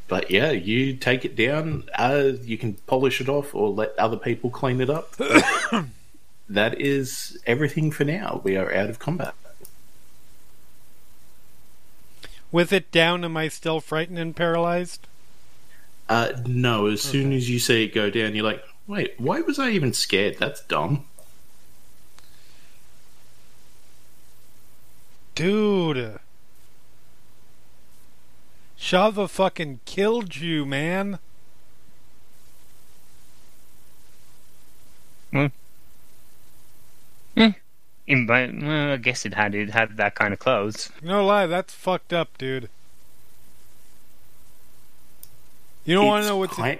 But 0.07 0.29
yeah, 0.29 0.51
you 0.51 0.95
take 0.95 1.23
it 1.23 1.35
down. 1.35 1.85
Uh, 1.97 2.33
you 2.41 2.57
can 2.57 2.73
polish 2.85 3.21
it 3.21 3.29
off 3.29 3.55
or 3.55 3.69
let 3.69 3.97
other 3.97 4.17
people 4.17 4.49
clean 4.49 4.81
it 4.81 4.89
up. 4.89 5.15
that 6.49 6.79
is 6.81 7.39
everything 7.45 7.91
for 7.91 8.03
now. 8.03 8.41
We 8.43 8.57
are 8.57 8.73
out 8.73 8.89
of 8.89 8.99
combat. 8.99 9.33
With 12.51 12.73
it 12.73 12.91
down, 12.91 13.23
am 13.23 13.37
I 13.37 13.47
still 13.47 13.79
frightened 13.79 14.19
and 14.19 14.35
paralyzed? 14.35 15.07
Uh, 16.09 16.33
no, 16.45 16.87
as 16.87 17.01
soon 17.01 17.31
as 17.31 17.49
you 17.49 17.57
see 17.57 17.85
it 17.85 17.93
go 17.93 18.09
down, 18.09 18.35
you're 18.35 18.43
like, 18.43 18.61
wait, 18.87 19.13
why 19.17 19.39
was 19.39 19.57
I 19.57 19.69
even 19.69 19.93
scared? 19.93 20.37
That's 20.37 20.61
dumb. 20.63 21.05
Dude. 25.35 26.19
Shava 28.81 29.29
fucking 29.29 29.79
killed 29.85 30.35
you, 30.37 30.65
man. 30.65 31.19
Hmm. 35.31 35.45
Hmm. 37.37 37.49
In, 38.07 38.25
my- 38.25 38.51
well, 38.51 38.91
I 38.93 38.97
guess 38.97 39.23
it 39.25 39.35
had 39.35 39.53
it 39.53 39.69
had 39.69 39.97
that 39.97 40.15
kind 40.15 40.33
of 40.33 40.39
clothes. 40.39 40.89
No 41.03 41.23
lie, 41.23 41.45
that's 41.45 41.73
fucked 41.75 42.11
up, 42.11 42.35
dude. 42.39 42.69
You 45.85 45.95
don't 45.95 46.07
want 46.07 46.23
to 46.23 46.29
know 46.29 46.37
what's. 46.37 46.55
kind, 46.55 46.79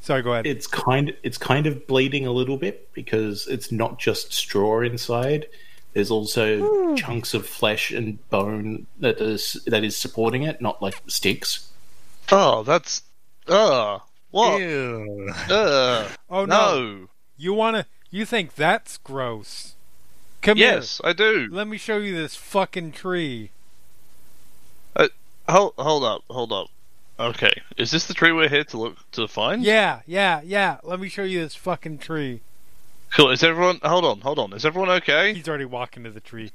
Sorry, 0.00 0.22
go 0.22 0.32
ahead. 0.32 0.46
it's 0.46 0.66
kind 0.68 1.14
it's 1.24 1.38
kind 1.38 1.66
of 1.66 1.86
bleeding 1.88 2.26
a 2.26 2.32
little 2.32 2.56
bit 2.56 2.92
because 2.92 3.46
it's 3.48 3.70
not 3.72 3.98
just 3.98 4.32
straw 4.32 4.80
inside. 4.82 5.46
There's 5.92 6.10
also 6.10 6.94
chunks 6.94 7.34
of 7.34 7.46
flesh 7.46 7.90
and 7.90 8.18
bone 8.30 8.86
that 9.00 9.20
is 9.20 9.62
that 9.66 9.84
is 9.84 9.96
supporting 9.96 10.42
it, 10.42 10.60
not 10.60 10.82
like 10.82 10.94
sticks. 11.06 11.68
Oh, 12.30 12.62
that's. 12.62 13.02
Uh, 13.46 13.98
what? 14.30 14.60
Ew. 14.60 15.32
Uh, 15.48 16.08
oh 16.30 16.44
no. 16.44 16.46
no. 16.46 17.08
You 17.36 17.52
want 17.54 17.76
to. 17.76 17.86
You 18.10 18.24
think 18.24 18.54
that's 18.54 18.98
gross? 18.98 19.74
Come 20.40 20.56
Yes, 20.56 21.00
I 21.02 21.12
do. 21.12 21.48
Let 21.50 21.66
me 21.66 21.78
show 21.78 21.98
you 21.98 22.14
this 22.14 22.36
fucking 22.36 22.92
tree. 22.92 23.50
Hold, 25.48 25.72
hold 25.78 26.04
up, 26.04 26.24
hold 26.28 26.52
up. 26.52 26.68
Okay, 27.18 27.62
is 27.76 27.90
this 27.90 28.06
the 28.06 28.14
tree 28.14 28.32
we're 28.32 28.50
here 28.50 28.64
to 28.64 28.76
look 28.78 28.96
to 29.12 29.26
find? 29.26 29.64
Yeah, 29.64 30.00
yeah, 30.06 30.42
yeah. 30.44 30.76
Let 30.82 31.00
me 31.00 31.08
show 31.08 31.22
you 31.22 31.40
this 31.40 31.54
fucking 31.54 31.98
tree. 31.98 32.42
Cool. 33.14 33.30
Is 33.30 33.42
everyone? 33.42 33.80
Hold 33.82 34.04
on, 34.04 34.20
hold 34.20 34.38
on. 34.38 34.52
Is 34.52 34.64
everyone 34.66 34.90
okay? 34.90 35.34
He's 35.34 35.48
already 35.48 35.64
walking 35.64 36.04
to 36.04 36.10
the 36.10 36.20
tree. 36.20 36.52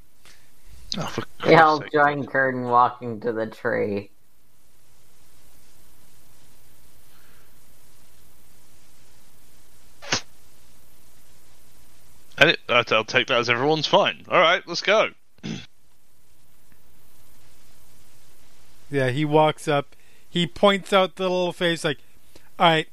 Oh, 0.98 1.06
for 1.06 1.24
We 1.44 1.56
all 1.56 1.80
Christ's 1.80 1.92
sake. 1.92 1.92
join 1.92 2.26
Curtin 2.26 2.64
walking 2.64 3.20
to 3.20 3.32
the 3.32 3.46
tree. 3.46 4.10
And 12.38 12.50
it, 12.50 12.60
I'll 12.68 12.84
I'll 12.90 13.04
take 13.04 13.28
that 13.28 13.38
as 13.38 13.48
everyone's 13.48 13.86
fine. 13.86 14.24
All 14.28 14.40
right, 14.40 14.62
let's 14.66 14.80
go. 14.82 15.10
Yeah, 18.90 19.10
he 19.10 19.24
walks 19.24 19.66
up. 19.68 19.96
He 20.28 20.46
points 20.46 20.92
out 20.92 21.16
the 21.16 21.24
little 21.24 21.52
face 21.52 21.84
like, 21.84 21.98
"All 22.58 22.66
right, 22.68 22.88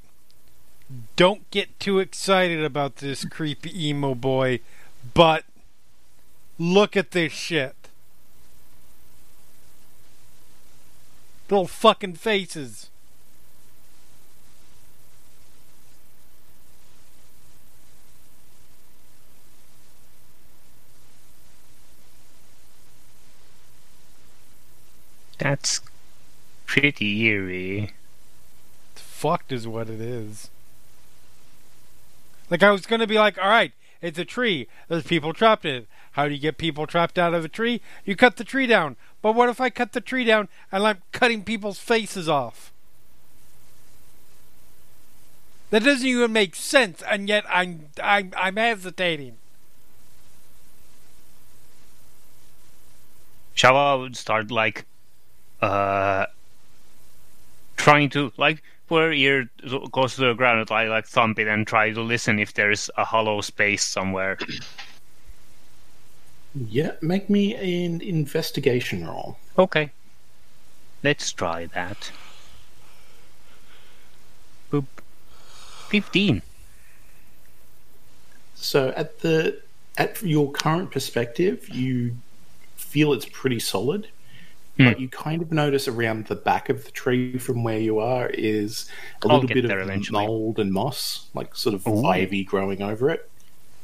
don't 1.15 1.49
get 1.51 1.79
too 1.79 1.99
excited 1.99 2.63
about 2.63 2.97
this 2.97 3.25
creepy 3.25 3.89
emo 3.89 4.15
boy, 4.15 4.59
but 5.13 5.45
look 6.57 6.97
at 6.97 7.11
this 7.11 7.31
shit. 7.31 7.75
Little 11.49 11.67
fucking 11.67 12.15
faces." 12.15 12.89
That's 25.41 25.81
pretty 26.67 27.25
eerie. 27.25 27.93
fucked 28.95 29.51
is 29.51 29.67
what 29.67 29.89
it 29.89 29.99
is. 29.99 30.51
Like 32.51 32.61
I 32.61 32.69
was 32.69 32.85
gonna 32.85 33.07
be 33.07 33.17
like, 33.17 33.39
all 33.39 33.49
right, 33.49 33.71
it's 34.01 34.19
a 34.19 34.25
tree. 34.25 34.67
There's 34.89 35.03
people 35.03 35.33
trapped 35.33 35.65
in 35.65 35.75
it. 35.75 35.87
How 36.11 36.27
do 36.27 36.33
you 36.33 36.39
get 36.39 36.57
people 36.57 36.85
trapped 36.85 37.17
out 37.17 37.33
of 37.33 37.45
a 37.45 37.49
tree? 37.49 37.81
You 38.03 38.17
cut 38.17 38.35
the 38.35 38.43
tree 38.43 38.67
down. 38.67 38.97
But 39.21 39.33
what 39.33 39.47
if 39.47 39.61
I 39.61 39.69
cut 39.69 39.93
the 39.93 40.01
tree 40.01 40.25
down 40.25 40.49
and 40.71 40.85
I'm 40.85 41.01
cutting 41.13 41.43
people's 41.45 41.79
faces 41.79 42.27
off? 42.27 42.73
That 45.69 45.85
doesn't 45.85 46.05
even 46.05 46.33
make 46.33 46.53
sense, 46.53 47.01
and 47.09 47.29
yet 47.29 47.45
I'm 47.47 47.87
I'm 48.03 48.33
I'm 48.35 48.57
hesitating. 48.57 49.37
Shava 53.55 54.01
would 54.01 54.17
start 54.17 54.51
like 54.51 54.85
uh 55.61 56.25
trying 57.77 58.09
to 58.09 58.33
like 58.35 58.61
her 58.97 59.11
ear 59.11 59.49
close 59.91 60.15
to 60.15 60.21
the 60.21 60.33
ground 60.33 60.59
and 60.59 60.69
like, 60.69 60.89
like 60.89 61.05
thump 61.05 61.39
it 61.39 61.47
and 61.47 61.65
try 61.65 61.91
to 61.91 62.01
listen 62.01 62.39
if 62.39 62.53
there's 62.53 62.89
a 62.97 63.05
hollow 63.05 63.41
space 63.41 63.83
somewhere. 63.85 64.37
Yeah, 66.53 66.91
make 67.01 67.29
me 67.29 67.55
an 67.55 68.01
investigation 68.01 69.07
roll. 69.07 69.37
Okay. 69.57 69.91
Let's 71.01 71.31
try 71.31 71.67
that. 71.67 72.11
boop. 74.69 74.85
Fifteen. 75.87 76.41
So 78.55 78.89
at 78.95 79.19
the 79.19 79.61
at 79.97 80.21
your 80.21 80.51
current 80.51 80.91
perspective, 80.91 81.69
you 81.69 82.17
feel 82.75 83.13
it's 83.13 83.25
pretty 83.25 83.59
solid, 83.59 84.07
Hmm. 84.77 84.85
but 84.85 84.99
you 85.01 85.09
kind 85.09 85.41
of 85.41 85.51
notice 85.51 85.87
around 85.89 86.27
the 86.27 86.35
back 86.35 86.69
of 86.69 86.85
the 86.85 86.91
tree 86.91 87.37
from 87.37 87.63
where 87.63 87.77
you 87.79 87.99
are 87.99 88.27
is 88.29 88.89
a 89.23 89.27
I'll 89.27 89.39
little 89.39 89.53
bit 89.53 89.65
of 89.65 89.71
eventually. 89.71 90.25
mold 90.25 90.59
and 90.59 90.71
moss, 90.71 91.27
like 91.33 91.55
sort 91.55 91.75
of 91.75 91.85
Ooh. 91.87 92.05
ivy 92.05 92.43
growing 92.45 92.81
over 92.81 93.09
it. 93.09 93.29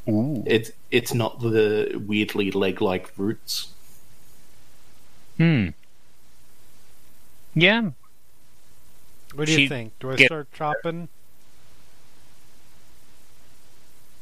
Ooh. 0.08 0.44
It's 0.48 0.72
it's 0.90 1.14
not 1.14 1.42
the 1.42 2.02
weirdly 2.08 2.52
leg-like 2.52 3.12
roots. 3.18 3.74
Hmm. 5.38 5.70
Yeah. 7.54 7.92
What 9.36 9.48
do 9.48 9.62
you 9.62 9.68
think? 9.68 9.92
Do 10.00 10.12
I 10.12 10.16
get- 10.16 10.28
start 10.28 10.48
chopping? 10.54 11.10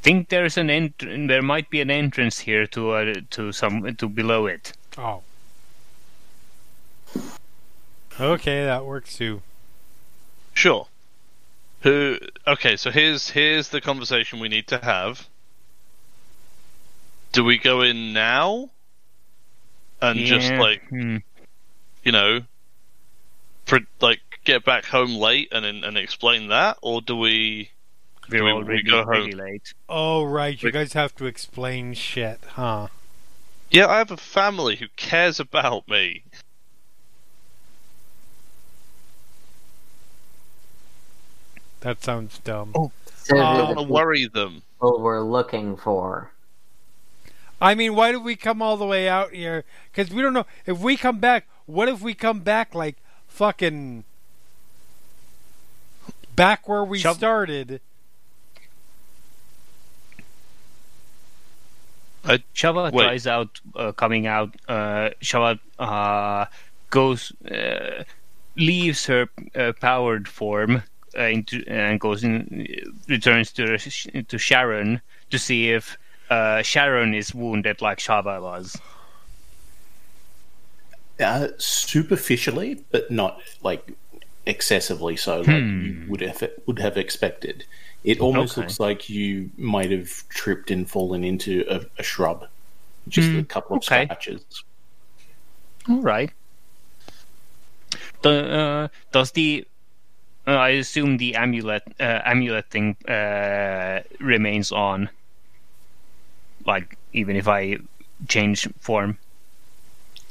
Think 0.02 0.30
there's 0.30 0.58
an 0.58 0.70
ent- 0.70 1.00
There 1.28 1.42
might 1.42 1.70
be 1.70 1.82
an 1.82 1.90
entrance 1.92 2.40
here 2.40 2.68
to 2.68 2.92
uh, 2.92 3.14
to 3.32 3.52
some 3.52 3.96
to 3.96 4.10
below 4.10 4.46
it. 4.48 4.74
Oh. 4.98 5.22
Okay, 8.20 8.64
that 8.66 8.86
works 8.86 9.16
too. 9.18 9.42
Sure. 10.54 10.88
Who? 11.82 12.18
Okay, 12.48 12.78
so 12.78 12.90
here's 12.92 13.30
here's 13.30 13.70
the 13.70 13.82
conversation 13.82 14.40
we 14.40 14.50
need 14.50 14.68
to 14.68 14.78
have. 14.78 15.28
Do 17.32 17.44
we 17.44 17.58
go 17.58 17.82
in 17.82 18.14
now? 18.14 18.70
And 20.02 20.20
just 20.20 20.52
like 20.54 20.88
hmm. 20.90 21.18
you 22.04 22.12
know, 22.12 22.42
for 23.66 23.80
like 24.00 24.22
get 24.46 24.64
back 24.64 24.86
home 24.86 25.16
late 25.16 25.50
and 25.52 25.66
and, 25.66 25.84
and 25.84 25.98
explain 25.98 26.48
that, 26.50 26.78
or 26.82 27.02
do 27.02 27.16
we? 27.16 27.72
we're 28.30 28.44
we- 28.44 28.46
we 28.46 28.52
already 28.52 28.84
go 28.84 28.98
home. 28.98 29.06
pretty 29.06 29.32
late. 29.34 29.74
Oh, 29.88 30.24
right. 30.24 30.62
You 30.62 30.68
Wait. 30.68 30.74
guys 30.74 30.94
have 30.94 31.16
to 31.18 31.26
explain 31.26 31.94
shit, 31.94 32.40
huh? 32.54 32.88
Yeah, 33.70 33.88
I 33.88 33.98
have 33.98 34.12
a 34.12 34.18
family 34.18 34.78
who 34.78 34.88
cares 34.96 35.40
about 35.40 35.88
me. 35.88 36.24
That 41.86 42.02
sounds 42.02 42.40
dumb. 42.40 42.72
Oh. 42.74 42.92
So 43.26 43.38
I 43.38 43.58
don't 43.58 43.76
want 43.76 43.88
to 43.88 43.94
worry 43.94 44.26
them. 44.26 44.64
people 44.74 45.02
we're 45.02 45.22
looking 45.22 45.78
for. 45.78 46.32
I 47.62 47.76
mean, 47.76 47.94
why 47.94 48.12
did 48.12 48.24
we 48.24 48.36
come 48.36 48.60
all 48.60 48.76
the 48.76 48.88
way 48.88 49.08
out 49.08 49.34
here? 49.34 49.66
Because 49.92 50.12
we 50.12 50.24
don't 50.24 50.34
know. 50.34 50.48
If 50.66 50.80
we 50.80 50.98
come 50.98 51.20
back, 51.20 51.46
what 51.68 51.88
if 51.88 52.02
we 52.02 52.16
come 52.16 52.40
back 52.40 52.74
like 52.74 52.96
fucking 53.28 54.04
back 56.36 56.68
where 56.68 56.84
we 56.84 56.98
Shove- 56.98 57.18
started? 57.18 57.82
Shava 62.26 62.92
Wait. 62.92 63.04
tries 63.04 63.28
out 63.28 63.62
uh, 63.76 63.92
coming 63.92 64.26
out. 64.26 64.56
Uh, 64.68 65.12
Shava 65.22 65.60
uh, 65.78 66.46
goes, 66.90 67.32
uh, 67.44 68.04
leaves 68.56 69.06
her 69.06 69.30
uh, 69.56 69.74
powered 69.80 70.28
form 70.28 70.78
uh, 70.78 70.80
into 71.16 71.64
and 71.68 72.00
goes 72.00 72.24
in, 72.24 72.68
returns 73.08 73.52
to 73.54 73.78
to 74.24 74.38
Sharon 74.38 75.02
to 75.30 75.40
see 75.40 75.72
if 75.72 75.98
uh, 76.30 76.62
Sharon 76.62 77.14
is 77.14 77.34
wounded 77.34 77.82
like 77.82 78.00
Shava 78.00 78.42
was. 78.42 78.82
Uh, 81.20 81.48
superficially, 81.58 82.84
but 82.92 83.10
not 83.10 83.40
like 83.64 83.94
excessively 84.46 85.16
so, 85.16 85.42
like 85.42 85.72
Hmm. 85.72 85.80
you 85.80 85.98
would 86.06 86.20
have 86.22 86.44
would 86.68 86.80
have 86.80 86.98
expected. 86.98 87.66
It 88.04 88.20
almost 88.20 88.58
Okay. 88.58 88.58
looks 88.58 88.80
like 88.82 89.10
you 89.10 89.50
might 89.58 89.92
have 89.92 90.28
tripped 90.30 90.72
and 90.72 90.90
fallen 90.90 91.24
into 91.24 91.64
a, 91.70 91.86
a 91.98 92.04
shrub, 92.04 92.48
just 93.08 93.34
Hmm, 93.34 93.40
a 93.40 93.44
couple 93.44 93.78
of 93.78 93.84
okay. 93.84 93.86
scratches. 93.86 94.44
All 95.90 96.02
right. 96.02 96.32
The, 98.22 98.30
uh, 98.30 98.88
does 99.12 99.32
the 99.32 99.66
uh, 100.48 100.52
I 100.52 100.70
assume 100.70 101.18
the 101.18 101.36
amulet 101.36 101.84
uh, 102.00 102.22
amulet 102.26 102.70
thing 102.70 102.96
uh, 103.08 104.02
remains 104.20 104.72
on. 104.72 105.10
Like 106.66 106.98
even 107.14 107.36
if 107.36 107.48
I 107.48 107.78
change 108.28 108.68
form. 108.80 109.18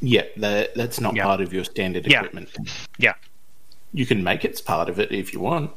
Yeah, 0.01 0.25
that, 0.37 0.75
that's 0.75 1.01
not 1.01 1.15
Yeah. 1.15 1.25
part 1.25 1.41
of 1.41 1.53
your 1.53 1.65
standard 1.65 2.07
Yeah. 2.07 2.19
equipment. 2.19 2.51
Yeah. 2.99 3.15
You 3.93 4.05
can 4.07 4.23
make 4.23 4.45
it 4.45 4.61
part 4.65 4.89
of 4.89 4.99
it 4.99 5.13
if 5.13 5.33
you 5.33 5.41
want. 5.41 5.71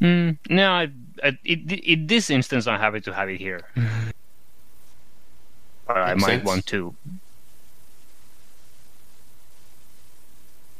Mm, 0.00 0.38
no, 0.50 0.72
I, 0.72 0.88
I, 1.22 1.38
it, 1.44 1.72
in 1.84 2.06
this 2.06 2.30
instance, 2.30 2.66
I'm 2.66 2.80
happy 2.80 3.00
to 3.02 3.12
have 3.12 3.28
it 3.28 3.38
here. 3.38 3.60
But 5.86 5.98
I 5.98 6.14
might 6.14 6.26
sense. 6.26 6.44
want 6.44 6.66
to. 6.66 6.94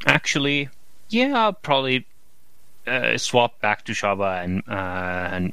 Actually, 0.06 0.68
yeah, 1.10 1.36
I'll 1.36 1.52
probably 1.52 2.06
uh, 2.86 3.16
swap 3.18 3.60
back 3.60 3.84
to 3.86 3.92
Shava 3.92 4.42
and 4.44 4.62
uh, 4.68 5.28
and 5.34 5.52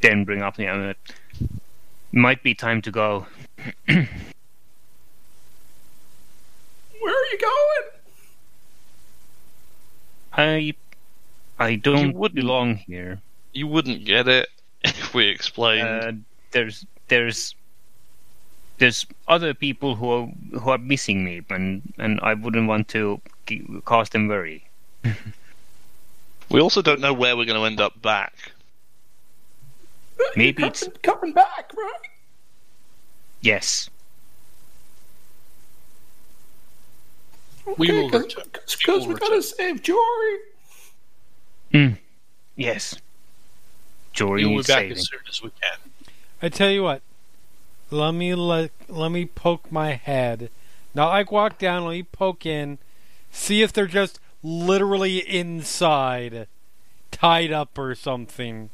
then 0.00 0.24
bring 0.24 0.42
up 0.42 0.56
the 0.56 0.66
amulet. 0.66 0.96
Might 2.12 2.42
be 2.42 2.54
time 2.54 2.82
to 2.82 2.90
go. 2.90 3.26
Where 3.86 4.06
are 7.14 7.26
you 7.32 7.38
going? 7.38 7.90
I 10.34 10.74
I 11.58 11.76
don't 11.76 12.14
wouldn't- 12.14 12.34
belong 12.36 12.76
here. 12.76 13.20
You 13.52 13.66
wouldn't 13.66 14.04
get 14.04 14.28
it 14.28 14.48
if 14.84 15.12
we 15.14 15.26
explained. 15.28 15.86
Uh, 15.86 16.12
there's 16.52 16.86
there's 17.08 17.54
there's 18.78 19.06
other 19.28 19.52
people 19.54 19.94
who 19.96 20.10
are 20.10 20.26
who 20.58 20.70
are 20.70 20.78
missing 20.78 21.24
me, 21.24 21.42
and 21.50 21.82
and 21.98 22.18
I 22.22 22.34
wouldn't 22.34 22.68
want 22.68 22.88
to 22.88 23.20
cause 23.84 24.08
them 24.10 24.28
worry. 24.28 24.64
we 26.52 26.60
also 26.60 26.82
don't 26.82 27.00
know 27.00 27.12
where 27.12 27.36
we're 27.36 27.46
going 27.46 27.58
to 27.58 27.66
end 27.66 27.80
up 27.80 28.00
back. 28.00 28.34
Maybe 30.36 30.62
it's 30.64 30.88
coming 31.02 31.32
back, 31.32 31.72
right? 31.76 31.92
yes. 33.40 33.90
We 37.78 37.90
will 37.90 38.06
Okay, 38.06 38.18
return. 38.18 38.44
Because 38.78 39.06
we 39.06 39.14
will 39.14 39.20
gotta 39.20 39.42
save 39.42 39.82
Jory. 39.82 40.36
Hmm. 41.72 41.88
Yes. 42.56 42.96
Jory 44.12 44.44
We 44.44 44.50
will 44.50 44.62
be 44.62 44.66
back 44.66 44.82
saving. 44.82 44.96
as 44.98 45.08
soon 45.08 45.20
as 45.28 45.42
we 45.42 45.50
can. 45.50 45.78
I 46.42 46.48
tell 46.48 46.70
you 46.70 46.82
what. 46.82 47.02
Let 47.90 48.12
me 48.12 48.34
let 48.34 48.70
let 48.88 49.10
me 49.10 49.26
poke 49.26 49.70
my 49.70 49.92
head. 49.94 50.50
Not 50.94 51.08
like 51.10 51.30
walk 51.30 51.58
down. 51.58 51.84
Let 51.84 51.92
me 51.92 52.02
poke 52.02 52.44
in. 52.44 52.78
See 53.30 53.62
if 53.62 53.72
they're 53.72 53.86
just 53.86 54.18
literally 54.42 55.18
inside, 55.18 56.46
tied 57.10 57.52
up 57.52 57.78
or 57.78 57.94
something. 57.94 58.70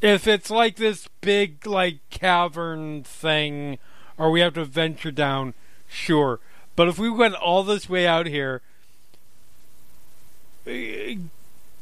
If 0.00 0.26
it's 0.26 0.50
like 0.50 0.76
this 0.76 1.08
big 1.20 1.66
like 1.66 1.98
cavern 2.10 3.02
thing, 3.04 3.78
or 4.18 4.30
we 4.30 4.40
have 4.40 4.54
to 4.54 4.64
venture 4.64 5.10
down, 5.10 5.54
sure. 5.88 6.40
But 6.74 6.88
if 6.88 6.98
we 6.98 7.10
went 7.10 7.34
all 7.34 7.62
this 7.62 7.88
way 7.88 8.06
out 8.06 8.26
here, 8.26 8.62
eh, 10.66 11.16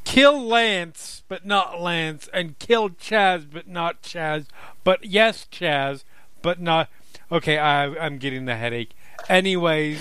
kill 0.05 0.41
Lance, 0.43 1.23
but 1.29 1.47
not 1.47 1.81
Lance, 1.81 2.29
and 2.33 2.59
kill 2.59 2.91
Chaz, 2.91 3.47
but 3.51 3.69
not 3.69 4.03
Chaz, 4.03 4.47
but 4.85 5.05
yes, 5.05 5.47
Chaz, 5.51 6.05
but 6.43 6.61
not. 6.61 6.89
Okay, 7.31 7.59
I, 7.59 7.85
I'm 7.87 8.19
getting 8.19 8.47
the 8.47 8.57
headache. 8.57 8.91
Anyways, 9.29 10.01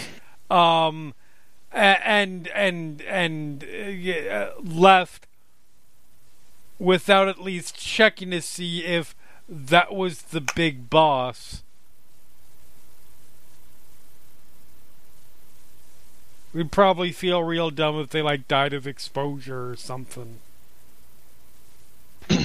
um, 0.49 1.14
and 1.71 2.47
and 2.49 3.01
and 3.01 3.63
uh, 3.63 4.33
uh, 4.33 4.51
left 4.61 5.27
without 6.77 7.27
at 7.27 7.41
least 7.41 7.77
checking 7.77 8.31
to 8.31 8.41
see 8.41 8.83
if 8.85 9.15
that 9.47 9.93
was 9.93 10.21
the 10.23 10.41
big 10.41 10.89
boss. 10.89 11.63
We'd 16.51 16.71
probably 16.71 17.11
feel 17.11 17.43
real 17.43 17.69
dumb 17.69 17.99
if 17.99 18.09
they 18.09 18.23
like 18.23 18.47
died 18.47 18.73
of 18.73 18.87
exposure 18.87 19.69
or 19.69 19.75
something. 19.75 20.39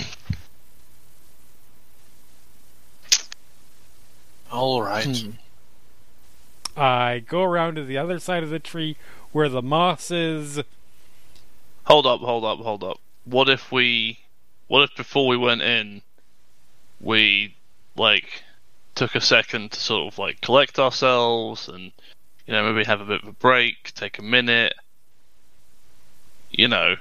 All 4.52 4.82
right. 4.82 5.16
Hmm. 5.16 5.30
I 6.76 7.20
go 7.20 7.42
around 7.42 7.76
to 7.76 7.84
the 7.84 7.98
other 7.98 8.18
side 8.18 8.42
of 8.42 8.50
the 8.50 8.58
tree 8.58 8.96
where 9.32 9.48
the 9.48 9.62
moss 9.62 10.10
is. 10.10 10.60
Hold 11.84 12.06
up, 12.06 12.20
hold 12.20 12.44
up, 12.44 12.58
hold 12.58 12.82
up. 12.84 13.00
What 13.24 13.48
if 13.48 13.70
we. 13.72 14.18
What 14.66 14.82
if 14.82 14.96
before 14.96 15.26
we 15.26 15.36
went 15.36 15.60
in, 15.60 16.00
we, 17.00 17.54
like, 17.96 18.42
took 18.94 19.14
a 19.14 19.20
second 19.20 19.72
to 19.72 19.80
sort 19.80 20.12
of, 20.12 20.18
like, 20.18 20.40
collect 20.40 20.78
ourselves 20.78 21.68
and, 21.68 21.92
you 22.46 22.54
know, 22.54 22.72
maybe 22.72 22.84
have 22.84 23.02
a 23.02 23.04
bit 23.04 23.22
of 23.22 23.28
a 23.28 23.32
break, 23.32 23.92
take 23.94 24.18
a 24.18 24.22
minute, 24.22 24.72
you 26.50 26.66
know, 26.66 26.96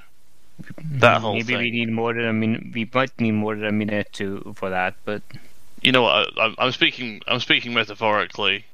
That 0.78 1.20
whole 1.20 1.34
Maybe 1.34 1.56
we 1.56 1.70
need 1.70 1.90
more 1.90 2.12
than 2.14 2.26
a 2.26 2.32
minute. 2.32 2.72
We 2.72 2.88
might 2.92 3.18
need 3.20 3.32
more 3.32 3.56
than 3.56 3.64
a 3.64 3.72
minute 3.72 4.12
to 4.14 4.54
for 4.56 4.70
that, 4.70 4.94
but 5.04 5.22
You 5.82 5.92
know 5.92 6.02
what? 6.02 6.38
I, 6.38 6.44
I'm, 6.44 6.54
I'm 6.58 6.72
speaking. 6.72 7.20
I'm 7.26 7.40
speaking 7.40 7.74
metaphorically. 7.74 8.66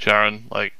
Sharon, 0.00 0.46
like. 0.50 0.72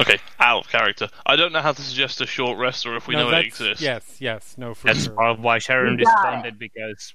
Okay, 0.00 0.18
out 0.38 0.64
of 0.64 0.70
character. 0.70 1.08
I 1.26 1.36
don't 1.36 1.52
know 1.52 1.60
how 1.60 1.72
to 1.72 1.82
suggest 1.82 2.20
a 2.20 2.26
short 2.26 2.58
rest 2.58 2.86
or 2.86 2.96
if 2.96 3.06
we 3.06 3.14
no, 3.14 3.30
know 3.30 3.36
it 3.38 3.46
exists. 3.46 3.82
Yes, 3.82 4.16
yes, 4.20 4.54
no, 4.56 4.72
for 4.74 4.86
that's 4.88 5.04
sure. 5.04 5.14
part 5.14 5.30
of 5.32 5.40
why 5.40 5.58
Sharon 5.58 5.98
You 5.98 6.04
got 6.04 6.14
responded 6.14 6.58
because 6.58 7.14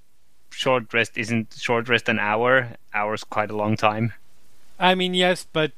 short 0.51 0.93
rest 0.93 1.17
isn't 1.17 1.55
short 1.57 1.89
rest 1.89 2.09
an 2.09 2.19
hour. 2.19 2.71
Hour's 2.93 3.23
quite 3.23 3.49
a 3.49 3.55
long 3.55 3.75
time. 3.77 4.13
I 4.79 4.93
mean, 4.93 5.13
yes, 5.13 5.47
but 5.51 5.71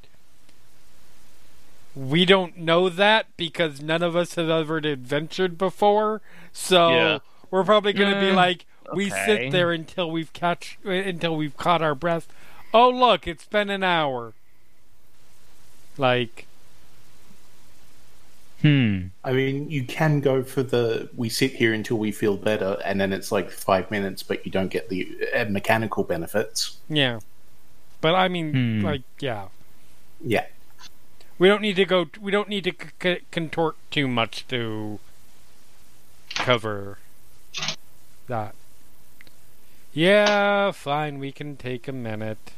we 1.95 2.25
don't 2.25 2.57
know 2.57 2.89
that 2.89 3.27
because 3.37 3.81
none 3.81 4.03
of 4.03 4.15
us 4.15 4.35
have 4.35 4.49
ever 4.49 4.77
adventured 4.77 5.57
before. 5.57 6.21
So 6.51 6.89
Yeah. 6.91 7.19
we're 7.51 7.63
probably 7.63 7.93
going 7.93 8.13
to 8.13 8.19
be 8.19 8.31
Mm, 8.31 8.35
like, 8.35 8.65
we 8.93 9.07
okay. 9.11 9.25
sit 9.25 9.51
there 9.51 9.71
until 9.71 10.09
we've 10.09 10.33
catch 10.33 10.77
until 10.83 11.35
we've 11.35 11.55
caught 11.57 11.81
our 11.81 11.95
breath. 11.95 12.27
Oh, 12.73 12.89
look, 12.89 13.27
it's 13.27 13.45
been 13.45 13.69
an 13.69 13.83
hour. 13.83 14.33
Like, 15.97 16.45
Hmm. 18.61 19.07
I 19.23 19.33
mean, 19.33 19.69
you 19.69 19.83
can 19.83 20.19
go 20.19 20.43
for 20.43 20.63
the 20.63 21.09
we 21.15 21.29
sit 21.29 21.53
here 21.53 21.73
until 21.73 21.97
we 21.97 22.11
feel 22.11 22.35
better, 22.37 22.77
and 22.83 22.99
then 22.99 23.13
it's 23.13 23.31
like 23.31 23.51
five 23.51 23.89
minutes, 23.91 24.23
but 24.23 24.43
you 24.45 24.51
don't 24.51 24.69
get 24.69 24.89
the 24.89 25.07
uh, 25.35 25.45
mechanical 25.45 26.03
benefits. 26.03 26.77
yeah. 26.89 27.19
But 28.01 28.13
I 28.15 28.27
mean, 28.27 28.51
Hmm. 28.79 28.85
like, 28.85 29.01
yeah. 29.19 29.47
Yeah. 30.23 30.45
We 31.39 31.47
don't 31.47 31.61
need 31.61 31.75
to 31.77 31.85
go. 31.85 32.05
We 32.19 32.31
don't 32.31 32.49
need 32.49 32.63
to 32.65 32.71
c- 32.71 32.89
c- 33.01 33.21
contort 33.31 33.75
too 33.91 34.07
much 34.07 34.47
to 34.49 34.99
cover 36.35 36.97
that. 38.27 38.53
Yeah, 39.93 40.71
fine. 40.71 41.17
We 41.19 41.31
can 41.31 41.57
take 41.57 41.87
a 41.87 41.91
minute. 41.91 42.53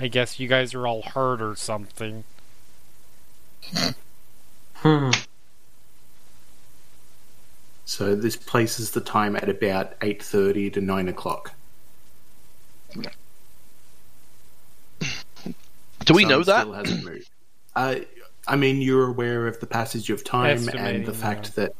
I 0.00 0.08
guess 0.08 0.40
you 0.40 0.48
guys 0.48 0.72
are 0.74 0.86
all 0.86 1.02
hurt 1.02 1.42
or 1.42 1.54
something. 1.54 2.24
Hmm. 4.76 5.10
So 7.84 8.14
this 8.14 8.36
places 8.36 8.92
the 8.92 9.00
time 9.00 9.36
at 9.36 9.48
about 9.50 9.94
eight 10.00 10.22
thirty 10.22 10.70
to 10.70 10.80
nine 10.80 11.08
o'clock. 11.08 11.52
Do 16.06 16.14
we 16.14 16.22
Sun 16.22 16.30
know 16.30 16.42
that? 16.44 16.62
Still 16.62 16.72
hasn't 16.72 17.04
moved. 17.04 17.30
Uh, 17.76 17.96
I 18.48 18.56
mean, 18.56 18.80
you're 18.80 19.06
aware 19.06 19.46
of 19.46 19.60
the 19.60 19.66
passage 19.66 20.08
of 20.10 20.24
time 20.24 20.68
and 20.70 21.04
the 21.04 21.12
fact 21.12 21.54
that, 21.56 21.72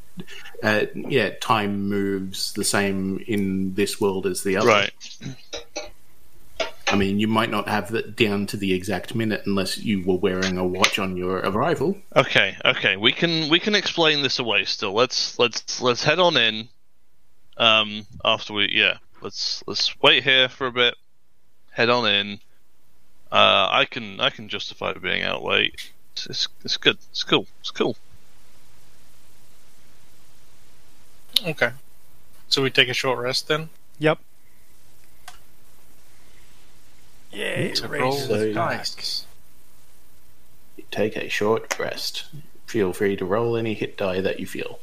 uh, 0.63 0.87
yeah, 0.95 1.31
time 1.41 1.89
moves 1.89 2.53
the 2.53 2.65
same 2.65 3.25
in 3.27 3.75
this 3.75 4.01
world 4.01 4.27
as 4.27 4.43
the 4.43 4.57
other. 4.57 4.69
Right. 4.69 4.93
I 6.91 6.97
mean, 6.97 7.21
you 7.21 7.29
might 7.29 7.51
not 7.51 7.69
have 7.69 7.93
that 7.93 8.17
down 8.17 8.47
to 8.47 8.57
the 8.57 8.73
exact 8.73 9.15
minute 9.15 9.43
unless 9.47 9.79
you 9.79 10.03
were 10.03 10.17
wearing 10.17 10.59
a 10.59 10.67
watch 10.67 10.99
on 10.99 11.17
your 11.17 11.37
arrival. 11.37 11.97
Okay. 12.17 12.57
Okay. 12.65 12.97
We 12.97 13.13
can 13.13 13.49
we 13.49 13.61
can 13.61 13.77
explain 13.77 14.23
this 14.23 14.41
away 14.41 14.65
still. 14.65 14.93
Let's 14.93 15.39
let's 15.39 15.81
let's 15.81 16.03
head 16.03 16.19
on 16.19 16.37
in. 16.37 16.69
Um. 17.57 18.07
After 18.25 18.55
we 18.55 18.71
yeah. 18.73 18.99
Let's 19.23 19.63
let's 19.67 19.95
wait 20.03 20.25
here 20.25 20.49
for 20.49 20.67
a 20.67 20.73
bit. 20.73 20.97
Head 21.71 21.91
on 21.91 22.09
in. 22.09 22.41
Uh. 23.31 23.69
I 23.71 23.87
can 23.89 24.21
I 24.21 24.31
can 24.31 24.49
justify 24.49 24.93
being 24.95 25.23
out 25.23 25.45
late. 25.45 25.93
It's 26.13 26.27
it's, 26.27 26.49
it's 26.65 26.77
good. 26.77 26.99
It's 27.11 27.23
cool. 27.23 27.47
It's 27.61 27.71
cool. 27.71 27.97
Okay. 31.47 31.71
So 32.49 32.63
we 32.63 32.71
take 32.71 32.89
a 32.89 32.95
short 32.95 33.21
rest 33.21 33.47
then? 33.47 33.71
Yep. 34.01 34.19
Yay! 37.33 37.75
So 37.75 37.89
raise 37.89 38.01
roll 38.03 38.13
So- 38.13 38.53
dice. 38.53 39.27
You 40.77 40.85
take 40.91 41.17
a 41.17 41.29
short 41.29 41.79
rest. 41.79 42.25
Feel 42.67 42.93
free 42.93 43.17
to 43.17 43.25
roll 43.25 43.57
any 43.57 43.75
hit 43.75 43.97
die 43.97 44.21
that 44.21 44.41
you 44.41 44.47
feel. 44.47 44.79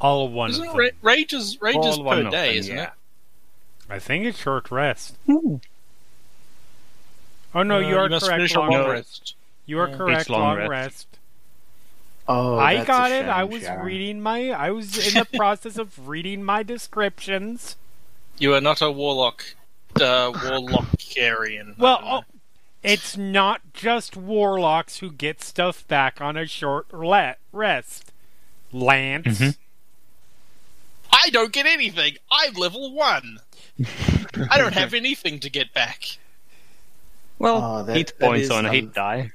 All 0.00 0.26
of 0.26 0.32
one 0.32 0.50
Isn't 0.50 0.68
of 0.68 0.68
it 0.68 0.76
them. 0.76 0.80
ra- 1.02 1.10
rages 1.12 1.60
rages 1.60 1.98
All 1.98 2.04
one 2.04 2.24
per 2.24 2.30
day, 2.30 2.48
them, 2.48 2.56
isn't 2.56 2.76
yeah. 2.76 2.82
it? 2.84 2.90
I 3.90 3.98
think 3.98 4.24
it's 4.24 4.38
short 4.38 4.70
rest. 4.70 5.16
Oh 5.28 5.60
no, 7.62 7.76
Uh, 7.76 7.80
you 7.80 7.96
are 7.98 8.08
must 8.08 8.26
correct. 8.26 8.54
Long 8.54 8.70
long 8.70 8.88
rest. 8.88 9.20
rest. 9.20 9.34
You 9.66 9.80
are 9.80 9.88
Yeah. 9.88 9.96
correct. 9.96 10.20
It's 10.22 10.30
long 10.30 10.40
Long 10.42 10.56
rest. 10.58 10.70
rest. 10.70 11.06
Oh, 12.28 12.58
I 12.58 12.74
that's 12.76 12.84
a 12.84 12.86
got 12.86 13.10
it. 13.10 13.20
shame, 13.22 13.30
I 13.30 13.44
was 13.44 13.62
Sharon. 13.62 13.84
reading 13.86 14.20
my. 14.20 14.50
I 14.50 14.70
was 14.70 14.96
in 15.08 15.14
the 15.14 15.24
process 15.36 15.76
of 15.76 16.08
reading 16.08 16.44
my 16.44 16.62
descriptions. 16.62 17.76
You 18.38 18.54
are 18.54 18.60
not 18.60 18.80
a 18.80 18.90
warlock, 18.90 19.44
uh, 20.00 20.32
warlockarian. 20.34 21.78
Well, 21.78 21.96
I 21.96 22.00
don't 22.00 22.10
know. 22.10 22.16
oh, 22.18 22.38
it's 22.82 23.16
not 23.16 23.72
just 23.74 24.16
warlocks 24.16 24.98
who 24.98 25.10
get 25.12 25.42
stuff 25.42 25.86
back 25.88 26.20
on 26.20 26.36
a 26.36 26.46
short 26.46 26.92
le- 26.94 27.36
rest. 27.52 28.12
Lance. 28.72 29.38
Mhm. 29.40 29.56
I 31.12 31.28
don't 31.30 31.52
get 31.52 31.66
anything. 31.66 32.14
I'm 32.30 32.54
level 32.54 32.94
one. 32.94 33.40
I 34.50 34.58
don't 34.58 34.74
have 34.74 34.94
anything 34.94 35.40
to 35.40 35.50
get 35.50 35.74
back. 35.74 36.04
Well, 37.38 37.62
Oh, 37.80 37.82
that- 37.82 37.96
hit 37.96 38.18
points 38.18 38.44
is 38.44 38.50
on 38.50 38.64
a 38.64 38.68
un- 38.68 38.74
hit 38.74 38.94
die. 38.94 39.32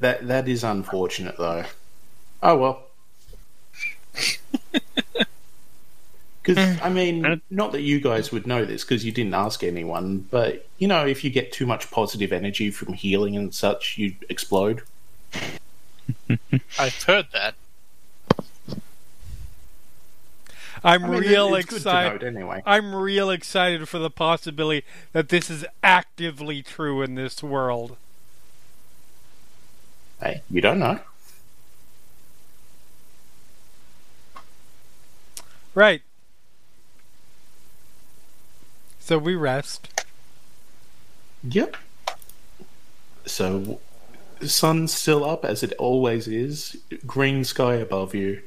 That 0.00 0.26
that 0.28 0.48
is 0.48 0.64
unfortunate, 0.64 1.36
though. 1.36 1.64
Oh 2.42 2.56
well. 2.56 2.82
Because 6.48 6.78
mm. 6.78 6.82
I 6.82 6.88
mean, 6.88 7.42
not 7.50 7.72
that 7.72 7.82
you 7.82 8.00
guys 8.00 8.32
would 8.32 8.46
know 8.46 8.64
this 8.64 8.82
because 8.82 9.04
you 9.04 9.12
didn't 9.12 9.34
ask 9.34 9.62
anyone, 9.62 10.26
but 10.30 10.66
you 10.78 10.88
know, 10.88 11.06
if 11.06 11.22
you 11.22 11.28
get 11.28 11.52
too 11.52 11.66
much 11.66 11.90
positive 11.90 12.32
energy 12.32 12.70
from 12.70 12.94
healing 12.94 13.36
and 13.36 13.54
such, 13.54 13.98
you 13.98 14.14
explode. 14.30 14.80
I've 16.78 17.02
heard 17.02 17.26
that. 17.34 17.54
I'm 20.82 21.04
I 21.04 21.08
mean, 21.08 21.20
real 21.20 21.54
it's 21.54 21.66
good 21.66 21.82
to 21.82 21.88
excited. 21.88 22.24
anyway. 22.24 22.62
I'm 22.64 22.94
real 22.94 23.28
excited 23.28 23.86
for 23.86 23.98
the 23.98 24.08
possibility 24.08 24.86
that 25.12 25.28
this 25.28 25.50
is 25.50 25.66
actively 25.84 26.62
true 26.62 27.02
in 27.02 27.14
this 27.14 27.42
world. 27.42 27.98
Hey, 30.22 30.40
you 30.48 30.62
don't 30.62 30.78
know. 30.78 31.00
Right. 35.74 36.00
So 39.08 39.16
we 39.16 39.36
rest. 39.36 40.04
Yep. 41.42 41.78
So, 43.24 43.80
sun's 44.42 44.92
still 44.92 45.24
up 45.24 45.46
as 45.46 45.62
it 45.62 45.72
always 45.78 46.28
is. 46.28 46.76
Green 47.06 47.42
sky 47.44 47.76
above 47.76 48.14
you. 48.14 48.42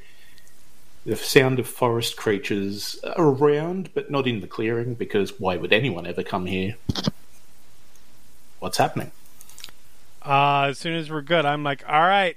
The 1.04 1.16
sound 1.16 1.58
of 1.58 1.66
forest 1.66 2.16
creatures 2.16 3.00
around, 3.16 3.92
but 3.92 4.08
not 4.08 4.28
in 4.28 4.40
the 4.40 4.46
clearing, 4.46 4.94
because 4.94 5.40
why 5.40 5.56
would 5.56 5.72
anyone 5.72 6.06
ever 6.06 6.22
come 6.22 6.46
here? 6.46 6.76
What's 8.60 8.78
happening? 8.78 9.10
Uh, 10.24 10.66
as 10.68 10.78
soon 10.78 10.94
as 10.94 11.10
we're 11.10 11.22
good, 11.22 11.44
I'm 11.44 11.64
like, 11.64 11.82
all 11.88 12.02
right. 12.02 12.36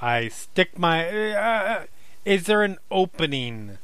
I 0.00 0.28
stick 0.28 0.78
my. 0.78 1.32
Uh, 1.32 1.86
is 2.24 2.44
there 2.44 2.62
an 2.62 2.78
opening 2.88 3.78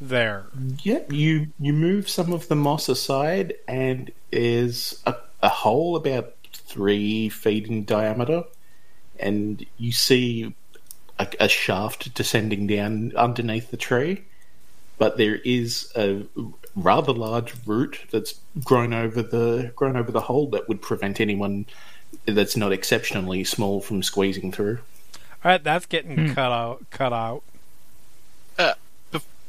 there? 0.00 0.46
Yep, 0.82 1.12
you 1.12 1.48
you 1.58 1.72
move 1.72 2.08
some 2.08 2.32
of 2.32 2.48
the 2.48 2.56
moss 2.56 2.88
aside, 2.88 3.54
and 3.66 4.10
there's 4.30 5.02
a, 5.06 5.14
a 5.42 5.48
hole 5.48 5.96
about 5.96 6.34
three 6.52 7.28
feet 7.28 7.66
in 7.66 7.84
diameter, 7.84 8.44
and 9.18 9.64
you 9.78 9.92
see 9.92 10.54
a, 11.18 11.28
a 11.40 11.48
shaft 11.48 12.14
descending 12.14 12.66
down 12.66 13.12
underneath 13.16 13.70
the 13.70 13.76
tree. 13.76 14.24
But 14.98 15.16
there 15.16 15.36
is 15.44 15.92
a 15.94 16.22
rather 16.74 17.12
large 17.12 17.54
root 17.66 18.00
that's 18.10 18.34
grown 18.64 18.92
over 18.92 19.22
the 19.22 19.72
grown 19.76 19.96
over 19.96 20.10
the 20.10 20.20
hole 20.22 20.48
that 20.50 20.68
would 20.68 20.82
prevent 20.82 21.20
anyone 21.20 21.66
that's 22.26 22.56
not 22.56 22.72
exceptionally 22.72 23.44
small 23.44 23.80
from 23.80 24.02
squeezing 24.02 24.50
through. 24.50 24.78
All 25.44 25.52
right, 25.52 25.62
that's 25.62 25.86
getting 25.86 26.16
Hmm. 26.16 26.32
cut 26.34 26.50
out. 26.50 26.84
Cut 26.90 27.12
out. 27.12 27.42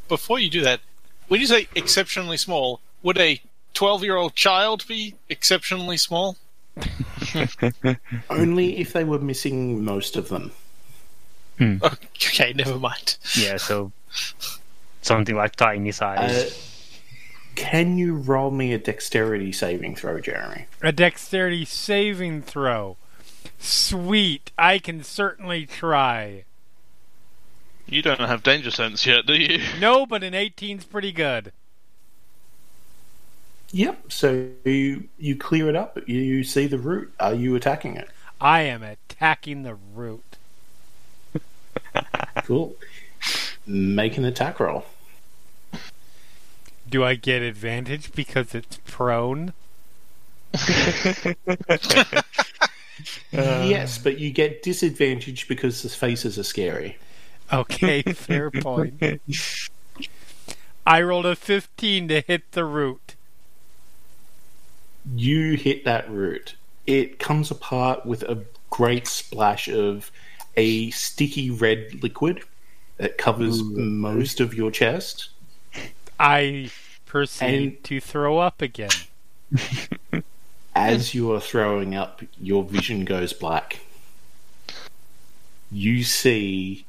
Before 0.10 0.40
you 0.40 0.50
do 0.50 0.62
that, 0.62 0.82
when 1.30 1.40
you 1.40 1.48
say 1.48 1.68
exceptionally 1.76 2.38
small, 2.38 2.82
would 3.04 3.18
a 3.18 3.42
12 3.74 4.04
year 4.04 4.18
old 4.18 4.36
child 4.36 4.86
be 4.88 5.16
exceptionally 5.30 5.98
small? 5.98 6.36
Only 8.30 8.80
if 8.80 8.94
they 8.94 9.04
were 9.04 9.20
missing 9.20 9.84
most 9.86 10.18
of 10.18 10.30
them. 10.30 10.52
Okay, 11.62 12.54
never 12.54 12.80
mind. 12.80 13.18
Yeah, 13.38 13.58
so 13.58 13.92
something 15.02 15.36
like 15.36 15.56
tiny 15.56 15.92
size. 15.92 16.32
Uh, 16.32 16.50
can 17.56 17.98
you 17.98 18.16
roll 18.16 18.52
me 18.52 18.74
a 18.74 18.78
dexterity 18.78 19.52
saving 19.52 19.96
throw, 19.96 20.20
Jeremy? 20.22 20.66
A 20.82 20.92
dexterity 20.94 21.66
saving 21.66 22.42
throw. 22.42 22.96
Sweet. 23.60 24.52
I 24.58 24.80
can 24.80 25.04
certainly 25.04 25.66
try. 25.66 26.46
You 27.90 28.04
don't 28.04 28.20
have 28.20 28.44
danger 28.44 28.70
sense 28.72 29.06
yet, 29.06 29.26
do 29.26 29.34
you? 29.34 29.64
No, 29.80 30.06
but 30.06 30.24
an 30.24 30.34
18's 30.34 30.86
pretty 30.86 31.12
good. 31.12 31.52
Yep. 33.72 34.12
So 34.12 34.48
you 34.66 35.10
you 35.18 35.36
clear 35.36 35.70
it 35.70 35.76
up. 35.76 35.98
You 36.08 36.44
see 36.44 36.68
the 36.68 36.78
root. 36.80 37.14
Are 37.20 37.34
you 37.34 37.56
attacking 37.56 37.96
it? 37.96 38.10
I 38.42 38.62
am 38.62 38.84
attacking 38.84 39.64
the 39.64 39.76
root. 39.76 40.24
Cool. 42.46 42.76
Make 43.68 44.18
an 44.18 44.26
attack 44.26 44.60
roll. 44.60 44.86
Do 46.90 47.04
I 47.04 47.16
get 47.16 47.42
advantage 47.44 48.12
because 48.14 48.56
it's 48.56 48.80
prone? 48.88 49.54
yes, 53.32 54.00
but 54.00 54.18
you 54.20 54.32
get 54.32 54.64
disadvantage 54.64 55.48
because 55.48 55.84
the 55.84 55.90
faces 55.90 56.40
are 56.40 56.44
scary. 56.44 56.98
Okay, 57.52 58.02
fair 58.14 58.52
point. 58.52 59.22
I 60.86 61.02
rolled 61.02 61.26
a 61.26 61.36
15 61.36 62.08
to 62.08 62.22
hit 62.22 62.52
the 62.52 62.66
root. 62.66 63.16
You 65.16 65.54
hit 65.56 65.86
that 65.86 66.10
root. 66.10 66.56
It 66.86 67.20
comes 67.20 67.52
apart 67.52 68.06
with 68.06 68.24
a 68.24 68.44
great 68.70 69.08
splash 69.08 69.68
of 69.68 70.12
a 70.56 70.90
sticky 70.92 71.50
red 71.50 72.04
liquid 72.04 72.42
that 72.98 73.18
covers 73.18 73.62
most 73.64 74.40
of 74.40 74.54
your 74.54 74.72
chest. 74.72 75.30
I 76.20 76.70
proceed 77.06 77.46
And- 77.46 77.84
to 77.86 78.00
throw 78.00 78.40
up 78.40 78.62
again. 78.62 78.90
As 80.76 81.14
you 81.14 81.32
are 81.34 81.40
throwing 81.40 81.96
up, 81.96 82.22
your 82.40 82.64
vision 82.64 83.04
goes 83.06 83.34
black. 83.34 83.80
You 85.72 86.04
see 86.04 86.86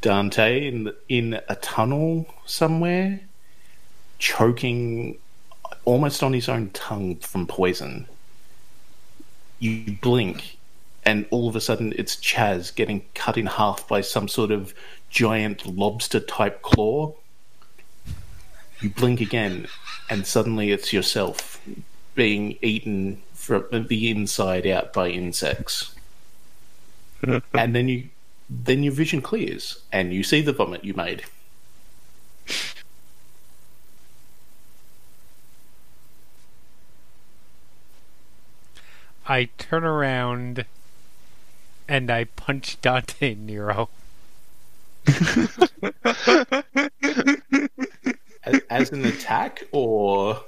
Dante 0.00 0.66
in 0.66 0.92
in 1.08 1.40
a 1.48 1.54
tunnel 1.56 2.26
somewhere, 2.44 3.20
choking 4.18 5.18
almost 5.84 6.22
on 6.22 6.32
his 6.32 6.48
own 6.48 6.70
tongue 6.70 7.16
from 7.16 7.46
poison. 7.46 8.06
You 9.58 9.96
blink, 10.00 10.58
and 11.04 11.26
all 11.30 11.48
of 11.48 11.56
a 11.56 11.60
sudden 11.60 11.92
it's 11.96 12.16
Chaz 12.16 12.74
getting 12.74 13.04
cut 13.14 13.36
in 13.36 13.46
half 13.46 13.86
by 13.86 14.00
some 14.00 14.28
sort 14.28 14.50
of 14.50 14.74
giant 15.08 15.66
lobster 15.66 16.20
type 16.20 16.62
claw. 16.62 17.14
You 18.80 18.90
blink 18.90 19.20
again, 19.20 19.68
and 20.10 20.26
suddenly 20.26 20.72
it's 20.72 20.92
yourself 20.92 21.60
being 22.14 22.58
eaten 22.60 23.22
from 23.34 23.86
the 23.88 24.10
inside 24.10 24.66
out 24.66 24.92
by 24.92 25.08
insects. 25.08 25.94
and 27.54 27.74
then 27.74 27.88
you 27.88 28.08
then 28.64 28.82
your 28.82 28.92
vision 28.92 29.22
clears 29.22 29.78
and 29.90 30.12
you 30.12 30.22
see 30.22 30.42
the 30.42 30.52
vomit 30.52 30.84
you 30.84 30.92
made. 30.94 31.24
I 39.26 39.48
turn 39.56 39.84
around 39.84 40.66
and 41.88 42.10
I 42.10 42.24
punch 42.24 42.78
Dante 42.82 43.34
Nero. 43.34 43.88
As, 48.44 48.60
as 48.68 48.90
an 48.90 49.04
attack 49.04 49.62
or 49.70 50.42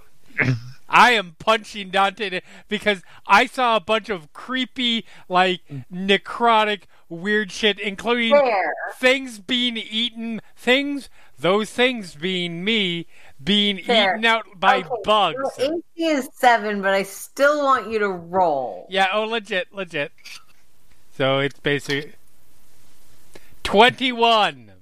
I 0.88 1.12
am 1.12 1.36
punching 1.38 1.90
Dante 1.90 2.40
because 2.68 3.02
I 3.26 3.46
saw 3.46 3.76
a 3.76 3.80
bunch 3.80 4.10
of 4.10 4.32
creepy, 4.32 5.06
like 5.28 5.60
necrotic, 5.92 6.82
weird 7.14 7.50
shit, 7.52 7.78
including 7.78 8.32
Fair. 8.32 8.74
things 8.96 9.38
being 9.38 9.76
eaten, 9.76 10.40
things, 10.56 11.08
those 11.38 11.70
things 11.70 12.14
being 12.14 12.64
me, 12.64 13.06
being 13.42 13.82
Fair. 13.82 14.14
eaten 14.14 14.24
out 14.24 14.44
by 14.56 14.78
Okay, 14.78 14.88
bugs. 15.04 15.58
Your 15.58 15.74
AC 15.74 15.82
is 15.96 16.28
seven, 16.34 16.82
but 16.82 16.94
I 16.94 17.02
still 17.02 17.62
want 17.64 17.90
you 17.90 17.98
to 18.00 18.08
roll. 18.08 18.86
Yeah, 18.90 19.06
oh, 19.12 19.24
legit, 19.24 19.72
legit. 19.72 20.12
So 21.16 21.38
it's 21.38 21.60
basically 21.60 22.12
21. 23.62 24.72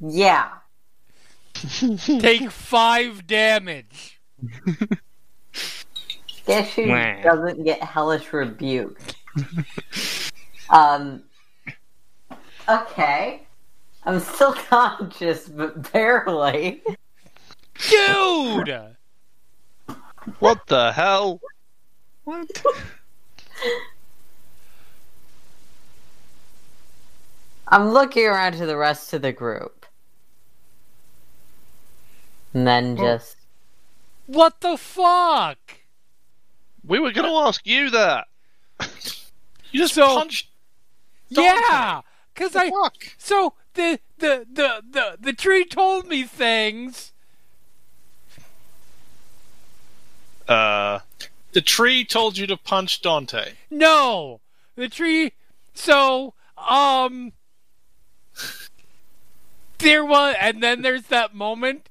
Yeah. 0.00 0.48
Take 1.98 2.50
five 2.50 3.26
damage. 3.26 4.20
Guess 6.46 6.74
who 6.74 6.86
doesn't 6.86 7.64
get 7.64 7.82
hellish 7.82 8.32
rebuke? 8.32 9.00
um. 10.70 11.22
Okay. 12.68 13.42
I'm 14.04 14.20
still 14.20 14.52
conscious, 14.68 15.48
but 15.48 15.92
barely. 15.92 16.82
Dude! 17.90 18.96
What 20.38 20.66
the 20.66 20.92
hell? 20.92 21.40
What? 22.24 22.62
I'm 27.68 27.90
looking 27.90 28.26
around 28.26 28.52
to 28.54 28.66
the 28.66 28.76
rest 28.76 29.12
of 29.12 29.22
the 29.22 29.32
group. 29.32 29.86
And 32.54 32.66
then 32.66 32.96
just. 32.96 33.36
What 34.26 34.60
the 34.60 34.76
fuck? 34.76 35.58
We 36.84 36.98
were 37.00 37.12
going 37.12 37.28
to 37.28 37.36
ask 37.46 37.66
you 37.66 37.90
that. 37.90 38.26
You 39.72 39.80
just 39.80 39.94
So- 39.94 40.16
punched. 40.16 40.48
Dante. 41.32 41.62
Yeah, 41.68 42.00
because 42.34 42.54
I. 42.56 42.70
Fuck. 42.70 42.96
So 43.18 43.54
the, 43.74 43.98
the 44.18 44.46
the 44.52 44.82
the 44.90 45.16
the 45.20 45.32
tree 45.32 45.64
told 45.64 46.06
me 46.06 46.24
things. 46.24 47.12
Uh, 50.48 51.00
The 51.52 51.62
tree 51.62 52.04
told 52.04 52.36
you 52.36 52.46
to 52.48 52.56
punch 52.58 53.00
Dante. 53.00 53.54
No, 53.70 54.40
the 54.76 54.88
tree. 54.90 55.32
So 55.72 56.34
um, 56.58 57.32
there 59.78 60.04
was, 60.04 60.36
and 60.38 60.62
then 60.62 60.82
there's 60.82 61.04
that 61.04 61.34
moment 61.34 61.88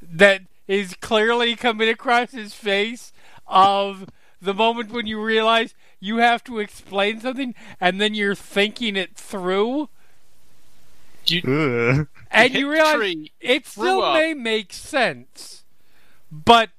that 0.00 0.42
is 0.68 0.94
clearly 0.94 1.56
coming 1.56 1.88
across 1.88 2.30
his 2.30 2.54
face 2.54 3.12
of 3.48 4.06
the 4.44 4.54
moment 4.54 4.92
when 4.92 5.06
you 5.06 5.22
realize 5.22 5.74
you 6.00 6.18
have 6.18 6.44
to 6.44 6.58
explain 6.60 7.20
something, 7.20 7.54
and 7.80 8.00
then 8.00 8.14
you're 8.14 8.34
thinking 8.36 8.96
it 8.96 9.16
through. 9.16 9.88
You, 11.26 11.42
and 12.30 12.54
you 12.54 12.70
realize 12.70 13.00
tree, 13.00 13.32
it 13.40 13.66
still 13.66 14.02
up. 14.02 14.14
may 14.14 14.34
make 14.34 14.72
sense, 14.72 15.64
but 16.30 16.70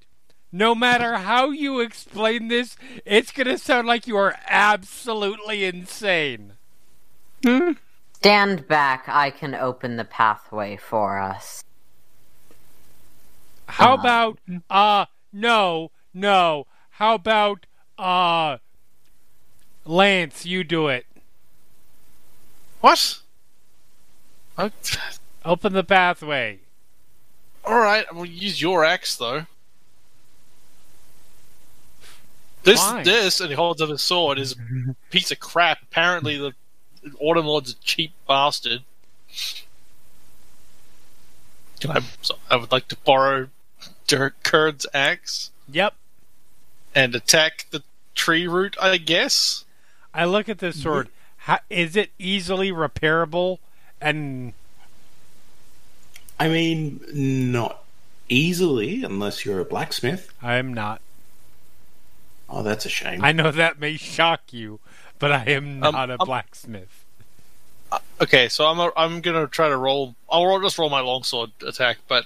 no 0.51 0.75
matter 0.75 1.17
how 1.17 1.49
you 1.51 1.79
explain 1.81 2.47
this, 2.49 2.77
it's 3.05 3.31
gonna 3.31 3.57
sound 3.57 3.87
like 3.87 4.07
you 4.07 4.17
are 4.17 4.35
absolutely 4.47 5.65
insane. 5.65 6.53
Stand 8.13 8.67
back, 8.67 9.05
I 9.07 9.31
can 9.31 9.55
open 9.55 9.97
the 9.97 10.05
pathway 10.05 10.77
for 10.77 11.19
us. 11.19 11.63
How 13.67 13.93
Uh. 13.93 13.95
about 13.95 14.39
uh 14.69 15.05
no, 15.33 15.91
no. 16.13 16.65
How 16.95 17.15
about 17.15 17.65
uh 17.97 18.57
Lance, 19.85 20.45
you 20.45 20.63
do 20.63 20.87
it. 20.87 21.05
what? 22.81 23.19
I, 24.57 24.71
Open 25.45 25.73
the 25.73 25.83
pathway. 25.83 26.59
all 27.63 27.77
right, 27.77 28.05
I'm 28.09 28.17
gonna 28.17 28.29
use 28.29 28.61
your 28.61 28.83
axe 28.83 29.15
though. 29.15 29.45
This, 32.63 32.81
Fine. 32.83 33.03
this, 33.03 33.39
and 33.39 33.49
he 33.49 33.55
holds 33.55 33.79
up 33.79 33.89
his 33.89 34.01
sword, 34.01 34.39
is 34.39 34.53
a 34.53 34.95
piece 35.11 35.29
of 35.31 35.39
crap. 35.39 35.83
Apparently, 35.83 36.35
the 36.37 36.53
Autumn 37.19 37.45
Lord's 37.45 37.73
a 37.73 37.75
cheap 37.75 38.11
bastard. 38.27 38.81
Can 41.79 41.91
I? 41.91 42.01
I 42.49 42.55
would 42.55 42.71
like 42.71 42.87
to 42.87 42.97
borrow 43.05 43.49
Dirk 44.07 44.41
Kird's 44.41 44.87
axe 44.95 45.51
Yep. 45.69 45.93
And 46.95 47.13
attack 47.13 47.67
the 47.71 47.83
tree 48.15 48.47
root. 48.47 48.75
I 48.81 48.97
guess. 48.97 49.65
I 50.13 50.25
look 50.25 50.47
at 50.47 50.59
this 50.59 50.81
sword. 50.81 51.09
How, 51.37 51.59
is 51.69 51.95
it 51.95 52.09
easily 52.17 52.71
repairable? 52.71 53.59
And 54.01 54.53
I 56.39 56.47
mean 56.47 57.01
not 57.13 57.83
easily 58.29 59.03
unless 59.03 59.45
you're 59.45 59.59
a 59.59 59.65
blacksmith. 59.65 60.31
I'm 60.41 60.73
not. 60.73 61.01
Oh, 62.49 62.63
that's 62.63 62.85
a 62.85 62.89
shame. 62.89 63.23
I 63.23 63.31
know 63.31 63.51
that 63.51 63.79
may 63.79 63.97
shock 63.97 64.53
you, 64.53 64.79
but 65.19 65.31
I 65.31 65.43
am 65.45 65.83
Um, 65.83 65.93
not 65.93 66.09
a 66.09 66.13
um, 66.19 66.25
blacksmith. 66.25 67.03
Okay, 68.21 68.49
so 68.49 68.65
I'm 68.65 68.79
a, 68.79 68.91
I'm 68.95 69.21
gonna 69.21 69.47
try 69.47 69.69
to 69.69 69.77
roll. 69.77 70.15
I'll 70.29 70.45
roll, 70.45 70.59
just 70.61 70.77
roll 70.77 70.89
my 70.89 71.01
longsword 71.01 71.51
attack, 71.65 71.97
but 72.07 72.25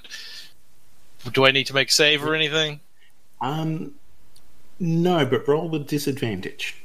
do 1.31 1.45
I 1.45 1.51
need 1.51 1.65
to 1.67 1.73
make 1.73 1.91
save 1.91 2.23
or 2.23 2.33
anything? 2.35 2.79
Um, 3.41 3.95
No, 4.79 5.25
but 5.25 5.47
roll 5.47 5.67
with 5.69 5.87
disadvantage. 5.87 6.75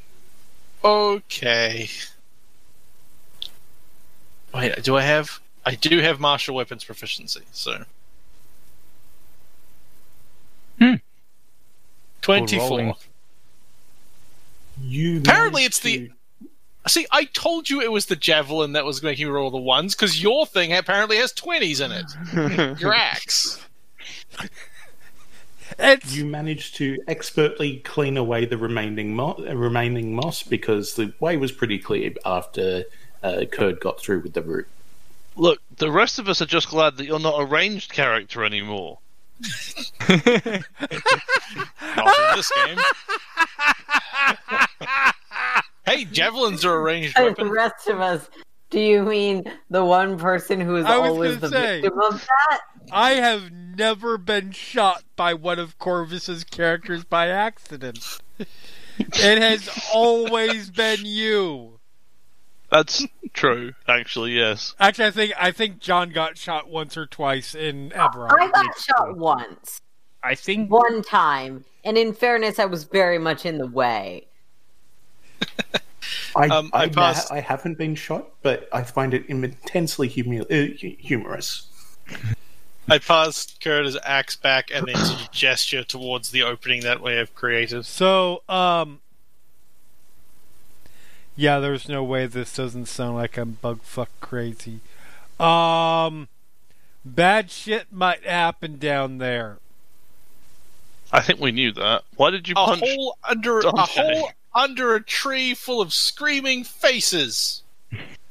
Okay. 0.84 1.88
Wait, 4.52 4.82
do 4.82 4.96
I 4.96 5.02
have? 5.02 5.40
I 5.64 5.74
do 5.76 5.98
have 6.00 6.20
martial 6.20 6.54
weapons 6.54 6.84
proficiency, 6.84 7.42
so. 7.52 7.84
Hmm. 10.78 10.94
Twenty-four. 12.20 12.96
You 14.82 15.18
Apparently 15.18 15.62
managed 15.62 15.66
it's 15.66 15.80
the- 15.80 16.10
See, 16.86 17.06
I 17.10 17.24
told 17.24 17.70
you 17.70 17.80
it 17.80 17.90
was 17.90 18.06
the 18.06 18.16
javelin 18.16 18.72
that 18.72 18.84
was 18.84 19.02
making 19.02 19.26
me 19.26 19.32
roll 19.32 19.50
the 19.50 19.56
ones 19.56 19.94
because 19.94 20.22
your 20.22 20.44
thing 20.44 20.70
apparently 20.72 21.16
has 21.16 21.32
twenties 21.32 21.80
in 21.80 21.90
it. 21.92 22.04
Your 22.80 22.92
axe. 22.92 23.58
It's 25.78 26.14
you 26.14 26.24
managed 26.26 26.76
to 26.76 26.98
expertly 27.08 27.78
clean 27.78 28.16
away 28.16 28.44
the 28.44 28.56
remaining 28.58 29.14
mo- 29.14 29.36
remaining 29.52 30.14
moss 30.14 30.42
because 30.42 30.94
the 30.94 31.12
way 31.20 31.36
was 31.36 31.52
pretty 31.52 31.78
clear 31.78 32.12
after 32.24 32.84
uh, 33.22 33.44
Kird 33.50 33.80
got 33.80 34.00
through 34.00 34.20
with 34.20 34.34
the 34.34 34.42
root. 34.42 34.68
Look, 35.36 35.60
the 35.78 35.90
rest 35.90 36.18
of 36.18 36.28
us 36.28 36.40
are 36.40 36.46
just 36.46 36.68
glad 36.68 36.96
that 36.98 37.06
you're 37.06 37.18
not 37.18 37.40
a 37.40 37.44
ranged 37.44 37.92
character 37.92 38.44
anymore. 38.44 38.98
Not 40.08 40.22
in 42.18 42.36
this 42.36 42.52
game. 42.64 42.78
hey, 45.86 46.04
javelins 46.04 46.64
are 46.64 46.76
a 46.76 46.80
ranged 46.82 47.16
the 47.16 47.24
weapon. 47.24 47.50
rest 47.50 47.88
of 47.88 48.00
us. 48.00 48.28
Do 48.70 48.80
you 48.80 49.02
mean 49.02 49.44
the 49.70 49.84
one 49.84 50.18
person 50.18 50.60
who 50.60 50.76
is 50.76 50.86
always 50.86 51.38
the 51.38 51.48
say. 51.48 51.80
victim 51.80 52.00
of 52.00 52.20
that? 52.26 52.60
I 52.92 53.12
have 53.12 53.50
never 53.76 54.18
been 54.18 54.52
shot 54.52 55.04
by 55.16 55.34
one 55.34 55.58
of 55.58 55.78
korvys's 55.78 56.44
characters 56.44 57.04
by 57.04 57.28
accident. 57.28 58.18
it 58.38 59.38
has 59.42 59.68
always 59.92 60.70
been 60.70 61.04
you. 61.04 61.78
That's 62.70 63.06
true, 63.32 63.72
actually, 63.86 64.32
yes. 64.32 64.74
Actually, 64.80 65.06
I 65.06 65.10
think 65.10 65.32
I 65.38 65.50
think 65.52 65.78
John 65.78 66.10
got 66.10 66.36
shot 66.38 66.68
once 66.68 66.96
or 66.96 67.06
twice 67.06 67.54
in 67.54 67.90
Eberron. 67.90 68.30
I 68.40 68.50
got 68.50 68.78
shot 68.78 69.16
once, 69.16 69.80
I 70.22 70.34
think 70.34 70.70
one 70.70 71.02
time, 71.02 71.64
and 71.84 71.96
in 71.96 72.12
fairness, 72.14 72.58
I 72.58 72.64
was 72.64 72.84
very 72.84 73.18
much 73.18 73.46
in 73.46 73.58
the 73.58 73.66
way. 73.66 74.26
I, 76.36 76.48
Um, 76.48 76.70
I 76.72 76.84
I, 76.84 76.88
passed- 76.88 77.30
I 77.32 77.40
haven't 77.40 77.78
been 77.78 77.94
shot, 77.94 78.30
but 78.42 78.68
I 78.72 78.82
find 78.82 79.14
it 79.14 79.26
intensely 79.26 80.08
humu- 80.08 80.42
uh, 80.50 80.94
humorous. 80.98 81.68
I 82.88 82.98
passed 82.98 83.60
Curtis' 83.62 83.96
axe 84.04 84.36
back 84.36 84.70
and 84.72 84.86
then 84.86 84.96
sort 84.96 85.22
of 85.22 85.30
gesture 85.30 85.84
towards 85.84 86.30
the 86.30 86.42
opening 86.42 86.80
that 86.82 87.00
we 87.00 87.12
have 87.14 87.34
created. 87.34 87.86
So, 87.86 88.42
um, 88.48 89.00
yeah, 91.36 91.58
there's 91.60 91.88
no 91.88 92.04
way 92.04 92.26
this 92.26 92.54
doesn't 92.54 92.86
sound 92.86 93.16
like 93.16 93.36
I'm 93.38 93.52
bug 93.62 93.80
fuck 93.82 94.10
crazy. 94.20 94.80
Um, 95.40 96.28
bad 97.04 97.50
shit 97.50 97.90
might 97.90 98.24
happen 98.24 98.78
down 98.78 99.18
there. 99.18 99.58
I 101.10 101.20
think 101.20 101.40
we 101.40 101.52
knew 101.52 101.72
that. 101.72 102.02
Why 102.16 102.30
did 102.30 102.48
you 102.48 102.54
A 102.56 102.64
punch? 102.66 102.82
hole 102.84 103.16
under 103.28 103.60
a 103.60 103.70
hole 103.82 104.30
under 104.54 104.94
a 104.94 105.02
tree 105.02 105.54
full 105.54 105.80
of 105.80 105.92
screaming 105.92 106.64
faces. 106.64 107.62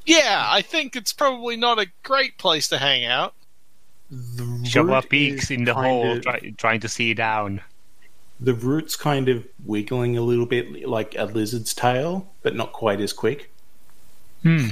Yeah, 0.06 0.46
I 0.50 0.62
think 0.62 0.96
it's 0.96 1.14
probably 1.14 1.56
not 1.56 1.80
a 1.80 1.88
great 2.04 2.38
place 2.38 2.68
to 2.70 2.78
hang 2.78 3.06
out. 3.06 3.34
The 4.36 4.66
shove 4.70 4.90
our 4.90 5.02
root 5.02 5.10
beaks 5.10 5.50
in 5.52 5.64
the 5.64 5.74
hole, 5.74 6.14
of- 6.18 6.24
try, 6.24 6.54
trying 6.58 6.80
to 6.82 6.90
see 6.90 7.14
down. 7.14 7.62
The 8.40 8.54
root's 8.54 8.96
kind 8.96 9.30
of 9.30 9.48
wiggling 9.64 10.18
a 10.18 10.22
little 10.22 10.46
bit 10.46 10.88
like 10.88 11.16
a 11.18 11.26
lizard's 11.26 11.74
tail, 11.74 12.32
but 12.42 12.56
not 12.56 12.74
quite 12.74 13.00
as 13.00 13.14
quick. 13.14 13.50
Hmm. 14.42 14.70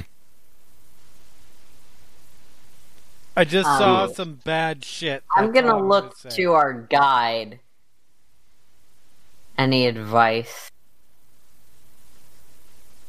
I 3.36 3.44
just 3.44 3.66
Um, 3.68 3.78
saw 3.78 4.06
some 4.08 4.34
bad 4.44 4.84
shit. 4.84 5.24
I'm 5.34 5.52
gonna 5.52 5.74
all 5.76 5.88
look 5.88 6.16
say. 6.18 6.28
to 6.30 6.52
our 6.52 6.74
guide. 6.74 7.60
Any 9.56 9.86
advice? 9.86 10.70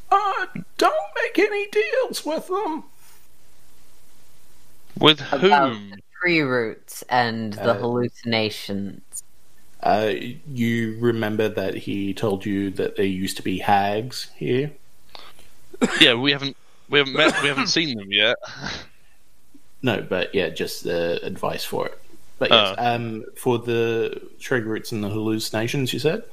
Uh, 0.09 0.45
don't 0.77 0.95
make 1.15 1.37
any 1.39 1.67
deals 1.69 2.23
with 2.25 2.47
them. 2.47 2.83
With 4.97 5.19
About 5.33 5.73
whom? 5.73 5.93
The 6.23 6.29
tree 6.29 6.41
roots 6.41 7.03
and 7.09 7.53
the 7.53 7.71
Uh, 7.71 7.73
hallucinations. 7.79 9.23
Uh, 9.81 10.13
you 10.47 10.97
remember 10.99 11.49
that 11.49 11.75
he 11.75 12.13
told 12.13 12.45
you 12.45 12.69
that 12.71 12.95
there 12.95 13.05
used 13.05 13.35
to 13.37 13.43
be 13.43 13.59
hags 13.59 14.29
here? 14.37 14.71
Yeah, 15.99 16.13
we 16.13 16.31
haven't 16.31 16.55
we 16.89 16.99
haven't 16.99 17.13
met 17.15 17.41
we 17.41 17.49
haven't 17.49 17.67
seen 17.67 17.97
them 17.97 18.11
yet. 18.11 18.37
No, 19.85 20.01
but 20.01 20.33
yeah, 20.33 20.47
just 20.47 20.85
the 20.85 21.19
advice 21.25 21.65
for 21.65 21.87
it. 21.87 21.99
But 22.39 22.51
yes, 22.51 22.75
Oh. 22.77 22.95
um, 22.95 23.25
for 23.35 23.57
the 23.59 24.29
tree 24.39 24.61
roots 24.61 24.93
and 24.93 25.03
the 25.03 25.09
hallucinations, 25.09 25.91
you 25.91 25.99
said? 25.99 26.23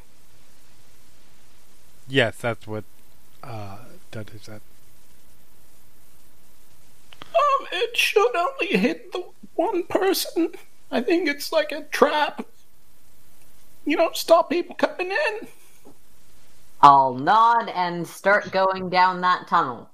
Yes, 2.07 2.37
that's 2.37 2.65
what 2.69 2.85
uh, 3.43 3.79
Dudley 4.13 4.39
said. 4.41 4.61
Um, 7.35 7.67
it 7.73 7.97
should 7.97 8.37
only 8.37 8.69
hit 8.79 9.11
the 9.11 9.25
one 9.61 9.83
person. 9.85 10.53
I 10.91 11.01
think 11.03 11.29
it's 11.29 11.53
like 11.53 11.71
a 11.73 11.83
trap. 11.85 12.47
You 13.85 13.97
don't 13.97 14.17
stop 14.17 14.51
people 14.51 14.75
coming 14.77 15.11
in. 15.13 15.49
I'll 16.83 17.15
nod 17.15 17.69
and 17.75 18.07
start 18.07 18.51
going 18.51 18.89
down 18.89 19.21
that 19.21 19.47
tunnel. 19.49 19.91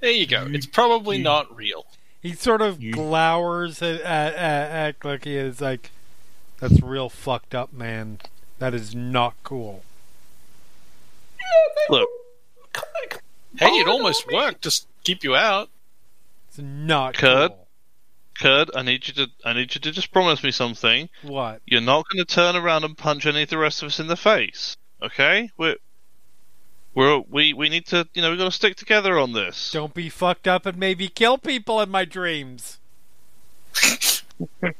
There 0.00 0.10
you 0.12 0.26
go. 0.26 0.46
It's 0.48 0.66
probably 0.66 1.18
you- 1.18 1.24
not 1.24 1.54
real. 1.54 1.86
He 2.22 2.32
sort 2.32 2.62
of 2.62 2.82
You- 2.82 2.92
glowers 2.94 3.82
at, 3.82 4.00
at, 4.00 4.34
at, 4.34 4.70
at 4.70 4.98
Clicky 5.00 5.38
and 5.38 5.48
is 5.48 5.60
like, 5.60 5.90
that's 6.60 6.80
real 6.80 7.08
fucked 7.10 7.54
up, 7.54 7.72
man. 7.72 8.18
That 8.60 8.72
is 8.74 8.94
not 8.94 9.34
cool. 9.42 9.82
Look, 11.90 12.08
Hey, 13.58 13.66
it 13.78 13.86
almost 13.86 14.26
worked. 14.32 14.62
Just 14.62 14.86
keep 15.04 15.22
you 15.22 15.36
out. 15.36 15.68
It's 16.48 16.58
not 16.58 17.14
Kird? 17.14 17.50
cool. 17.50 17.63
Kird, 18.38 18.70
I 18.74 18.82
need 18.82 19.06
you 19.06 19.14
to 19.14 19.30
I 19.44 19.52
need 19.52 19.74
you 19.74 19.80
to 19.80 19.90
just 19.92 20.12
promise 20.12 20.42
me 20.42 20.50
something. 20.50 21.08
What? 21.22 21.62
You're 21.66 21.80
not 21.80 22.06
going 22.08 22.24
to 22.24 22.34
turn 22.34 22.56
around 22.56 22.84
and 22.84 22.96
punch 22.96 23.26
any 23.26 23.42
of 23.42 23.50
the 23.50 23.58
rest 23.58 23.82
of 23.82 23.86
us 23.86 24.00
in 24.00 24.06
the 24.06 24.16
face, 24.16 24.76
okay? 25.02 25.50
We're 25.56 25.76
we're 26.94 27.20
we 27.28 27.52
we 27.52 27.68
need 27.68 27.86
to 27.86 28.08
you 28.14 28.22
know 28.22 28.30
we 28.30 28.36
got 28.36 28.44
to 28.44 28.50
stick 28.50 28.76
together 28.76 29.18
on 29.18 29.32
this. 29.32 29.70
Don't 29.72 29.94
be 29.94 30.08
fucked 30.08 30.48
up 30.48 30.66
and 30.66 30.78
maybe 30.78 31.08
kill 31.08 31.38
people 31.38 31.80
in 31.80 31.90
my 31.90 32.04
dreams. 32.04 32.78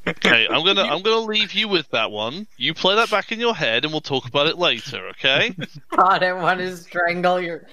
Okay, 0.07 0.49
I'm 0.51 0.65
gonna 0.65 0.83
I'm 0.83 1.03
gonna 1.03 1.27
leave 1.27 1.53
you 1.53 1.69
with 1.69 1.89
that 1.91 2.11
one. 2.11 2.49
You 2.57 2.75
play 2.75 2.97
that 2.97 3.11
back 3.11 3.31
in 3.31 3.39
your 3.39 3.55
head, 3.55 3.85
and 3.85 3.93
we'll 3.93 4.01
talk 4.01 4.27
about 4.27 4.49
it 4.49 4.59
later. 4.59 5.09
Okay? 5.11 5.55
God, 5.91 6.23
I 6.25 6.33
want 6.33 6.59
to 6.59 6.77
strangle 6.77 7.41
your 7.41 7.67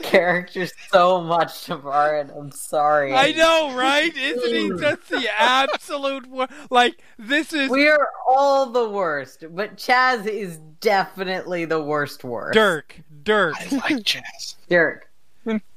character 0.00 0.66
so 0.90 1.20
much, 1.20 1.66
Navarran. 1.68 2.30
I'm 2.36 2.50
sorry. 2.52 3.12
I 3.14 3.32
know, 3.32 3.74
right? 3.76 4.12
Isn't 4.16 4.54
he 4.54 4.68
just 4.80 5.08
the 5.08 5.28
absolute 5.38 6.26
wor- 6.28 6.48
like 6.70 7.00
this 7.18 7.52
is 7.52 7.70
We 7.70 7.88
are 7.88 8.08
all 8.28 8.66
the 8.70 8.88
worst, 8.88 9.44
but 9.50 9.76
Chaz 9.76 10.26
is 10.26 10.58
definitely 10.80 11.64
the 11.64 11.82
worst 11.82 12.24
worst. 12.24 12.54
Dirk, 12.54 13.00
Dirk. 13.22 13.54
I 13.58 13.76
like 13.76 14.04
Chaz. 14.04 14.56
Dirk. 14.68 15.08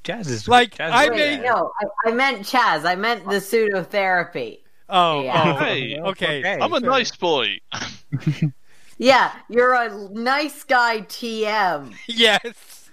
Jazz 0.03 0.27
is 0.27 0.47
Like, 0.47 0.77
Jazz 0.77 0.91
I 0.93 1.05
is- 1.05 1.09
Wait, 1.09 1.17
made- 1.39 1.43
no, 1.45 1.71
I, 2.05 2.09
I 2.09 2.11
meant 2.13 2.43
Chaz. 2.43 2.85
I 2.85 2.95
meant 2.95 3.25
the 3.25 3.37
pseudotherapy. 3.37 4.59
Oh, 4.87 5.17
oh 5.17 5.23
Yeah. 5.23 5.43
oh, 5.43 5.63
Hey, 5.63 5.99
okay. 5.99 6.57
I'm 6.61 6.73
a 6.73 6.79
nice 6.79 7.15
boy. 7.15 7.59
Yeah, 8.97 9.33
you're 9.49 9.73
a 9.73 10.07
nice 10.13 10.63
guy, 10.63 11.01
TM. 11.01 11.93
Yes. 12.07 12.89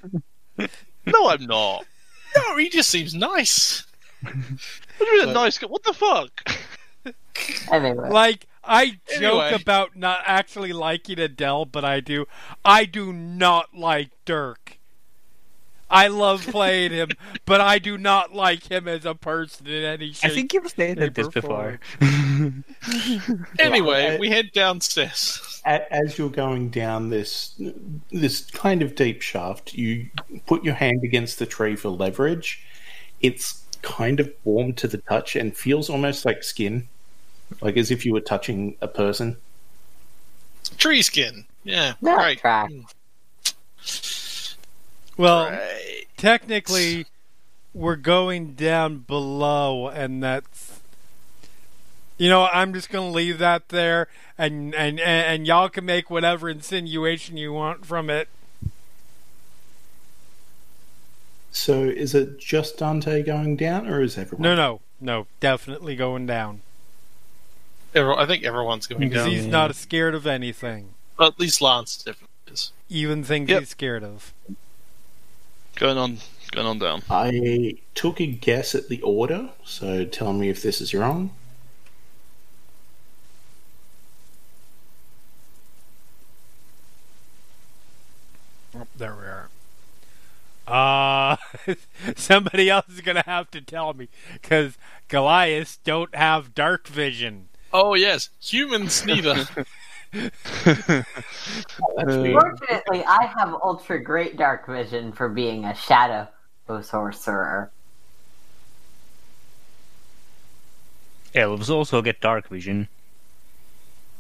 No, 1.07 1.29
I'm 1.29 1.47
not. 1.47 1.85
No, 2.35 2.57
he 2.57 2.71
just 2.71 2.89
seems 2.89 3.15
nice. 3.15 3.85
What 4.23 4.33
do 5.01 5.07
you 5.07 5.23
a 5.29 5.33
nice 5.35 5.59
guy? 5.59 5.67
What 5.67 5.83
the 5.85 5.93
fuck? 5.93 6.49
Anyway, 7.71 8.09
Like 8.09 8.47
I 8.65 8.99
joke 9.19 9.43
Anyway. 9.43 9.53
about 9.61 9.97
not 9.97 10.21
actually 10.25 10.73
liking 10.73 11.19
Adele, 11.19 11.65
but 11.67 11.85
I 11.85 12.01
do. 12.01 12.27
I 12.65 12.85
do 12.87 13.13
not 13.13 13.75
like 13.75 14.11
Dirk. 14.25 14.79
I 15.93 16.09
love 16.09 16.47
playing 16.47 16.93
him, 16.93 17.11
but 17.45 17.61
I 17.61 17.79
do 17.79 17.99
not 17.99 18.35
like 18.35 18.71
him 18.71 18.89
as 18.89 19.05
a 19.05 19.15
person 19.15 19.67
in 19.67 19.85
any 19.85 20.13
shape. 20.13 20.31
I 20.31 20.35
think 20.35 20.55
you've 20.55 20.69
stated 20.69 21.15
this 21.15 21.29
Paper 21.29 21.41
before. 21.43 21.81
Anyway, 23.59 24.19
we 24.19 24.31
head 24.31 24.51
downstairs. 24.53 25.61
As 25.65 26.17
you're 26.19 26.31
going 26.31 26.71
down 26.71 27.11
this 27.11 27.61
this 28.11 28.41
kind 28.51 28.83
of 28.83 28.95
deep 28.95 29.21
shaft, 29.21 29.75
you 29.75 30.09
put 30.47 30.65
your 30.65 30.75
hand 30.75 31.05
against 31.05 31.39
the 31.39 31.47
tree 31.47 31.77
for 31.77 31.91
leverage. 31.91 32.65
It's 33.21 33.63
kind 33.83 34.19
of 34.19 34.33
warm 34.45 34.73
to 34.75 34.89
the 34.89 34.99
touch 34.99 35.37
and 35.37 35.57
feels 35.57 35.91
almost 35.91 36.25
like 36.25 36.43
skin, 36.43 36.89
like 37.61 37.77
as 37.77 37.91
if 37.91 38.07
you 38.07 38.15
were 38.15 38.21
touching 38.21 38.77
a 38.81 38.89
person. 38.89 39.37
Tree 40.79 41.03
skin. 41.03 41.45
Yeah, 41.65 41.95
that 42.01 42.17
great. 42.17 42.39
track. 42.41 42.71
Hmm. 42.71 42.81
Well, 45.23 45.51
Right. 45.51 46.07
technically, 46.17 47.07
we're 47.73 47.95
going 47.95 48.55
down 48.55 48.99
below, 48.99 49.87
and 49.87 50.21
that's. 50.21 50.81
You 52.19 52.29
know, 52.29 52.47
I'm 52.53 52.75
just 52.75 52.91
gonna 52.91 53.09
leave 53.11 53.39
that 53.39 53.69
there, 53.69 54.09
and 54.37 54.75
and 54.75 54.99
and, 54.99 55.01
and 55.01 55.47
y'all 55.47 55.69
can 55.69 55.85
make 55.87 56.11
whatever 56.11 56.49
insinuation 56.51 57.37
you 57.37 57.53
want 57.53 57.87
from 57.87 58.11
it. 58.11 58.29
So 61.53 61.85
is 61.85 62.17
it 62.17 62.41
just 62.41 62.79
Dante 62.79 63.23
going 63.23 63.55
down, 63.57 63.87
or 63.89 64.01
is 64.03 64.19
everyone? 64.19 64.43
No, 64.43 64.57
no, 64.57 64.81
no, 65.01 65.27
definitely 65.39 65.95
going 65.95 66.27
down 66.27 66.63
Every- 67.95 68.15
I 68.15 68.27
think 68.27 68.43
everyone's 68.43 68.87
going 68.89 69.01
because 69.09 69.25
down. 69.25 69.31
he's 69.31 69.47
not 69.47 69.75
scared 69.77 70.15
of 70.17 70.27
anything, 70.27 70.95
Well, 71.17 71.29
at 71.29 71.39
least 71.39 71.61
Lance 71.61 71.97
definitely 71.97 72.29
is. 72.53 72.73
even 72.89 73.23
things 73.23 73.51
Yep. 73.51 73.61
he's 73.61 73.69
scared 73.69 74.03
of. 74.03 74.33
Going 75.77 75.99
on, 75.99 76.19
going 76.51 76.67
on 76.67 76.79
down. 76.79 77.03
I 77.11 77.77
took 77.95 78.21
a 78.21 78.27
guess 78.27 78.75
at 78.75 78.89
the 78.89 79.01
order, 79.03 79.51
so 79.65 80.05
tell 80.05 80.33
me 80.33 80.49
if 80.49 80.63
this 80.63 80.81
is 80.81 80.95
wrong. 80.95 81.31
Oh, 88.77 88.87
there 88.97 89.15
we 89.15 89.25
are. 89.25 89.49
Uh, 90.67 91.37
somebody 92.17 92.71
else 92.71 92.89
is 92.89 93.01
gonna 93.01 93.25
have 93.27 93.51
to 93.51 93.61
tell 93.61 93.93
me 93.95 94.09
because 94.35 94.79
Goliaths 95.09 95.79
don't 95.85 96.15
have 96.15 96.55
dark 96.55 96.87
vision. 96.87 97.49
Oh 97.73 97.95
yes, 97.95 98.31
humans 98.41 99.05
neither. 99.05 99.47
That's. 100.13 101.07
Fortunately, 101.97 103.05
I 103.05 103.33
have 103.37 103.55
ultra 103.63 104.03
great 104.03 104.37
dark 104.37 104.67
vision 104.67 105.13
for 105.13 105.29
being 105.29 105.65
a 105.65 105.75
shadow 105.75 106.29
sorcerer. 106.83 107.71
Elves 111.35 111.71
also 111.71 112.03
get 112.03 112.21
dark 112.21 112.49
vision. 112.49 112.89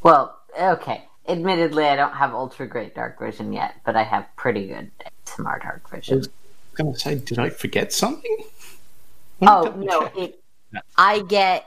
Well, 0.02 0.38
okay. 0.58 1.04
Admittedly, 1.28 1.84
I 1.84 1.96
don't 1.96 2.14
have 2.14 2.34
ultra 2.34 2.66
great 2.66 2.94
dark 2.94 3.18
vision 3.18 3.52
yet, 3.52 3.74
but 3.84 3.96
I 3.96 4.02
have 4.02 4.26
pretty 4.36 4.68
good 4.68 4.90
smart 5.24 5.62
dark 5.62 5.88
vision. 5.88 6.18
was 6.18 6.28
going 6.74 6.92
to 6.92 6.98
say, 6.98 7.14
did 7.16 7.38
I 7.38 7.50
forget 7.50 7.92
something? 7.92 8.38
Oh 9.42 9.74
no! 9.76 10.10
It, 10.16 10.42
I 10.96 11.20
get 11.20 11.64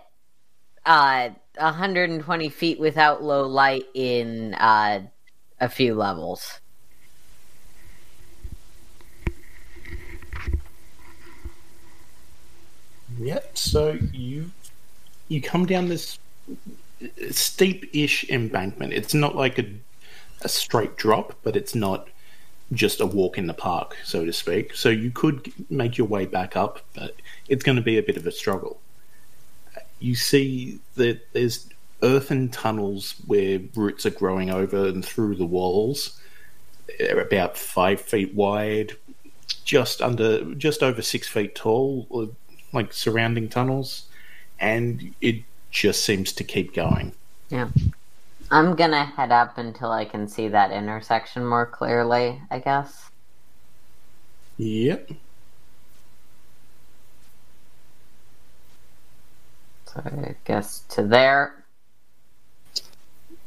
uh 0.86 1.30
120 1.58 2.50
feet 2.50 2.80
without 2.80 3.24
low 3.24 3.48
light 3.48 3.86
in 3.94 4.54
uh 4.56 5.02
a 5.60 5.70
few 5.70 5.96
levels. 5.96 6.60
Yep. 13.18 13.58
So 13.58 13.98
you 14.12 14.52
you 15.28 15.42
come 15.42 15.66
down 15.66 15.88
this 15.90 16.20
steep-ish 17.32 18.30
embankment. 18.30 18.94
It's 18.94 19.14
not 19.14 19.36
like 19.36 19.58
a 19.60 19.66
a 20.42 20.50
straight 20.50 20.98
drop, 20.98 21.34
but 21.44 21.56
it's 21.56 21.76
not 21.76 22.10
just 22.74 23.00
a 23.00 23.06
walk 23.06 23.38
in 23.38 23.48
the 23.48 23.54
park, 23.54 23.96
so 24.04 24.26
to 24.26 24.34
speak. 24.34 24.76
So 24.76 24.90
you 24.90 25.12
could 25.12 25.52
make 25.70 25.98
your 25.98 26.08
way 26.08 26.26
back 26.26 26.56
up, 26.56 26.82
but 26.96 27.16
it's 27.48 27.64
going 27.64 27.78
to 27.78 27.82
be 27.82 27.98
a 27.98 28.04
bit 28.04 28.18
of 28.18 28.26
a 28.28 28.32
struggle. 28.32 28.80
You 30.00 30.16
see 30.16 30.80
that 30.96 31.22
there's 31.34 31.68
earthen 32.04 32.50
tunnels 32.50 33.16
where 33.26 33.60
roots 33.76 34.06
are 34.06 34.12
growing 34.12 34.50
over 34.50 34.88
and 34.88 35.04
through 35.04 35.36
the 35.36 35.46
walls. 35.46 36.20
They're 37.00 37.20
about 37.20 37.58
five 37.58 38.02
feet 38.02 38.34
wide, 38.34 38.94
just 39.64 40.02
under, 40.02 40.54
just 40.56 40.84
over 40.84 41.02
six 41.02 41.28
feet 41.28 41.56
tall, 41.56 42.08
uh, 42.14 42.26
like 42.74 42.94
surrounding 42.94 43.50
tunnels, 43.50 44.06
and 44.60 45.14
it 45.22 45.44
just 45.72 46.04
seems 46.04 46.32
to 46.34 46.44
keep 46.44 46.74
going. 46.74 47.14
Yeah. 47.50 47.70
I'm 48.52 48.76
gonna 48.76 49.06
head 49.06 49.32
up 49.32 49.58
until 49.58 49.92
I 49.92 50.06
can 50.06 50.28
see 50.28 50.48
that 50.50 50.72
intersection 50.72 51.46
more 51.46 51.66
clearly, 51.66 52.40
I 52.52 52.60
guess. 52.60 53.10
Yep. 54.58 55.10
So 59.96 60.02
I 60.06 60.36
guess 60.44 60.80
to 60.90 61.04
there. 61.04 61.64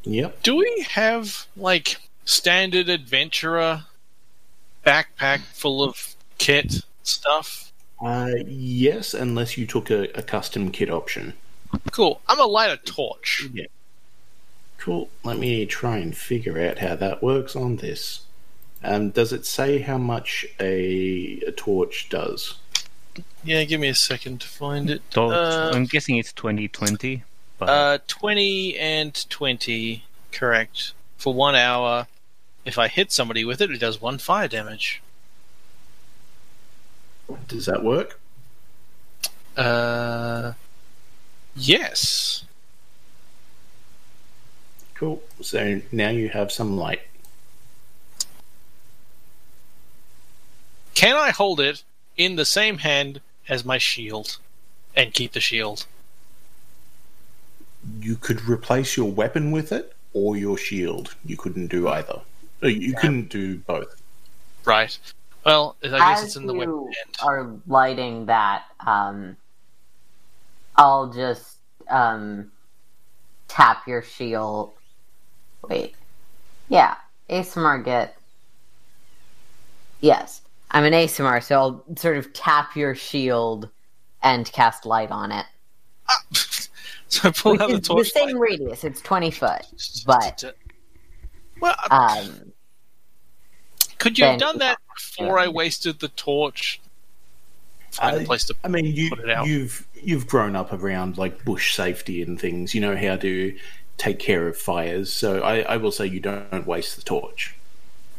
Yep. 0.05 0.43
Do 0.43 0.57
we 0.57 0.87
have 0.91 1.47
like 1.57 1.99
standard 2.25 2.89
adventurer 2.89 3.85
backpack 4.87 5.41
full 5.41 5.83
of 5.83 6.17
kit 6.39 6.83
stuff? 7.03 7.73
Uh, 8.03 8.31
yes, 8.47 9.13
unless 9.13 9.59
you 9.59 9.67
took 9.67 9.91
a, 9.91 10.09
a 10.17 10.23
custom 10.23 10.71
kit 10.71 10.91
option. 10.91 11.35
Cool. 11.91 12.21
I'm 12.29 12.39
gonna 12.39 12.51
light 12.51 12.71
a 12.71 12.77
torch. 12.79 13.49
Yeah. 13.53 13.67
Cool. 14.79 15.11
Let 15.25 15.39
me 15.39 15.67
try 15.67 15.99
and 15.99 16.17
figure 16.17 16.59
out 16.61 16.79
how 16.79 16.95
that 16.97 17.23
works 17.23 17.55
on 17.57 17.77
this. 17.77 18.23
Um, 18.83 19.11
does 19.11 19.33
it 19.33 19.45
say 19.45 19.81
how 19.81 19.99
much 19.99 20.47
a, 20.61 21.43
a 21.47 21.53
torch 21.53 22.09
does? 22.09 22.55
Yeah, 23.45 23.65
give 23.65 23.81
me 23.81 23.89
a 23.89 23.95
second 23.95 24.41
to 24.43 24.49
find 24.49 24.91
it. 24.91 25.03
So 25.13 25.31
Uh, 25.31 25.73
I'm 25.75 25.85
guessing 25.87 26.17
it's 26.17 26.33
2020. 26.33 27.23
But 27.59 27.69
Uh, 27.69 27.99
20 28.07 28.77
and 28.79 29.29
20, 29.31 30.05
correct. 30.33 30.93
For 31.17 31.35
one 31.35 31.55
hour. 31.55 32.07
If 32.65 32.79
I 32.79 32.89
hit 32.89 33.11
somebody 33.13 33.45
with 33.45 33.61
it, 33.61 33.71
it 33.71 33.79
does 33.79 34.01
one 34.01 34.19
fire 34.19 34.47
damage. 34.49 35.01
Does 37.47 37.67
that 37.67 37.83
work? 37.83 38.21
Uh, 39.57 40.53
yes. 41.57 42.45
Cool. 44.95 45.23
So 45.41 45.81
now 45.93 46.11
you 46.11 46.29
have 46.29 46.53
some 46.53 46.77
light. 46.77 47.03
Can 50.95 51.17
I 51.17 51.31
hold 51.31 51.61
it 51.61 51.83
in 52.19 52.37
the 52.37 52.45
same 52.45 52.79
hand 52.79 53.21
as 53.49 53.65
my 53.65 53.79
shield 53.79 54.37
and 54.95 55.15
keep 55.15 55.33
the 55.33 55.41
shield? 55.41 55.87
You 58.01 58.17
could 58.17 58.43
replace 58.43 58.97
your 58.97 59.11
weapon 59.11 59.51
with 59.51 59.73
it 59.73 59.95
or 60.13 60.37
your 60.37 60.59
shield. 60.59 61.15
You 61.25 61.37
couldn't 61.37 61.69
do 61.69 61.89
either. 61.89 62.21
Uh, 62.63 62.67
You 62.69 62.95
couldn't 62.95 63.29
do 63.31 63.59
both. 63.59 63.95
Right. 64.65 64.99
Well, 65.47 65.77
I 65.83 65.89
guess 65.89 66.19
As 66.19 66.25
it's 66.25 66.37
in 66.37 66.47
the 66.47 66.53
you 66.53 66.59
weapon 66.59 66.75
hand. 66.85 67.17
are 67.23 67.51
lighting 67.67 68.27
that, 68.27 68.65
um, 68.87 69.37
I'll 70.77 71.11
just 71.11 71.57
um, 71.89 72.51
tap 73.47 73.87
your 73.87 74.03
shield. 74.03 74.73
Wait, 75.69 75.95
yeah, 76.69 76.97
Aasimar 77.31 77.85
get. 77.85 78.17
Yes, 80.01 80.43
I'm 80.71 80.85
an 80.85 80.93
Aasimar, 80.93 81.43
so 81.43 81.55
I'll 81.57 81.85
sort 81.97 82.17
of 82.19 82.33
tap 82.33 82.77
your 82.77 82.95
shield 82.95 83.69
and 84.23 84.51
cast 84.53 84.85
light 84.85 85.11
on 85.11 85.33
it. 85.33 85.47
Ah! 86.09 86.23
so 87.09 87.29
I 87.29 87.33
pull 87.33 87.53
Which 87.53 87.61
out 87.63 87.69
the 87.71 87.75
is 87.77 87.81
the 87.83 87.95
torch. 87.95 88.11
same 88.13 88.39
radius. 88.39 88.85
It's 88.85 89.01
20 89.01 89.31
foot. 89.31 89.63
but- 90.07 90.55
Well, 91.61 91.75
uh, 91.91 92.17
Um, 92.27 92.53
could 93.99 94.19
you 94.19 94.27
have 94.27 94.39
done 94.39 94.59
that 94.59 94.79
before 94.95 95.39
I 95.39 95.49
wasted 95.49 95.99
the 96.01 96.09
torch? 96.09 96.81
Find 97.91 98.17
a 98.17 98.21
Uh, 98.21 98.25
place 98.25 98.45
to 98.45 98.55
I 98.63 98.69
mean, 98.69 98.85
you 98.85 99.09
Put 99.09 99.21
it 99.21 99.31
out. 99.31 99.47
you've 99.47 99.87
you've 99.95 100.27
grown 100.29 100.55
up 100.55 100.73
around 100.73 101.19
like 101.19 101.45
bush 101.45 101.75
safety 101.75 102.23
and 102.23 102.39
things. 102.41 102.75
You 102.75 102.81
know 102.81 102.97
how 102.97 103.17
to 103.17 103.59
take 103.97 104.21
care 104.21 104.47
of 104.47 104.57
fires. 104.57 105.13
So 105.13 105.41
I, 105.43 105.63
I 105.63 105.77
will 105.79 105.91
say 105.91 106.07
you 106.07 106.21
don't 106.21 106.67
waste 106.67 106.95
the 106.97 107.03
torch. 107.03 107.57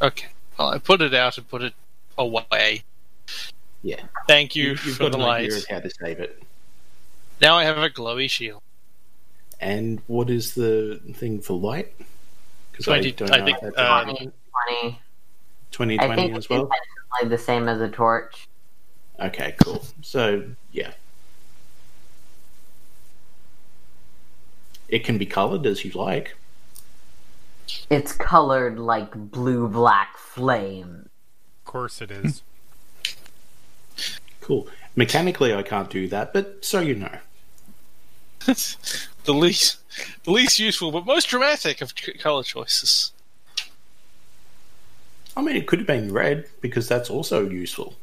Okay. 0.02 0.28
Well, 0.58 0.70
I 0.70 0.80
put 0.80 1.02
it 1.02 1.14
out 1.14 1.38
and 1.38 1.48
put 1.48 1.62
it 1.62 1.74
away. 2.20 2.84
Yeah, 3.82 4.02
Thank 4.28 4.56
you, 4.56 4.72
you've 4.72 4.80
for 4.80 5.04
got 5.04 5.12
the 5.14 5.18
an 5.20 5.24
light. 5.24 5.44
idea 5.46 5.58
of 5.58 5.66
how 5.70 5.80
to 5.80 5.90
save 5.90 6.20
it. 6.20 6.44
Now 7.42 7.56
I 7.56 7.64
have 7.64 7.78
a 7.78 7.90
glowy 7.90 8.30
shield. 8.30 8.62
And 9.62 10.02
what 10.08 10.30
is 10.30 10.54
the 10.54 11.00
thing 11.16 11.40
for 11.42 11.58
light? 11.58 11.94
Because 12.72 12.88
I 12.90 12.96
I, 12.98 13.02
did- 13.02 13.16
don't 13.16 13.32
I 13.32 13.38
know. 13.40 13.46
think, 13.46 13.58
if 13.64 13.74
uh, 13.78 14.04
20, 14.04 14.32
20. 14.82 15.00
20, 15.72 16.00
I 16.00 16.16
think 16.16 16.36
as 16.38 16.50
well. 16.50 16.70
intentionally 17.14 17.30
the 17.30 17.38
same 17.44 17.68
as 17.70 17.80
a 17.82 17.90
torch. 17.90 18.48
Okay, 19.20 19.56
cool. 19.64 19.84
So 20.02 20.44
yeah, 20.72 20.92
it 24.88 25.04
can 25.04 25.18
be 25.18 25.26
coloured 25.26 25.66
as 25.66 25.84
you 25.86 25.92
like. 25.92 26.36
It's 27.90 28.14
colored 28.14 28.80
like 28.80 29.12
blue 29.14 29.68
black 29.68 30.18
flame. 30.18 31.09
Of 31.70 31.74
course 31.74 32.02
it 32.02 32.10
is. 32.10 32.42
Cool. 34.42 34.68
Mechanically, 34.96 35.54
I 35.54 35.62
can't 35.62 35.92
do 35.92 36.08
that, 36.08 36.34
but 36.34 36.66
so 36.66 36.80
you 36.80 36.96
know. 36.96 37.20
the 38.46 38.56
least, 39.28 39.78
the 40.24 40.32
least 40.32 40.58
useful 40.58 40.92
but 40.92 41.06
most 41.06 41.26
dramatic 41.30 41.82
of 41.82 41.94
color 42.20 42.42
choices. 42.42 43.12
I 45.38 45.44
mean, 45.44 45.56
it 45.56 45.68
could 45.68 45.78
have 45.78 45.88
been 45.88 46.12
red 46.12 46.48
because 46.62 46.88
that's 46.88 47.12
also 47.12 47.48
useful. 47.48 47.94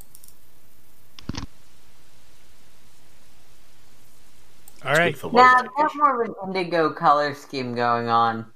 All 4.84 4.92
right, 4.92 5.14
Good 5.14 5.18
for 5.18 5.32
Nah, 5.32 5.40
low 5.42 5.42
I've 5.58 5.64
got 5.74 5.82
vision. 5.90 5.98
more 5.98 6.22
of 6.22 6.28
an 6.28 6.34
indigo 6.46 6.90
color 6.90 7.34
scheme 7.34 7.74
going 7.74 8.08
on. 8.08 8.46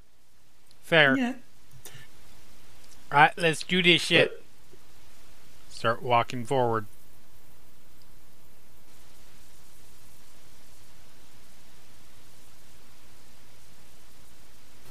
fair. 0.84 1.18
Yeah. 1.18 1.34
All 3.10 3.18
right, 3.18 3.32
let's 3.36 3.64
do 3.64 3.82
this 3.82 4.02
shit. 4.02 4.39
But- 5.80 5.96
Start 5.96 6.02
walking 6.02 6.44
forward. 6.44 6.84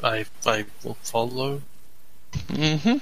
I 0.04 0.26
I 0.48 0.66
will 0.84 0.96
follow. 1.04 1.62
Mm-hmm. 2.34 2.98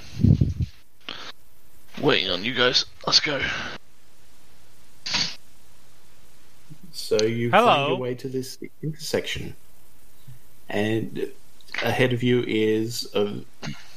Waiting 2.03 2.29
on 2.29 2.43
you 2.43 2.53
guys. 2.53 2.85
Let's 3.05 3.21
go. 3.21 3.41
So 6.91 7.21
you 7.23 7.51
Hello. 7.51 7.65
find 7.67 7.87
your 7.89 7.97
way 7.99 8.15
to 8.15 8.27
this 8.27 8.57
intersection, 8.83 9.55
and 10.67 11.31
ahead 11.83 12.11
of 12.11 12.21
you 12.23 12.43
is 12.47 13.07
a, 13.13 13.39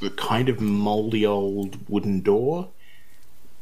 a 0.01 0.09
kind 0.11 0.47
of 0.47 0.61
moldy 0.61 1.25
old 1.25 1.89
wooden 1.89 2.21
door. 2.21 2.69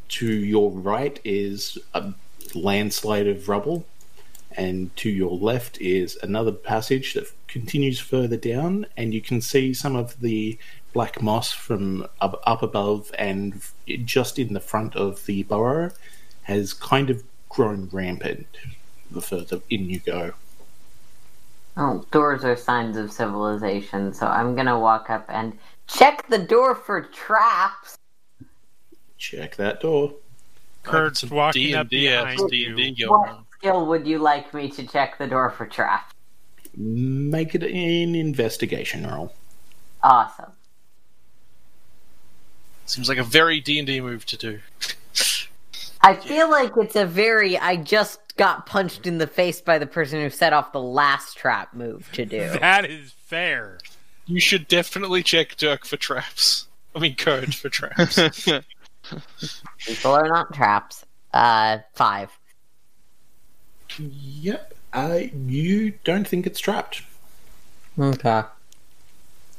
To 0.09 0.27
your 0.27 0.71
right 0.71 1.19
is 1.23 1.77
a 1.93 2.13
landslide 2.55 3.27
of 3.27 3.47
rubble, 3.47 3.85
and 4.51 4.95
to 4.97 5.09
your 5.09 5.31
left 5.31 5.79
is 5.79 6.17
another 6.23 6.51
passage 6.51 7.13
that 7.13 7.31
continues 7.47 7.99
further 7.99 8.37
down, 8.37 8.87
and 8.97 9.13
you 9.13 9.21
can 9.21 9.41
see 9.41 9.73
some 9.73 9.95
of 9.95 10.19
the 10.19 10.57
black 10.93 11.21
moss 11.21 11.51
from 11.51 12.07
up, 12.19 12.41
up 12.45 12.63
above 12.63 13.11
and 13.17 13.61
just 14.05 14.39
in 14.39 14.53
the 14.53 14.59
front 14.59 14.95
of 14.95 15.25
the 15.27 15.43
burrow 15.43 15.91
has 16.43 16.73
kind 16.73 17.11
of 17.11 17.23
grown 17.47 17.87
rampant 17.91 18.47
the 19.11 19.21
further 19.21 19.61
in 19.69 19.89
you 19.89 19.99
go. 19.99 20.33
Oh, 21.77 22.03
doors 22.11 22.43
are 22.43 22.55
signs 22.55 22.97
of 22.97 23.11
civilization, 23.11 24.13
so 24.13 24.25
I'm 24.25 24.55
gonna 24.55 24.79
walk 24.79 25.09
up 25.11 25.25
and 25.29 25.57
check 25.87 26.27
the 26.27 26.39
door 26.39 26.73
for 26.73 27.01
traps. 27.01 27.98
Check 29.19 29.57
that 29.57 29.81
door. 29.81 30.13
Kird's 30.83 31.19
Some 31.19 31.29
walking 31.29 31.75
up 31.75 31.89
D&D 31.89 32.07
behind 32.07 32.39
as 32.41 32.51
you. 32.51 32.73
D&D 32.75 33.05
going 33.05 33.11
What 33.11 33.43
skill 33.59 33.85
would 33.85 34.07
you 34.07 34.17
like 34.17 34.53
me 34.53 34.69
to 34.71 34.87
check 34.87 35.17
the 35.17 35.27
door 35.27 35.49
for 35.51 35.67
traps? 35.67 36.13
Make 36.75 37.53
it 37.53 37.63
an 37.63 38.15
investigation 38.15 39.05
roll. 39.05 39.33
Awesome. 40.01 40.53
Seems 42.85 43.09
like 43.09 43.17
a 43.17 43.23
very 43.23 43.59
D&D 43.59 43.99
move 44.01 44.25
to 44.27 44.37
do. 44.37 44.59
I 46.01 46.15
feel 46.15 46.49
like 46.49 46.71
it's 46.77 46.95
a 46.95 47.05
very 47.05 47.57
I 47.57 47.75
just 47.75 48.19
got 48.37 48.65
punched 48.65 49.05
in 49.05 49.17
the 49.17 49.27
face 49.27 49.59
by 49.59 49.77
the 49.77 49.85
person 49.85 50.21
who 50.21 50.29
set 50.29 50.53
off 50.53 50.71
the 50.71 50.81
last 50.81 51.37
trap 51.37 51.73
move 51.73 52.09
to 52.13 52.25
do. 52.25 52.49
That 52.61 52.85
is 52.85 53.11
fair. 53.11 53.79
You 54.25 54.39
should 54.39 54.69
definitely 54.69 55.23
check 55.23 55.57
Dirk 55.57 55.85
for 55.85 55.97
traps. 55.97 56.67
I 56.95 56.99
mean, 56.99 57.15
Code 57.15 57.53
for 57.53 57.69
traps. 57.69 58.17
People 59.79 60.11
are 60.11 60.27
not 60.27 60.53
traps. 60.53 61.05
Uh, 61.33 61.79
five. 61.93 62.29
Yep. 63.97 64.73
Uh, 64.93 65.19
you 65.47 65.93
don't 66.03 66.27
think 66.27 66.47
it's 66.47 66.59
trapped. 66.59 67.03
Okay. 67.97 68.43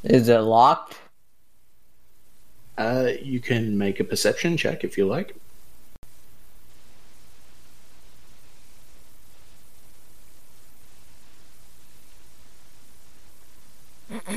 Is 0.02 0.28
it 0.28 0.38
locked? 0.38 0.98
Uh, 2.78 3.10
you 3.22 3.40
can 3.40 3.76
make 3.76 4.00
a 4.00 4.04
perception 4.04 4.56
check 4.56 4.82
if 4.84 4.96
you 4.96 5.06
like. 5.06 5.36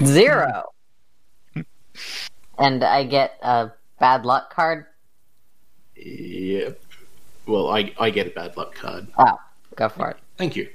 Zero. 0.03 0.73
and 2.59 2.83
I 2.83 3.03
get 3.05 3.37
a 3.41 3.71
bad 3.99 4.25
luck 4.25 4.53
card. 4.53 4.85
Yep. 5.95 6.81
Well, 7.45 7.69
I, 7.69 7.93
I 7.99 8.09
get 8.09 8.27
a 8.27 8.29
bad 8.31 8.55
luck 8.57 8.73
card. 8.75 9.07
Oh, 9.17 9.37
go 9.75 9.89
for 9.89 10.09
it. 10.11 10.17
Thank 10.37 10.55
you. 10.55 10.69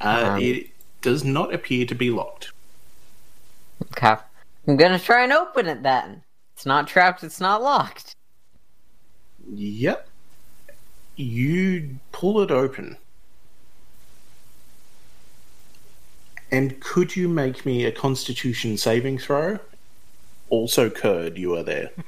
Uh, 0.00 0.30
Um, 0.34 0.42
it 0.42 0.68
does 1.02 1.24
not 1.24 1.52
appear 1.54 1.86
to 1.86 1.94
be 1.94 2.10
locked. 2.10 2.52
Okay. 3.92 4.16
I'm 4.66 4.76
gonna 4.76 4.98
try 4.98 5.24
and 5.24 5.32
open 5.32 5.66
it 5.66 5.82
then. 5.82 6.22
It's 6.54 6.64
not 6.66 6.88
trapped, 6.88 7.22
it's 7.22 7.40
not 7.40 7.62
locked. 7.62 8.14
Yep. 9.52 10.08
You 11.16 11.96
pull 12.12 12.40
it 12.40 12.50
open. 12.50 12.96
And 16.50 16.78
could 16.80 17.14
you 17.14 17.28
make 17.28 17.66
me 17.66 17.84
a 17.84 17.92
constitution 17.92 18.76
saving 18.76 19.18
throw? 19.18 19.58
Also, 20.50 20.88
Kird, 20.88 21.36
you 21.36 21.54
are 21.56 21.62
there. 21.62 21.90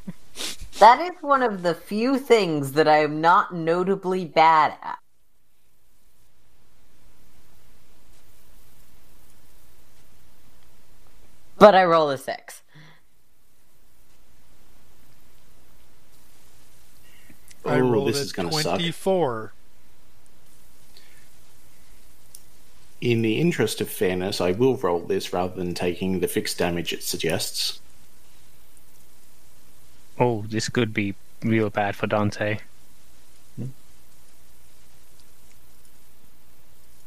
That 0.79 1.01
is 1.01 1.23
one 1.23 1.43
of 1.43 1.63
the 1.63 1.75
few 1.75 2.19
things 2.19 2.73
that 2.73 2.87
I 2.87 2.99
am 2.99 3.21
not 3.21 3.55
notably 3.55 4.25
bad 4.25 4.75
at. 4.83 4.99
But 11.59 11.75
I 11.75 11.85
roll 11.85 12.11
a 12.11 12.19
six. 12.19 12.63
I 17.65 17.81
oh, 17.81 17.81
rolled 17.81 18.09
this 18.09 18.19
a 18.19 18.21
is 18.21 18.33
going 18.33 18.51
to 18.51 18.63
suck. 18.63 18.79
24. 18.79 19.53
In 23.01 23.23
the 23.23 23.41
interest 23.41 23.81
of 23.81 23.89
fairness, 23.89 24.41
I 24.41 24.53
will 24.53 24.77
roll 24.77 25.01
this 25.01 25.33
rather 25.33 25.55
than 25.55 25.75
taking 25.75 26.21
the 26.21 26.29
fixed 26.29 26.59
damage 26.59 26.93
it 26.93 27.03
suggests. 27.03 27.81
Oh, 30.19 30.45
this 30.49 30.69
could 30.69 30.93
be 30.95 31.15
real 31.43 31.71
bad 31.71 31.95
for 31.97 32.07
Dante. 32.07 32.59
Hmm. 33.57 33.67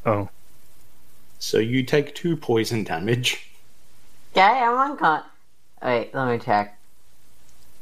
Oh, 0.05 0.29
So 1.39 1.57
you 1.57 1.83
take 1.83 2.15
two 2.15 2.35
poison 2.37 2.83
damage. 2.83 3.49
Okay, 4.31 4.41
I'm 4.41 4.95
uncon. 4.97 5.23
Wait, 5.83 6.13
let 6.13 6.27
me 6.31 6.43
check. 6.43 6.78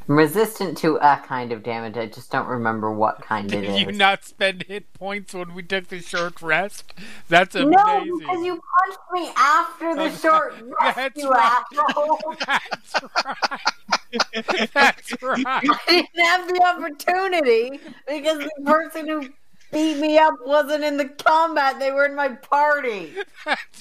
I'm 0.08 0.18
resistant 0.18 0.78
to 0.80 0.96
a 0.98 1.22
kind 1.26 1.52
of 1.52 1.64
damage. 1.64 1.98
I 1.98 2.06
just 2.06 2.32
don't 2.32 2.48
remember 2.48 2.92
what 2.92 3.22
kind 3.22 3.52
it 3.54 3.62
Did 3.62 3.70
is. 3.70 3.82
you 3.82 3.92
not 3.92 4.24
spend 4.24 4.64
hit 4.64 4.94
points 4.94 5.34
when 5.34 5.54
we 5.54 5.64
took 5.64 5.90
the 5.90 6.00
short 6.00 6.42
rest? 6.42 6.94
That's 7.28 7.56
amazing. 7.56 7.72
no, 7.72 8.18
because 8.20 8.46
you 8.46 8.62
punched 8.86 9.00
me 9.12 9.30
after 9.36 9.96
the 9.96 10.10
short 10.16 10.56
rest, 10.82 10.96
that's 10.96 11.22
you 11.22 11.30
right. 11.30 11.64
asshole. 11.74 12.36
That's 12.46 12.96
right. 13.26 14.70
That's 14.74 15.22
right. 15.22 15.44
I 15.46 15.80
didn't 15.90 16.26
have 16.26 16.48
the 16.48 16.64
opportunity 16.64 17.80
because 18.08 18.38
the 18.40 18.52
person 18.64 19.08
who 19.08 19.28
beat 19.74 20.00
me 20.00 20.18
up 20.18 20.36
wasn't 20.46 20.84
in 20.86 20.96
the 20.96 21.10
combat. 21.10 21.80
They 21.80 21.92
were 21.92 22.06
in 22.06 22.16
my 22.16 22.30
party. 22.30 23.14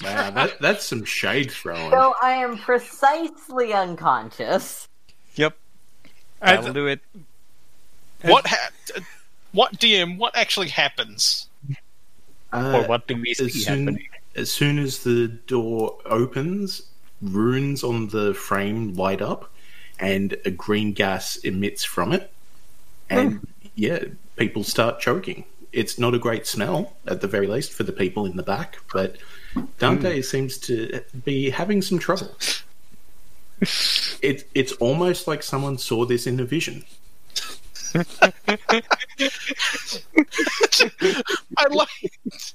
Wow, 0.03 0.31
that, 0.31 0.59
that's 0.59 0.85
some 0.85 1.05
shade 1.05 1.51
throwing. 1.51 1.91
So 1.91 2.13
I 2.21 2.31
am 2.33 2.57
precisely 2.57 3.73
unconscious. 3.73 4.89
Yep. 6.41 6.49
As- 6.59 6.65
That'll 6.65 6.73
do 6.73 6.87
it. 6.87 6.99
what 8.21 8.47
ha- 8.47 8.69
what 9.51 9.73
DM? 9.79 10.17
What 10.17 10.35
actually 10.35 10.69
happens? 10.69 11.47
Uh, 12.53 12.81
or 12.81 12.87
what 12.87 13.07
do 13.07 13.15
we 13.15 13.33
see 13.33 13.45
as 13.45 13.65
soon, 13.65 13.87
happening? 13.87 14.07
as 14.35 14.51
soon 14.51 14.79
as 14.79 15.03
the 15.03 15.27
door 15.27 15.97
opens, 16.05 16.83
runes 17.21 17.83
on 17.83 18.07
the 18.09 18.33
frame 18.33 18.93
light 18.93 19.21
up, 19.21 19.51
and 19.99 20.37
a 20.45 20.51
green 20.51 20.93
gas 20.93 21.37
emits 21.37 21.83
from 21.83 22.13
it, 22.13 22.31
and 23.09 23.45
yeah, 23.75 23.99
people 24.37 24.63
start 24.63 24.99
choking. 24.99 25.43
It's 25.73 25.99
not 25.99 26.13
a 26.13 26.19
great 26.19 26.47
smell, 26.47 26.95
at 27.05 27.21
the 27.21 27.27
very 27.27 27.47
least, 27.47 27.73
for 27.73 27.83
the 27.83 27.91
people 27.91 28.25
in 28.25 28.37
the 28.37 28.43
back, 28.43 28.77
but 28.93 29.17
Dante 29.79 30.21
seems 30.21 30.57
to 30.59 31.01
be 31.25 31.49
having 31.49 31.81
some 31.81 31.99
trouble. 31.99 32.35
It, 34.21 34.47
it's 34.53 34.71
almost 34.73 35.27
like 35.27 35.41
someone 35.43 35.77
saw 35.77 36.05
this 36.05 36.27
in 36.27 36.39
a 36.39 36.45
vision. 36.45 36.85
I 41.57 41.67
liked 41.69 42.53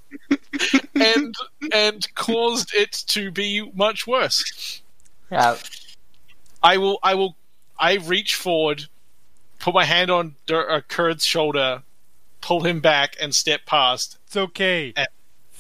and 0.95 1.35
and 1.73 2.15
caused 2.15 2.75
it 2.75 2.93
to 3.09 3.31
be 3.31 3.71
much 3.75 4.07
worse. 4.07 4.83
Yeah. 5.31 5.57
I 6.63 6.77
will 6.77 6.99
I 7.03 7.15
will 7.15 7.37
I 7.79 7.95
reach 7.95 8.35
forward, 8.35 8.87
put 9.59 9.75
my 9.75 9.85
hand 9.85 10.11
on 10.11 10.37
Dur- 10.47 10.71
uh, 10.71 10.81
Kird's 10.83 11.25
shoulder, 11.25 11.83
pull 12.41 12.63
him 12.63 12.81
back, 12.81 13.17
and 13.21 13.35
step 13.35 13.67
past. 13.67 14.19
It's 14.27 14.37
okay. 14.37 14.93
Eh. 14.97 15.07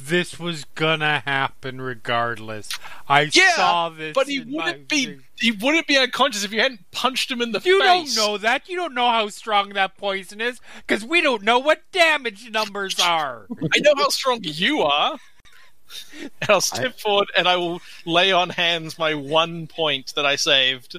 This 0.08 0.38
was 0.38 0.64
gonna 0.74 1.20
happen 1.20 1.80
regardless. 1.80 2.68
I 3.08 3.30
Yeah, 3.32 3.54
saw 3.54 3.88
this. 3.88 4.14
But 4.14 4.26
he 4.26 4.40
wouldn't 4.40 4.88
be 4.88 5.06
thing. 5.06 5.22
he 5.38 5.52
wouldn't 5.52 5.86
be 5.86 5.96
unconscious 5.96 6.42
if 6.42 6.52
you 6.52 6.60
hadn't 6.60 6.90
punched 6.90 7.30
him 7.30 7.40
in 7.40 7.52
the 7.52 7.60
You 7.60 7.80
face. 7.80 8.16
You 8.16 8.16
don't 8.16 8.16
know 8.16 8.38
that. 8.38 8.68
You 8.68 8.76
don't 8.76 8.94
know 8.94 9.08
how 9.10 9.28
strong 9.28 9.70
that 9.70 9.96
poison 9.96 10.40
is 10.40 10.60
because 10.86 11.04
we 11.04 11.20
don't 11.20 11.42
know 11.42 11.58
what 11.58 11.82
damage 11.92 12.50
numbers 12.50 12.98
are. 12.98 13.46
I 13.74 13.78
know 13.78 13.92
how 13.96 14.08
strong 14.08 14.40
you 14.42 14.82
are. 14.82 15.18
And 16.20 16.30
I'll 16.48 16.60
step 16.60 16.98
forward 16.98 17.28
and 17.36 17.46
I 17.46 17.56
will 17.56 17.80
lay 18.04 18.32
on 18.32 18.50
hands 18.50 18.98
my 18.98 19.14
one 19.14 19.66
point 19.68 20.14
that 20.16 20.26
I 20.26 20.36
saved. 20.36 20.98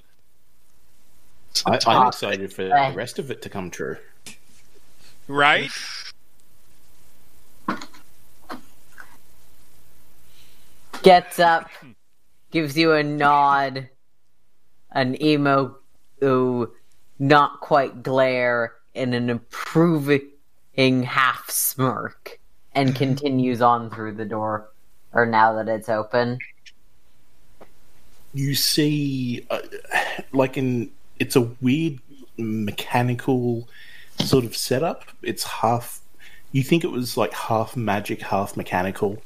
I, 1.65 1.73
I'm 1.73 1.79
ah. 1.87 2.07
excited 2.07 2.53
for 2.53 2.63
the 2.63 2.93
rest 2.95 3.19
of 3.19 3.31
it 3.31 3.41
to 3.41 3.49
come 3.49 3.69
true. 3.69 3.97
Right? 5.27 5.71
Gets 11.03 11.37
up, 11.39 11.69
gives 12.51 12.77
you 12.77 12.93
a 12.93 13.03
nod, 13.03 13.89
an 14.91 15.21
emo, 15.21 15.75
ooh, 16.23 16.71
not 17.19 17.59
quite 17.59 18.03
glare, 18.03 18.73
and 18.95 19.13
an 19.13 19.29
approving 19.29 21.03
half 21.03 21.49
smirk, 21.49 22.39
and 22.73 22.95
continues 22.95 23.61
on 23.61 23.89
through 23.89 24.13
the 24.13 24.23
door. 24.23 24.69
Or 25.11 25.25
now 25.25 25.53
that 25.53 25.67
it's 25.67 25.89
open. 25.89 26.39
You 28.33 28.55
see, 28.55 29.45
uh, 29.49 29.59
like 30.31 30.57
in, 30.57 30.89
it's 31.19 31.35
a 31.35 31.41
weird 31.61 31.99
mechanical 32.37 33.67
sort 34.19 34.45
of 34.45 34.55
setup. 34.55 35.03
It's 35.21 35.43
half. 35.43 35.99
You 36.53 36.63
think 36.63 36.85
it 36.85 36.91
was 36.91 37.17
like 37.17 37.33
half 37.33 37.75
magic, 37.75 38.21
half 38.21 38.55
mechanical, 38.55 39.21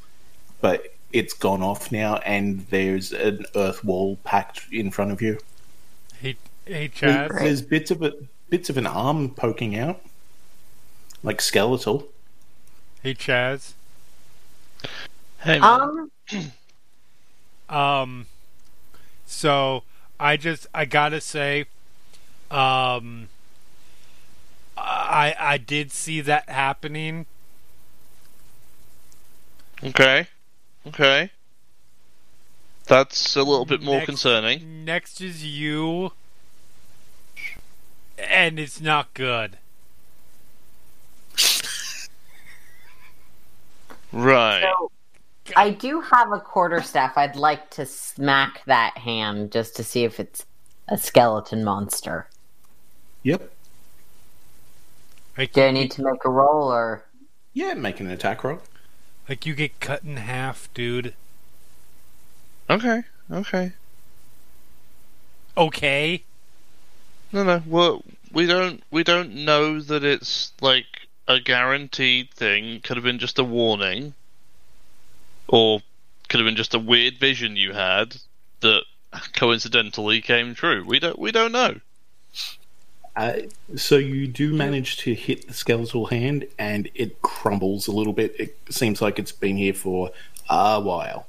but 0.59 0.96
it's 1.11 1.33
gone 1.33 1.61
off 1.63 1.91
now, 1.91 2.17
and 2.17 2.67
there's 2.69 3.11
an 3.11 3.45
earth 3.55 3.83
wall 3.83 4.17
packed 4.23 4.61
in 4.71 4.91
front 4.91 5.11
of 5.11 5.21
you. 5.21 5.39
Hey, 6.19 6.35
hey, 6.65 6.87
There- 6.99 7.29
Chaz. 7.29 7.39
There's 7.39 7.61
bits 7.61 7.91
of 7.91 8.01
it, 8.03 8.15
bits 8.49 8.69
of 8.69 8.77
an 8.77 8.87
arm 8.87 9.29
poking 9.31 9.77
out, 9.77 10.01
like 11.23 11.41
skeletal. 11.41 12.07
Hey, 13.03 13.13
Chaz. 13.13 13.73
Hey, 15.39 15.59
man. 15.59 15.63
Um, 15.63 16.51
Um, 17.69 18.27
so 19.25 19.83
I 20.19 20.37
just 20.37 20.67
I 20.73 20.85
gotta 20.85 21.19
say, 21.19 21.65
um, 22.49 23.27
I 24.77 25.35
I 25.37 25.57
did 25.57 25.91
see 25.91 26.21
that 26.21 26.47
happening. 26.49 27.25
okay. 29.83 30.27
Okay. 30.87 31.31
That's 32.87 33.35
a 33.35 33.43
little 33.43 33.65
bit 33.65 33.81
more 33.81 33.97
Next- 33.97 34.05
concerning. 34.05 34.85
Next 34.85 35.19
is 35.19 35.43
you, 35.45 36.13
and 38.17 38.57
it's 38.59 38.79
not 38.79 39.13
good. 39.13 39.57
Right. 44.13 44.61
so 45.45 45.53
I 45.57 45.71
do 45.71 45.99
have 46.01 46.31
a 46.31 46.39
quarterstaff. 46.39 47.17
I'd 47.17 47.35
like 47.35 47.69
to 47.71 47.85
smack 47.85 48.63
that 48.65 48.97
hand 48.97 49.51
just 49.51 49.75
to 49.75 49.83
see 49.83 50.05
if 50.05 50.19
it's 50.19 50.45
a 50.87 50.97
skeleton 50.97 51.63
monster. 51.63 52.27
Yep. 53.23 53.51
Like, 55.37 55.51
Do 55.51 55.61
I 55.63 55.71
need 55.71 55.91
to 55.91 56.03
make 56.03 56.23
a 56.23 56.29
roll 56.29 56.71
or? 56.71 57.03
Yeah, 57.53 57.73
make 57.73 57.99
an 57.99 58.09
attack 58.09 58.43
roll. 58.43 58.61
Like 59.27 59.45
you 59.45 59.55
get 59.55 59.79
cut 59.79 60.03
in 60.03 60.17
half, 60.17 60.69
dude. 60.73 61.13
Okay. 62.69 63.03
Okay. 63.31 63.73
Okay. 65.57 66.23
No, 67.31 67.43
no. 67.43 67.61
Well, 67.65 68.03
we 68.31 68.45
don't. 68.45 68.83
We 68.91 69.03
don't 69.03 69.33
know 69.33 69.81
that 69.81 70.03
it's 70.03 70.51
like 70.61 70.85
a 71.27 71.39
guaranteed 71.39 72.31
thing. 72.31 72.81
Could 72.81 72.97
have 72.97 73.03
been 73.03 73.19
just 73.19 73.39
a 73.39 73.43
warning, 73.43 74.13
or 75.47 75.81
could 76.29 76.39
have 76.39 76.45
been 76.45 76.55
just 76.55 76.73
a 76.73 76.79
weird 76.79 77.17
vision 77.17 77.55
you 77.55 77.73
had 77.73 78.17
that 78.61 78.83
coincidentally 79.33 80.21
came 80.21 80.55
true. 80.55 80.85
We 80.85 80.99
don't. 80.99 81.19
We 81.19 81.31
don't 81.31 81.51
know. 81.51 81.79
Uh, 83.17 83.33
so 83.75 83.97
you 83.97 84.27
do 84.27 84.53
manage 84.53 84.97
to 84.97 85.15
hit 85.15 85.47
the 85.47 85.53
skeletal 85.53 86.05
hand, 86.05 86.45
and 86.59 86.87
it 86.93 87.19
crumbles 87.23 87.87
a 87.87 87.91
little 87.91 88.13
bit. 88.13 88.35
It 88.39 88.55
seems 88.69 89.01
like 89.01 89.17
it's 89.17 89.31
been 89.31 89.57
here 89.57 89.73
for 89.73 90.11
a 90.47 90.79
while. 90.79 91.25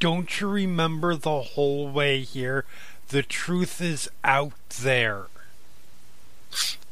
Don't 0.00 0.40
you 0.40 0.48
remember 0.48 1.14
the 1.14 1.42
whole 1.42 1.88
way 1.88 2.22
here? 2.22 2.64
The 3.10 3.22
truth 3.22 3.80
is 3.80 4.10
out 4.24 4.52
there. 4.80 5.26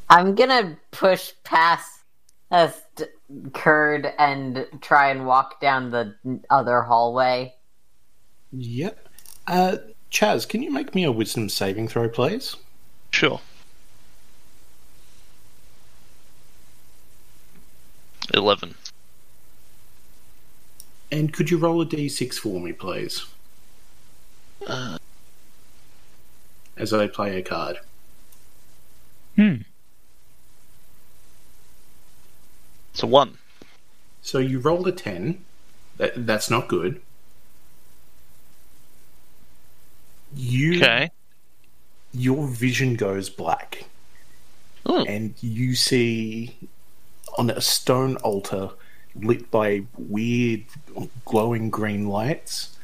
I'm 0.09 0.37
gonna 0.37 0.77
push 0.93 1.33
past 1.43 1.91
st- 2.53 3.11
Kird 3.53 4.13
and 4.17 4.65
try 4.81 5.11
and 5.11 5.27
walk 5.27 5.61
down 5.61 5.91
the 5.91 6.15
other 6.51 6.83
hallway. 6.83 7.55
Yep. 8.53 9.09
Uh, 9.49 9.77
Chaz, 10.13 10.49
can 10.49 10.63
you 10.63 10.71
make 10.71 10.95
me 10.95 11.03
a 11.03 11.11
wisdom 11.11 11.49
saving 11.49 11.89
throw, 11.89 12.09
please? 12.09 12.55
Sure. 13.11 13.41
Eleven. 18.35 18.75
And 21.13 21.33
could 21.33 21.51
you 21.51 21.59
roll 21.59 21.81
a 21.83 21.87
d6 21.87 22.35
for 22.35 22.61
me, 22.61 22.73
please? 22.73 23.27
Uh, 24.67 24.99
As 26.77 26.93
I 26.93 27.09
play 27.09 27.39
a 27.39 27.43
card. 27.43 27.79
Hmm. 29.37 29.57
it's 32.93 33.03
a 33.03 33.07
one. 33.07 33.39
So 34.23 34.39
you 34.39 34.61
rolled 34.61 34.87
a 34.87 34.93
10. 34.93 35.43
That, 35.97 36.27
that's 36.27 36.51
not 36.51 36.69
good. 36.69 37.01
You, 40.37 40.77
Okay. 40.77 41.11
Your 42.13 42.47
vision 42.47 42.95
goes 42.95 43.31
black. 43.31 43.85
Oh, 44.87 45.05
and 45.05 45.35
you 45.41 45.75
see 45.75 46.57
on 47.41 47.49
a 47.49 47.61
stone 47.63 48.17
altar 48.17 48.69
lit 49.15 49.51
by 49.51 49.81
weird 49.97 50.63
glowing 51.25 51.71
green 51.71 52.07
lights 52.07 52.77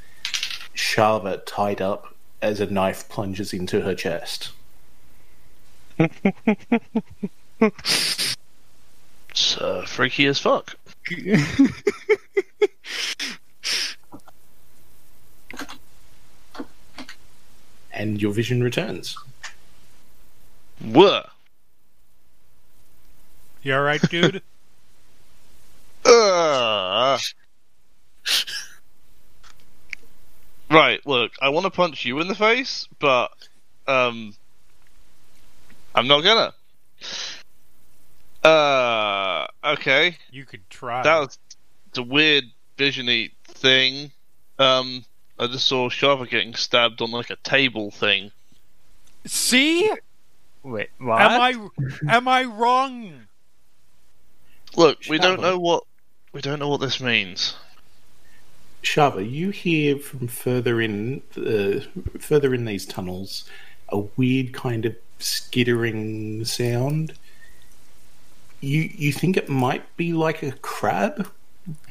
Shava 0.75 1.43
tied 1.44 1.83
up 1.83 2.15
as 2.41 2.59
a 2.59 2.65
knife 2.65 3.07
plunges 3.10 3.52
into 3.52 3.83
her 3.83 3.94
chest. 3.94 4.52
it's 5.99 6.39
uh, 9.59 9.85
freaky 9.86 10.25
as 10.26 10.39
fuck. 10.39 10.75
And 17.93 18.20
your 18.20 18.33
vision 18.33 18.62
returns. 18.62 19.17
Whoa. 20.83 21.23
You 23.67 23.75
alright, 23.75 24.01
dude? 24.11 24.43
Uh. 26.05 27.19
Right, 30.70 31.05
look, 31.05 31.33
I 31.43 31.49
want 31.49 31.65
to 31.65 31.70
punch 31.70 32.05
you 32.05 32.20
in 32.20 32.28
the 32.28 32.36
face, 32.36 32.86
but 33.01 33.33
um, 33.89 34.36
I'm 35.97 36.07
not 36.07 36.23
gonna. 36.23 36.55
Uh, 38.49 39.49
okay, 39.65 40.17
you 40.31 40.45
could 40.45 40.70
try. 40.70 41.03
that 41.03 41.19
was 41.19 41.36
the 41.93 42.05
weird 42.05 42.45
visiony 42.78 43.33
thing. 43.49 44.12
Um, 44.61 45.05
I 45.41 45.49
just 45.49 45.67
saw 45.67 45.89
Shava 45.89 46.31
getting 46.31 46.55
stabbed 46.55 47.03
on 47.03 47.11
like 47.11 47.31
a 47.31 47.36
table 47.43 47.91
thing. 47.91 48.31
See? 49.25 49.91
Wait, 50.62 50.91
what? 50.99 51.20
Am 51.20 51.41
I 51.41 52.15
am 52.15 52.28
I 52.28 52.45
wrong? 52.45 53.26
Look, 54.77 54.99
we 55.09 55.19
don't 55.19 55.41
know 55.41 55.59
what 55.59 55.85
we 56.33 56.41
don't 56.41 56.59
know 56.59 56.69
what 56.69 56.81
this 56.81 57.01
means. 57.01 57.55
Shava, 58.83 59.29
you 59.29 59.51
hear 59.51 59.99
from 59.99 60.29
further 60.29 60.81
in 60.81 61.23
the 61.35 61.87
further 62.21 62.55
in 62.55 62.65
these 62.67 62.87
tunnels 62.87 63.45
a 63.89 63.99
weird 64.17 64.53
kind 64.53 64.85
of 64.85 64.97
skittering 65.19 66.45
sound. 66.45 67.15
You 68.61 68.91
you 68.95 69.13
think 69.13 69.37
it 69.37 69.49
might 69.49 69.97
be 69.97 70.13
like 70.13 70.43
a 70.43 70.53
crab, 70.53 71.29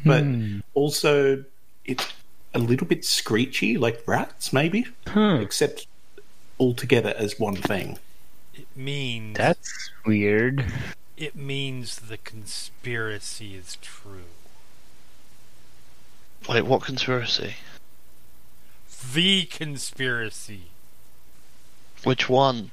but 0.06 0.24
Hmm. 0.24 0.60
also 0.74 1.44
it's 1.86 2.06
a 2.54 2.60
little 2.60 2.88
bit 2.88 3.04
screechy, 3.04 3.78
like 3.78 4.02
rats, 4.08 4.54
maybe, 4.54 4.86
Huh. 5.08 5.40
except 5.42 5.88
all 6.58 6.74
together 6.74 7.14
as 7.18 7.38
one 7.40 7.56
thing. 7.58 8.00
It 8.54 8.68
means 8.76 9.38
That's 9.38 9.90
weird. 10.06 10.64
It 11.18 11.36
means 11.36 11.98
the 11.98 12.18
conspiracy 12.18 13.56
is 13.56 13.78
true. 13.82 14.32
Wait, 16.48 16.64
what 16.64 16.84
conspiracy? 16.84 17.56
the 19.14 19.46
conspiracy. 19.46 20.64
Which 22.04 22.30
one? 22.30 22.72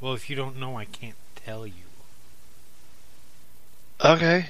Well, 0.00 0.14
if 0.14 0.28
you 0.30 0.36
don't 0.36 0.58
know, 0.58 0.76
I 0.76 0.84
can't 0.84 1.16
tell 1.34 1.66
you. 1.66 1.72
Okay. 4.04 4.46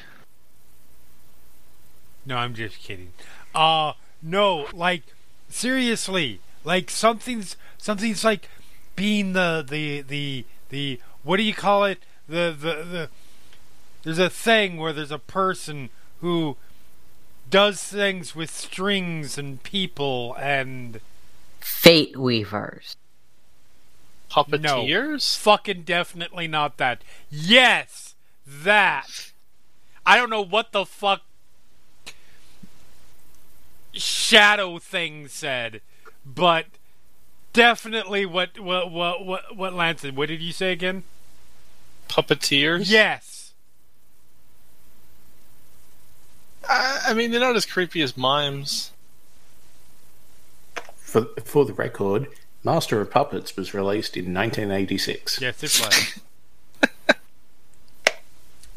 No, 2.25 2.37
I'm 2.37 2.55
just 2.55 2.79
kidding. 2.79 3.13
Uh 3.55 3.93
no, 4.21 4.67
like 4.73 5.03
seriously, 5.49 6.41
like 6.65 6.91
something's 6.91 7.57
something's 7.79 8.25
like 8.25 8.49
being 8.95 9.33
the 9.33 9.65
the 9.69 10.03
the 10.03 10.45
the 10.71 11.01
what 11.23 11.37
do 11.37 11.43
you 11.43 11.55
call 11.55 11.85
it? 11.85 11.99
The 12.29 12.55
the 12.59 12.85
the 12.85 13.09
there's 14.03 14.19
a 14.19 14.31
thing 14.31 14.77
where 14.77 14.93
there's 14.93 15.11
a 15.11 15.19
person 15.19 15.91
who 16.21 16.57
does 17.51 17.83
things 17.83 18.35
with 18.35 18.51
strings 18.51 19.39
and 19.39 19.63
people 19.63 20.35
and 20.39 21.01
Fate 21.61 22.17
Weavers. 22.17 22.97
Puppeteers? 24.31 25.37
fucking 25.39 25.83
definitely 25.83 26.47
not 26.47 26.77
that. 26.79 27.03
Yes, 27.31 28.15
that. 28.47 29.33
I 30.05 30.17
don't 30.17 30.31
know 30.31 30.45
what 30.45 30.73
the 30.73 30.85
fuck 30.85 31.23
shadow 33.93 34.79
thing 34.79 35.29
said, 35.29 35.81
but 36.25 36.67
definitely 37.57 38.27
what 38.27 38.61
what 38.61 38.93
what 38.93 39.27
what, 39.27 39.57
what 39.57 39.75
Lance. 39.75 40.05
What 40.05 40.29
did 40.29 40.43
you 40.43 40.53
say 40.53 40.71
again? 40.71 41.03
Puppeteers? 42.09 42.89
Yes. 42.89 43.55
I, 46.69 47.01
I 47.09 47.15
mean, 47.15 47.31
they're 47.31 47.41
not 47.41 47.57
as 47.57 47.67
creepy 47.67 48.03
as 48.03 48.17
mimes. 48.17 48.93
For, 50.97 51.27
for 51.45 51.65
the 51.65 51.73
record, 51.73 52.27
Master 52.63 53.01
of 53.01 53.11
Puppets 53.11 53.57
was 53.57 53.73
released 53.73 54.17
in 54.17 54.35
1986. 54.35 55.41
Yes, 55.41 55.63
it 55.63 56.21
was. 56.83 57.17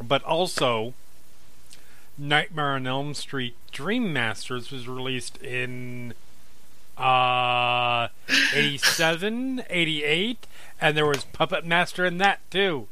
but 0.02 0.22
also, 0.22 0.94
Nightmare 2.16 2.74
on 2.74 2.86
Elm 2.86 3.14
Street 3.14 3.56
Dream 3.72 4.12
Masters 4.12 4.70
was 4.70 4.88
released 4.88 5.36
in 5.38 6.14
uh 7.00 8.08
87, 8.54 9.62
88, 9.70 10.46
and 10.80 10.96
there 10.96 11.06
was 11.06 11.24
Puppet 11.24 11.64
Master 11.64 12.04
in 12.04 12.18
that 12.18 12.40
too. 12.50 12.88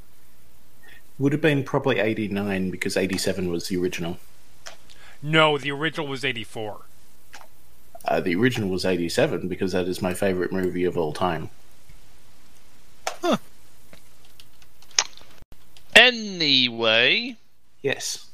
Would 1.18 1.32
have 1.32 1.40
been 1.42 1.64
probably 1.64 1.98
89 1.98 2.70
because 2.70 2.96
87 2.96 3.50
was 3.50 3.68
the 3.68 3.76
original. 3.76 4.18
No, 5.22 5.58
the 5.58 5.70
original 5.72 6.06
was 6.06 6.24
84. 6.24 6.82
Uh, 8.04 8.20
the 8.20 8.34
original 8.36 8.68
was 8.68 8.84
87 8.84 9.48
because 9.48 9.72
that 9.72 9.88
is 9.88 10.00
my 10.00 10.14
favorite 10.14 10.52
movie 10.52 10.84
of 10.84 10.96
all 10.96 11.12
time. 11.12 11.50
Huh. 13.20 13.36
Anyway, 15.94 17.36
Yes. 17.82 18.26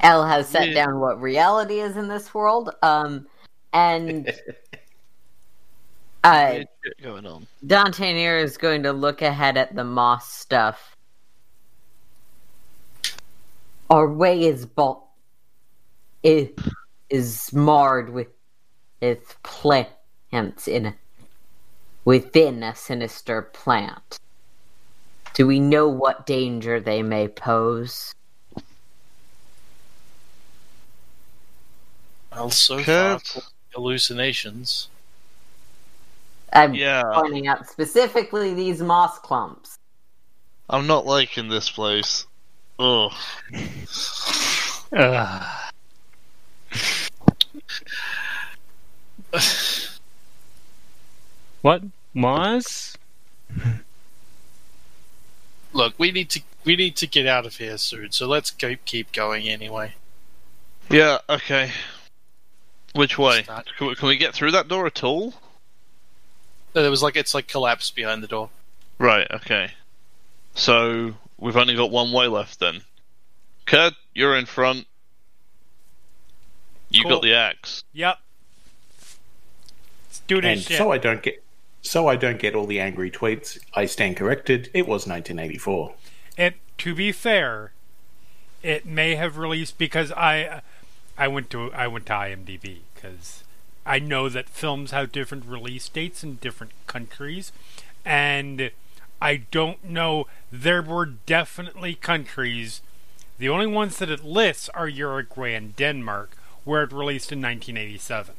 L 0.00 0.26
has 0.26 0.48
set 0.48 0.68
Yeah. 0.68 0.74
down 0.74 1.00
what 1.00 1.20
reality 1.20 1.80
is 1.80 1.96
in 1.96 2.08
this 2.08 2.34
world. 2.34 2.70
Um, 2.82 3.26
and 3.76 4.32
uh, 6.24 6.50
weird 6.52 6.68
going 7.02 7.26
on. 7.26 7.46
Dante 7.66 8.12
Nero 8.12 8.42
is 8.42 8.56
going 8.56 8.82
to 8.84 8.92
look 8.92 9.20
ahead 9.22 9.56
at 9.56 9.74
the 9.74 9.84
moss 9.84 10.32
stuff. 10.32 10.96
Our 13.90 14.08
way 14.08 14.44
is 14.44 14.66
bo- 14.66 15.04
is, 16.22 16.48
is 17.10 17.52
marred 17.52 18.10
with 18.10 18.28
its 19.00 19.36
plants 19.42 20.66
in 20.66 20.86
a, 20.86 20.94
within 22.04 22.62
a 22.62 22.74
sinister 22.74 23.42
plant. 23.42 24.18
Do 25.34 25.46
we 25.46 25.60
know 25.60 25.86
what 25.86 26.26
danger 26.26 26.80
they 26.80 27.02
may 27.02 27.28
pose? 27.28 28.14
Well, 32.32 32.50
so 32.50 32.82
Kird? 32.82 33.22
far, 33.22 33.42
hallucinations. 33.76 34.88
I'm 36.52 36.74
Yeah, 36.74 37.02
pointing 37.14 37.46
out 37.46 37.68
specifically 37.68 38.54
these 38.54 38.80
moss 38.80 39.18
clumps. 39.18 39.76
I'm 40.68 40.86
not 40.86 41.06
liking 41.06 41.48
this 41.48 41.70
place. 41.70 42.26
Ugh. 42.78 43.12
What? 51.62 51.82
Mars? 52.14 52.96
Look, 55.72 55.94
we 55.98 56.12
need 56.12 56.30
to 56.30 56.40
we 56.64 56.76
need 56.76 56.94
to 56.96 57.08
get 57.08 57.26
out 57.26 57.44
of 57.44 57.56
here 57.56 57.76
soon, 57.76 58.12
so 58.12 58.28
let's 58.28 58.52
keep 58.52 58.84
keep 58.84 59.10
going 59.10 59.48
anyway. 59.48 59.94
Yeah, 60.88 61.18
okay. 61.28 61.72
Which 62.96 63.18
way? 63.18 63.42
Start. 63.42 63.68
Can 63.78 63.86
we, 63.88 63.94
can 63.94 64.08
we 64.08 64.16
get 64.16 64.34
through 64.34 64.50
that 64.52 64.68
door 64.68 64.86
at 64.86 65.04
all? 65.04 65.34
No, 66.74 66.82
there 66.82 66.90
was 66.90 67.02
like 67.02 67.16
it's 67.16 67.34
like 67.34 67.48
collapsed 67.48 67.94
behind 67.96 68.22
the 68.22 68.26
door. 68.26 68.50
Right, 68.98 69.26
okay. 69.30 69.72
So, 70.54 71.14
we've 71.38 71.56
only 71.56 71.74
got 71.76 71.90
one 71.90 72.12
way 72.12 72.26
left 72.28 72.60
then. 72.60 72.80
Kird, 73.66 73.94
you're 74.14 74.36
in 74.36 74.46
front. 74.46 74.86
You 76.88 77.02
Cool. 77.02 77.12
got 77.12 77.22
the 77.22 77.34
axe. 77.34 77.84
Yep. 77.92 78.18
Let's 78.98 80.20
do 80.26 80.40
this 80.40 80.44
And 80.58 80.60
shit. 80.62 80.78
so 80.78 80.92
I 80.92 80.98
don't 80.98 81.22
get 81.22 81.42
so 81.82 82.08
I 82.08 82.16
don't 82.16 82.38
get 82.40 82.54
all 82.54 82.66
the 82.66 82.80
angry 82.80 83.10
tweets. 83.10 83.58
I 83.74 83.86
stand 83.86 84.16
corrected. 84.16 84.70
It 84.74 84.82
was 84.88 85.06
1984. 85.06 85.94
it 86.36 86.54
to 86.78 86.94
be 86.94 87.12
fair, 87.12 87.72
it 88.62 88.84
may 88.86 89.14
have 89.16 89.36
released 89.36 89.78
because 89.78 90.10
I 90.12 90.62
I 91.18 91.28
went 91.28 91.50
to 91.50 91.72
I 91.72 91.86
went 91.88 92.06
to 92.06 92.12
IMDb 92.12 92.78
because 92.96 93.44
I 93.84 93.98
know 94.00 94.28
that 94.28 94.48
films 94.48 94.90
have 94.90 95.12
different 95.12 95.44
release 95.46 95.88
dates 95.88 96.24
in 96.24 96.36
different 96.36 96.72
countries, 96.86 97.52
and 98.04 98.70
I 99.22 99.36
don't 99.50 99.84
know. 99.84 100.26
There 100.50 100.82
were 100.82 101.06
definitely 101.06 101.94
countries. 101.94 102.80
The 103.38 103.48
only 103.48 103.66
ones 103.66 103.98
that 103.98 104.10
it 104.10 104.24
lists 104.24 104.68
are 104.70 104.88
Uruguay 104.88 105.54
and 105.54 105.76
Denmark, 105.76 106.36
where 106.64 106.82
it 106.82 106.92
released 106.92 107.30
in 107.32 107.40
1987. 107.40 108.34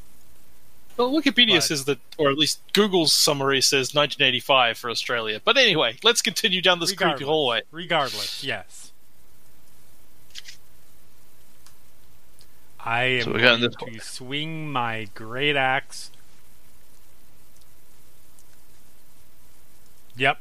Well, 0.96 1.12
Wikipedia 1.12 1.54
But- 1.54 1.62
says 1.62 1.84
that, 1.84 2.00
or 2.16 2.28
at 2.30 2.36
least 2.36 2.60
Google's 2.72 3.12
summary 3.12 3.60
says 3.60 3.94
1985 3.94 4.76
for 4.76 4.90
Australia. 4.90 5.40
But 5.42 5.56
anyway, 5.56 5.96
let's 6.02 6.20
continue 6.20 6.60
down 6.60 6.80
this 6.80 6.92
creepy 6.92 7.24
hallway. 7.24 7.62
Regardless, 7.70 8.42
yes. 8.42 8.87
I 12.88 13.02
am 13.02 13.22
So 13.24 13.32
going 13.32 13.42
going 13.42 13.60
this 13.60 13.76
to 13.76 14.00
swing 14.00 14.72
my 14.72 15.08
great 15.14 15.56
axe. 15.56 16.10
Yep. 20.16 20.38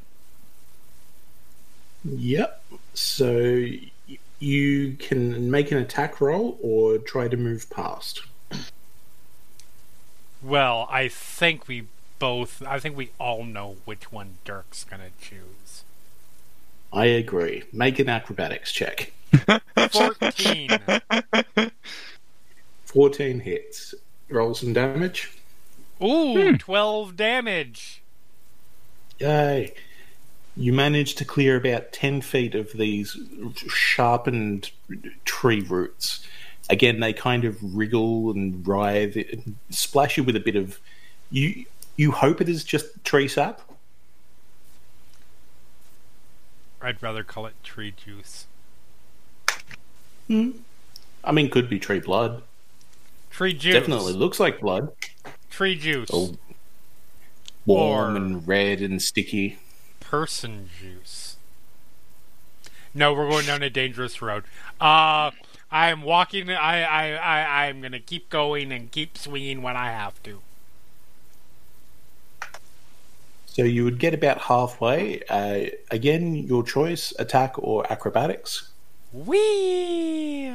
Yep. 2.06 2.64
So 2.94 3.66
you 4.40 4.94
can 4.98 5.52
make 5.52 5.74
an 5.74 5.78
attack 5.78 6.22
roll 6.22 6.58
or 6.62 7.00
try 7.00 7.28
to 7.28 7.36
move 7.36 7.70
past. 7.70 8.22
Well, 10.42 10.88
I 10.90 11.10
think 11.10 11.68
we 11.68 11.88
both. 12.18 12.64
I 12.66 12.80
think 12.80 12.96
we 12.96 13.10
all 13.20 13.44
know 13.44 13.76
which 13.84 14.10
one 14.10 14.38
Dirk's 14.46 14.86
gonna 14.86 15.10
choose. 15.20 15.84
I 16.94 17.08
agree. 17.08 17.64
Make 17.74 18.00
an 18.00 18.08
acrobatics 18.08 18.72
check. 18.72 19.12
Fourteen. 19.92 20.70
14 22.98 23.42
hits. 23.42 23.94
Roll 24.28 24.56
some 24.56 24.74
damage. 24.74 25.32
Ooh, 26.02 26.58
twelve 26.58 27.16
damage. 27.16 28.02
Yay. 29.20 29.72
You 30.56 30.74
manage 30.74 31.14
to 31.16 31.24
clear 31.24 31.58
about 31.58 31.92
10 31.92 32.22
feet 32.22 32.56
of 32.56 32.72
these 32.74 33.16
sharpened 33.68 34.72
tree 35.26 35.62
roots. 35.62 36.26
Again, 36.72 37.00
they 37.00 37.14
kind 37.14 37.46
of 37.46 37.58
wriggle 37.62 38.32
and 38.32 38.68
writhe, 38.68 39.16
and 39.16 39.58
splash 39.70 40.18
you 40.18 40.24
with 40.24 40.36
a 40.36 40.40
bit 40.40 40.56
of. 40.56 40.80
You 41.30 41.66
you 41.98 42.12
hope 42.12 42.42
it 42.42 42.50
is 42.50 42.64
just 42.64 43.04
tree 43.04 43.28
sap? 43.28 43.62
I'd 46.82 47.04
rather 47.04 47.24
call 47.24 47.46
it 47.46 47.54
tree 47.64 47.94
juice. 47.96 48.48
Hmm. 50.26 50.50
I 51.24 51.32
mean, 51.32 51.52
could 51.52 51.70
be 51.70 51.78
tree 51.78 52.00
blood. 52.00 52.42
Tree 53.38 53.54
juice. 53.54 53.76
Definitely 53.76 54.14
looks 54.14 54.40
like 54.40 54.60
blood. 54.62 54.92
Tree 55.52 55.76
juice. 55.76 56.10
Oh. 56.12 56.36
Warm 57.68 58.14
Or- 58.14 58.18
and 58.18 58.48
red 58.48 58.82
and 58.82 59.00
sticky. 59.00 59.60
person 60.00 60.72
juice. 60.82 61.36
No, 62.96 63.14
we're 63.14 63.30
going 63.30 63.46
down 63.46 63.62
a 63.62 63.70
dangerous 63.70 64.24
road. 64.24 64.44
Uh, 64.82 65.30
I 65.72 65.90
am 65.90 66.02
walking. 66.02 66.50
I, 66.50 66.82
I, 66.82 67.12
I, 67.14 67.66
I'm 67.68 67.80
gonna 67.80 68.00
keep 68.00 68.32
going 68.32 68.72
and 68.72 68.90
keep 68.92 69.20
swinging 69.20 69.62
when 69.62 69.78
I 69.78 69.92
have 69.92 70.24
to. 70.24 70.42
So 73.46 73.62
you 73.64 73.84
would 73.84 74.00
get 74.00 74.16
about 74.16 74.42
halfway. 74.42 75.22
Uh, 75.30 75.66
again, 75.92 76.34
your 76.34 76.64
choice: 76.64 77.14
attack 77.20 77.54
or 77.60 77.86
acrobatics. 77.92 78.72
Wee. 79.14 80.52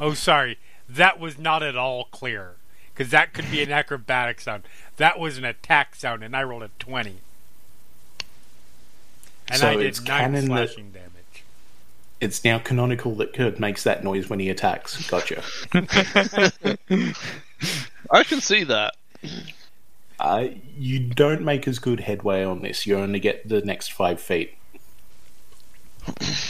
Oh, 0.00 0.14
sorry. 0.14 0.58
That 0.88 1.20
was 1.20 1.38
not 1.38 1.62
at 1.62 1.76
all 1.76 2.04
clear. 2.04 2.54
Because 2.92 3.10
that 3.12 3.32
could 3.32 3.50
be 3.50 3.62
an 3.62 3.70
acrobatic 3.70 4.40
sound. 4.40 4.64
That 4.96 5.18
was 5.18 5.38
an 5.38 5.44
attack 5.44 5.94
sound, 5.94 6.22
and 6.24 6.34
I 6.36 6.42
rolled 6.42 6.62
a 6.64 6.70
20. 6.78 7.16
And 9.48 9.58
So 9.58 9.68
I 9.68 9.76
did 9.76 9.86
it's 9.86 10.00
9 10.00 10.06
canon 10.06 10.48
that- 10.48 10.76
damage. 10.76 11.44
It's 12.20 12.44
now 12.44 12.58
canonical 12.58 13.14
that 13.14 13.32
Kird 13.32 13.58
makes 13.58 13.82
that 13.84 14.04
noise 14.04 14.28
when 14.28 14.40
he 14.40 14.50
attacks. 14.50 15.08
Gotcha. 15.08 15.42
I 18.10 18.24
can 18.24 18.40
see 18.42 18.64
that. 18.64 18.94
Uh, 20.18 20.48
you 20.76 21.00
don't 21.00 21.40
make 21.40 21.66
as 21.66 21.78
good 21.78 22.00
headway 22.00 22.44
on 22.44 22.60
this. 22.60 22.86
You 22.86 22.98
only 22.98 23.20
get 23.20 23.48
the 23.48 23.62
next 23.62 23.90
five 23.92 24.20
feet. 24.20 24.54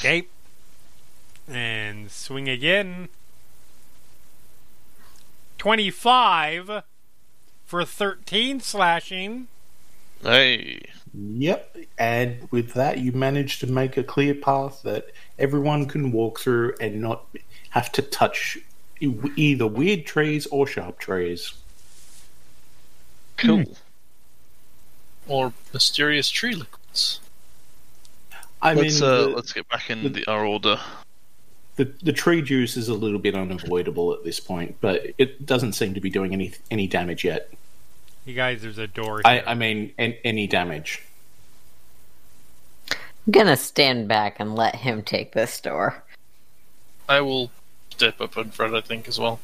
Okay. 0.00 0.26
And 1.48 2.10
swing 2.10 2.48
again. 2.48 3.08
25 5.60 6.84
for 7.66 7.84
13 7.84 8.60
slashing. 8.60 9.46
Hey. 10.22 10.80
Yep. 11.12 11.76
And 11.98 12.48
with 12.50 12.72
that, 12.72 13.00
you 13.00 13.12
manage 13.12 13.58
to 13.58 13.66
make 13.66 13.98
a 13.98 14.02
clear 14.02 14.34
path 14.34 14.80
that 14.84 15.08
everyone 15.38 15.84
can 15.84 16.12
walk 16.12 16.40
through 16.40 16.76
and 16.80 17.02
not 17.02 17.26
have 17.70 17.92
to 17.92 18.00
touch 18.00 18.56
either 19.00 19.66
weird 19.66 20.06
trees 20.06 20.46
or 20.46 20.66
sharp 20.66 20.98
trees. 20.98 21.52
Cool. 23.36 23.76
Or 25.28 25.52
mysterious 25.74 26.30
tree 26.30 26.54
liquids. 26.54 27.20
I 28.62 28.72
let's 28.72 29.02
mean, 29.02 29.10
uh, 29.10 29.16
the, 29.16 29.28
let's 29.28 29.52
get 29.52 29.68
back 29.68 29.90
in 29.90 30.10
the, 30.10 30.24
our 30.26 30.46
order. 30.46 30.80
The 31.80 31.90
the 32.02 32.12
tree 32.12 32.42
juice 32.42 32.76
is 32.76 32.88
a 32.88 32.94
little 32.94 33.18
bit 33.18 33.34
unavoidable 33.34 34.12
at 34.12 34.22
this 34.22 34.38
point, 34.38 34.76
but 34.82 35.06
it 35.16 35.46
doesn't 35.46 35.72
seem 35.72 35.94
to 35.94 36.00
be 36.00 36.10
doing 36.10 36.34
any 36.34 36.52
any 36.70 36.86
damage 36.86 37.24
yet. 37.24 37.50
You 38.26 38.34
guys, 38.34 38.60
there's 38.60 38.76
a 38.76 38.86
door 38.86 39.22
I, 39.24 39.36
here. 39.36 39.44
I 39.46 39.54
mean, 39.54 39.94
an, 39.96 40.14
any 40.22 40.46
damage. 40.46 41.02
I'm 42.90 43.30
gonna 43.30 43.56
stand 43.56 44.08
back 44.08 44.38
and 44.38 44.54
let 44.54 44.76
him 44.76 45.02
take 45.02 45.32
this 45.32 45.58
door. 45.58 46.04
I 47.08 47.22
will 47.22 47.50
step 47.88 48.20
up 48.20 48.36
in 48.36 48.50
front, 48.50 48.74
I 48.74 48.82
think, 48.82 49.08
as 49.08 49.18
well. 49.18 49.40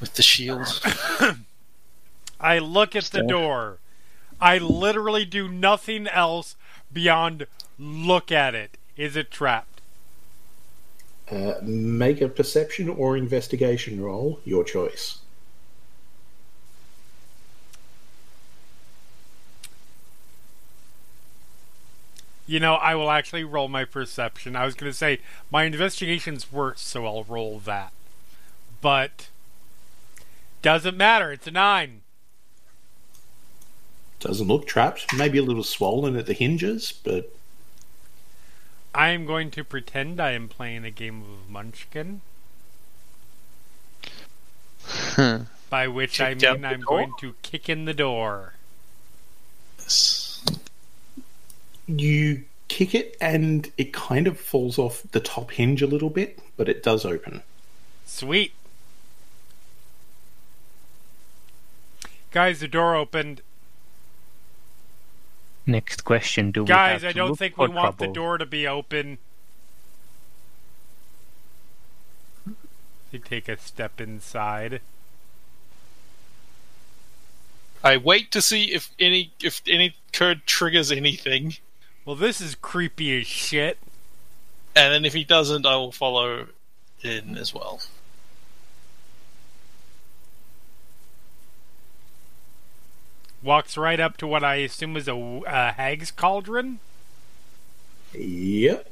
With 0.00 0.14
the 0.14 0.22
shield. 0.22 0.66
I 2.40 2.58
look 2.58 2.96
at 2.96 3.04
the 3.04 3.22
door. 3.22 3.78
I 4.40 4.56
literally 4.56 5.26
do 5.26 5.46
nothing 5.46 6.08
else 6.08 6.56
beyond 6.90 7.46
look 7.78 8.32
at 8.32 8.54
it. 8.54 8.78
Is 8.96 9.14
it 9.14 9.30
trapped? 9.30 9.73
Uh, 11.30 11.54
make 11.62 12.20
a 12.20 12.28
perception 12.28 12.88
or 12.88 13.16
investigation 13.16 14.00
roll, 14.00 14.40
your 14.44 14.62
choice. 14.62 15.18
You 22.46 22.60
know, 22.60 22.74
I 22.74 22.94
will 22.94 23.10
actually 23.10 23.42
roll 23.42 23.68
my 23.68 23.86
perception. 23.86 24.54
I 24.54 24.66
was 24.66 24.74
going 24.74 24.92
to 24.92 24.96
say 24.96 25.20
my 25.50 25.64
investigation's 25.64 26.52
worse, 26.52 26.82
so 26.82 27.06
I'll 27.06 27.24
roll 27.24 27.58
that. 27.60 27.92
But 28.82 29.28
doesn't 30.60 30.96
matter. 30.96 31.32
It's 31.32 31.46
a 31.46 31.50
nine. 31.50 32.02
Doesn't 34.20 34.46
look 34.46 34.66
trapped. 34.66 35.14
Maybe 35.16 35.38
a 35.38 35.42
little 35.42 35.62
swollen 35.62 36.16
at 36.16 36.26
the 36.26 36.34
hinges, 36.34 36.92
but 36.92 37.34
I 38.94 39.08
am 39.10 39.26
going 39.26 39.50
to 39.52 39.64
pretend 39.64 40.20
I 40.20 40.32
am 40.32 40.48
playing 40.48 40.84
a 40.84 40.90
game 40.90 41.22
of 41.22 41.50
Munchkin, 41.50 42.20
by 45.70 45.88
which 45.88 46.20
I 46.20 46.30
Kick 46.30 46.38
down 46.38 46.56
mean 46.62 46.64
I'm 46.64 46.80
door? 46.80 46.86
going 46.86 47.12
to 47.20 47.34
kick 47.42 47.68
in 47.68 47.84
the 47.86 47.94
door. 47.94 48.54
you 51.86 52.44
kick 52.68 52.94
it 52.94 53.16
and 53.20 53.70
it 53.76 53.92
kind 53.92 54.26
of 54.26 54.38
falls 54.38 54.78
off 54.78 55.02
the 55.12 55.20
top 55.20 55.50
hinge 55.52 55.82
a 55.82 55.86
little 55.86 56.10
bit, 56.10 56.38
but 56.56 56.68
it 56.68 56.82
does 56.82 57.04
open. 57.04 57.42
Sweet. 58.06 58.52
Guys, 62.30 62.60
the 62.60 62.68
door 62.68 62.96
opened. 62.96 63.42
Next 65.66 66.04
question: 66.04 66.50
Do 66.50 66.62
we 66.64 66.68
Guys, 66.68 67.02
have 67.02 67.10
I 67.10 67.12
don't 67.12 67.36
think 67.36 67.56
we 67.56 67.68
want 67.68 67.98
the 67.98 68.06
door 68.06 68.36
to 68.38 68.44
be 68.46 68.66
open. 68.66 69.18
They 73.10 73.18
take 73.18 73.48
a 73.48 73.56
step 73.58 74.00
inside. 74.00 74.80
I 77.82 77.96
wait 77.96 78.30
to 78.32 78.42
see 78.42 78.72
if 78.72 78.90
any 78.98 79.32
if 79.42 79.62
any 79.68 79.94
Kird 80.12 80.46
triggers 80.46 80.90
anything, 80.90 81.56
Well, 82.04 82.16
this 82.16 82.40
is 82.40 82.54
creepy 82.54 83.20
as 83.20 83.26
shit. 83.26 83.78
and 84.74 84.92
then 84.92 85.04
if 85.04 85.12
he 85.14 85.24
doesn't, 85.24 85.64
I 85.66 85.76
will 85.76 85.92
follow 85.92 86.48
in 87.02 87.36
as 87.38 87.54
well. 87.54 87.80
Walks 93.44 93.76
right 93.76 94.00
up 94.00 94.16
to 94.16 94.26
what 94.26 94.42
I 94.42 94.56
assume 94.56 94.96
is 94.96 95.06
a 95.06 95.14
uh, 95.14 95.74
hag's 95.74 96.10
cauldron. 96.10 96.78
Yep. 98.14 98.90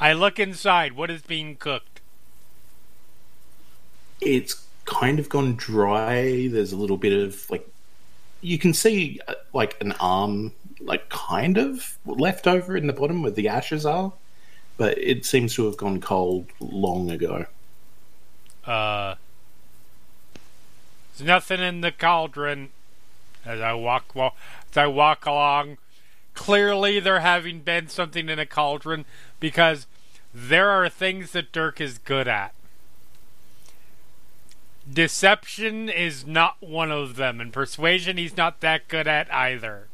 I 0.00 0.12
look 0.12 0.40
inside. 0.40 0.94
What 0.94 1.12
is 1.12 1.22
being 1.22 1.54
cooked? 1.54 2.00
It's 4.20 4.66
kind 4.84 5.20
of 5.20 5.28
gone 5.28 5.54
dry. 5.54 6.48
There's 6.48 6.72
a 6.72 6.76
little 6.76 6.96
bit 6.96 7.12
of 7.12 7.48
like 7.50 7.68
you 8.40 8.58
can 8.58 8.74
see 8.74 9.20
uh, 9.28 9.34
like 9.52 9.80
an 9.80 9.92
arm 10.00 10.50
like 10.80 11.08
kind 11.08 11.56
of 11.56 11.96
left 12.04 12.48
over 12.48 12.76
in 12.76 12.88
the 12.88 12.92
bottom 12.92 13.22
where 13.22 13.30
the 13.30 13.46
ashes 13.46 13.86
are, 13.86 14.12
but 14.76 14.98
it 14.98 15.24
seems 15.24 15.54
to 15.54 15.66
have 15.66 15.76
gone 15.76 16.00
cold 16.00 16.46
long 16.58 17.12
ago. 17.12 17.46
Uh, 18.64 19.14
there's 21.16 21.28
nothing 21.28 21.60
in 21.60 21.80
the 21.80 21.92
cauldron. 21.92 22.70
As 23.46 23.60
I 23.60 23.74
walk, 23.74 24.14
well, 24.14 24.34
as 24.70 24.76
I 24.76 24.86
walk 24.86 25.26
along, 25.26 25.78
clearly 26.34 27.00
there 27.00 27.20
having 27.20 27.60
been 27.60 27.88
something 27.88 28.28
in 28.28 28.38
a 28.38 28.46
cauldron 28.46 29.04
because 29.38 29.86
there 30.32 30.70
are 30.70 30.88
things 30.88 31.32
that 31.32 31.52
Dirk 31.52 31.80
is 31.80 31.98
good 31.98 32.26
at. 32.26 32.54
Deception 34.90 35.88
is 35.88 36.26
not 36.26 36.56
one 36.60 36.90
of 36.90 37.16
them, 37.16 37.40
and 37.40 37.52
persuasion 37.52 38.16
he's 38.16 38.36
not 38.36 38.60
that 38.60 38.88
good 38.88 39.06
at 39.06 39.32
either. 39.32 39.88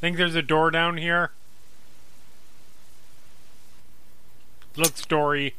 Think 0.00 0.18
there's 0.18 0.34
a 0.34 0.42
door 0.42 0.70
down 0.70 0.98
here? 0.98 1.30
Look, 4.76 4.96
story. 4.98 5.54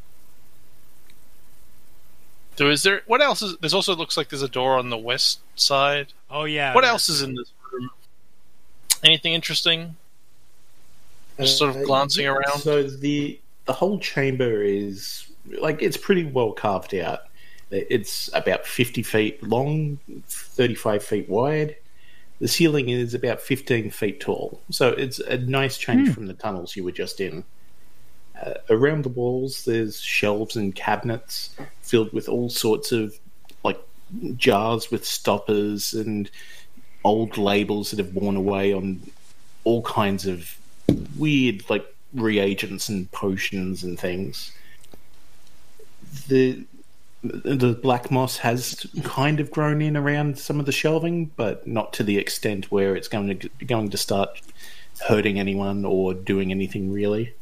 So 2.58 2.70
is 2.70 2.84
there 2.84 3.02
what 3.06 3.22
else 3.22 3.42
is 3.42 3.56
there's 3.58 3.74
also 3.74 3.96
looks 3.96 4.18
like 4.18 4.30
there's 4.30 4.42
a 4.42 4.48
door 4.50 4.78
on 4.78 4.90
the 4.90 4.98
west 4.98 5.40
side. 5.56 6.14
Oh 6.30 6.46
yeah. 6.46 6.74
what 6.74 6.84
else 6.84 7.08
is 7.08 7.22
in 7.22 7.36
this 7.36 7.52
room? 7.72 7.90
Anything 9.04 9.34
interesting? 9.34 9.96
Just 11.40 11.60
sort 11.60 11.76
of 11.76 11.84
glancing 11.84 12.26
Uh, 12.28 12.32
yeah, 12.34 12.38
around. 12.38 12.60
So 12.60 12.84
the 12.84 13.40
the 13.66 13.74
whole 13.74 14.00
chamber 14.00 14.64
is 14.64 15.28
like 15.60 15.82
it's 15.82 15.98
pretty 15.98 16.26
well 16.26 16.52
carved 16.52 16.96
out. 16.96 17.22
It's 17.70 18.30
about 18.34 18.66
fifty 18.66 19.04
feet 19.04 19.44
long, 19.44 20.00
thirty 20.28 20.76
five 20.76 21.04
feet 21.04 21.30
wide. 21.30 21.76
The 22.40 22.48
ceiling 22.48 22.90
is 22.90 23.14
about 23.14 23.40
fifteen 23.42 23.92
feet 23.92 24.20
tall, 24.20 24.62
so 24.72 24.90
it's 24.90 25.20
a 25.20 25.38
nice 25.38 25.78
change 25.78 26.14
from 26.14 26.28
the 26.28 26.34
tunnels 26.34 26.76
you 26.76 26.84
were 26.84 26.92
just 26.92 27.20
in. 27.20 27.44
Uh, 28.42 28.54
around 28.70 29.04
the 29.04 29.10
walls, 29.10 29.66
there's 29.66 30.00
shelves 30.00 30.56
and 30.56 30.76
cabinets 30.76 31.56
filled 31.82 32.14
with 32.14 32.30
all 32.30 32.50
sorts 32.50 32.92
of 32.92 33.18
like 33.64 33.80
jars 34.36 34.92
with 34.92 35.06
stoppers 35.06 35.94
and 35.94 36.30
old 37.04 37.38
labels 37.38 37.92
that 37.92 38.00
have 38.00 38.14
worn 38.14 38.36
away 38.36 38.74
on 38.74 39.02
all 39.64 39.82
kinds 39.84 40.26
of 40.26 40.58
weird 41.18 41.68
like 41.70 41.86
reagents 42.14 42.90
and 42.90 43.12
potions 43.12 43.84
and 43.84 44.00
things. 44.00 44.52
The 46.28 46.64
the 47.24 47.74
black 47.74 48.12
moss 48.12 48.38
has 48.38 48.86
kind 49.04 49.40
of 49.40 49.52
grown 49.52 49.82
in 49.82 49.98
around 49.98 50.38
some 50.38 50.60
of 50.60 50.66
the 50.66 50.72
shelving, 50.72 51.26
but 51.36 51.68
not 51.68 51.92
to 51.94 52.04
the 52.04 52.18
extent 52.18 52.72
where 52.72 52.96
it's 52.96 53.08
going 53.08 53.40
to 53.40 53.50
going 53.66 53.90
to 53.90 53.98
start 53.98 54.40
hurting 55.08 55.40
anyone 55.40 55.86
or 55.86 56.14
doing 56.14 56.52
anything 56.52 56.92
really. 56.92 57.34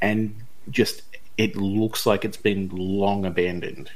And 0.00 0.34
just 0.70 1.02
it 1.40 1.56
looks 1.56 2.04
like 2.04 2.24
it's 2.24 2.36
been 2.36 2.68
long 2.68 3.24
abandoned. 3.24 3.90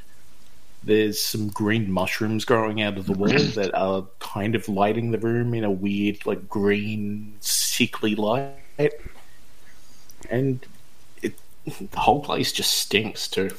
There's 0.82 1.20
some 1.20 1.48
green 1.48 1.90
mushrooms 1.90 2.44
growing 2.44 2.80
out 2.80 2.96
of 2.96 3.06
the 3.06 3.12
wall 3.12 3.28
that 3.54 3.74
are 3.74 4.06
kind 4.18 4.54
of 4.54 4.68
lighting 4.68 5.10
the 5.10 5.18
room 5.18 5.52
in 5.52 5.62
a 5.62 5.70
weird, 5.70 6.24
like 6.26 6.48
green, 6.48 7.36
sickly 7.40 8.14
light, 8.14 8.92
and 10.30 10.64
it, 11.22 11.34
the 11.66 12.00
whole 12.00 12.22
place 12.22 12.52
just 12.52 12.72
stinks 12.72 13.28
too. 13.28 13.50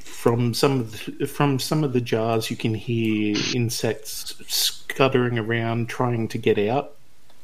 From 0.00 0.54
some 0.54 0.80
of 0.80 1.04
the, 1.18 1.26
from 1.26 1.58
some 1.58 1.84
of 1.84 1.92
the 1.92 2.00
jars, 2.00 2.50
you 2.50 2.56
can 2.56 2.74
hear 2.74 3.36
insects 3.54 4.34
scuttering 4.46 5.38
around 5.38 5.88
trying 5.88 6.28
to 6.28 6.38
get 6.38 6.58
out. 6.58 6.96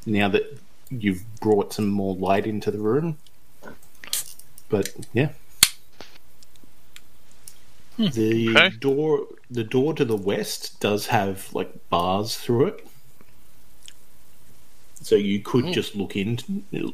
Now 0.04 0.28
that 0.28 0.58
you've 0.90 1.24
brought 1.40 1.72
some 1.72 1.88
more 1.88 2.14
light 2.14 2.46
into 2.46 2.70
the 2.70 2.78
room, 2.78 3.18
but 4.68 4.90
yeah, 5.12 5.30
hmm, 7.96 8.08
the 8.08 8.50
Okay. 8.50 8.70
door 8.78 9.26
the 9.50 9.64
door 9.64 9.94
to 9.94 10.04
the 10.04 10.16
west 10.16 10.80
does 10.80 11.06
have 11.06 11.52
like 11.52 11.88
bars 11.88 12.36
through 12.36 12.66
it. 12.66 12.86
So 15.02 15.14
you 15.14 15.40
could 15.40 15.66
hmm. 15.66 15.72
just 15.72 15.94
look 15.94 16.16
in 16.16 16.38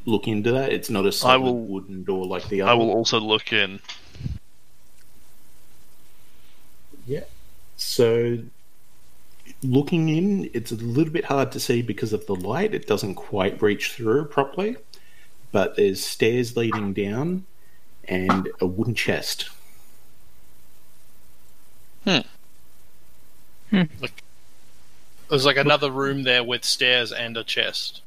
look 0.04 0.28
into 0.28 0.52
that. 0.52 0.72
It's 0.72 0.90
not 0.90 1.06
a 1.06 1.12
solid 1.12 1.40
will- 1.42 1.64
wooden 1.66 2.04
door 2.04 2.26
like 2.26 2.48
the 2.48 2.62
other. 2.62 2.70
I 2.72 2.74
will 2.74 2.90
also 2.90 3.18
look 3.20 3.52
in. 3.52 3.80
Yeah. 7.06 7.24
So 7.76 8.38
looking 9.62 10.08
in, 10.08 10.50
it's 10.54 10.72
a 10.72 10.76
little 10.76 11.12
bit 11.12 11.26
hard 11.26 11.52
to 11.52 11.60
see 11.60 11.82
because 11.82 12.12
of 12.12 12.26
the 12.26 12.34
light. 12.34 12.74
It 12.74 12.86
doesn't 12.86 13.14
quite 13.14 13.62
reach 13.62 13.92
through 13.92 14.26
properly. 14.26 14.76
But 15.50 15.76
there's 15.76 16.02
stairs 16.02 16.56
leading 16.56 16.92
down 16.92 17.44
and 18.04 18.48
a 18.60 18.66
wooden 18.66 18.94
chest. 18.94 19.50
Hmm. 22.04 22.20
There's 23.70 25.46
like 25.46 25.56
another 25.56 25.90
room 25.90 26.24
there 26.24 26.42
with 26.44 26.64
stairs 26.64 27.12
and 27.12 27.36
a 27.36 27.44
chest. 27.44 28.02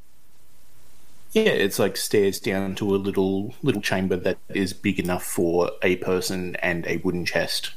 Yeah, 1.32 1.42
it's 1.42 1.78
like 1.78 1.96
stairs 1.96 2.38
down 2.38 2.74
to 2.76 2.94
a 2.94 2.96
little 2.96 3.54
little 3.62 3.82
chamber 3.82 4.16
that 4.16 4.38
is 4.48 4.72
big 4.72 4.98
enough 4.98 5.24
for 5.24 5.70
a 5.82 5.96
person 5.96 6.56
and 6.56 6.86
a 6.86 6.98
wooden 6.98 7.24
chest. 7.24 7.72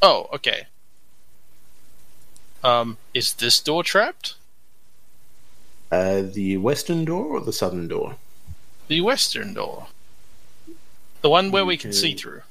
Oh, 0.00 0.28
okay. 0.32 0.66
Um, 2.64 2.96
is 3.14 3.34
this 3.34 3.60
door 3.60 3.82
trapped? 3.84 4.34
Uh, 5.90 6.22
the 6.22 6.56
western 6.58 7.04
door 7.04 7.24
or 7.36 7.40
the 7.40 7.52
southern 7.52 7.88
door? 7.88 8.16
The 8.88 9.00
western 9.00 9.54
door. 9.54 9.86
The 11.22 11.30
one 11.30 11.50
where 11.50 11.64
we 11.64 11.76
can 11.76 11.90
Okay. 11.90 11.96
see 11.98 12.14
through. 12.14 12.42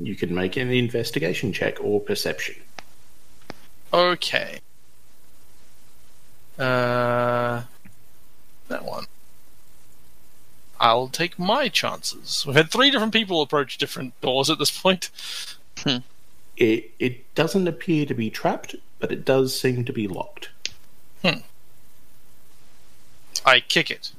You 0.00 0.14
can 0.14 0.34
make 0.34 0.56
an 0.56 0.70
investigation 0.70 1.52
check 1.52 1.78
or 1.80 2.00
perception. 2.00 2.56
Okay. 3.92 4.60
Uh, 6.58 7.62
that 8.68 8.84
one. 8.84 9.06
I'll 10.78 11.08
take 11.08 11.38
my 11.38 11.68
chances. 11.68 12.44
We've 12.46 12.56
had 12.56 12.70
three 12.70 12.90
different 12.90 13.12
people 13.12 13.42
approach 13.42 13.76
different 13.78 14.18
doors 14.20 14.48
at 14.48 14.58
this 14.58 14.70
point. 14.70 15.10
It 16.60 16.92
it 16.98 17.34
doesn't 17.34 17.66
appear 17.66 18.06
to 18.06 18.14
be 18.14 18.30
trapped, 18.30 18.76
but 19.00 19.10
it 19.10 19.24
does 19.24 19.58
seem 19.58 19.84
to 19.86 19.92
be 19.92 20.06
locked. 20.06 20.50
I 23.44 23.60
kick 23.60 23.90
it. 23.90 24.12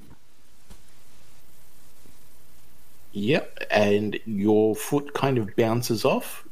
Yep, 3.14 3.60
and 3.70 4.20
your 4.26 4.76
foot 4.76 5.14
kind 5.14 5.38
of 5.38 5.56
bounces 5.56 6.04
off. 6.04 6.48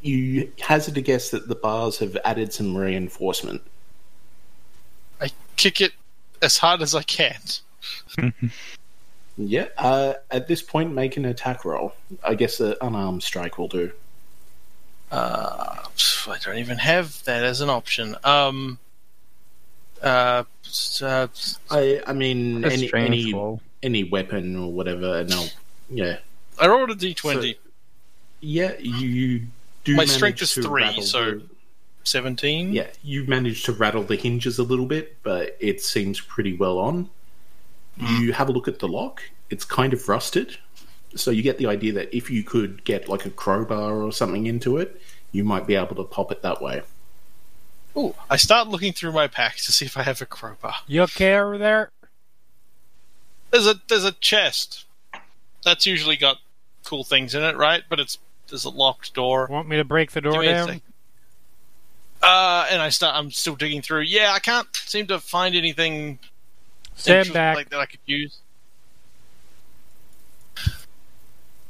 You 0.00 0.50
hazard 0.60 0.96
a 0.96 1.00
guess 1.00 1.30
that 1.30 1.48
the 1.48 1.54
bars 1.54 1.98
have 1.98 2.16
added 2.24 2.52
some 2.52 2.76
reinforcement. 2.76 3.62
I 5.20 5.30
kick 5.56 5.80
it 5.80 5.92
as 6.40 6.58
hard 6.58 6.82
as 6.82 6.94
I 6.94 7.02
can. 7.02 7.40
Yeah, 9.36 9.66
uh, 9.76 10.14
at 10.30 10.46
this 10.46 10.62
point, 10.62 10.92
make 10.92 11.16
an 11.16 11.24
attack 11.24 11.64
roll. 11.64 11.92
I 12.22 12.36
guess 12.36 12.60
an 12.60 12.76
unarmed 12.80 13.24
strike 13.24 13.58
will 13.58 13.66
do. 13.66 13.90
Uh, 15.10 15.76
I 16.26 16.38
don't 16.42 16.58
even 16.58 16.78
have 16.78 17.22
that 17.24 17.44
as 17.44 17.60
an 17.60 17.70
option. 17.70 18.16
Um, 18.24 18.78
uh, 20.02 20.44
s- 20.64 21.00
uh, 21.02 21.28
s- 21.32 21.58
I, 21.70 22.00
I 22.06 22.12
mean, 22.12 22.64
any 22.64 22.90
any, 22.94 23.32
roll. 23.32 23.60
any 23.82 24.04
weapon 24.04 24.56
or 24.56 24.72
whatever, 24.72 25.18
and 25.18 25.32
I'll, 25.32 25.48
yeah, 25.90 26.18
I 26.60 26.66
rolled 26.66 26.90
a 26.90 26.94
d20. 26.94 27.54
So- 27.54 27.58
yeah. 28.40 28.72
You 28.78 29.42
do. 29.84 29.96
My 29.96 30.04
strength 30.04 30.42
is 30.42 30.52
three, 30.54 31.00
so- 31.02 31.30
the- 31.38 31.48
17? 32.06 32.72
yeah, 32.72 32.88
you 33.02 33.24
managed 33.24 33.64
to 33.66 33.72
rattle 33.72 34.02
the 34.02 34.16
hinges 34.16 34.58
a 34.58 34.62
little 34.62 34.84
bit, 34.84 35.16
but 35.22 35.56
it 35.60 35.80
seems 35.80 36.20
pretty 36.20 36.54
well 36.54 36.78
on. 36.78 37.08
You 37.96 38.32
have 38.32 38.48
a 38.48 38.52
look 38.52 38.66
at 38.68 38.80
the 38.80 38.88
lock; 38.88 39.22
it's 39.50 39.64
kind 39.64 39.92
of 39.92 40.06
rusted, 40.08 40.58
so 41.16 41.30
you 41.30 41.42
get 41.42 41.58
the 41.58 41.66
idea 41.66 41.92
that 41.94 42.14
if 42.16 42.30
you 42.30 42.42
could 42.42 42.84
get 42.84 43.08
like 43.08 43.26
a 43.26 43.30
crowbar 43.30 44.02
or 44.02 44.12
something 44.12 44.46
into 44.46 44.76
it, 44.78 45.00
you 45.32 45.44
might 45.44 45.66
be 45.66 45.74
able 45.74 45.96
to 45.96 46.04
pop 46.04 46.30
it 46.32 46.42
that 46.42 46.60
way. 46.62 46.82
Oh, 47.96 48.14
I 48.28 48.36
start 48.36 48.68
looking 48.68 48.92
through 48.92 49.12
my 49.12 49.28
packs 49.28 49.66
to 49.66 49.72
see 49.72 49.84
if 49.84 49.96
I 49.96 50.02
have 50.02 50.20
a 50.20 50.26
crowbar. 50.26 50.74
You 50.86 51.02
okay 51.02 51.36
over 51.36 51.58
there? 51.58 51.90
There's 53.50 53.66
a 53.66 53.80
there's 53.88 54.04
a 54.04 54.12
chest. 54.12 54.84
That's 55.64 55.86
usually 55.86 56.16
got 56.16 56.38
cool 56.84 57.04
things 57.04 57.34
in 57.34 57.42
it, 57.42 57.56
right? 57.56 57.84
But 57.88 58.00
it's 58.00 58.18
there's 58.48 58.64
a 58.64 58.70
locked 58.70 59.14
door. 59.14 59.46
Want 59.50 59.68
me 59.68 59.76
to 59.76 59.84
break 59.84 60.10
the 60.10 60.20
door 60.20 60.42
down? 60.42 60.80
Uh, 62.22 62.66
and 62.70 62.80
I 62.80 62.88
start. 62.88 63.14
I'm 63.16 63.30
still 63.30 63.54
digging 63.54 63.82
through. 63.82 64.02
Yeah, 64.02 64.32
I 64.32 64.38
can't 64.38 64.66
seem 64.74 65.06
to 65.08 65.20
find 65.20 65.54
anything 65.54 66.18
Stand 66.96 67.32
back. 67.32 67.56
like 67.56 67.70
that 67.70 67.80
I 67.80 67.86
could 67.86 68.00
use. 68.06 68.38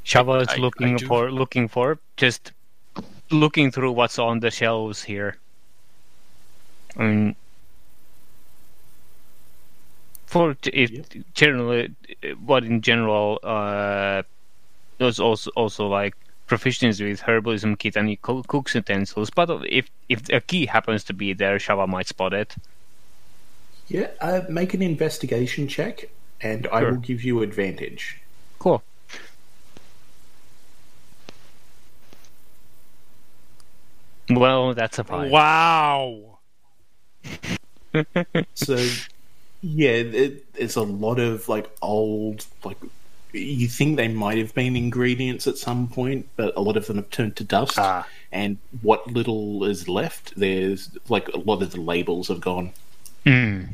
Shava 0.05 0.41
is 0.43 0.47
I- 0.49 0.53
I 0.53 0.57
looking 0.57 0.97
do- 0.97 1.07
for 1.07 1.31
looking 1.31 1.67
for 1.67 1.97
just 2.15 2.51
looking 3.31 3.71
through 3.71 3.91
what's 3.91 4.19
on 4.19 4.39
the 4.39 4.51
shelves 4.51 5.03
here. 5.03 5.37
I 6.95 7.03
mean, 7.03 7.35
for 10.27 10.55
if 10.71 10.91
generally 11.33 11.93
what 12.45 12.63
in 12.63 12.81
general 12.81 13.39
uh, 13.43 14.23
there's 14.99 15.19
also 15.19 15.49
also 15.55 15.87
like 15.87 16.15
proficiency 16.47 17.09
with 17.09 17.21
herbalism 17.21 17.77
kit 17.79 17.95
and 17.95 18.21
co- 18.21 18.43
cooks 18.43 18.75
utensils. 18.75 19.29
But 19.31 19.49
if 19.67 19.89
if 20.07 20.29
a 20.29 20.39
key 20.39 20.67
happens 20.67 21.03
to 21.05 21.13
be 21.13 21.33
there, 21.33 21.57
Shava 21.57 21.87
might 21.87 22.07
spot 22.07 22.33
it. 22.33 22.55
Yeah, 23.87 24.09
uh, 24.21 24.41
make 24.49 24.73
an 24.73 24.81
investigation 24.81 25.67
check, 25.67 26.09
and 26.41 26.67
I 26.71 26.83
will 26.83 26.97
give 26.97 27.23
you 27.23 27.41
advantage. 27.43 28.19
Cool. 28.59 28.83
Well, 34.29 34.73
that's 34.73 34.99
a 34.99 35.03
five. 35.03 35.31
Wow. 35.31 36.39
So, 38.55 38.75
yeah, 39.61 39.91
it, 39.91 40.43
it's 40.55 40.75
a 40.75 40.81
lot 40.81 41.17
of 41.17 41.47
like 41.47 41.69
old, 41.81 42.45
like 42.65 42.75
you 43.31 43.67
think 43.67 43.97
they 43.97 44.07
might 44.07 44.37
have 44.37 44.53
been 44.53 44.75
ingredients 44.75 45.47
at 45.47 45.57
some 45.57 45.87
point, 45.87 46.27
but 46.35 46.55
a 46.55 46.61
lot 46.61 46.77
of 46.77 46.87
them 46.87 46.97
have 46.97 47.09
turned 47.09 47.35
to 47.37 47.43
dust. 47.43 47.77
Ah. 47.77 48.07
And 48.31 48.57
what 48.81 49.07
little 49.07 49.63
is 49.63 49.87
left, 49.87 50.33
there's 50.35 50.89
like 51.09 51.27
a 51.29 51.37
lot 51.37 51.61
of 51.61 51.71
the 51.71 51.81
labels 51.81 52.27
have 52.27 52.41
gone. 52.41 52.71
Mm. 53.25 53.69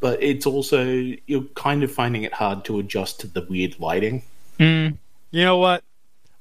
But 0.00 0.22
it's 0.22 0.46
also 0.46 0.84
you're 1.26 1.44
kind 1.54 1.82
of 1.82 1.92
finding 1.92 2.22
it 2.22 2.32
hard 2.32 2.64
to 2.66 2.78
adjust 2.78 3.20
to 3.20 3.26
the 3.26 3.42
weird 3.42 3.78
lighting. 3.80 4.22
Mm. 4.58 4.98
You 5.30 5.44
know 5.44 5.58
what? 5.58 5.82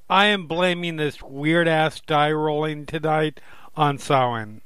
I 0.09 0.25
am 0.27 0.48
blaming 0.48 0.98
this 0.98 1.22
weird 1.22 1.67
ass 1.67 2.00
die 2.00 2.32
rolling 2.32 2.85
tonight 2.85 3.40
on 3.75 3.98
Samhain. 3.98 4.61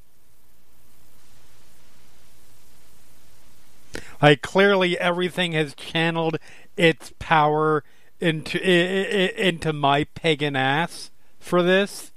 Like 4.21 4.41
clearly 4.41 4.99
everything 4.99 5.53
has 5.53 5.73
channeled 5.73 6.37
its 6.75 7.13
power 7.19 7.83
into 8.19 8.59
i- 8.59 8.65
i- 8.67 9.33
into 9.47 9.71
my 9.71 10.03
pagan 10.13 10.55
ass 10.57 11.09
for 11.39 11.63
this 11.63 12.11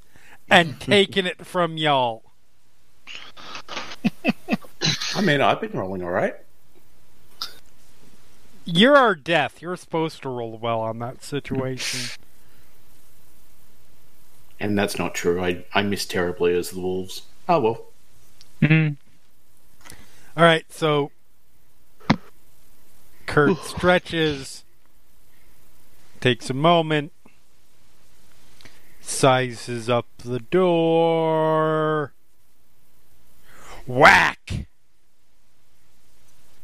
and 0.50 0.80
taken 0.80 1.26
it 1.26 1.46
from 1.46 1.76
y'all. 1.76 2.24
I 5.14 5.20
mean, 5.20 5.40
I've 5.40 5.60
been 5.60 5.70
rolling 5.72 6.02
all 6.02 6.10
right. 6.10 6.34
You're 8.64 8.96
our 8.96 9.14
death. 9.14 9.62
You're 9.62 9.76
supposed 9.76 10.22
to 10.22 10.28
roll 10.28 10.58
well 10.58 10.80
on 10.80 10.98
that 11.00 11.22
situation. 11.22 12.10
And 14.62 14.78
that's 14.78 14.96
not 14.96 15.12
true. 15.12 15.42
I, 15.42 15.64
I 15.74 15.82
miss 15.82 16.06
terribly 16.06 16.56
as 16.56 16.70
the 16.70 16.78
wolves. 16.80 17.22
Oh 17.48 17.58
well. 17.58 17.86
Mhm. 18.62 18.96
All 20.36 20.44
right, 20.44 20.64
so 20.72 21.10
Kird 23.26 23.56
stretches, 23.58 24.62
takes 26.20 26.48
a 26.48 26.54
moment, 26.54 27.10
sizes 29.00 29.90
up 29.90 30.06
the 30.18 30.38
door. 30.38 32.12
Whack! 33.84 34.66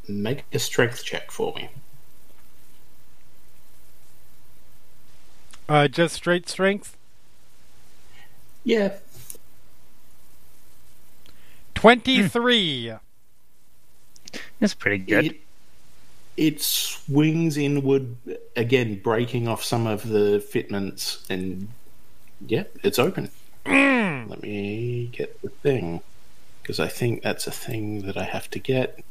Make 0.07 0.44
a 0.52 0.60
strength 0.60 1.05
check 1.05 1.33
for 1.33 1.52
me. 1.55 1.68
Uh, 5.68 5.89
just 5.89 6.15
straight 6.15 6.49
strength. 6.49 6.98
Yeah. 8.69 8.93
23. 11.75 12.93
That's 14.61 14.75
pretty 14.75 14.99
good. 14.99 15.25
It, 15.25 15.41
it 16.37 16.61
swings 16.61 17.57
inward 17.57 18.15
again, 18.57 19.01
breaking 19.03 19.49
off 19.49 19.65
some 19.65 19.87
of 19.87 20.07
the 20.07 20.39
fitments, 20.41 21.25
and 21.31 21.69
yeah, 22.47 22.65
it's 22.83 22.99
open. 22.99 23.31
Mm. 23.65 24.29
Let 24.29 24.43
me 24.43 25.09
get 25.13 25.41
the 25.41 25.49
thing 25.49 26.03
because 26.61 26.79
I 26.79 26.89
think 26.89 27.23
that's 27.23 27.47
a 27.47 27.51
thing 27.51 28.03
that 28.03 28.19
I 28.19 28.25
have 28.25 28.51
to 28.51 28.59
get. 28.59 29.03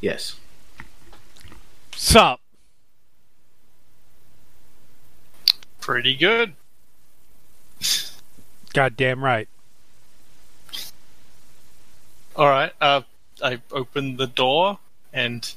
Yes. 0.00 0.36
Sup? 1.94 2.40
Pretty 5.78 6.16
good. 6.16 6.54
Goddamn 8.72 9.24
right. 9.24 9.48
All 12.34 12.48
right. 12.48 12.72
Uh, 12.80 13.02
I 13.42 13.60
open 13.72 14.16
the 14.16 14.26
door 14.26 14.78
and 15.12 15.50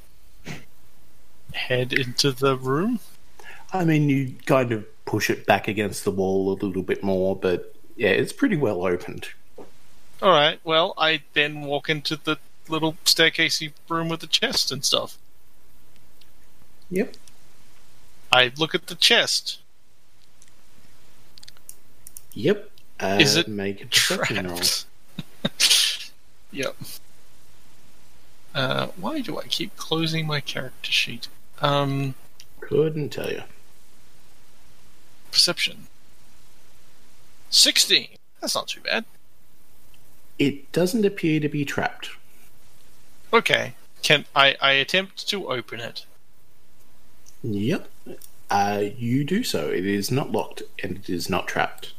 head 1.54 1.92
into 1.92 2.32
the 2.32 2.56
room. 2.56 3.00
I 3.74 3.84
mean, 3.84 4.10
you 4.10 4.36
kind 4.46 4.72
of 4.72 4.86
push 5.06 5.30
it 5.30 5.46
back 5.46 5.68
against 5.68 6.06
the 6.06 6.12
wall 6.12 6.54
a 6.54 6.56
little 6.66 6.84
bit 6.84 7.04
more, 7.04 7.36
but 7.36 7.76
yeah, 7.96 8.10
it's 8.10 8.34
pretty 8.34 8.56
well 8.56 8.86
opened. 8.86 9.30
All 10.22 10.32
right. 10.32 10.60
Well, 10.64 10.94
I 10.98 11.22
then 11.34 11.62
walk 11.62 11.90
into 11.90 12.16
the 12.16 12.38
little 12.68 12.94
staircasey 13.06 13.74
room 13.88 14.10
with 14.10 14.22
the 14.22 14.28
chest 14.28 14.72
and 14.72 14.84
stuff. 14.84 15.18
Yep. 16.90 17.16
I 18.32 18.52
look 18.58 18.76
at 18.76 18.88
the 18.88 18.96
chest. 18.96 19.60
Yep. 22.34 22.70
Uh, 23.00 23.18
Is 23.20 23.36
it 23.36 23.48
make 23.48 23.82
a? 23.82 23.86
Trapped. 23.86 24.86
yep. 26.52 26.76
Uh, 28.54 28.88
why 28.98 29.22
do 29.22 29.40
I 29.40 29.44
keep 29.44 29.76
closing 29.78 30.28
my 30.28 30.42
character 30.42 30.92
sheet? 30.92 31.28
Um, 31.62 32.16
Couldn't 32.62 33.10
tell 33.10 33.32
you. 33.32 33.44
perception. 35.32 35.88
Sixteen. 37.50 38.10
That's 38.42 38.56
not 38.56 38.68
too 38.68 38.82
bad. 38.82 39.06
It 40.38 40.72
doesn't 40.72 41.06
appear 41.06 41.40
to 41.40 41.50
be 41.50 41.66
trapped. 41.66 42.10
Okay. 43.34 43.74
Can 44.02 44.26
I? 44.36 44.56
I 44.62 44.72
attempt 44.74 45.28
to 45.30 45.50
open 45.52 45.80
it. 45.80 46.06
Yep. 47.44 47.90
Uh, 48.50 48.84
you 48.98 49.24
do 49.24 49.44
so. 49.44 49.70
It 49.70 49.86
is 49.86 50.10
not 50.12 50.32
locked 50.32 50.64
and 50.82 50.98
it 50.98 51.10
is 51.10 51.30
not 51.30 51.48
trapped. 51.48 51.94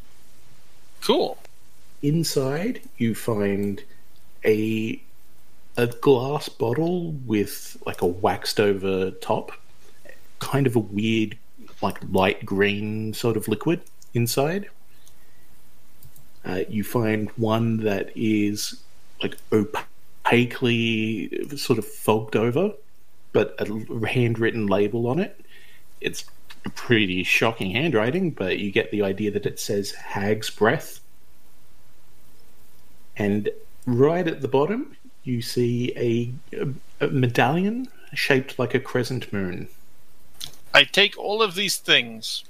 Cool. 1.00 1.38
Inside, 2.02 2.82
you 2.98 3.14
find 3.14 3.82
a 4.44 5.00
a 5.76 5.86
glass 5.86 6.48
bottle 6.48 7.12
with 7.26 7.76
like 7.86 8.02
a 8.02 8.06
waxed 8.06 8.60
over 8.60 9.10
top, 9.12 9.52
kind 10.40 10.66
of 10.66 10.76
a 10.76 10.80
weird, 10.80 11.38
like 11.80 11.98
light 12.10 12.44
green 12.44 13.14
sort 13.14 13.36
of 13.36 13.48
liquid 13.48 13.80
inside. 14.14 14.68
Uh, 16.44 16.60
you 16.68 16.82
find 16.82 17.30
one 17.36 17.78
that 17.78 18.10
is 18.16 18.82
like 19.22 19.36
opaquely 19.52 21.28
sort 21.56 21.78
of 21.78 21.84
fogged 21.84 22.36
over, 22.36 22.72
but 23.32 23.54
a 23.58 24.06
handwritten 24.06 24.66
label 24.66 25.06
on 25.06 25.18
it. 25.18 25.38
It's 26.00 26.24
pretty 26.74 27.22
shocking 27.22 27.70
handwriting, 27.70 28.30
but 28.30 28.58
you 28.58 28.70
get 28.70 28.90
the 28.90 29.02
idea 29.02 29.30
that 29.30 29.46
it 29.46 29.58
says 29.58 29.92
Hag's 29.92 30.50
Breath. 30.50 31.00
And 33.16 33.50
right 33.86 34.26
at 34.26 34.40
the 34.40 34.48
bottom, 34.48 34.96
you 35.24 35.42
see 35.42 35.92
a, 35.96 36.56
a, 36.56 37.06
a 37.06 37.08
medallion 37.08 37.88
shaped 38.14 38.58
like 38.58 38.74
a 38.74 38.80
crescent 38.80 39.32
moon. 39.32 39.68
I 40.72 40.84
take 40.84 41.18
all 41.18 41.42
of 41.42 41.54
these 41.54 41.76
things. 41.76 42.44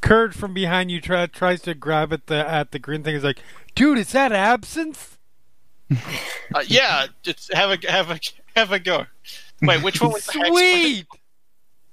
Kird 0.00 0.34
from 0.34 0.54
behind 0.54 0.90
you 0.90 1.00
try, 1.00 1.26
tries 1.26 1.62
to 1.62 1.74
grab 1.74 2.12
at 2.12 2.26
the 2.26 2.48
at 2.48 2.70
the 2.70 2.78
green 2.78 3.02
thing. 3.02 3.14
Is 3.14 3.24
like, 3.24 3.40
dude, 3.74 3.98
is 3.98 4.12
that 4.12 4.32
absinthe? 4.32 5.18
Uh, 5.90 6.62
yeah, 6.66 7.06
just 7.22 7.52
have 7.52 7.70
a 7.70 7.90
have 7.90 8.10
a 8.10 8.20
have 8.54 8.72
a 8.72 8.78
go. 8.78 9.06
Wait, 9.62 9.82
which 9.82 10.00
one 10.00 10.12
was 10.12 10.26
the 10.26 10.32
hex? 10.32 10.48
Sweet. 10.48 11.06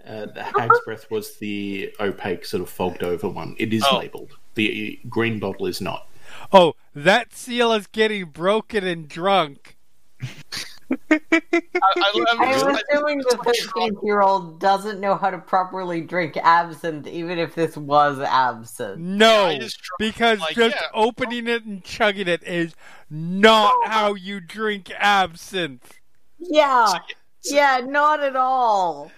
Uh, 0.06 0.25
the 0.25 0.43
Hag's 0.43 0.80
Breath 0.85 1.09
was 1.09 1.35
the 1.38 1.93
opaque, 1.99 2.45
sort 2.45 2.61
of 2.61 2.69
fogged 2.69 3.03
over 3.03 3.30
one. 3.30 3.56
It 3.57 3.73
is 3.73 3.83
Oh. 3.90 3.98
labeled. 3.98 4.38
The 4.56 4.99
green 5.09 5.40
bottle 5.40 5.65
is 5.65 5.80
not. 5.82 6.07
Oh, 6.51 6.75
that 6.93 7.33
seal 7.33 7.72
is 7.73 7.88
getting 7.88 8.25
broken 8.25 8.85
and 8.85 9.07
drunk. 9.07 9.77
I, 10.22 11.19
I, 11.32 12.25
I'm 12.32 12.41
I, 12.41 12.51
assuming 12.51 13.19
the 13.19 13.40
13 13.73 13.98
year 14.03 14.22
old 14.22 14.59
doesn't 14.59 14.99
know 14.99 15.15
how 15.15 15.30
to 15.30 15.38
properly 15.38 16.01
drink 16.01 16.38
absinthe, 16.38 17.07
even 17.07 17.40
if 17.40 17.56
this 17.56 17.75
was 17.77 18.19
absinthe. 18.19 18.99
No, 18.99 19.45
I 19.45 19.59
just 19.59 19.80
because 19.98 20.40
like, 20.40 20.56
just 20.56 20.75
yeah. 20.75 20.88
opening 20.93 21.48
it 21.48 21.64
and 21.65 21.83
chugging 21.83 22.27
it 22.27 22.43
is 22.43 22.75
not 23.09 23.73
how 23.85 24.14
you 24.14 24.40
drink 24.40 24.91
absinthe. 24.98 25.99
Yeah, 26.40 26.99
yeah, 27.45 27.82
not 27.83 28.22
at 28.22 28.35
all. 28.35 29.11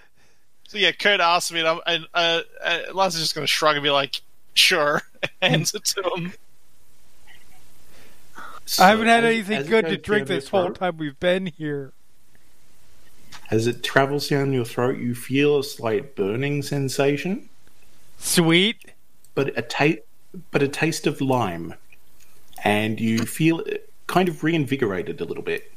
So 0.68 0.78
yeah, 0.78 0.92
Kird 0.92 1.20
asked 1.20 1.52
me, 1.52 1.60
and, 1.60 1.68
I'm, 1.68 1.80
and 1.86 2.06
uh, 2.12 2.40
uh, 2.62 2.78
Lance 2.92 3.14
is 3.14 3.20
just 3.20 3.34
going 3.34 3.44
to 3.44 3.48
shrug 3.50 3.76
and 3.76 3.84
be 3.84 3.90
like, 3.90 4.20
"Sure," 4.54 5.02
hands 5.42 5.74
it 5.74 5.84
to 5.84 6.02
him. 6.16 6.32
I 8.80 8.88
haven't 8.88 9.06
had 9.06 9.24
anything 9.24 9.58
as 9.58 9.68
good 9.68 9.84
goes 9.84 9.92
to 9.92 9.98
drink 9.98 10.26
down 10.26 10.34
your 10.34 10.40
this 10.40 10.48
whole 10.48 10.72
time 10.72 10.96
we've 10.96 11.18
been 11.20 11.46
here. 11.46 11.92
As 13.48 13.68
it 13.68 13.84
travels 13.84 14.28
down 14.28 14.52
your 14.52 14.64
throat, 14.64 14.98
you 14.98 15.14
feel 15.14 15.60
a 15.60 15.64
slight 15.64 16.16
burning 16.16 16.62
sensation, 16.62 17.48
Sweet. 18.18 18.92
but 19.36 19.56
a 19.56 19.62
taste, 19.62 20.00
but 20.50 20.64
a 20.64 20.68
taste 20.68 21.06
of 21.06 21.20
lime, 21.20 21.74
and 22.64 22.98
you 22.98 23.20
feel 23.20 23.62
kind 24.08 24.28
of 24.28 24.42
reinvigorated 24.42 25.20
a 25.20 25.24
little 25.24 25.44
bit. 25.44 25.72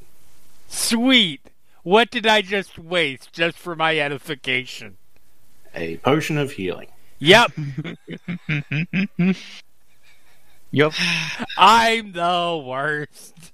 Sweet. 0.68 1.42
What 1.83 2.11
did 2.11 2.27
I 2.27 2.41
just 2.41 2.77
waste 2.77 3.32
just 3.32 3.58
for 3.58 3.75
my 3.75 3.98
edification? 3.98 4.98
A 5.74 5.98
potion 5.98 6.38
of 6.38 6.51
healing. 6.51 6.88
Yep, 7.19 7.51
yep. 10.72 10.93
I'm 11.58 12.14
the 12.14 12.64
worst. 12.66 13.51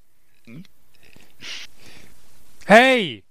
Hey! 2.67 3.23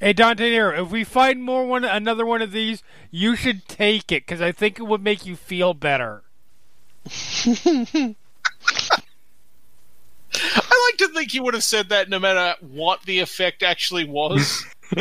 Hey 0.00 0.12
Dante 0.12 0.50
Nero, 0.50 0.84
if 0.84 0.90
we 0.90 1.04
find 1.04 1.42
more 1.42 1.66
one 1.66 1.84
another 1.84 2.24
one 2.24 2.42
of 2.42 2.52
these, 2.52 2.82
you 3.10 3.36
should 3.36 3.68
take 3.68 4.10
it 4.10 4.26
because 4.26 4.40
I 4.40 4.50
think 4.50 4.78
it 4.78 4.84
would 4.84 5.02
make 5.02 5.26
you 5.26 5.36
feel 5.36 5.74
better. 5.74 6.22
I 10.90 10.92
like 10.92 11.08
to 11.08 11.14
think 11.14 11.30
he 11.30 11.40
would 11.40 11.54
have 11.54 11.62
said 11.62 11.90
that 11.90 12.08
no 12.08 12.18
matter 12.18 12.56
what 12.60 13.02
the 13.02 13.20
effect 13.20 13.62
actually 13.62 14.04
was. 14.04 14.64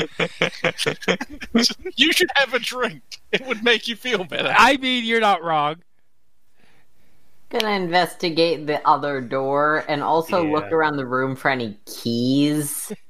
you 1.95 2.13
should 2.13 2.29
have 2.35 2.53
a 2.53 2.59
drink. 2.59 3.01
It 3.31 3.45
would 3.47 3.63
make 3.63 3.87
you 3.87 3.95
feel 3.95 4.23
better. 4.23 4.53
I 4.55 4.77
mean, 4.77 5.03
you're 5.03 5.19
not 5.19 5.43
wrong. 5.43 5.77
Gonna 7.49 7.71
investigate 7.71 8.67
the 8.67 8.87
other 8.87 9.19
door 9.19 9.83
and 9.87 10.03
also 10.03 10.45
Yeah. 10.45 10.53
look 10.53 10.71
around 10.71 10.97
the 10.97 11.07
room 11.07 11.35
for 11.35 11.49
any 11.49 11.77
keys. 11.85 12.91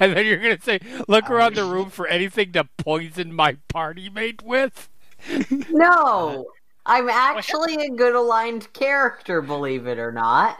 And 0.00 0.14
then 0.14 0.26
you're 0.26 0.36
gonna 0.36 0.60
say, 0.60 0.80
look 1.08 1.30
oh, 1.30 1.34
around 1.34 1.54
the 1.54 1.64
room 1.64 1.88
for 1.88 2.06
anything 2.06 2.52
to 2.52 2.68
poison 2.76 3.34
my 3.34 3.56
party 3.68 4.10
mate 4.10 4.42
with. 4.42 4.90
No, 5.70 6.46
I'm 6.84 7.08
actually 7.08 7.76
a 7.86 7.88
good 7.88 8.14
aligned 8.14 8.70
character, 8.74 9.40
believe 9.40 9.86
it 9.86 9.98
or 9.98 10.12
not. 10.12 10.58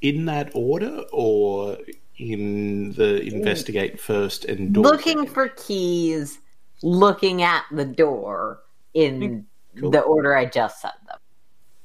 In 0.00 0.26
that 0.26 0.50
order, 0.54 1.02
or 1.12 1.76
in 2.18 2.92
the 2.92 3.20
investigate 3.22 4.00
first 4.00 4.44
and 4.44 4.72
door 4.72 4.84
looking 4.84 5.18
second? 5.18 5.34
for 5.34 5.48
keys, 5.48 6.38
looking 6.82 7.42
at 7.42 7.64
the 7.72 7.84
door 7.84 8.60
in 8.94 9.46
Cool. 9.78 9.90
the 9.90 10.00
order 10.00 10.36
I 10.36 10.46
just 10.46 10.80
said 10.80 10.92
them. 11.06 11.18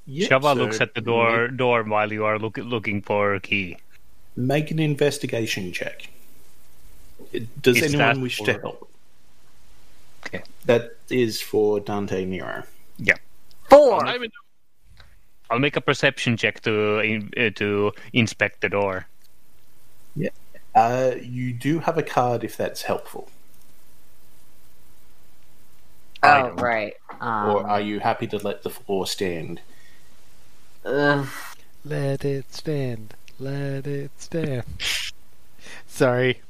Yep, 0.06 0.30
Shava 0.30 0.54
so 0.54 0.54
looks 0.54 0.82
at 0.82 0.94
the 0.96 1.02
door 1.02 1.48
door 1.48 1.84
while 1.84 2.12
you 2.12 2.26
are 2.26 2.38
look, 2.40 2.58
looking 2.58 3.02
for 3.02 3.34
a 3.36 3.40
key. 3.40 3.78
Make 4.36 4.70
an 4.72 4.80
investigation 4.80 5.72
check. 5.72 6.10
Does 7.62 7.78
Is 7.82 7.94
anyone 7.94 8.22
wish 8.22 8.38
for- 8.38 8.46
to 8.46 8.54
help? 8.60 8.90
Okay. 10.28 10.44
That 10.66 10.98
is 11.10 11.42
for 11.42 11.80
Dante 11.80 12.26
Nero. 12.26 12.64
Four. 13.70 14.06
I 14.06 14.16
even 14.16 14.30
I'll 15.50 15.60
make 15.60 15.76
a 15.76 15.82
perception 15.82 16.38
check 16.38 16.62
to 16.62 17.22
uh, 17.38 17.50
to 17.56 17.92
inspect 18.14 18.62
the 18.62 18.70
door. 18.70 19.08
Uh, 20.76 21.16
you 21.22 21.54
do 21.54 21.80
have 21.80 21.98
a 21.98 22.04
card 22.04 22.44
if 22.44 22.58
that's 22.58 22.82
helpful. 22.82 23.30
Oh 26.24 26.48
don't. 26.48 26.62
right. 26.62 26.94
Um, 27.22 27.50
or 27.50 27.68
are 27.68 27.82
you 27.82 28.00
happy 28.00 28.28
to 28.28 28.38
let 28.38 28.64
the 28.64 28.70
floor 28.70 29.06
stand? 29.06 29.62
ugh. 30.86 31.28
Let 31.86 32.26
it 32.26 32.54
stand. 32.54 33.14
Let 33.40 33.86
it 33.86 34.12
stand. 34.18 34.64
Sorry. 35.86 36.42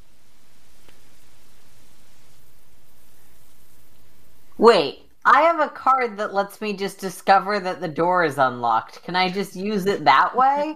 Wait, 4.57 5.01
I 5.25 5.41
have 5.41 5.59
a 5.59 5.69
card 5.69 6.17
that 6.17 6.33
lets 6.33 6.59
me 6.59 6.73
just 6.73 6.99
discover 6.99 7.59
that 7.59 7.79
the 7.79 7.87
door 7.87 8.25
is 8.25 8.37
unlocked. 8.37 9.03
Can 9.03 9.15
I 9.15 9.29
just 9.29 9.55
use 9.55 9.85
it 9.85 10.05
that 10.05 10.35
way? 10.35 10.75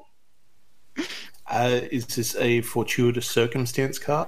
Uh, 1.49 1.79
is 1.93 2.05
this 2.07 2.35
a 2.35 2.59
fortuitous 2.59 3.25
circumstance 3.25 3.97
card? 3.97 4.27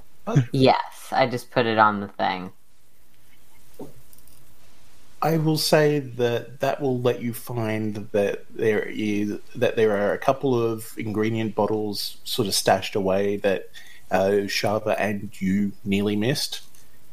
yes, 0.54 1.10
I 1.12 1.28
just 1.28 1.52
put 1.52 1.66
it 1.66 1.78
on 1.78 2.00
the 2.00 2.08
thing. 2.08 2.54
I 5.22 5.36
will 5.36 5.58
say 5.58 6.00
that 6.00 6.62
that 6.62 6.80
will 6.80 7.02
let 7.02 7.22
you 7.22 7.34
find 7.34 8.08
that 8.14 8.46
there 8.56 8.84
is 8.84 9.38
that 9.54 9.76
there 9.76 9.98
are 9.98 10.14
a 10.14 10.18
couple 10.18 10.58
of 10.58 10.94
ingredient 10.98 11.56
bottles 11.56 12.18
sort 12.24 12.48
of 12.48 12.56
stashed 12.56 12.96
away 12.96 13.36
that 13.38 13.70
uh, 14.12 14.48
Shava 14.48 14.96
and 14.98 15.30
you 15.42 15.74
nearly 15.84 16.16
missed. 16.16 16.62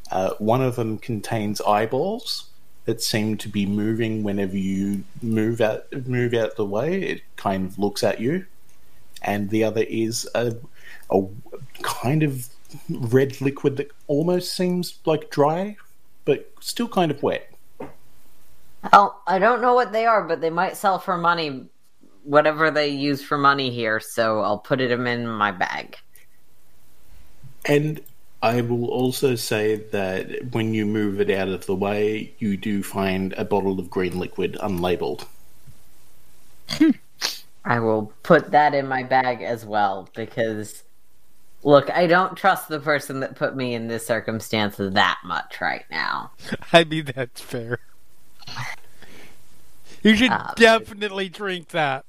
Uh, 0.09 0.35
one 0.39 0.61
of 0.61 0.77
them 0.77 0.99
contains 0.99 1.59
eyeballs 1.59 2.46
that 2.87 3.01
seem 3.01 3.35
to 3.35 3.49
be 3.49 3.65
moving 3.65 4.23
whenever 4.23 4.57
you 4.57 5.03
move 5.21 5.59
out 5.59 5.91
move 6.07 6.33
out 6.33 6.55
the 6.55 6.65
way. 6.65 7.01
It 7.01 7.21
kind 7.35 7.67
of 7.67 7.77
looks 7.77 8.01
at 8.01 8.19
you, 8.21 8.45
and 9.21 9.49
the 9.49 9.65
other 9.65 9.83
is 9.87 10.27
a, 10.33 10.55
a 11.11 11.23
kind 11.83 12.23
of 12.23 12.47
red 12.89 13.39
liquid 13.41 13.75
that 13.77 13.91
almost 14.07 14.55
seems 14.55 14.99
like 15.05 15.29
dry, 15.29 15.75
but 16.23 16.49
still 16.61 16.87
kind 16.87 17.11
of 17.11 17.21
wet. 17.21 17.51
Oh, 18.93 19.19
I 19.27 19.37
don't 19.37 19.61
know 19.61 19.73
what 19.73 19.91
they 19.91 20.05
are, 20.05 20.23
but 20.23 20.39
they 20.39 20.49
might 20.49 20.77
sell 20.77 20.97
for 20.97 21.17
money, 21.17 21.65
whatever 22.23 22.71
they 22.71 22.87
use 22.87 23.21
for 23.21 23.37
money 23.37 23.69
here. 23.69 23.99
So 23.99 24.39
I'll 24.39 24.59
put 24.59 24.79
it 24.79 24.91
in 24.91 25.27
my 25.27 25.51
bag. 25.51 25.97
And 27.65 27.99
I 28.41 28.61
will 28.61 28.85
also 28.89 29.35
say 29.35 29.75
that 29.75 30.51
when 30.53 30.73
you 30.73 30.85
move 30.85 31.19
it 31.21 31.29
out 31.29 31.49
of 31.49 31.65
the 31.65 31.75
way, 31.75 32.33
you 32.39 32.57
do 32.57 32.83
find 32.83 33.33
a 33.33 33.45
bottle 33.45 33.79
of 33.79 33.89
green 33.89 34.17
liquid 34.19 34.57
unlabeled. 34.61 35.25
I 37.65 37.79
will 37.79 38.13
put 38.23 38.51
that 38.51 38.73
in 38.73 38.87
my 38.87 39.03
bag 39.03 39.41
as 39.41 39.65
well 39.65 40.09
because, 40.15 40.83
look, 41.63 41.89
I 41.91 42.07
don't 42.07 42.37
trust 42.37 42.69
the 42.69 42.79
person 42.79 43.19
that 43.21 43.35
put 43.35 43.55
me 43.55 43.73
in 43.75 43.87
this 43.87 44.05
circumstance 44.07 44.77
that 44.77 45.19
much 45.25 45.59
right 45.61 45.85
now. 45.91 46.31
I 46.73 46.83
mean, 46.85 47.05
that's 47.15 47.41
fair. 47.41 47.79
You 50.03 50.15
should 50.15 50.31
Ah, 50.31 50.53
definitely 50.55 51.29
drink 51.29 51.69
that. 51.69 52.06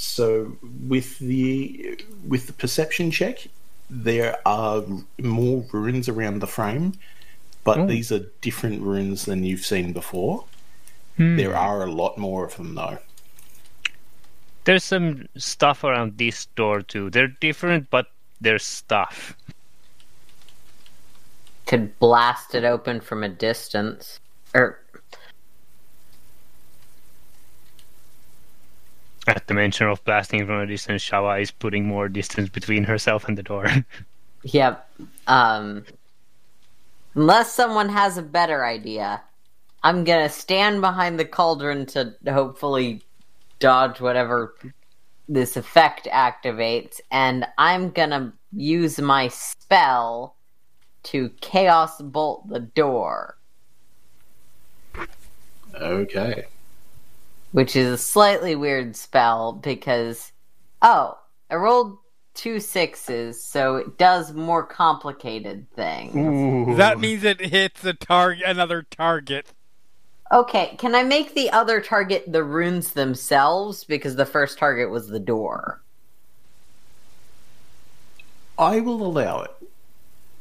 So 0.00 0.56
with 0.62 1.18
the 1.18 2.02
with 2.26 2.46
the 2.46 2.52
perception 2.54 3.10
check, 3.10 3.46
there 3.90 4.38
are 4.46 4.82
more 5.18 5.64
runes 5.72 6.08
around 6.08 6.40
the 6.40 6.46
frame, 6.46 6.94
but 7.64 7.78
Oh. 7.78 7.86
these 7.86 8.10
are 8.10 8.26
different 8.40 8.82
runes 8.82 9.26
than 9.26 9.44
you've 9.44 9.66
seen 9.66 9.92
before. 9.92 10.46
Hmm. 11.16 11.36
There 11.36 11.54
are 11.56 11.82
a 11.84 11.90
lot 11.90 12.16
more 12.18 12.44
of 12.46 12.56
them 12.56 12.74
though. 12.76 12.98
There's 14.64 14.84
some 14.84 15.26
stuff 15.36 15.84
around 15.84 16.16
this 16.18 16.46
door 16.56 16.82
too. 16.82 17.10
They're 17.10 17.28
different, 17.28 17.90
but 17.90 18.06
there's 18.40 18.64
stuff. 18.64 19.36
Could 21.66 21.98
blast 21.98 22.54
it 22.54 22.64
open 22.64 23.00
from 23.00 23.22
a 23.22 23.28
distance. 23.28 24.18
Er, 24.54 24.60
Or 24.60 24.79
At 29.30 29.46
the 29.46 29.54
mention 29.54 29.86
of 29.86 30.02
blasting 30.04 30.44
from 30.44 30.60
a 30.60 30.66
distance, 30.66 31.08
Shava 31.08 31.40
is 31.40 31.52
putting 31.52 31.86
more 31.86 32.08
distance 32.08 32.48
between 32.48 32.82
herself 32.84 33.28
and 33.28 33.38
the 33.38 33.42
door. 33.42 33.66
Yep. 34.42 34.88
Um, 35.26 35.84
unless 37.14 37.52
someone 37.52 37.90
has 37.90 38.16
a 38.16 38.22
better 38.22 38.64
idea, 38.64 39.22
I'm 39.82 40.02
gonna 40.02 40.30
stand 40.30 40.80
behind 40.80 41.20
the 41.20 41.26
cauldron 41.26 41.84
to 41.86 42.14
hopefully 42.26 43.02
dodge 43.58 44.00
whatever 44.00 44.54
this 45.28 45.58
effect 45.58 46.08
activates, 46.10 47.00
and 47.10 47.46
I'm 47.58 47.90
gonna 47.90 48.32
use 48.50 48.98
my 48.98 49.28
spell 49.28 50.36
to 51.02 51.28
chaos 51.42 52.00
bolt 52.00 52.48
the 52.48 52.60
door, 52.60 53.36
Okay. 55.74 56.46
Which 57.52 57.76
is 57.76 57.92
a 57.92 57.98
slightly 57.98 58.54
weird 58.54 58.96
spell 58.96 59.52
because 59.52 60.32
oh, 60.82 61.18
I 61.50 61.56
rolled 61.56 61.98
two 62.34 62.60
sixes, 62.60 63.42
so 63.42 63.76
it 63.76 63.98
does 63.98 64.32
more 64.32 64.64
complicated 64.64 65.70
things. 65.72 66.76
That 66.76 67.00
means 67.00 67.24
it 67.24 67.40
hits 67.40 67.84
a 67.84 67.92
target, 67.92 68.44
another 68.46 68.82
target. 68.82 69.52
Okay, 70.32 70.76
can 70.78 70.94
I 70.94 71.02
make 71.02 71.34
the 71.34 71.50
other 71.50 71.80
target 71.80 72.30
the 72.30 72.44
runes 72.44 72.92
themselves? 72.92 73.82
Because 73.84 74.14
the 74.14 74.26
first 74.26 74.58
target 74.58 74.90
was 74.90 75.08
the 75.08 75.18
door. 75.18 75.82
I 78.56 78.78
will 78.80 79.04
allow 79.04 79.40
it. 79.40 79.50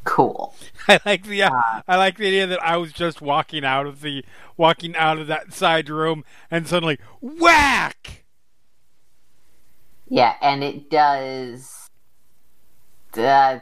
Cool. 0.09 0.55
I 0.87 0.99
like 1.05 1.23
the 1.27 1.43
I 1.43 1.83
like 1.95 2.17
the 2.17 2.25
idea 2.25 2.47
that 2.47 2.63
I 2.63 2.77
was 2.77 2.91
just 2.91 3.21
walking 3.21 3.63
out 3.63 3.85
of 3.85 4.01
the 4.01 4.25
walking 4.57 4.95
out 4.95 5.19
of 5.19 5.27
that 5.27 5.53
side 5.53 5.87
room 5.87 6.25
and 6.49 6.67
suddenly 6.67 6.97
whack. 7.21 8.23
Yeah, 10.07 10.33
and 10.41 10.63
it 10.63 10.89
does 10.89 11.87
uh, 13.15 13.59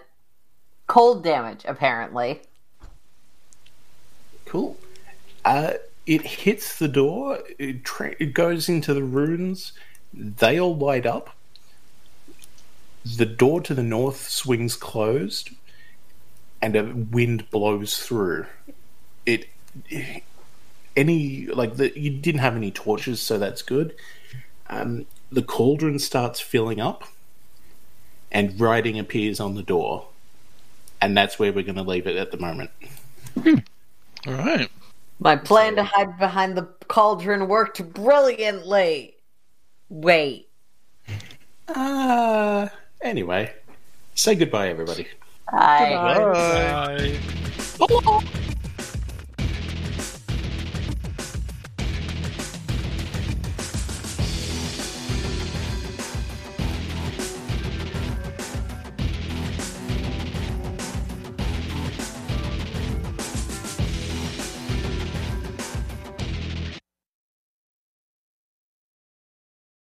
cold 0.88 1.22
damage, 1.22 1.66
apparently. 1.67 2.40
Cool. 4.45 4.77
Uh, 5.43 5.74
it 6.06 6.22
hits 6.22 6.80
the 6.80 6.88
door. 6.88 7.40
It, 7.59 7.84
tra- 7.84 8.16
it 8.22 8.34
goes 8.34 8.69
into 8.69 8.93
the 8.93 9.03
runes. 9.03 9.74
They 10.14 10.58
all 10.58 10.77
light 10.77 11.06
up. 11.06 11.35
The 13.03 13.26
door 13.26 13.59
to 13.61 13.74
the 13.74 13.84
north 13.84 14.30
swings 14.30 14.77
closed, 14.77 15.50
and 16.61 16.76
a 16.76 16.84
wind 16.84 17.50
blows 17.52 17.98
through. 17.98 18.45
It. 19.26 19.48
Any 20.95 21.45
like 21.45 21.76
the, 21.76 21.98
you 22.00 22.10
didn't 22.10 22.42
have 22.42 22.56
any 22.56 22.72
torches, 22.72 23.22
so 23.22 23.38
that's 23.38 23.61
good. 23.61 23.94
Um, 24.69 25.06
the 25.32 25.44
cauldron 25.44 26.00
starts 26.00 26.40
filling 26.40 26.80
up, 26.80 27.03
and 28.32 28.60
writing 28.60 28.98
appears 28.98 29.40
on 29.40 29.56
the 29.56 29.64
door, 29.64 30.08
and 31.00 31.16
that's 31.16 31.38
where 31.38 31.53
we're 31.53 31.64
going 31.64 31.76
to 31.76 31.84
leave 31.84 32.08
it 32.08 32.16
at 32.16 32.32
the 32.32 32.38
moment. 32.38 32.72
All 33.45 34.34
right. 34.34 34.69
My 35.19 35.36
plan 35.36 35.76
to 35.76 35.84
hide 35.84 36.18
behind 36.19 36.58
the 36.58 36.64
cauldron 36.88 37.48
worked 37.48 37.84
brilliantly. 37.94 39.16
Wait. 39.90 40.50
Uh, 41.68 42.68
anyway, 43.02 43.53
say 44.16 44.36
goodbye, 44.36 44.69
everybody. 44.69 45.08
I. 45.50 47.17
Bye. 47.80 48.43